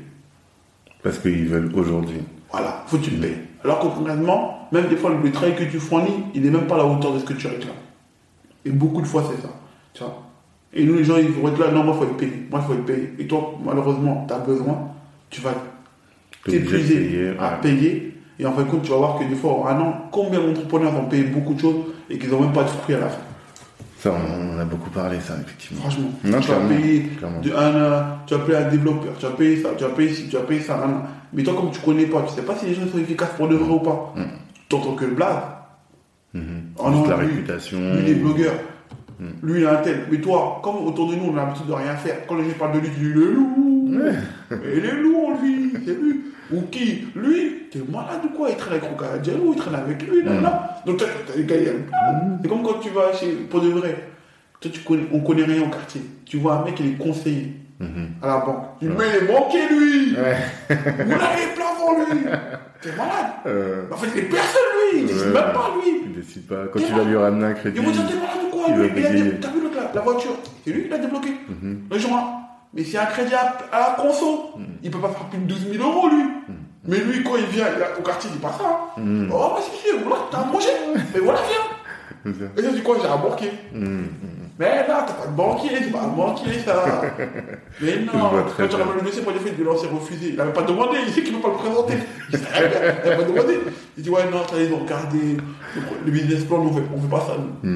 Parce 1.04 1.20
qu'ils 1.20 1.48
veulent 1.48 1.72
aujourd'hui. 1.76 2.22
Voilà, 2.52 2.84
faut 2.88 2.98
que 2.98 3.04
tu 3.04 3.12
le 3.12 3.18
payes. 3.18 3.38
Alors 3.64 3.80
que 3.80 3.88
concrètement, 3.88 4.68
même 4.72 4.88
des 4.88 4.98
fois, 4.98 5.12
le 5.12 5.32
travail 5.32 5.56
que 5.56 5.64
tu 5.64 5.80
fournis, 5.80 6.24
il 6.34 6.42
n'est 6.42 6.50
même 6.50 6.68
pas 6.68 6.76
à 6.76 6.80
la 6.80 6.86
hauteur 6.86 7.14
de 7.14 7.20
ce 7.20 7.26
que 7.26 7.34
tu 7.34 7.48
réclames. 7.48 7.76
Et 8.66 8.72
beaucoup 8.72 9.02
de 9.02 9.08
fois, 9.08 9.24
c'est 9.30 9.42
ça. 9.42 9.50
Tu 9.94 10.04
vois 10.04 10.24
Et 10.74 10.84
nous, 10.84 10.96
les 10.96 11.04
gens, 11.04 11.18
ils 11.18 11.30
vont 11.30 11.50
être 11.50 11.60
là, 11.60 11.72
non, 11.72 11.84
moi, 11.84 11.96
il 11.96 12.00
faut 12.00 12.12
être 12.12 12.18
payé. 12.18 12.48
Moi, 12.50 12.62
il 12.62 12.68
faut 12.68 12.74
être 12.74 12.86
payé. 12.86 13.14
Et 13.20 13.28
toi, 13.28 13.54
malheureusement, 13.64 14.26
tu 14.28 14.34
as 14.34 14.40
besoin, 14.40 14.90
tu 15.30 15.42
vas 15.42 15.54
Obligé 16.48 16.62
t'épuiser 16.64 16.96
payer, 17.00 17.28
à 17.39 17.52
ouais. 17.54 17.62
payer. 17.62 18.18
Et 18.39 18.46
en 18.46 18.52
fin 18.54 18.64
de 18.64 18.70
compte, 18.70 18.82
tu 18.84 18.91
vas 18.91 18.98
voir 18.98 19.20
que 19.20 19.24
des 19.26 19.36
fois, 19.36 19.52
en 19.54 19.68
un 19.68 19.80
an, 19.80 20.08
combien 20.12 20.39
d'entrepreneurs 20.41 20.94
ont 21.00 21.06
payé 21.06 21.24
beaucoup 21.24 21.54
de 21.54 21.60
choses 21.60 21.76
et 22.10 22.18
qu'ils 22.18 22.30
n'ont 22.32 22.41
même 22.41 22.52
pas 22.52 22.64
de 22.64 22.70
fruits 22.70 22.96
à 22.96 23.00
la 23.00 23.10
fin. 23.10 23.22
Ça, 24.00 24.12
on 24.12 24.58
en 24.58 24.60
a 24.60 24.66
beaucoup 24.66 24.89
parlé, 24.89 25.18
ça, 25.22 25.36
effectivement. 25.41 25.82
Franchement, 25.84 26.10
Non, 26.26 26.39
tu 26.41 26.48
vas 26.50 26.56
clairement, 26.56 26.68
payer 26.82 27.00
clairement. 27.18 27.39
de 27.39 27.52
un, 27.52 28.18
tu 28.28 28.34
vas 28.34 28.39
payer 28.41 28.58
un 28.58 28.70
développeur, 28.70 29.14
tu 29.18 29.26
vas 29.26 29.32
payer 29.32 29.62
ça, 29.62 29.70
tu 29.78 29.84
vas 29.86 29.89
payer 29.91 30.14
ci, 30.14 30.28
tu 30.28 30.36
vas 30.36 30.41
payer 30.41 30.60
ça. 30.62 30.76
nan. 30.78 31.04
Mais 31.32 31.44
toi, 31.44 31.54
comme 31.56 31.72
tu 31.72 31.80
connais 31.80 32.06
pas, 32.08 32.24
tu 32.28 32.34
sais 32.34 32.41
pas 32.41 32.56
si 32.56 32.66
les 32.66 32.74
gens 32.74 32.82
sont 32.91 32.98
efficaces 32.98 33.30
pour 33.38 33.48
de 33.48 33.56
vrai 33.56 33.72
ou 33.74 33.80
pas. 33.80 34.14
Mm. 34.18 34.22
Tu 34.68 34.76
entends 34.76 34.94
que 34.96 35.06
le 35.06 35.12
blague. 35.16 35.38
Mhm. 36.34 36.44
Oh 36.80 36.89
non, 36.89 37.08
la 37.08 37.18
lui- 37.18 37.28
réputation. 37.28 37.78
Lui, 37.80 38.02
il 38.06 38.10
est 38.10 38.16
blogueur. 38.16 38.54
Mm. 39.20 39.26
Lui, 39.44 39.62
il 39.62 39.66
a 39.68 39.80
un 39.80 39.82
tel. 39.84 40.02
Mais 40.12 40.18
toi, 40.18 40.60
comme 40.64 40.86
autour 40.86 41.10
de 41.12 41.16
nous, 41.16 41.32
on 41.32 41.38
a 41.38 41.46
l'habitude 41.46 41.68
de 41.68 41.74
rien 41.74 41.96
faire. 41.96 42.26
Quand 42.28 42.36
les 42.36 42.44
gens 42.44 42.56
parlent 42.60 42.74
de 42.74 42.80
lui, 42.80 42.89
tu 42.89 43.00
dis, 43.00 43.06
il 43.06 43.12
est 43.12 43.34
lourd. 43.34 43.50
Il 44.76 44.86
est 44.86 45.02
lourd, 45.02 45.32
lui. 45.41 45.72
C'est 45.86 45.94
lui. 46.02 46.22
Ou 46.54 46.62
qui 46.72 47.06
Lui 47.16 47.64
T'es 47.72 47.80
malade 47.89 48.22
ou 48.26 48.30
quoi 48.38 48.49
Il 48.49 48.56
traîne 48.56 48.74
avec 48.74 48.84
Roca 48.89 49.18
Diallo, 49.18 49.54
il 49.54 49.58
traîne 49.60 49.76
avec 49.76 50.01
lui, 50.08 50.24
là, 50.24 50.32
Mm. 50.34 50.43
là. 50.43 50.82
Donc, 50.86 50.97
t'as 50.97 51.06
t'as 51.26 51.36
des 51.36 51.43
gars, 51.45 51.56
a- 51.56 52.39
c'est 52.41 52.47
comme 52.47 52.62
quand 52.64 52.80
tu 52.80 52.89
vas 52.89 53.12
chez. 53.14 53.32
Pour 53.49 53.62
de 53.62 53.70
vrai. 53.70 54.10
Toi, 54.60 54.72
tu 54.74 54.80
connais, 54.82 55.04
on 55.12 55.20
connaît 55.22 55.43
rien 55.43 55.64
au 55.64 55.70
quartier. 55.70 56.01
Tu 56.26 56.38
vois 56.38 56.54
un 56.60 56.64
mec, 56.66 56.76
il 56.80 56.91
est 56.93 56.97
conseiller 56.97 57.54
Mhm. 57.80 58.08
à 58.22 58.28
la 58.28 58.38
banque. 58.45 58.64
Tu 58.80 58.86
dis, 58.86 58.91
mais 58.97 59.06
il 59.10 59.24
est 59.24 59.28
banquier, 59.34 59.68
lui 59.70 60.16
Ouais. 60.16 60.38
Ou 60.70 61.10
là, 61.10 61.30
il 61.36 61.43
est 61.43 61.56
plafond, 61.56 61.97
lui 62.14 62.22
T'es 62.82 62.89
malade 62.95 63.32
Euh, 63.47 63.84
En 63.91 63.97
fait, 63.97 64.08
il 64.16 64.20
est 64.20 64.30
personne, 64.30 64.62
lui 64.93 64.99
Il 65.01 65.08
décide 65.08 65.22
Ouais. 65.28 65.34
même 65.34 65.54
pas, 65.54 65.72
lui 65.84 65.91
il 66.06 66.14
décide 66.14 66.47
pas. 66.47 66.66
Quand 66.72 66.80
tu 66.80 66.93
vas 66.93 67.04
lui 67.04 67.16
ramener 67.16 67.45
un 67.45 67.54
crédit. 67.54 67.80
ils 67.80 67.86
vont 67.86 67.91
dire 67.91 68.08
t'es 68.08 68.14
malade 68.16 68.38
ou 68.45 68.49
quoi 68.56 68.66
a 68.66 68.70
T'as 68.70 68.78
vu 68.78 69.60
le- 69.62 69.76
la, 69.76 69.91
la 69.95 70.01
voiture? 70.01 70.36
C'est 70.64 70.72
lui 70.72 70.84
qui 70.84 70.89
l'a 70.89 70.97
débloqué. 70.99 71.30
Mhm. 71.49 71.80
Le 71.91 71.97
joint. 71.97 72.24
Mais 72.74 72.84
c'est 72.84 72.98
un 72.98 73.06
crédit 73.06 73.34
à, 73.36 73.56
à 73.72 73.80
la 73.80 73.96
conso. 74.02 74.52
Il 74.82 74.90
peut 74.92 75.00
pas 75.00 75.10
faire 75.10 75.26
plus 75.26 75.40
de 75.40 75.46
12 75.46 75.68
000 75.74 75.84
euros 75.90 76.10
lui. 76.10 76.24
Mais 76.86 76.98
lui, 76.98 77.24
quand 77.24 77.38
il 77.38 77.46
vient 77.46 77.66
il 77.76 77.82
a- 77.82 77.98
au 77.98 78.02
quartier, 78.02 78.30
il 78.32 78.38
dit 78.38 78.42
pas 78.42 78.52
ça. 78.58 79.00
Mhm. 79.02 79.30
Oh, 79.32 79.38
vas-y, 79.56 79.72
monsieur, 79.72 80.04
voilà, 80.06 80.24
t'as 80.32 80.40
un 80.40 80.44
projet. 80.44 80.70
Mais 81.14 81.20
voilà, 81.22 81.40
viens. 81.48 82.34
Et 82.58 82.62
ça, 82.62 82.70
c'est 82.76 82.84
quoi 82.84 82.98
J'ai 83.02 83.08
un 83.08 83.18
banquier. 83.18 83.52
Mais 84.60 84.76
là, 84.76 84.84
t'as 85.08 85.14
pas 85.14 85.28
de 85.28 85.36
banquier, 85.36 85.70
c'est 85.82 85.92
pas 85.92 86.02
un 86.04 86.08
banquier 86.10 86.60
ça. 86.60 87.02
Mais 87.82 88.00
non, 88.00 88.30
quand 88.58 88.68
tu 88.68 88.76
ramènes 88.76 88.96
le 88.98 89.02
dossier 89.02 89.22
pour 89.24 89.32
les 89.32 89.40
faits, 89.40 89.58
de 89.58 89.64
lancer 89.64 89.88
refusé. 89.88 90.32
Il 90.34 90.42
avait 90.42 90.54
pas 90.54 90.62
demandé, 90.64 90.98
il 91.08 91.14
sait 91.14 91.22
qu'il 91.24 91.34
ne 91.34 91.38
peut 91.40 91.50
pas 91.50 91.54
le 91.54 91.60
présenter. 91.70 91.94
Il 92.32 92.38
sait 92.40 92.46
rien, 92.52 92.70
il 93.06 93.10
n'a 93.10 93.16
pas 93.16 93.24
demandé. 93.24 93.60
Il 93.98 94.04
dit 94.04 94.10
ouais, 94.10 94.30
non, 94.32 94.40
ça, 94.48 94.56
ils 94.60 94.72
ont 94.74 94.80
regardé 94.80 95.38
le, 96.06 96.12
business 96.12 96.44
plan, 96.46 96.58
on 96.60 96.74
fait, 96.74 96.84
on 96.96 97.02
fait 97.02 97.08
pas 97.10 97.22
ça. 97.22 97.34
nous. 97.38 97.70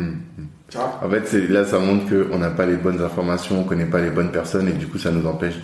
Tu 0.69 0.77
vois 0.77 0.99
En 1.03 1.09
fait, 1.09 1.33
là, 1.49 1.65
ça 1.65 1.79
montre 1.79 2.05
qu'on 2.29 2.37
n'a 2.39 2.49
pas 2.49 2.65
les 2.65 2.75
bonnes 2.75 3.01
informations, 3.01 3.59
on 3.61 3.63
connaît 3.63 3.85
pas 3.85 4.01
les 4.01 4.09
bonnes 4.09 4.31
personnes, 4.31 4.67
et 4.67 4.73
du 4.73 4.87
coup, 4.87 4.97
ça 4.97 5.11
nous 5.11 5.25
empêche 5.25 5.55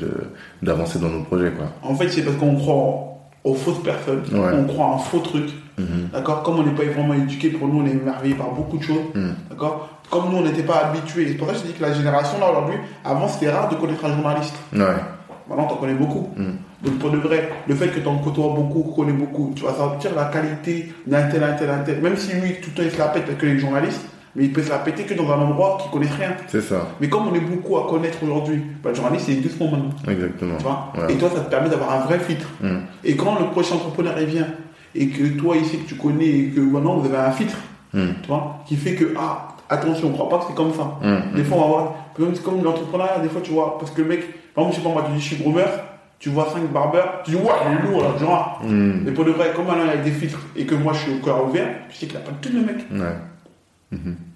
d'avancer 0.61 0.99
dans 0.99 1.09
nos 1.09 1.23
projets, 1.23 1.51
quoi. 1.51 1.65
En 1.81 1.93
fait, 1.95 2.09
c'est 2.09 2.21
parce 2.21 2.37
qu'on 2.37 2.55
croit 2.55 3.09
aux 3.43 3.53
fausses 3.55 3.83
personnes, 3.83 4.21
Ouais. 4.31 4.51
on 4.57 4.63
croit 4.65 4.85
en 4.85 4.97
faux 4.97 5.19
trucs. 5.19 5.51
Mhm. 5.77 6.09
D'accord? 6.13 6.43
Comme 6.43 6.59
on 6.59 6.63
n'est 6.63 6.71
pas 6.75 6.83
vraiment 6.85 7.13
éduqué, 7.15 7.49
pour 7.49 7.67
nous, 7.67 7.81
on 7.81 7.85
est 7.85 7.91
émerveillé 7.91 8.35
par 8.35 8.51
beaucoup 8.51 8.77
de 8.77 8.83
choses. 8.83 9.01
Mhm. 9.15 9.33
D'accord? 9.49 9.89
Comme 10.09 10.29
nous, 10.31 10.37
on 10.37 10.43
n'était 10.43 10.63
pas 10.63 10.85
habitués. 10.85 11.27
C'est 11.27 11.33
pour 11.33 11.47
ça 11.47 11.53
que 11.53 11.59
je 11.59 11.63
dis 11.65 11.73
que 11.73 11.81
la 11.81 11.91
génération 11.93 12.39
là 12.39 12.51
aujourd'hui, 12.51 12.77
avant, 13.03 13.27
c'était 13.27 13.49
rare 13.49 13.67
de 13.69 13.75
connaître 13.75 14.05
un 14.05 14.13
journaliste. 14.13 14.55
Ouais. 14.71 14.79
Maintenant, 15.49 15.65
t'en 15.65 15.75
connais 15.75 15.95
beaucoup. 15.95 16.29
Mhm. 16.37 16.53
Donc 16.85 16.99
pour 16.99 17.09
de 17.11 17.17
vrai, 17.17 17.49
le 17.67 17.75
fait 17.75 17.87
que 17.87 17.99
tu 17.99 18.07
en 18.07 18.17
côtoies 18.19 18.53
beaucoup, 18.55 18.93
connais 18.95 19.13
beaucoup, 19.13 19.51
tu 19.55 19.63
vas 19.63 19.73
sentir 19.73 20.11
la 20.15 20.25
qualité 20.25 20.93
d'un 21.07 21.23
tel, 21.23 21.43
un 21.43 21.53
tel, 21.53 21.69
un 21.69 21.79
tel. 21.79 22.01
Même 22.01 22.15
si 22.17 22.33
lui, 22.35 22.55
tout 22.61 22.69
le 22.69 22.75
temps, 22.77 22.83
il 22.85 22.91
se 22.91 22.97
la 22.99 23.07
pète 23.07 23.25
parce 23.25 23.37
que 23.37 23.45
les 23.45 23.57
journalistes, 23.59 24.05
mais 24.35 24.45
il 24.45 24.53
peut 24.53 24.63
se 24.63 24.69
la 24.69 24.79
péter 24.79 25.03
que 25.03 25.13
dans 25.13 25.31
un 25.31 25.39
endroit 25.41 25.77
qui 25.81 25.89
connaissent 25.89 26.15
rien. 26.17 26.31
C'est 26.47 26.61
ça. 26.61 26.87
Mais 26.99 27.09
comme 27.09 27.27
on 27.27 27.33
est 27.35 27.39
beaucoup 27.39 27.77
à 27.77 27.87
connaître 27.87 28.17
aujourd'hui, 28.23 28.61
bah, 28.83 28.89
le 28.89 28.95
journaliste, 28.95 29.25
c'est 29.27 29.35
doucement 29.35 29.69
maintenant. 29.71 29.91
Exactement. 30.07 30.57
Tu 30.57 30.63
vois 30.63 30.93
Ouais. 30.97 31.13
Et 31.13 31.17
toi, 31.17 31.29
ça 31.33 31.41
te 31.41 31.49
permet 31.49 31.69
d'avoir 31.69 31.91
un 31.93 31.99
vrai 32.05 32.19
filtre. 32.19 32.47
Mm. 32.61 32.77
Et 33.03 33.15
quand 33.15 33.39
le 33.39 33.45
prochain 33.47 33.75
entrepreneur 33.75 34.13
il 34.19 34.25
vient, 34.27 34.47
et 34.95 35.07
que 35.07 35.27
toi, 35.39 35.55
ici, 35.57 35.77
que 35.79 35.87
tu 35.89 35.95
connais, 35.95 36.25
et 36.27 36.49
que 36.49 36.59
maintenant, 36.59 36.97
vous 36.97 37.07
avez 37.07 37.17
un 37.17 37.31
filtre, 37.31 37.57
Mm. 37.93 38.07
tu 38.23 38.27
vois, 38.27 38.63
qui 38.67 38.75
fait 38.75 38.95
que, 38.95 39.13
ah, 39.19 39.49
attention, 39.69 40.07
on 40.07 40.09
ne 40.11 40.15
croit 40.15 40.29
pas 40.29 40.39
que 40.39 40.45
c'est 40.47 40.55
comme 40.55 40.73
ça. 40.73 40.97
Mm. 41.03 41.35
Des 41.35 41.43
fois, 41.43 41.57
on 41.57 41.61
va 41.61 41.67
voir, 41.67 41.93
comme, 42.15 42.33
comme 42.39 42.63
l'entrepreneuriat, 42.63 43.19
des 43.19 43.29
fois, 43.29 43.41
tu 43.41 43.51
vois, 43.51 43.77
parce 43.77 43.91
que 43.91 44.01
le 44.01 44.07
mec, 44.07 44.21
par 44.55 44.63
exemple, 44.65 44.71
je 44.71 44.81
sais 44.81 44.87
pas, 44.87 44.93
moi, 44.93 45.03
tu 45.07 45.13
dis, 45.15 45.21
je 45.21 45.27
suis 45.35 45.43
groomer, 45.43 45.67
tu 46.17 46.29
vois 46.29 46.47
5 46.51 46.71
barbeurs, 46.71 47.21
tu 47.23 47.31
dis, 47.31 47.37
ouais, 47.37 47.43
il 47.69 47.77
est 47.87 47.91
lourd, 47.91 48.01
là, 48.01 48.09
genre. 48.19 48.61
Mais 48.63 49.11
pour 49.11 49.25
de 49.25 49.31
vrai, 49.31 49.51
comme 49.55 49.67
maintenant, 49.67 49.83
il 49.85 49.95
y 49.97 50.01
a 50.01 50.03
des 50.03 50.11
filtres, 50.11 50.39
et 50.55 50.65
que 50.65 50.73
moi, 50.73 50.93
je 50.93 50.99
suis 50.99 51.13
au 51.13 51.23
cœur 51.23 51.45
ouvert, 51.47 51.67
tu 51.89 51.97
sais 51.97 52.07
qu'il 52.07 52.15
n'a 52.17 52.23
pas 52.25 52.31
tout 52.41 52.49
le 52.51 52.61
mec. 52.61 52.77
Ouais. 52.91 53.15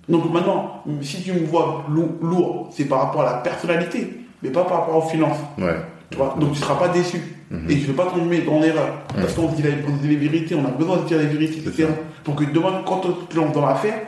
Donc 0.10 0.32
maintenant, 0.34 0.84
si 1.02 1.22
tu 1.24 1.34
me 1.34 1.46
vois 1.46 1.84
lou- 1.90 2.18
lourd, 2.22 2.70
c'est 2.72 2.86
par 2.86 3.00
rapport 3.02 3.22
à 3.22 3.26
la 3.26 3.38
personnalité, 3.40 4.22
mais 4.42 4.50
pas 4.50 4.64
par 4.64 4.80
rapport 4.82 4.98
aux 5.06 5.10
finances. 5.10 5.38
Ouais. 5.58 5.76
Tu 6.10 6.18
vois 6.18 6.36
Donc 6.40 6.54
tu 6.54 6.60
seras 6.60 6.76
pas 6.76 6.88
déçu. 6.90 7.20
Mhm. 7.52 7.70
Et 7.70 7.76
je 7.78 7.82
ne 7.82 7.88
vais 7.88 7.94
pas 7.94 8.06
tomber 8.12 8.42
dans 8.42 8.60
l'erreur. 8.60 8.90
Parce 9.16 9.34
qu'on 9.34 9.48
dit, 9.48 9.64
on 9.88 9.96
dit 9.98 10.08
les 10.10 10.16
vérités, 10.16 10.56
on 10.56 10.66
a 10.66 10.70
besoin 10.72 10.98
de 10.98 11.04
dire 11.06 11.18
les 11.18 11.26
vérités, 11.28 11.60
etc. 11.60 11.88
Pour 12.24 12.36
que 12.36 12.44
demain, 12.46 12.82
quand 12.86 13.00
tu 13.02 13.10
te 13.30 13.36
lances 13.38 13.54
dans 13.54 13.66
l'affaire, 13.66 14.00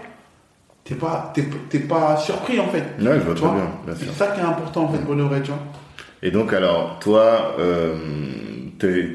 t'es 0.84 0.96
pas, 0.96 1.34
pas 1.88 2.18
surpris 2.18 2.60
en 2.60 2.68
fait. 2.68 2.84
Ouais, 3.02 3.16
je 3.20 3.26
vois 3.26 3.34
Tu 3.36 3.42
très 3.42 3.50
vois 3.50 3.56
bien. 3.86 3.96
C'est 3.98 4.12
ça 4.14 4.28
qui 4.28 4.40
est 4.40 4.44
important 4.44 4.84
en 4.86 4.90
fait 4.90 5.00
pour 5.00 5.16
le 5.16 5.24
vrai, 5.24 5.42
tu 5.42 5.52
vois. 5.52 5.60
Et 6.22 6.32
donc, 6.32 6.52
alors, 6.52 6.98
toi, 7.00 7.56
euh, 7.60 7.96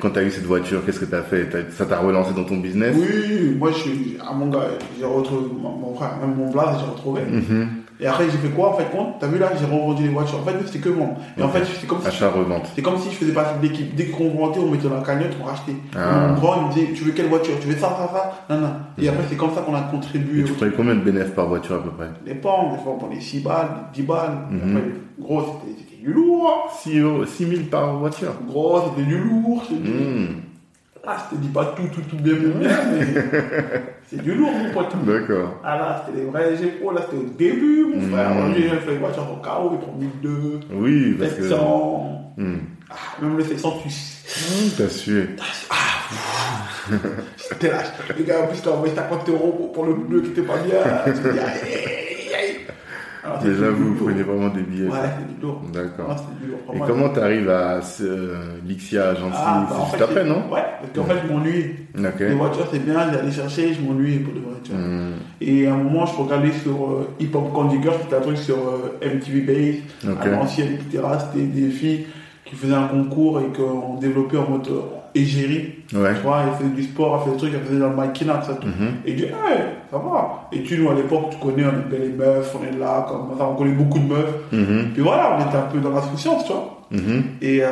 quand 0.01 0.11
tu 0.11 0.19
as 0.19 0.23
eu 0.23 0.31
cette 0.31 0.45
voiture, 0.45 0.85
qu'est-ce 0.85 1.01
que 1.01 1.05
tu 1.05 1.15
as 1.15 1.23
fait 1.23 1.49
Ça 1.71 1.87
t'a 1.87 1.99
relancé 1.99 2.35
dans 2.35 2.45
ton 2.45 2.59
business? 2.59 2.97
Oui, 2.99 3.57
moi 3.59 3.71
je 3.73 3.79
suis 3.79 4.17
à 4.27 4.33
mon 4.33 4.49
gars, 4.49 4.61
j'ai 4.99 5.07
retrouvé 5.07 5.49
mon, 5.61 5.95
frère, 5.95 6.17
même 6.21 6.37
mon 6.37 6.51
blaze, 6.51 6.77
j'ai 6.81 6.91
retrouvé. 6.91 7.23
Mhm. 7.23 7.69
Et 8.01 8.07
après 8.07 8.25
j'ai 8.25 8.39
fait 8.39 8.49
quoi 8.49 8.71
en 8.71 8.77
fait 8.77 8.91
compte? 8.91 9.15
T'as 9.21 9.29
vu 9.29 9.39
là, 9.39 9.51
j'ai 9.59 9.65
revendu 9.65 10.03
les 10.03 10.09
voitures. 10.09 10.41
En 10.41 10.43
fait, 10.43 10.57
c'était 10.67 10.81
que 10.81 10.89
moi. 10.89 11.09
Et 11.39 11.43
en 11.43 11.49
fait, 11.49 11.65
c'est 11.65 11.87
comme 11.87 12.01
si 12.01 12.09
Achat-revente. 12.09 12.71
C'est 12.75 12.83
comme 12.83 12.99
si 12.99 13.11
je 13.11 13.17
faisais 13.17 13.33
partie 13.33 13.59
de 13.59 13.63
l'équipe. 13.69 13.95
Dès 13.95 14.07
qu'on 14.07 14.31
vendait, 14.31 14.59
on 14.59 14.71
mettait 14.71 14.89
dans 14.89 14.97
la 14.97 15.03
cagnotte, 15.03 15.37
on 15.41 15.45
rachetait. 15.45 15.77
Ah. 15.97 16.29
Mon 16.29 16.35
grand, 16.35 16.57
il 16.57 16.67
me 16.67 16.73
disait, 16.73 16.93
tu 16.93 17.05
veux 17.05 17.13
quelle 17.13 17.29
voiture? 17.29 17.55
Tu 17.61 17.69
veux 17.69 17.75
ça, 17.75 17.97
ça, 17.97 18.11
ça? 18.13 18.55
Non, 18.55 18.61
non. 18.61 18.73
Et 18.99 19.09
après, 19.09 19.23
c'est 19.29 19.37
comme 19.37 19.55
ça 19.55 19.61
qu'on 19.63 19.75
a 19.75 19.83
contribué. 19.83 20.41
Et 20.41 20.45
tu 20.45 20.53
prenais 20.55 20.73
combien 20.77 20.97
de 20.97 21.01
bénéfices 21.01 21.35
par 21.35 21.47
voiture 21.47 21.77
à 21.77 21.83
peu 21.85 21.91
près? 21.91 22.09
Les 22.27 22.35
pommes, 22.35 22.73
des 22.73 22.83
fois, 22.83 22.95
on 22.95 22.99
prenait 22.99 23.21
6 23.21 23.41
balles, 23.41 23.69
10 23.95 24.03
balles. 24.03 24.39
Mhm. 24.51 24.77
après, 24.77 24.91
gros, 25.21 25.61
c'était 25.63 25.84
du 26.05 26.13
lourd. 26.13 26.65
hein. 26.67 26.71
6 26.83 26.99
euros, 27.01 27.25
6 27.27 27.47
000 27.49 27.61
par 27.71 27.97
voiture 27.97 28.35
Gros, 28.47 28.81
c'était 28.91 29.07
du 29.09 29.19
lourd. 29.19 29.63
Mhm. 29.71 30.29
Ah, 31.07 31.17
je 31.31 31.37
te 31.37 31.43
dis 31.43 31.49
pas 31.49 31.75
tout, 31.77 31.83
tout, 31.93 32.01
tout 32.09 32.17
bien, 32.17 32.33
bien, 32.35 32.49
bien, 32.59 32.71
mais 32.93 33.07
c'est 34.09 34.23
du 34.23 34.35
lourd, 34.35 34.53
mon 34.53 34.71
pote. 34.73 34.95
D'accord. 35.05 35.61
Ah 35.63 35.77
là, 35.77 36.03
c'était 36.07 36.21
des 36.21 36.27
vrais 36.27 36.55
épaules, 36.63 36.95
là, 36.95 37.03
c'était 37.05 37.17
au 37.23 37.29
début, 37.37 37.85
mon 37.95 38.01
Mhm. 38.01 38.11
frère. 38.11 38.37
Aujourd'hui, 38.37 38.63
j'ai 38.71 38.77
fait 38.79 38.93
une 38.95 39.01
voiture 39.01 39.27
au 39.31 39.43
carreau, 39.45 39.71
il 39.75 39.79
prend 39.81 39.93
1002, 39.99 40.61
Oui, 40.73 41.17
parce 41.19 41.33
que. 41.35 41.43
700. 41.43 42.33
Hmm. 42.39 42.55
Ah, 42.91 42.95
même 43.23 43.37
le 43.37 43.45
700, 43.45 43.81
tu 43.83 43.89
T'as 44.79 44.89
sué. 44.89 45.29
C'était 47.37 47.69
là. 47.71 47.83
Le 48.17 48.25
gars, 48.25 48.41
en 48.43 48.47
plus, 48.49 48.61
t'as 48.63 48.71
envoyé 48.71 48.95
50 48.95 49.29
euros 49.29 49.71
pour, 49.75 49.85
le 49.87 49.95
bleu 49.95 50.23
qui 50.23 50.31
était 50.31 50.43
pas 50.43 50.57
bien. 50.59 50.77
Tu 51.05 51.13
te 51.13 51.29
dis, 51.33 51.39
aïe, 51.39 51.45
aïe, 51.45 52.35
aïe. 52.35 52.57
Alors, 53.25 53.39
Déjà, 53.39 53.71
vous 53.71 53.95
prenez 53.95 54.23
vraiment 54.23 54.49
des 54.49 54.61
billets. 54.63 54.89
Ouais, 54.89 54.99
c'était 55.03 55.35
du 55.35 55.41
lourd. 55.41 55.63
D'accord. 55.73 56.09
Non, 56.11 56.17
c'était 56.17 56.45
du 56.45 56.51
lourd. 56.51 56.61
Et 56.75 56.79
comment 56.87 57.09
t'arrives 57.09 57.49
à 57.49 57.81
ce, 57.81 58.35
Lixia 58.67 59.09
Agency 59.11 59.37
Ah, 59.39 59.67
bah, 59.69 59.77
en 59.77 59.79
C'est 59.79 59.85
juste 59.85 59.97
fait, 59.97 60.03
après, 60.05 60.23
c'est- 60.23 60.29
non 60.29 60.53
Ouais, 60.53 60.61
parce 60.81 60.93
qu'en 60.95 61.05
fait, 61.05 61.21
je 61.27 61.33
m'ennuyais. 61.33 61.75
Ok. 61.99 62.21
Les 62.21 62.35
voitures, 62.35 62.67
c'est 62.71 62.85
bien, 62.85 63.11
j'allais 63.13 63.33
chercher, 63.33 63.73
je 63.75 63.81
m'ennuyais 63.81 64.19
pour 64.19 64.35
de 64.35 64.41
vrai, 64.41 64.55
tu 64.63 64.73
vois. 64.73 64.81
Hmm. 64.81 65.13
Et 65.41 65.67
à 65.67 65.73
un 65.73 65.77
moment, 65.79 66.05
je 66.05 66.17
regardais 66.17 66.53
sur 66.53 66.73
euh, 66.93 67.09
Hip 67.19 67.31
Hop 67.35 67.53
Candy 67.55 67.81
Girl, 67.83 67.95
c'était 68.03 68.17
un 68.17 68.21
truc 68.21 68.37
sur 68.37 68.57
euh, 68.57 68.99
MTV 69.03 69.41
Base, 69.41 70.13
Ok. 70.13 70.27
à 70.27 70.29
l'ancienne, 70.29 70.75
etc. 70.75 71.03
C'était 71.33 71.47
des 71.47 71.71
filles 71.71 72.07
qui 72.45 72.57
faisaient 72.57 72.75
un 72.75 72.89
concours 72.89 73.41
et 73.41 73.47
qu'on 73.57 73.95
développait 73.99 74.37
en 74.37 74.51
mode 74.51 74.69
euh, 74.69 74.81
égérie. 75.15 75.75
Ouais. 75.93 76.15
Tu 76.15 76.21
vois, 76.21 76.43
elles 76.43 76.55
faisaient 76.59 76.75
du 76.75 76.83
sport, 76.83 77.15
elles 77.15 77.21
faisaient 77.21 77.31
des 77.33 77.39
trucs, 77.39 77.55
elles 77.55 77.67
faisaient 77.69 77.81
dans 77.81 77.91
le 77.91 77.97
maquinat, 77.97 78.43
ça 78.43 78.55
tout. 78.55 78.67
Mhm. 78.67 78.95
Et 79.05 79.11
je 79.13 79.17
dis, 79.17 79.25
hey, 79.25 79.59
ça 79.91 79.99
va. 79.99 80.49
Et 80.53 80.63
tu, 80.63 80.79
nous, 80.79 80.91
à 80.91 80.95
l'époque, 80.95 81.31
tu 81.31 81.39
connais, 81.39 81.65
on 81.65 81.95
est 81.95 81.99
les 81.99 82.09
meufs, 82.09 82.55
on 82.59 82.65
est 82.65 82.79
là, 82.79 83.07
comme 83.09 83.37
ça, 83.39 83.47
on 83.47 83.55
connaît 83.55 83.73
beaucoup 83.73 83.99
de 83.99 84.07
meufs. 84.07 84.35
Mhm. 84.53 84.91
Puis 84.93 85.03
voilà, 85.03 85.39
on 85.39 85.49
était 85.49 85.57
un 85.57 85.63
peu 85.63 85.79
dans 85.79 85.91
l'insouciance, 85.91 86.45
tu 86.45 86.53
vois. 86.53 86.81
Mhm. 86.91 87.25
Et, 87.41 87.61
euh, 87.63 87.69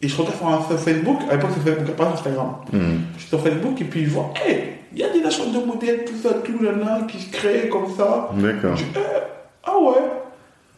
et 0.00 0.08
je 0.08 0.16
regarde 0.16 0.66
sur 0.66 0.78
Facebook, 0.78 1.20
à 1.30 1.34
l'époque, 1.34 1.50
c'est 1.54 1.70
Facebook, 1.70 1.96
pas 1.96 2.10
Instagram. 2.12 2.56
Je 2.72 3.20
suis 3.20 3.28
sur 3.28 3.40
Facebook 3.40 3.80
et 3.80 3.84
puis 3.84 4.04
je 4.04 4.10
vois, 4.10 4.32
hey, 4.44 4.74
il 4.92 4.98
y 4.98 5.04
a 5.04 5.10
des 5.10 5.24
achats 5.24 5.44
de 5.44 5.64
modèles, 5.66 6.04
tout 6.04 6.16
ça, 6.16 6.34
tout 6.34 6.62
là, 6.62 6.72
là, 6.72 7.00
qui 7.06 7.18
se 7.20 7.30
créent 7.30 7.68
comme 7.68 7.88
ça. 7.96 8.30
D'accord. 8.34 8.76
Je 8.76 8.84
dis, 8.84 8.90
eh, 8.96 9.00
ah 9.64 9.78
ouais, 9.78 10.02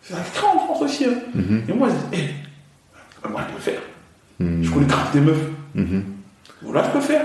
ça 0.02 0.16
se 0.24 0.34
crée 0.34 0.46
en 0.46 0.58
France 0.58 0.82
aussi. 0.82 1.04
Hein. 1.04 1.40
Et 1.68 1.72
moi, 1.72 1.88
je 1.88 2.16
dis, 2.16 2.24
eh, 3.24 3.28
moi, 3.28 3.42
je 3.48 3.54
peux 3.54 3.60
faire? 3.60 3.80
Je 4.40 4.70
connais 4.70 4.86
grave 4.86 5.12
des 5.12 5.20
meufs. 5.20 5.44
Mhm. 5.74 6.02
Voilà, 6.62 6.84
je 6.84 6.90
peux 6.90 7.00
faire. 7.00 7.22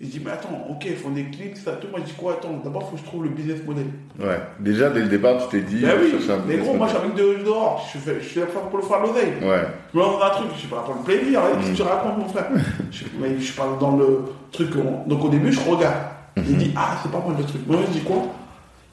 Je 0.00 0.06
dis, 0.06 0.20
mais 0.24 0.30
attends, 0.30 0.64
ok, 0.70 0.84
ils 0.86 0.94
font 0.96 1.10
des 1.10 1.24
clics, 1.24 1.56
ça, 1.56 1.72
tout. 1.72 1.88
Moi, 1.90 1.98
je 2.00 2.10
dis 2.10 2.16
quoi, 2.16 2.34
attends, 2.34 2.60
d'abord, 2.62 2.82
il 2.84 2.90
faut 2.90 2.96
que 2.96 3.00
je 3.02 3.04
trouve 3.06 3.24
le 3.24 3.30
business 3.30 3.58
model. 3.66 3.86
Ouais. 4.20 4.38
Déjà, 4.60 4.90
dès 4.90 5.00
le 5.00 5.08
départ, 5.08 5.48
tu 5.48 5.56
t'es 5.58 5.64
dit. 5.64 5.80
Ben 5.82 5.90
oui, 6.00 6.12
un 6.30 6.36
mais 6.46 6.56
gros, 6.58 6.74
moi, 6.74 6.86
je 6.86 6.92
suis 6.94 7.02
avec 7.04 7.16
de 7.16 7.44
dehors. 7.44 7.84
Je, 7.92 7.98
fais, 7.98 8.20
je 8.20 8.28
suis 8.28 8.38
là 8.38 8.46
pour 8.46 8.78
le 8.78 8.84
faire 8.84 9.00
l'oseille. 9.00 9.32
Ouais. 9.42 9.66
Je 9.92 9.98
me 9.98 10.02
lance 10.04 10.20
dans 10.20 10.24
un 10.26 10.30
truc, 10.30 10.46
je 10.54 10.58
suis 10.60 10.68
pas 10.68 10.76
là 10.76 10.82
pour 10.82 10.94
le 10.94 11.00
plaisir, 11.00 11.40
hein, 11.40 11.48
qu'est-ce 11.58 11.70
que 11.72 11.76
tu 11.76 11.82
racontes, 11.82 12.16
mon 12.18 12.28
frère 12.28 12.46
je, 12.92 13.04
Mais 13.20 13.40
je 13.40 13.52
parle 13.54 13.76
dans 13.80 13.96
le 13.96 14.20
truc. 14.52 14.70
on- 14.76 15.08
Donc, 15.08 15.24
au 15.24 15.28
début, 15.30 15.52
je 15.52 15.60
regarde. 15.60 15.96
Je 16.36 16.42
dis, 16.42 16.70
ah, 16.76 16.96
c'est 17.02 17.10
pas 17.10 17.18
moi 17.18 17.34
le 17.36 17.42
truc. 17.44 17.66
Moi, 17.66 17.78
je 17.88 17.92
dis 17.92 18.04
quoi? 18.04 18.22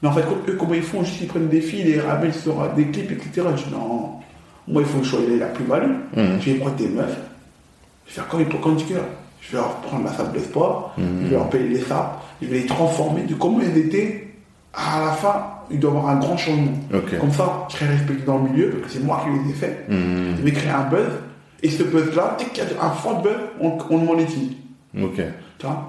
Mais 0.02 0.08
en 0.08 0.12
fait, 0.12 0.24
eux, 0.48 0.56
comment 0.58 0.74
ils 0.74 0.82
font? 0.82 1.04
Juste, 1.04 1.20
ils 1.20 1.28
prennent 1.28 1.46
des 1.48 1.60
filles, 1.60 1.84
les 1.84 2.00
ramènent 2.00 2.32
sur 2.32 2.68
des 2.74 2.86
clips, 2.90 3.12
etc. 3.12 3.46
Je 3.56 3.62
dis, 3.62 3.70
non, 3.72 4.14
moi, 4.66 4.82
il 4.82 4.84
faut 4.84 4.98
que 4.98 5.04
je 5.04 5.10
sois 5.10 5.20
la 5.38 5.46
plus-value. 5.46 5.92
Mhm. 6.16 6.40
Je 6.40 6.50
vais 6.50 6.58
prendre 6.58 6.74
des 6.74 6.88
meufs. 6.88 7.16
Je 8.06 8.10
vais 8.10 8.14
faire 8.14 8.28
comme 8.28 8.60
Candy 8.60 8.84
Girl. 8.88 9.02
Je 9.40 9.52
vais 9.52 9.58
leur 9.58 9.76
prendre 9.76 10.04
la 10.04 10.12
salle 10.12 10.32
de 10.32 10.38
sport, 10.40 10.94
je 10.98 11.26
vais 11.28 11.36
leur 11.36 11.48
payer 11.50 11.68
les 11.68 11.80
sapes, 11.80 12.20
je 12.42 12.48
vais 12.48 12.60
les 12.60 12.66
transformer 12.66 13.22
de 13.22 13.34
comment 13.34 13.60
ils 13.60 13.78
étaient. 13.78 14.28
À 14.74 15.00
la 15.06 15.12
fin, 15.12 15.46
il 15.70 15.78
doit 15.78 15.92
y 15.92 15.96
avoir 15.96 16.10
un 16.10 16.18
grand 16.18 16.36
changement. 16.36 16.72
Comme 17.18 17.30
ça, 17.32 17.66
je 17.70 17.76
serai 17.76 17.86
respecté 17.86 18.24
dans 18.24 18.38
le 18.38 18.50
milieu, 18.50 18.70
parce 18.70 18.82
que 18.92 18.98
c'est 18.98 19.04
moi 19.04 19.22
qui 19.24 19.30
les 19.44 19.50
ai 19.50 19.54
faits. 19.54 19.88
Mhm. 19.88 20.34
Je 20.38 20.42
vais 20.42 20.50
créer 20.52 20.70
un 20.70 20.84
buzz. 20.84 21.06
Et 21.62 21.70
ce 21.70 21.82
buzz-là, 21.84 22.36
dès 22.38 22.44
qu'il 22.46 22.64
y 22.64 22.66
a 22.78 22.84
un 22.84 22.90
fort 22.90 23.22
buzz, 23.22 23.36
on, 23.60 23.78
on 23.88 23.98
le 23.98 24.04
monétise. 24.04 24.50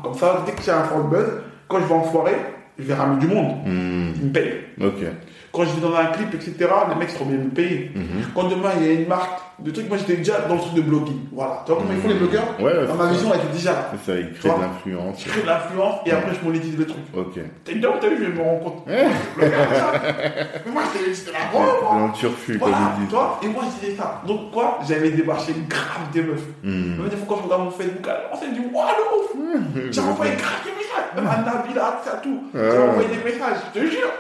Comme 0.03 0.13
ça, 0.13 0.43
dès 0.45 0.53
qu'il 0.53 0.67
y 0.67 0.69
a 0.69 0.79
un 0.81 0.83
fort 0.83 1.03
buzz, 1.05 1.25
quand 1.67 1.79
je 1.79 1.85
vais 1.85 1.93
en 1.93 2.09
soirée, 2.11 2.37
je 2.79 2.83
vais 2.83 2.93
ramener 2.93 3.19
du 3.25 3.27
monde. 3.27 3.55
Mhm. 3.65 4.13
Ils 4.21 4.25
me 4.27 4.31
payent. 4.31 4.53
Quand 5.51 5.63
je 5.63 5.69
vais 5.71 5.81
dans 5.81 5.95
un 5.95 6.05
clip, 6.07 6.33
etc., 6.33 6.53
les 6.89 6.95
mecs 6.95 7.09
seront 7.09 7.25
bien 7.25 7.37
me 7.37 7.49
payer. 7.49 7.91
Mhm. 7.95 8.05
Quand 8.35 8.43
demain, 8.49 8.71
il 8.79 8.85
y 8.85 8.89
a 8.89 8.93
une 8.93 9.07
marque 9.07 9.39
de 9.59 9.71
trucs, 9.71 9.89
moi 9.89 9.97
j'étais 9.97 10.17
déjà 10.17 10.41
dans 10.41 10.53
le 10.53 10.61
truc 10.61 10.73
de 10.75 10.81
blogging. 10.81 11.19
Voilà. 11.31 11.63
Tu 11.65 11.71
vois 11.71 11.81
comment 11.81 11.93
ils 11.93 11.99
font 12.01 12.07
les 12.09 12.13
blogueurs 12.13 12.43
Ouais, 12.59 12.65
ouais, 12.77 12.85
Dans 12.85 12.93
ma 12.93 13.07
vision, 13.07 13.31
elle 13.33 13.39
était 13.39 13.53
déjà 13.53 13.73
là. 13.73 13.91
C'est 13.91 14.11
ça, 14.11 14.19
il 14.19 14.27
Tu 14.33 14.39
crée 14.39 14.49
vois 14.49 14.57
de 14.59 14.63
l'influence. 14.63 15.23
Je 15.23 15.29
crée 15.29 15.41
de 15.41 15.47
l'influence 15.47 15.95
et 16.05 16.11
après 16.11 16.31
je 16.39 16.45
monétise 16.45 16.77
le 16.77 16.85
truc. 16.85 17.03
Ok. 17.15 17.39
T'as 17.65 17.71
une 17.71 17.81
dame, 17.81 17.93
t'as 17.99 18.09
vu, 18.09 18.25
je 18.25 18.31
me 18.31 18.41
rends 18.43 18.57
compte. 18.57 18.83
Mais 18.87 20.71
moi, 20.71 20.83
j'étais 20.93 21.13
j'étais 21.13 21.31
là, 21.31 21.39
oh, 21.55 21.57
moi. 21.57 21.99
Dans 21.99 22.07
le 22.07 22.13
turfu, 22.13 22.59
comme 22.59 22.69
Voilà, 22.69 22.93
ils 22.99 23.05
disent. 23.07 23.17
et 23.41 23.47
moi 23.47 23.63
je 23.65 23.79
disais 23.87 23.97
ça. 23.97 24.21
Donc 24.27 24.51
quoi 24.51 24.79
J'avais 24.87 25.09
démarché 25.09 25.53
grave 25.67 26.11
des 26.13 26.21
meufs. 26.21 26.39
Mhm. 26.63 26.97
Même 26.97 27.09
des 27.09 27.17
fois 27.17 27.25
quand 27.27 27.37
je 27.37 27.43
regarde 27.43 27.63
mon 27.63 27.71
Facebook, 27.71 28.07
on 28.31 28.37
s'est 28.37 28.51
dit, 28.51 28.61
waouh, 28.71 28.85
J'ai 29.91 30.01
envoyé 30.01 30.33
grave 30.35 30.61
des 30.65 30.71
messages, 30.71 31.15
même 31.15 31.27
à 31.27 31.37
Nabila, 31.37 32.01
ça 32.05 32.19
tout. 32.21 32.43
J'ai 32.53 32.77
envoyé 32.77 33.07
des 33.09 33.23
messages, 33.23 33.57
je 33.73 33.79
te 33.79 33.85
jure. 33.85 34.11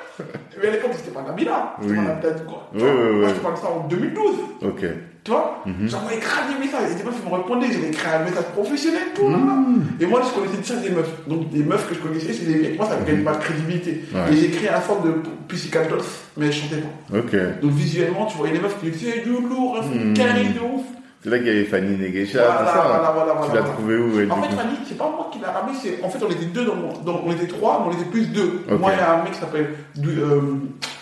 Mais 0.59 0.69
à 0.69 0.71
l'époque, 0.71 0.91
c'était 0.95 1.11
pas 1.23 1.29
Nabila, 1.29 1.75
c'était 1.81 1.91
Oui. 1.91 1.97
pas 2.05 2.13
Nabila 2.13 2.31
quoi. 2.47 2.69
Oui, 2.73 2.81
oui, 2.83 3.15
Moi, 3.19 3.29
je 3.29 3.39
parle 3.39 3.53
de 3.55 3.59
ça 3.59 3.67
en 3.69 3.87
2012. 3.87 4.35
Ok. 4.63 4.85
Tu 5.23 5.31
vois 5.31 5.61
Mhm. 5.65 5.89
Envoyé 5.93 6.19
grave 6.19 6.45
des 6.53 6.65
messages. 6.65 6.91
Et 6.91 6.95
des 6.95 7.03
meufs, 7.03 7.15
ils 7.21 7.29
me 7.29 7.35
répondaient. 7.35 7.67
J'avais 7.71 7.91
créé 7.91 8.13
un 8.13 8.23
message 8.23 8.45
professionnel, 8.53 9.01
tout. 9.13 9.23
là, 9.29 9.35
là. 9.37 9.53
Mhm. 9.55 9.83
Et 9.99 10.05
moi, 10.05 10.21
je 10.23 10.33
connaissais 10.39 10.57
déjà 10.61 10.75
des 10.77 10.89
meufs. 10.95 11.27
Donc, 11.27 11.49
des 11.49 11.63
meufs 11.63 11.87
que 11.89 11.95
je 11.95 11.99
connaissais, 11.99 12.31
c'est 12.33 12.45
des 12.45 12.55
mecs. 12.59 12.77
Moi, 12.77 12.87
ça 12.87 12.97
me 12.97 13.05
gagne 13.05 13.23
pas 13.23 13.33
de 13.33 13.39
crédibilité. 13.43 14.03
Ouais. 14.13 14.31
Et 14.33 14.37
j'ai 14.37 14.49
créé 14.51 14.69
un 14.69 14.79
sorte 14.81 15.05
de 15.05 15.11
Pussycat 15.49 15.83
Dolls, 15.85 15.99
mais 16.37 16.45
elles 16.45 16.53
chantaient 16.53 16.77
pas. 16.77 17.17
Ok. 17.17 17.35
Donc, 17.61 17.71
visuellement, 17.71 18.25
tu 18.27 18.37
voyais 18.37 18.53
les 18.53 18.61
meufs 18.61 18.79
qui 18.79 18.89
disaient, 18.89 19.15
c'est 19.15 19.21
du 19.23 19.31
lourd, 19.31 19.83
c'est 19.83 19.99
Mhm. 19.99 20.13
carré 20.13 20.43
de 20.45 20.59
ouf. 20.59 20.85
C'est 21.23 21.29
là 21.31 21.37
qu'il 21.39 21.47
y 21.47 21.49
avait 21.49 21.63
Fanny 21.63 21.97
Negesha, 21.97 22.39
Voilà, 22.43 22.59
tout 22.59 22.65
ça. 22.77 22.83
voilà, 22.87 23.11
voilà, 23.11 23.33
Tu 23.41 23.55
l'as 23.55 23.61
voilà. 23.61 23.73
trouvé 23.75 23.97
où 23.97 24.19
elle, 24.19 24.31
En 24.31 24.35
fait, 24.41 24.55
Fanny, 24.55 24.75
c'est 24.87 24.97
pas 24.97 25.09
moi 25.09 25.29
qui 25.31 25.39
l'a 25.39 25.51
ramené, 25.51 25.75
c'est. 25.81 26.03
En 26.03 26.09
fait, 26.09 26.23
on 26.23 26.29
était 26.29 26.45
deux 26.45 26.65
dans 26.65 26.75
mon. 26.75 26.93
dans- 27.03 27.21
on 27.25 27.31
était 27.31 27.47
trois, 27.47 27.83
mais 27.83 27.93
on 27.95 27.99
était 27.99 28.09
plus 28.09 28.27
deux. 28.27 28.61
Moi, 28.79 28.91
il 28.93 28.97
y 28.97 29.01
a 29.01 29.13
un 29.19 29.23
mec 29.23 29.33
qui 29.33 29.39
s'appelle 29.39 29.69
euh, 30.05 30.41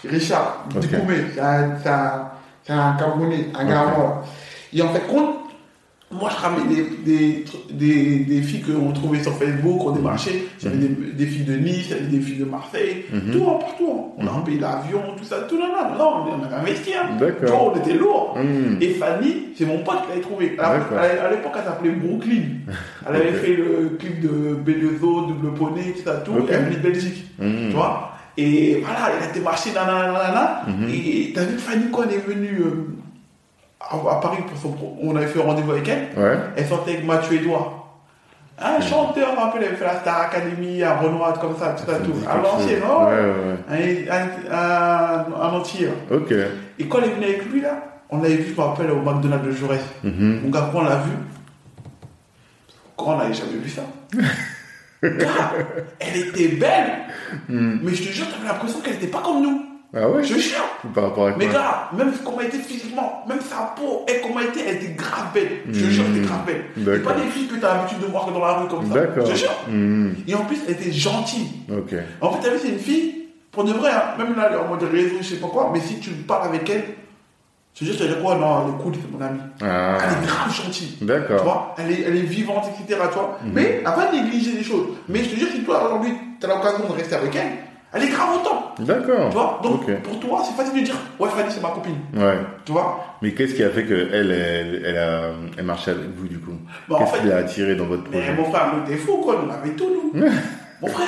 Richard 0.07 0.65
Ok. 0.73 0.79
Dikoumé. 0.81 1.15
C'est 1.33 1.41
un, 1.41 1.69
c'est 1.83 1.89
un, 1.89 2.27
c'est 2.63 2.73
un 2.73 2.93
Camerounais, 2.97 3.49
un 3.59 3.63
Ok. 3.65 3.69
gars 3.69 3.85
mort. 3.97 4.25
Et 4.73 4.81
en 4.81 4.89
fait, 4.89 5.01
compte, 5.07 5.35
moi, 6.11 6.29
je 6.29 6.41
ramenais 6.41 6.75
des, 6.75 6.83
des, 7.03 7.45
des, 7.71 8.15
des 8.25 8.41
filles 8.41 8.61
qu'on 8.61 8.91
trouvait 8.91 9.21
sur 9.21 9.33
Facebook, 9.33 9.81
on 9.85 9.91
démarchait. 9.91 10.43
J'avais 10.61 10.77
des, 10.77 10.87
des 10.87 11.25
filles 11.25 11.43
de 11.45 11.55
Nice, 11.57 11.87
j'avais 11.89 12.05
des 12.05 12.19
filles 12.21 12.37
de 12.39 12.45
Marseille, 12.45 13.05
Mhm. 13.11 13.31
tout, 13.31 13.43
hein, 13.49 13.57
partout. 13.59 13.89
hein. 13.91 14.01
on 14.19 14.27
a 14.27 14.31
Mhm. 14.37 14.43
payé 14.45 14.59
l'avion, 14.59 15.01
tout 15.17 15.23
ça, 15.25 15.37
tout 15.49 15.57
là, 15.57 15.65
là. 15.67 15.95
Non, 15.97 16.23
on 16.39 16.45
avait 16.45 16.55
investi, 16.55 16.91
hein. 16.93 17.17
Vois, 17.41 17.73
on 17.73 17.75
était 17.77 17.93
lourd. 17.95 18.37
Hmm. 18.37 18.77
Et 18.81 18.89
Fanny, 18.91 19.47
c'est 19.57 19.65
mon 19.65 19.79
pote 19.79 20.03
qui 20.03 20.09
l'avait 20.09 20.21
trouvé. 20.21 20.55
À, 20.59 20.77
D'accord. 20.77 20.97
à- 20.99 21.31
l'époque, 21.31 21.53
elle 21.57 21.63
s'appelait 21.63 21.91
Brooklyn. 21.91 22.43
Elle 23.09 23.15
avait 23.15 23.33
fait 23.33 23.55
le 23.55 23.97
clip 23.99 24.21
de 24.21 24.55
B2O, 24.65 25.27
Double 25.27 25.53
Poney, 25.53 25.93
tout 25.97 26.03
ça, 26.05 26.17
tout. 26.17 26.31
Et 26.33 26.51
elle 26.51 26.65
venait 26.65 26.75
de 26.77 26.81
Belgique. 26.81 27.25
Hmm. 27.39 27.69
Tu 27.69 27.75
vois 27.75 28.11
Et 28.37 28.81
voilà, 28.83 29.11
elle 29.17 29.23
a 29.27 29.29
été 29.29 29.39
marchée, 29.39 29.71
nanana, 29.73 30.11
nanana. 30.11 30.61
Mhm. 30.67 30.89
Et 30.93 31.31
t'as 31.33 31.43
vu 31.45 31.57
Fanny, 31.57 31.85
quand 31.91 32.03
elle 32.03 32.15
est 32.15 32.27
venue 32.27 32.59
euh, 32.61 32.87
à, 33.89 34.19
Paris 34.19 34.43
pour 34.47 34.57
son 34.57 34.75
on 35.01 35.15
avait 35.15 35.27
fait 35.27 35.39
rendez-vous 35.39 35.71
avec 35.71 35.87
elle, 35.87 36.07
Ouais. 36.17 36.37
elle 36.55 36.65
sortait 36.65 36.91
avec 36.93 37.05
Mathieu 37.05 37.37
Edouard. 37.37 37.81
Un 38.57 38.79
chanteur, 38.79 39.29
je 39.31 39.35
me 39.35 39.39
rappelle, 39.41 39.63
elle 39.63 39.67
avait 39.69 39.77
fait 39.77 39.83
la 39.85 39.99
Star 39.99 40.21
Academy 40.21 40.81
à 40.81 40.95
Renoir, 40.95 41.37
comme 41.39 41.57
ça, 41.57 41.75
tout 41.77 41.83
ça, 41.91 41.97
tout. 41.99 42.13
À 42.25 42.35
chose. 42.41 42.69
oh, 42.89 43.05
Ouais, 43.05 43.75
ouais, 43.77 44.07
un, 44.09 44.53
un, 44.55 45.25
un, 45.29 45.41
un 45.41 45.53
entier. 45.57 45.87
ouais. 45.87 46.15
Ok. 46.17 46.33
Et 46.79 46.87
quand 46.87 46.99
elle 46.99 47.09
est 47.09 47.13
venue 47.15 47.25
avec 47.25 47.45
lui, 47.51 47.59
là, 47.61 47.83
on 48.09 48.21
l'avait 48.21 48.35
vu, 48.35 48.53
je 48.55 48.61
me 48.61 48.65
rappelle, 48.65 48.91
au 48.91 49.01
McDonald's 49.01 49.45
de 49.45 49.51
Jaurès. 49.51 49.81
Mhm. 50.03 50.39
Mon 50.43 50.49
gars, 50.51 50.69
quand 50.71 50.79
on 50.79 50.83
l'a 50.85 50.95
vu, 50.97 51.11
quand 52.95 53.07
on 53.13 53.17
n'avait 53.17 53.33
jamais 53.33 53.57
vu 53.61 53.69
ça. 53.69 53.81
Elle 55.99 56.17
était 56.17 56.47
belle, 56.55 56.91
Hmm. 57.49 57.79
mais 57.83 57.93
je 57.93 58.03
te 58.03 58.09
jure, 58.09 58.25
t'avais 58.29 58.47
l'impression 58.47 58.79
qu'elle 58.79 58.95
était 58.95 59.07
pas 59.07 59.21
comme 59.21 59.41
nous. 59.43 59.61
Ah 59.95 60.09
ouais? 60.09 60.23
Je 60.23 60.37
jure. 60.37 60.57
Par 60.93 61.05
rapport 61.05 61.27
à 61.27 61.31
quoi? 61.31 61.37
Mais 61.39 61.47
gars, 61.47 61.89
même 61.97 62.11
comment 62.23 62.41
elle 62.41 62.47
était 62.47 62.57
physiquement, 62.59 63.23
même 63.27 63.39
sa 63.41 63.73
peau, 63.77 64.05
et 64.07 64.19
comment 64.21 64.41
elle 64.41 64.47
était, 64.47 64.61
elle 64.67 64.75
était 64.75 64.93
grave 64.93 65.27
belle. 65.33 65.51
Je 65.71 65.85
Hmm. 65.85 65.89
jure, 65.89 66.03
elle 66.09 66.17
était 66.17 66.27
grave 66.27 66.45
belle. 66.45 66.65
C'est 66.75 67.03
pas 67.03 67.13
des 67.13 67.27
filles 67.29 67.47
que 67.47 67.55
t'as 67.55 67.75
l'habitude 67.75 67.99
de 68.01 68.05
voir 68.07 68.29
dans 68.31 68.39
la 68.39 68.53
rue 68.53 68.67
comme 68.67 68.87
ça. 68.87 68.93
D'accord. 68.93 69.25
Je 69.25 69.35
jure. 69.35 69.51
Hmm. 69.69 70.09
Et 70.27 70.35
en 70.35 70.43
plus, 70.45 70.57
elle 70.67 70.73
était 70.73 70.91
gentille. 70.91 71.47
Ok. 71.71 71.95
En 72.21 72.31
fait, 72.33 72.39
t'as 72.43 72.53
vu, 72.53 72.59
c'est 72.61 72.69
une 72.69 72.79
fille, 72.79 73.25
pour 73.51 73.63
de 73.63 73.71
vrai, 73.73 73.89
hein, 73.91 74.17
même 74.17 74.35
là, 74.35 74.47
elle 74.49 74.55
est 74.57 74.59
en 74.59 74.67
mode 74.67 74.83
réseau, 74.83 75.15
je 75.21 75.23
sais 75.23 75.35
pas 75.37 75.47
quoi, 75.47 75.69
mais 75.73 75.79
si 75.79 75.99
tu 75.99 76.09
parles 76.11 76.49
avec 76.49 76.69
elle, 76.69 76.83
je 77.73 77.79
te 77.79 77.85
jure, 77.85 77.95
tu 77.95 78.03
vas 78.03 78.07
dire 78.09 78.21
quoi? 78.21 78.35
Non, 78.35 78.63
elle 78.67 78.73
est 78.73 78.83
cool, 78.83 78.93
c'est 78.95 79.11
mon 79.17 79.25
amie. 79.25 79.39
Ah. 79.61 79.97
Elle 80.03 80.23
est 80.23 80.27
grave 80.27 80.53
gentille. 80.53 80.95
Tu 80.99 81.05
D'accord. 81.05 81.43
vois, 81.43 81.75
elle 81.77 81.91
est, 81.91 82.01
elle 82.07 82.15
est 82.17 82.21
vivante, 82.21 82.65
etc. 82.69 82.99
Tu 83.11 83.13
vois? 83.17 83.37
Mhm. 83.43 83.51
Mais 83.53 83.75
elle 83.79 83.83
va 83.83 83.91
pas 83.91 84.11
négliger 84.11 84.51
les 84.53 84.63
choses. 84.63 84.87
Mais 85.09 85.23
je 85.23 85.29
te 85.31 85.35
jure, 85.39 85.49
si 85.53 85.63
toi, 85.63 85.85
aujourd'hui, 85.85 86.13
tu 86.39 86.45
as 86.45 86.49
l'occasion 86.49 86.85
de 86.87 86.93
rester 86.93 87.15
avec 87.15 87.35
elle, 87.35 87.51
elle 87.95 88.03
est 88.03 88.09
grave 88.09 88.29
autant. 88.41 88.75
D'accord. 88.79 89.29
Tu 89.29 89.35
vois. 89.35 89.59
Donc, 89.63 90.01
pour 90.03 90.19
toi, 90.19 90.43
c'est 90.45 90.61
facile 90.61 90.81
de 90.81 90.85
dire, 90.85 90.95
ouais, 91.19 91.29
Fanny, 91.29 91.49
c'est 91.49 91.61
ma 91.61 91.69
copine. 91.69 91.95
Ouais. 92.13 92.37
Tu 92.65 92.71
vois. 92.73 93.03
Mais 93.21 93.31
qu'est-ce 93.33 93.53
qui 93.55 93.63
a 93.63 93.69
fait 93.69 93.85
qu'elle, 93.85 94.09
elle, 94.13 94.31
elle, 94.31 94.83
elle 94.85 94.97
a, 94.97 95.21
elle 95.57 95.65
marchait 95.65 95.91
avec 95.91 96.09
vous, 96.15 96.27
du 96.27 96.39
coup 96.39 96.51
Bah, 96.89 96.95
en 96.95 96.99
Qu'est-ce 96.99 97.11
fait, 97.13 97.19
qui 97.21 97.27
l'a 97.27 97.37
attiré 97.37 97.75
dans 97.75 97.85
votre 97.85 98.03
mais 98.11 98.19
projet 98.19 98.33
mon 98.35 98.51
frère, 98.51 98.73
nous, 98.75 98.85
t'es 98.85 98.97
fou, 98.97 99.17
quoi. 99.17 99.37
Nous, 99.41 99.49
on 99.49 99.53
avait 99.53 99.71
tout, 99.75 99.89
nous. 100.13 100.21
mon 100.81 100.87
frère. 100.87 101.07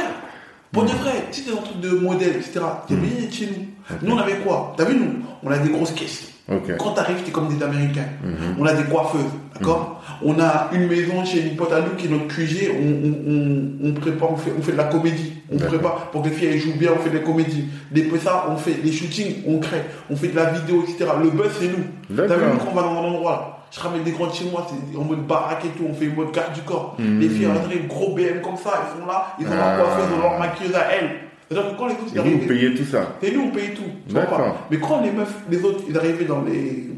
Pour 0.71 0.83
de 0.83 0.89
vrai, 0.91 1.25
tu 1.31 1.41
sais, 1.41 1.49
des 1.51 1.55
trucs 1.57 1.79
de 1.79 1.89
modèle, 1.91 2.35
etc. 2.35 2.59
T'es 2.87 2.93
Mhm. 2.95 3.01
bien 3.01 3.31
chez 3.31 3.47
nous. 3.47 3.97
Nous, 4.07 4.15
on 4.15 4.19
avait 4.19 4.35
quoi? 4.37 4.73
T'as 4.77 4.85
vu, 4.85 4.95
nous 4.97 5.13
On 5.43 5.49
a 5.51 5.57
des 5.57 5.69
grosses 5.69 5.91
caisses. 5.93 6.31
Ok. 6.49 6.77
Quand 6.77 6.91
t'arrives, 6.91 7.21
t'es 7.23 7.31
comme 7.31 7.47
des 7.49 7.61
Américains. 7.63 8.07
Mhm. 8.23 8.55
On 8.59 8.65
a 8.65 8.73
des 8.73 8.83
coiffeuses, 8.83 9.21
d'accord? 9.53 10.01
On 10.23 10.39
a 10.39 10.69
une 10.73 10.87
maison 10.87 11.23
chez 11.25 11.41
une 11.41 11.55
pote 11.55 11.71
à 11.73 11.81
nous 11.81 11.95
qui 11.97 12.07
est 12.07 12.09
notre 12.09 12.27
QG. 12.27 12.71
On, 12.73 13.07
on, 13.07 13.33
on, 13.33 13.89
on 13.89 13.93
prépare, 13.93 14.31
on 14.31 14.35
fait, 14.37 14.51
on 14.57 14.61
fait 14.61 14.71
de 14.73 14.77
la 14.77 14.85
comédie. 14.85 15.33
On 15.51 15.57
prépare 15.57 16.09
pour 16.11 16.23
que 16.23 16.29
les 16.29 16.33
filles 16.33 16.49
elles 16.53 16.59
jouent 16.59 16.77
bien, 16.77 16.91
on 16.97 16.99
fait 17.01 17.09
des 17.09 17.21
comédies. 17.23 17.65
Des 17.91 18.09
ça, 18.19 18.45
on 18.49 18.57
fait 18.57 18.81
des 18.83 18.91
shootings, 18.91 19.43
on 19.47 19.59
crée. 19.59 19.83
On 20.09 20.15
fait 20.15 20.29
de 20.29 20.35
la 20.35 20.45
vidéo, 20.51 20.83
etc. 20.83 21.11
Le 21.23 21.29
buzz, 21.29 21.51
c'est 21.59 21.67
nous. 21.67 22.15
T'as 22.15 22.35
vu, 22.35 22.43
quand 22.59 22.71
on 22.71 22.75
va 22.75 22.81
dans 22.81 22.91
un 22.93 23.05
endroit, 23.07 23.31
là, 23.31 23.57
je 23.71 23.79
ramène 23.79 24.03
des 24.03 24.11
grandes 24.11 24.33
chez 24.33 24.45
moi, 24.49 24.65
c'est 24.69 24.97
en 24.97 25.03
mode 25.03 25.27
baraque 25.27 25.65
et 25.65 25.69
tout, 25.77 25.83
on 25.89 25.93
fait 25.93 26.05
une 26.05 26.15
mode 26.15 26.31
garde 26.31 26.53
du 26.53 26.61
corps. 26.61 26.95
Mhm. 26.99 27.19
Les 27.19 27.29
filles, 27.29 27.47
elles 27.51 27.57
arrivent, 27.57 27.87
gros 27.87 28.15
BM 28.15 28.41
comme 28.41 28.57
ça, 28.57 28.71
ils 28.95 28.99
sont 28.99 29.05
là, 29.05 29.35
ils 29.39 29.45
ont 29.45 29.49
Ah. 29.53 29.77
leur 29.77 29.85
coiffeuse, 29.85 30.05
ils 30.11 30.17
ont 30.17 30.21
leur 30.23 30.39
maquilleuse 30.39 30.75
à 30.75 30.85
elles. 30.93 31.09
C'est-à-dire 31.49 31.71
que 31.73 31.77
quand 31.77 31.85
les 31.87 31.93
autres, 31.93 32.03
ils 32.13 32.19
arrivent, 32.19 32.47
payez 32.47 32.73
tout 32.75 32.83
ça 32.85 33.15
et 33.23 33.31
nous, 33.31 33.41
on 33.43 33.51
paye 33.51 33.69
tout. 33.75 33.83
tu 34.07 34.13
vois 34.13 34.21
D'accord. 34.21 34.37
pas. 34.37 34.67
Mais 34.71 34.77
quand 34.79 35.01
les 35.01 35.11
meufs, 35.11 35.33
les 35.49 35.63
autres, 35.63 35.83
ils 35.89 35.97
arrivaient 35.97 36.25
dans 36.25 36.41
les, 36.41 36.89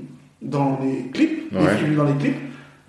dans 0.41 0.80
les 0.82 1.11
clips, 1.11 1.51
les 1.51 1.57
Ouais. 1.59 1.76
filles 1.76 1.86
venaient 1.86 1.95
dans 1.97 2.03
les 2.05 2.13
clips, 2.15 2.38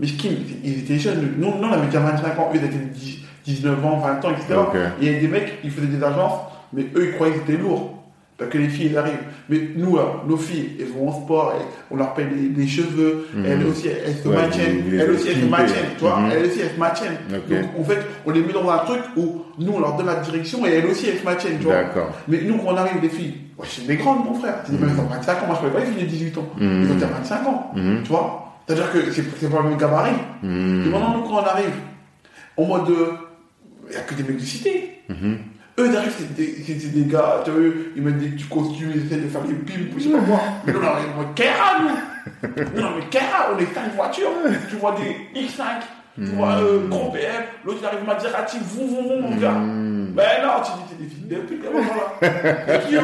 mais 0.01 0.07
qui, 0.07 0.30
ils 0.64 0.78
étaient 0.80 0.98
jeunes. 0.98 1.34
Nous, 1.38 1.46
on 1.46 1.70
avait 1.72 1.86
déjà 1.86 2.01
25 2.01 2.38
ans, 2.38 2.51
eux, 2.53 2.59
ils 2.59 2.64
étaient 2.64 2.76
10 2.92 3.18
19 3.46 3.84
ans, 3.86 3.98
20 3.98 4.24
ans, 4.24 4.30
etc. 4.32 4.55
Il 5.01 5.07
y 5.07 5.11
avait 5.11 5.20
des 5.20 5.28
mecs, 5.28 5.53
ils 5.64 5.70
faisaient 5.70 5.86
des 5.86 6.03
agences, 6.03 6.40
mais 6.72 6.82
eux, 6.94 7.07
ils 7.09 7.12
croyaient 7.14 7.34
qu'ils 7.34 7.55
étaient 7.55 7.62
lourds. 7.62 7.94
Parce 8.36 8.51
que 8.53 8.57
les 8.59 8.68
filles, 8.70 8.86
elles 8.90 8.96
arrivent. 8.98 9.24
Mais 9.51 9.61
nous, 9.76 9.96
là, 9.96 10.03
nos 10.26 10.36
filles, 10.38 10.70
elles 10.80 10.86
vont 10.88 11.11
au 11.11 11.12
sport, 11.12 11.53
elles- 11.59 11.66
on 11.90 11.96
leur 11.96 12.14
paye 12.14 12.24
les, 12.34 12.48
les 12.62 12.66
cheveux, 12.68 13.26
Mhm. 13.34 13.44
elles 13.46 13.66
aussi, 13.66 13.88
elles, 13.88 14.14
se 14.14 14.28
Ouais, 14.28 14.34
maintiennent. 14.36 14.82
les 14.90 14.96
Elles 14.96 15.11
aussi, 15.11 15.28
elles 15.28 15.40
se 15.42 15.44
maintiennent, 15.46 15.90
tu 15.98 16.05
vois. 16.05 16.16
Mhm. 16.20 16.30
Elles 16.32 16.44
aussi, 16.46 16.61
elles 16.61 16.70
se 16.74 16.80
maintiennent. 16.80 17.18
Donc, 17.28 17.42
en 17.78 17.84
fait, 17.84 17.98
on 18.24 18.30
les 18.30 18.40
met 18.40 18.53
dans 18.55 18.70
un 18.70 18.78
truc 18.78 19.01
où 19.16 19.42
nous, 19.59 19.72
on 19.72 19.80
leur 19.80 19.94
donne 19.96 20.07
la 20.07 20.14
direction 20.16 20.64
et 20.64 20.70
elles 20.70 20.86
aussi, 20.86 21.09
elles 21.09 21.18
se 21.18 21.24
maintiennent, 21.24 21.59
tu 21.59 21.64
vois. 21.64 21.74
Mais 22.28 22.40
nous, 22.42 22.57
quand 22.57 22.72
on 22.72 22.76
arrive, 22.76 23.01
des 23.03 23.11
filles, 23.11 23.34
ouais, 23.59 23.66
c'est 23.68 23.86
des 23.86 23.96
grandes, 23.96 24.24
mon 24.24 24.32
frère. 24.34 24.55
C'est 24.64 24.72
des 24.72 24.78
meufs 24.78 24.94
qui 24.94 25.01
ont 25.01 25.05
25 25.05 25.32
ans. 25.42 25.46
Moi, 25.46 25.59
je 25.61 25.66
ne 25.66 25.72
pas 25.72 25.80
les 25.80 25.86
filles 25.86 26.03
de 26.05 26.09
18 26.09 26.38
ans. 26.38 26.48
Mhm. 26.59 26.82
Ils 26.84 26.90
ont 26.92 26.94
déjà 26.94 27.07
25 27.09 27.46
ans. 27.46 27.70
Mhm. 27.76 28.01
Tu 28.05 28.09
vois 28.09 28.46
C'est-à-dire 28.71 28.93
que 28.93 29.11
c'est 29.11 29.51
pas 29.51 29.62
le 29.62 29.68
même 29.71 29.79
gabarit. 29.79 30.12
Hmm. 30.43 30.85
Et 30.87 30.89
maintenant, 30.91 31.14
nous, 31.16 31.23
quand 31.25 31.43
on 31.43 31.45
arrive, 31.45 31.73
en 32.57 32.64
mode. 32.64 32.91
euh, 32.91 33.12
Il 33.89 33.91
n'y 33.91 33.97
a 33.97 34.01
que 34.03 34.14
des 34.14 34.23
mecs 34.23 34.37
de 34.37 34.45
cité. 34.45 35.01
Mhm. 35.09 35.39
Eux, 35.79 35.89
derrière, 35.89 36.12
c'est 36.16 36.33
des, 36.35 36.53
des 36.75 37.11
gars, 37.11 37.43
tu 37.45 37.51
vois, 37.51 37.61
ils 37.97 38.03
mettent 38.03 38.18
des 38.18 38.29
petits 38.29 38.45
costumes, 38.45 38.93
ils 38.95 39.07
essaient 39.07 39.16
de 39.21 39.29
faire 39.29 39.41
des 39.43 39.55
pimps, 39.55 39.95
je 39.97 40.03
sais 40.05 40.11
pas 40.11 40.18
quoi. 40.18 40.41
Mais 40.64 40.73
nous, 40.73 40.79
on 40.81 40.87
arrive 40.87 41.18
en 41.18 41.35
Kera, 41.35 41.81
nous. 41.81 42.81
Non, 42.81 42.91
mais 42.97 43.07
Kera, 43.11 43.49
on 43.53 43.59
est 43.59 43.75
5 43.75 43.95
voitures. 43.97 44.31
Tu 44.68 44.77
vois 44.77 44.95
des 44.95 45.41
X5, 45.41 45.62
tu 46.16 46.25
vois 46.37 46.59
euh, 46.59 46.87
gros 46.89 47.11
BM, 47.11 47.21
l'autre, 47.64 47.79
il 47.83 47.87
arrive 47.87 48.05
Maserati, 48.07 48.59
vous, 48.62 48.87
vous, 48.87 49.03
vous, 49.03 49.21
mon 49.21 49.37
gars. 49.37 49.53
Hmm. 49.53 50.12
Ben 50.14 50.43
non, 50.45 50.62
tu 50.62 50.71
dis, 50.73 50.85
c'est 50.91 50.99
des 51.03 51.09
filles 51.09 51.29
de 51.29 51.37
pute, 51.37 51.64
là, 51.64 51.71
voilà. 51.73 52.77
Et 52.77 52.79
puis, 52.87 52.97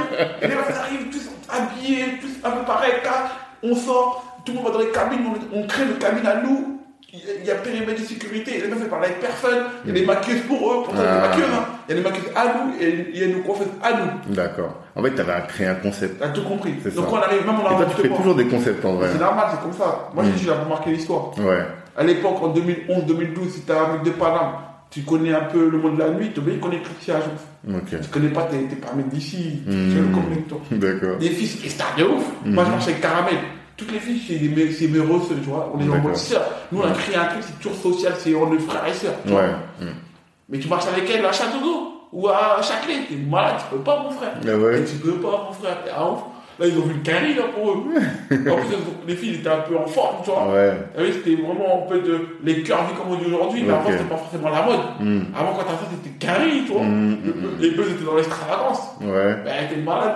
les 0.42 0.54
meufs 0.54 0.80
arrivent 0.80 1.08
tous 1.10 1.28
habillés, 1.48 2.04
tous 2.20 2.46
un 2.46 2.50
peu 2.52 2.64
pareil, 2.64 2.92
on 3.64 3.74
sort, 3.74 4.35
tout 4.46 4.52
le 4.52 4.58
monde 4.58 4.66
va 4.66 4.72
dans 4.72 4.78
les 4.78 4.88
cabines, 4.90 5.20
on, 5.52 5.58
on 5.60 5.66
crée 5.66 5.84
le 5.84 5.94
cabine 5.94 6.26
à 6.26 6.40
nous. 6.42 6.72
Il 7.12 7.46
y 7.46 7.50
a- 7.50 7.54
périmètre 7.54 8.00
de 8.00 8.06
sécurité, 8.06 8.60
les 8.60 8.68
meufs 8.68 8.78
elles 8.82 8.88
parlent 8.88 9.04
avec 9.04 9.20
personne, 9.20 9.58
il 9.84 9.88
y 9.88 9.96
a 9.96 10.00
des 10.00 10.06
maquilleuses 10.06 10.42
pour 10.42 10.58
eux, 10.72 10.82
pour 10.84 10.94
ça, 10.94 11.02
il 11.02 11.04
y 11.04 11.08
a 11.08 11.12
des 11.12 11.18
Ah. 11.24 11.28
maquilleuses, 11.28 11.48
hein. 11.54 11.64
il 11.88 11.94
y 11.94 11.98
a 11.98 12.02
des 12.02 12.08
maquilleuses 12.10 12.32
à 12.36 12.44
nous 12.44 12.72
et 12.80 13.06
il 13.14 13.18
y 13.20 13.24
a 13.24 13.28
nos 13.36 13.42
coiffeuses 13.42 13.68
à 13.82 13.92
nous. 13.92 14.34
D'accord. 14.34 14.74
En 14.94 15.02
fait, 15.02 15.14
tu 15.14 15.20
avais 15.20 15.46
créé 15.48 15.66
un 15.68 15.74
concept. 15.76 16.18
T'as 16.20 16.28
tout 16.28 16.42
compris. 16.42 16.74
C'est 16.82 16.94
Donc 16.94 17.06
ça. 17.06 17.12
on 17.14 17.16
arrive, 17.16 17.46
même 17.46 17.54
on 17.58 17.62
Et 17.62 17.66
a 17.74 17.76
toi, 17.76 17.86
un 17.86 17.90
tu 17.94 18.02
fais 18.02 18.08
toujours 18.08 18.34
des 18.34 18.46
concepts 18.46 18.84
en 18.84 18.94
vrai. 18.94 19.08
C'est 19.12 19.18
normal, 19.20 19.46
c'est 19.50 19.60
comme 19.62 19.72
ça. 19.72 20.10
Moi, 20.14 20.24
Mm. 20.24 20.26
j'ai 20.26 20.32
dit, 20.32 20.44
j'ai 20.44 20.68
marqué 20.68 20.90
l'histoire. 20.90 21.38
Ouais. 21.38 21.64
À 21.96 22.02
l'époque, 22.04 22.42
en 22.42 22.48
2011-2012, 22.48 23.50
si 23.50 23.60
t'es 23.62 23.72
un 23.72 23.92
mec 23.94 24.02
de 24.02 24.10
Paname, 24.10 24.52
tu 24.90 25.00
connais 25.02 25.32
un 25.34 25.44
peu 25.44 25.68
le 25.70 25.78
monde 25.78 25.94
de 25.96 26.00
la 26.00 26.10
nuit, 26.10 26.30
tu 26.34 26.40
connaître 26.40 26.84
Christian 26.84 27.14
Agence. 27.16 27.44
Ok. 27.68 28.00
Tu 28.00 28.08
connais 28.10 28.28
pas, 28.28 28.42
t'es 28.42 28.56
t'es 28.58 28.76
mec 28.96 29.08
d'ici, 29.08 29.62
tu 29.66 29.74
Mm. 29.74 29.90
tu 29.90 29.96
le 30.00 30.14
connais, 30.14 30.42
toi. 30.48 30.58
D'accord. 30.70 31.16
Des 31.18 31.30
filles, 31.30 31.46
c'est 31.48 31.62
des 31.62 31.68
stars 31.70 31.94
de 31.96 32.04
ouf. 32.04 32.24
Moi, 32.44 32.64
je 32.66 32.70
marche 32.70 32.84
avec 32.84 33.00
Caramel. 33.00 33.34
Toutes 33.76 33.92
les 33.92 34.00
filles, 34.00 34.22
c'est 34.26 34.72
c'est 34.72 34.88
mes 34.88 35.00
rosses, 35.00 35.28
tu 35.28 35.34
vois. 35.50 35.70
On 35.74 35.80
est 35.80 35.88
en 35.88 35.98
mode 35.98 36.16
sœur. 36.16 36.42
Nous, 36.72 36.80
on 36.80 36.84
a 36.86 36.92
créé 36.92 37.16
un 37.16 37.26
truc, 37.26 37.42
c'est 37.46 37.58
toujours 37.60 37.76
social, 37.94 38.14
c'est 38.18 38.34
on 38.34 38.52
est 38.54 38.58
frères 38.58 38.86
et 38.86 38.94
sœurs. 38.94 39.14
Ouais. 39.26 39.86
Mais 40.48 40.58
tu 40.58 40.68
marches 40.68 40.86
avec 40.86 41.10
elle 41.10 41.24
à 41.26 41.32
Châteauroux 41.32 41.92
ou 42.12 42.28
à 42.28 42.60
Châtelet, 42.62 43.06
t'es 43.08 43.16
malade, 43.16 43.56
tu 43.58 43.76
peux 43.76 43.82
pas, 43.82 44.02
mon 44.02 44.10
frère. 44.10 44.32
Ouais. 44.44 44.80
Et 44.80 44.84
tu 44.84 44.94
peux 44.96 45.14
pas, 45.16 45.48
mon 45.48 45.52
frère. 45.52 45.76
t'es 45.84 45.90
un 45.90 46.04
ouf. 46.12 46.20
Là, 46.58 46.66
ils 46.66 46.78
ont 46.78 46.86
vu 46.86 46.94
le 46.94 47.00
carré, 47.00 47.34
là, 47.34 47.42
pour 47.54 47.70
eux. 47.70 47.82
en 48.32 48.56
plus, 48.56 48.76
les 49.06 49.14
filles 49.14 49.34
étaient 49.34 49.48
un 49.50 49.58
peu 49.60 49.76
en 49.76 49.86
forme, 49.86 50.16
tu 50.24 50.30
vois. 50.30 50.48
Ouais. 50.54 50.72
Ah 50.96 51.00
oui, 51.02 51.12
c'était 51.12 51.36
vraiment 51.42 51.84
un 51.84 51.88
peu 51.88 52.00
de 52.00 52.18
les 52.44 52.62
curvy 52.62 52.94
comme 52.96 53.12
on 53.12 53.16
dit 53.16 53.26
aujourd'hui, 53.26 53.62
mais 53.62 53.74
avant, 53.74 53.90
c'était 53.90 54.04
pas 54.04 54.16
forcément 54.16 54.48
la 54.48 54.62
mode. 54.62 54.80
Hmm. 55.00 55.20
Avant, 55.36 55.52
quand 55.52 55.64
t'as 55.64 55.72
ça, 55.72 55.88
c'était 55.90 56.16
carré, 56.18 56.48
tu 56.66 56.72
vois. 56.72 56.80
Le- 56.82 57.60
Les 57.60 57.70
buzz 57.72 57.90
étaient 57.90 58.04
dans 58.06 58.16
l'extravagance. 58.16 58.80
Ouais. 59.02 59.36
Ben, 59.44 59.52
t'es 59.68 59.76
malade. 59.76 60.14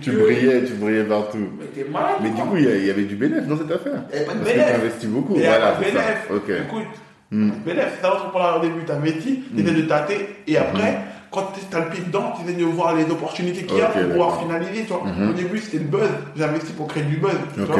Tu 0.00 0.12
brillais, 0.12 0.64
tu 0.64 0.72
brillais 0.74 1.02
partout. 1.04 1.48
Mais 1.58 1.66
t'es 1.74 1.88
malade, 1.90 2.16
Mais 2.22 2.30
du 2.30 2.42
coup, 2.42 2.56
il 2.56 2.86
y, 2.86 2.90
avait 2.90 3.02
du 3.02 3.16
bénéfice 3.16 3.48
dans 3.48 3.58
cette 3.58 3.72
affaire. 3.72 4.02
Il 4.12 4.14
y 4.14 4.16
avait 4.18 4.26
pas 4.26 4.34
de 4.34 4.38
Parce 4.38 4.50
que 4.50 4.54
bénéfice. 4.56 4.74
tu 4.74 4.80
investis 4.80 5.08
beaucoup. 5.10 5.34
Il 5.34 5.42
y 5.42 5.46
Voilà, 5.46 5.72
pas 5.72 5.78
de 5.80 5.84
c'est 5.84 5.90
ça. 5.90 5.98
bénéfice. 5.98 6.30
Ok. 6.30 6.50
Écoute, 6.68 7.62
bénéfice, 7.66 7.92
c'est 8.00 8.06
entrepreneur 8.06 8.56
au 8.58 8.60
début, 8.60 8.84
t'as 8.86 8.94
investi, 8.94 9.42
t'essaies 9.56 9.74
de 9.74 9.82
tâter, 9.82 10.28
et 10.46 10.56
après, 10.56 10.98
quand 11.30 11.52
t'as 11.70 11.80
le 11.80 11.90
pied 11.90 12.02
dedans, 12.04 12.32
tu 12.36 12.44
essaies 12.44 12.58
de 12.58 12.64
voir 12.64 12.94
les 12.94 13.04
opportunités 13.04 13.64
qu'il 13.64 13.78
y 13.78 13.82
a 13.82 13.86
pour 13.86 14.02
pouvoir 14.02 14.40
finaliser, 14.40 14.84
tu 14.84 14.92
vois. 14.92 15.04
Mhm. 15.04 15.30
Au 15.30 15.32
début, 15.32 15.58
c'était 15.58 15.78
le 15.78 15.84
buzz, 15.84 16.08
j'ai 16.36 16.44
investi 16.44 16.72
pour 16.72 16.88
créer 16.88 17.04
du 17.04 17.16
buzz, 17.16 17.36
tu 17.54 17.60
vois. 17.60 17.76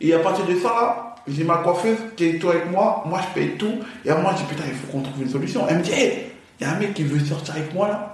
Et 0.00 0.12
à 0.12 0.18
partir 0.18 0.44
de 0.44 0.54
ça, 0.56 0.68
là, 0.68 1.14
j'ai 1.26 1.44
ma 1.44 1.56
coiffeuse 1.56 1.98
qui 2.16 2.26
est 2.26 2.38
toi 2.38 2.52
avec 2.52 2.70
moi, 2.70 3.02
moi 3.06 3.20
je 3.22 3.34
paye 3.34 3.50
tout, 3.56 3.80
et 4.04 4.10
à 4.10 4.16
moi 4.16 4.32
je 4.32 4.42
dis 4.42 4.48
putain, 4.48 4.64
il 4.68 4.74
faut 4.74 4.92
qu'on 4.92 5.02
trouve 5.02 5.22
une 5.22 5.28
solution. 5.28 5.66
Elle 5.68 5.78
me 5.78 5.82
dit, 5.82 5.92
hé, 5.92 6.32
il 6.60 6.66
y 6.66 6.70
a 6.70 6.72
un 6.74 6.78
mec 6.78 6.94
qui 6.94 7.04
veut 7.04 7.18
sortir 7.24 7.54
avec 7.54 7.74
moi 7.74 7.88
là. 7.88 8.12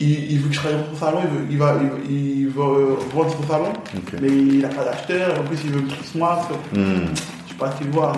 Il, 0.00 0.32
il 0.32 0.40
veut 0.40 0.48
que 0.48 0.54
je 0.54 0.58
travaille 0.58 0.80
dans 0.80 0.92
son 0.92 1.04
salon, 1.04 1.20
il 1.22 1.38
veut, 1.38 1.46
il 1.50 1.58
va, 1.58 1.76
il 1.80 1.88
veut, 1.88 2.10
il 2.10 2.48
veut, 2.48 2.62
euh, 2.62 2.96
vendre 3.14 3.30
son 3.30 3.46
salon, 3.46 3.72
mais 4.20 4.28
il 4.28 4.60
n'a 4.60 4.68
pas 4.68 4.84
d'acheteur, 4.84 5.38
en 5.38 5.44
plus 5.44 5.58
il 5.64 5.70
veut 5.70 5.82
me 5.82 5.88
Christmas. 5.88 6.48
Hmm. 6.72 7.06
Je 7.46 7.52
sais 7.52 7.58
pas 7.58 7.70
si 7.78 7.84
voir. 7.88 8.16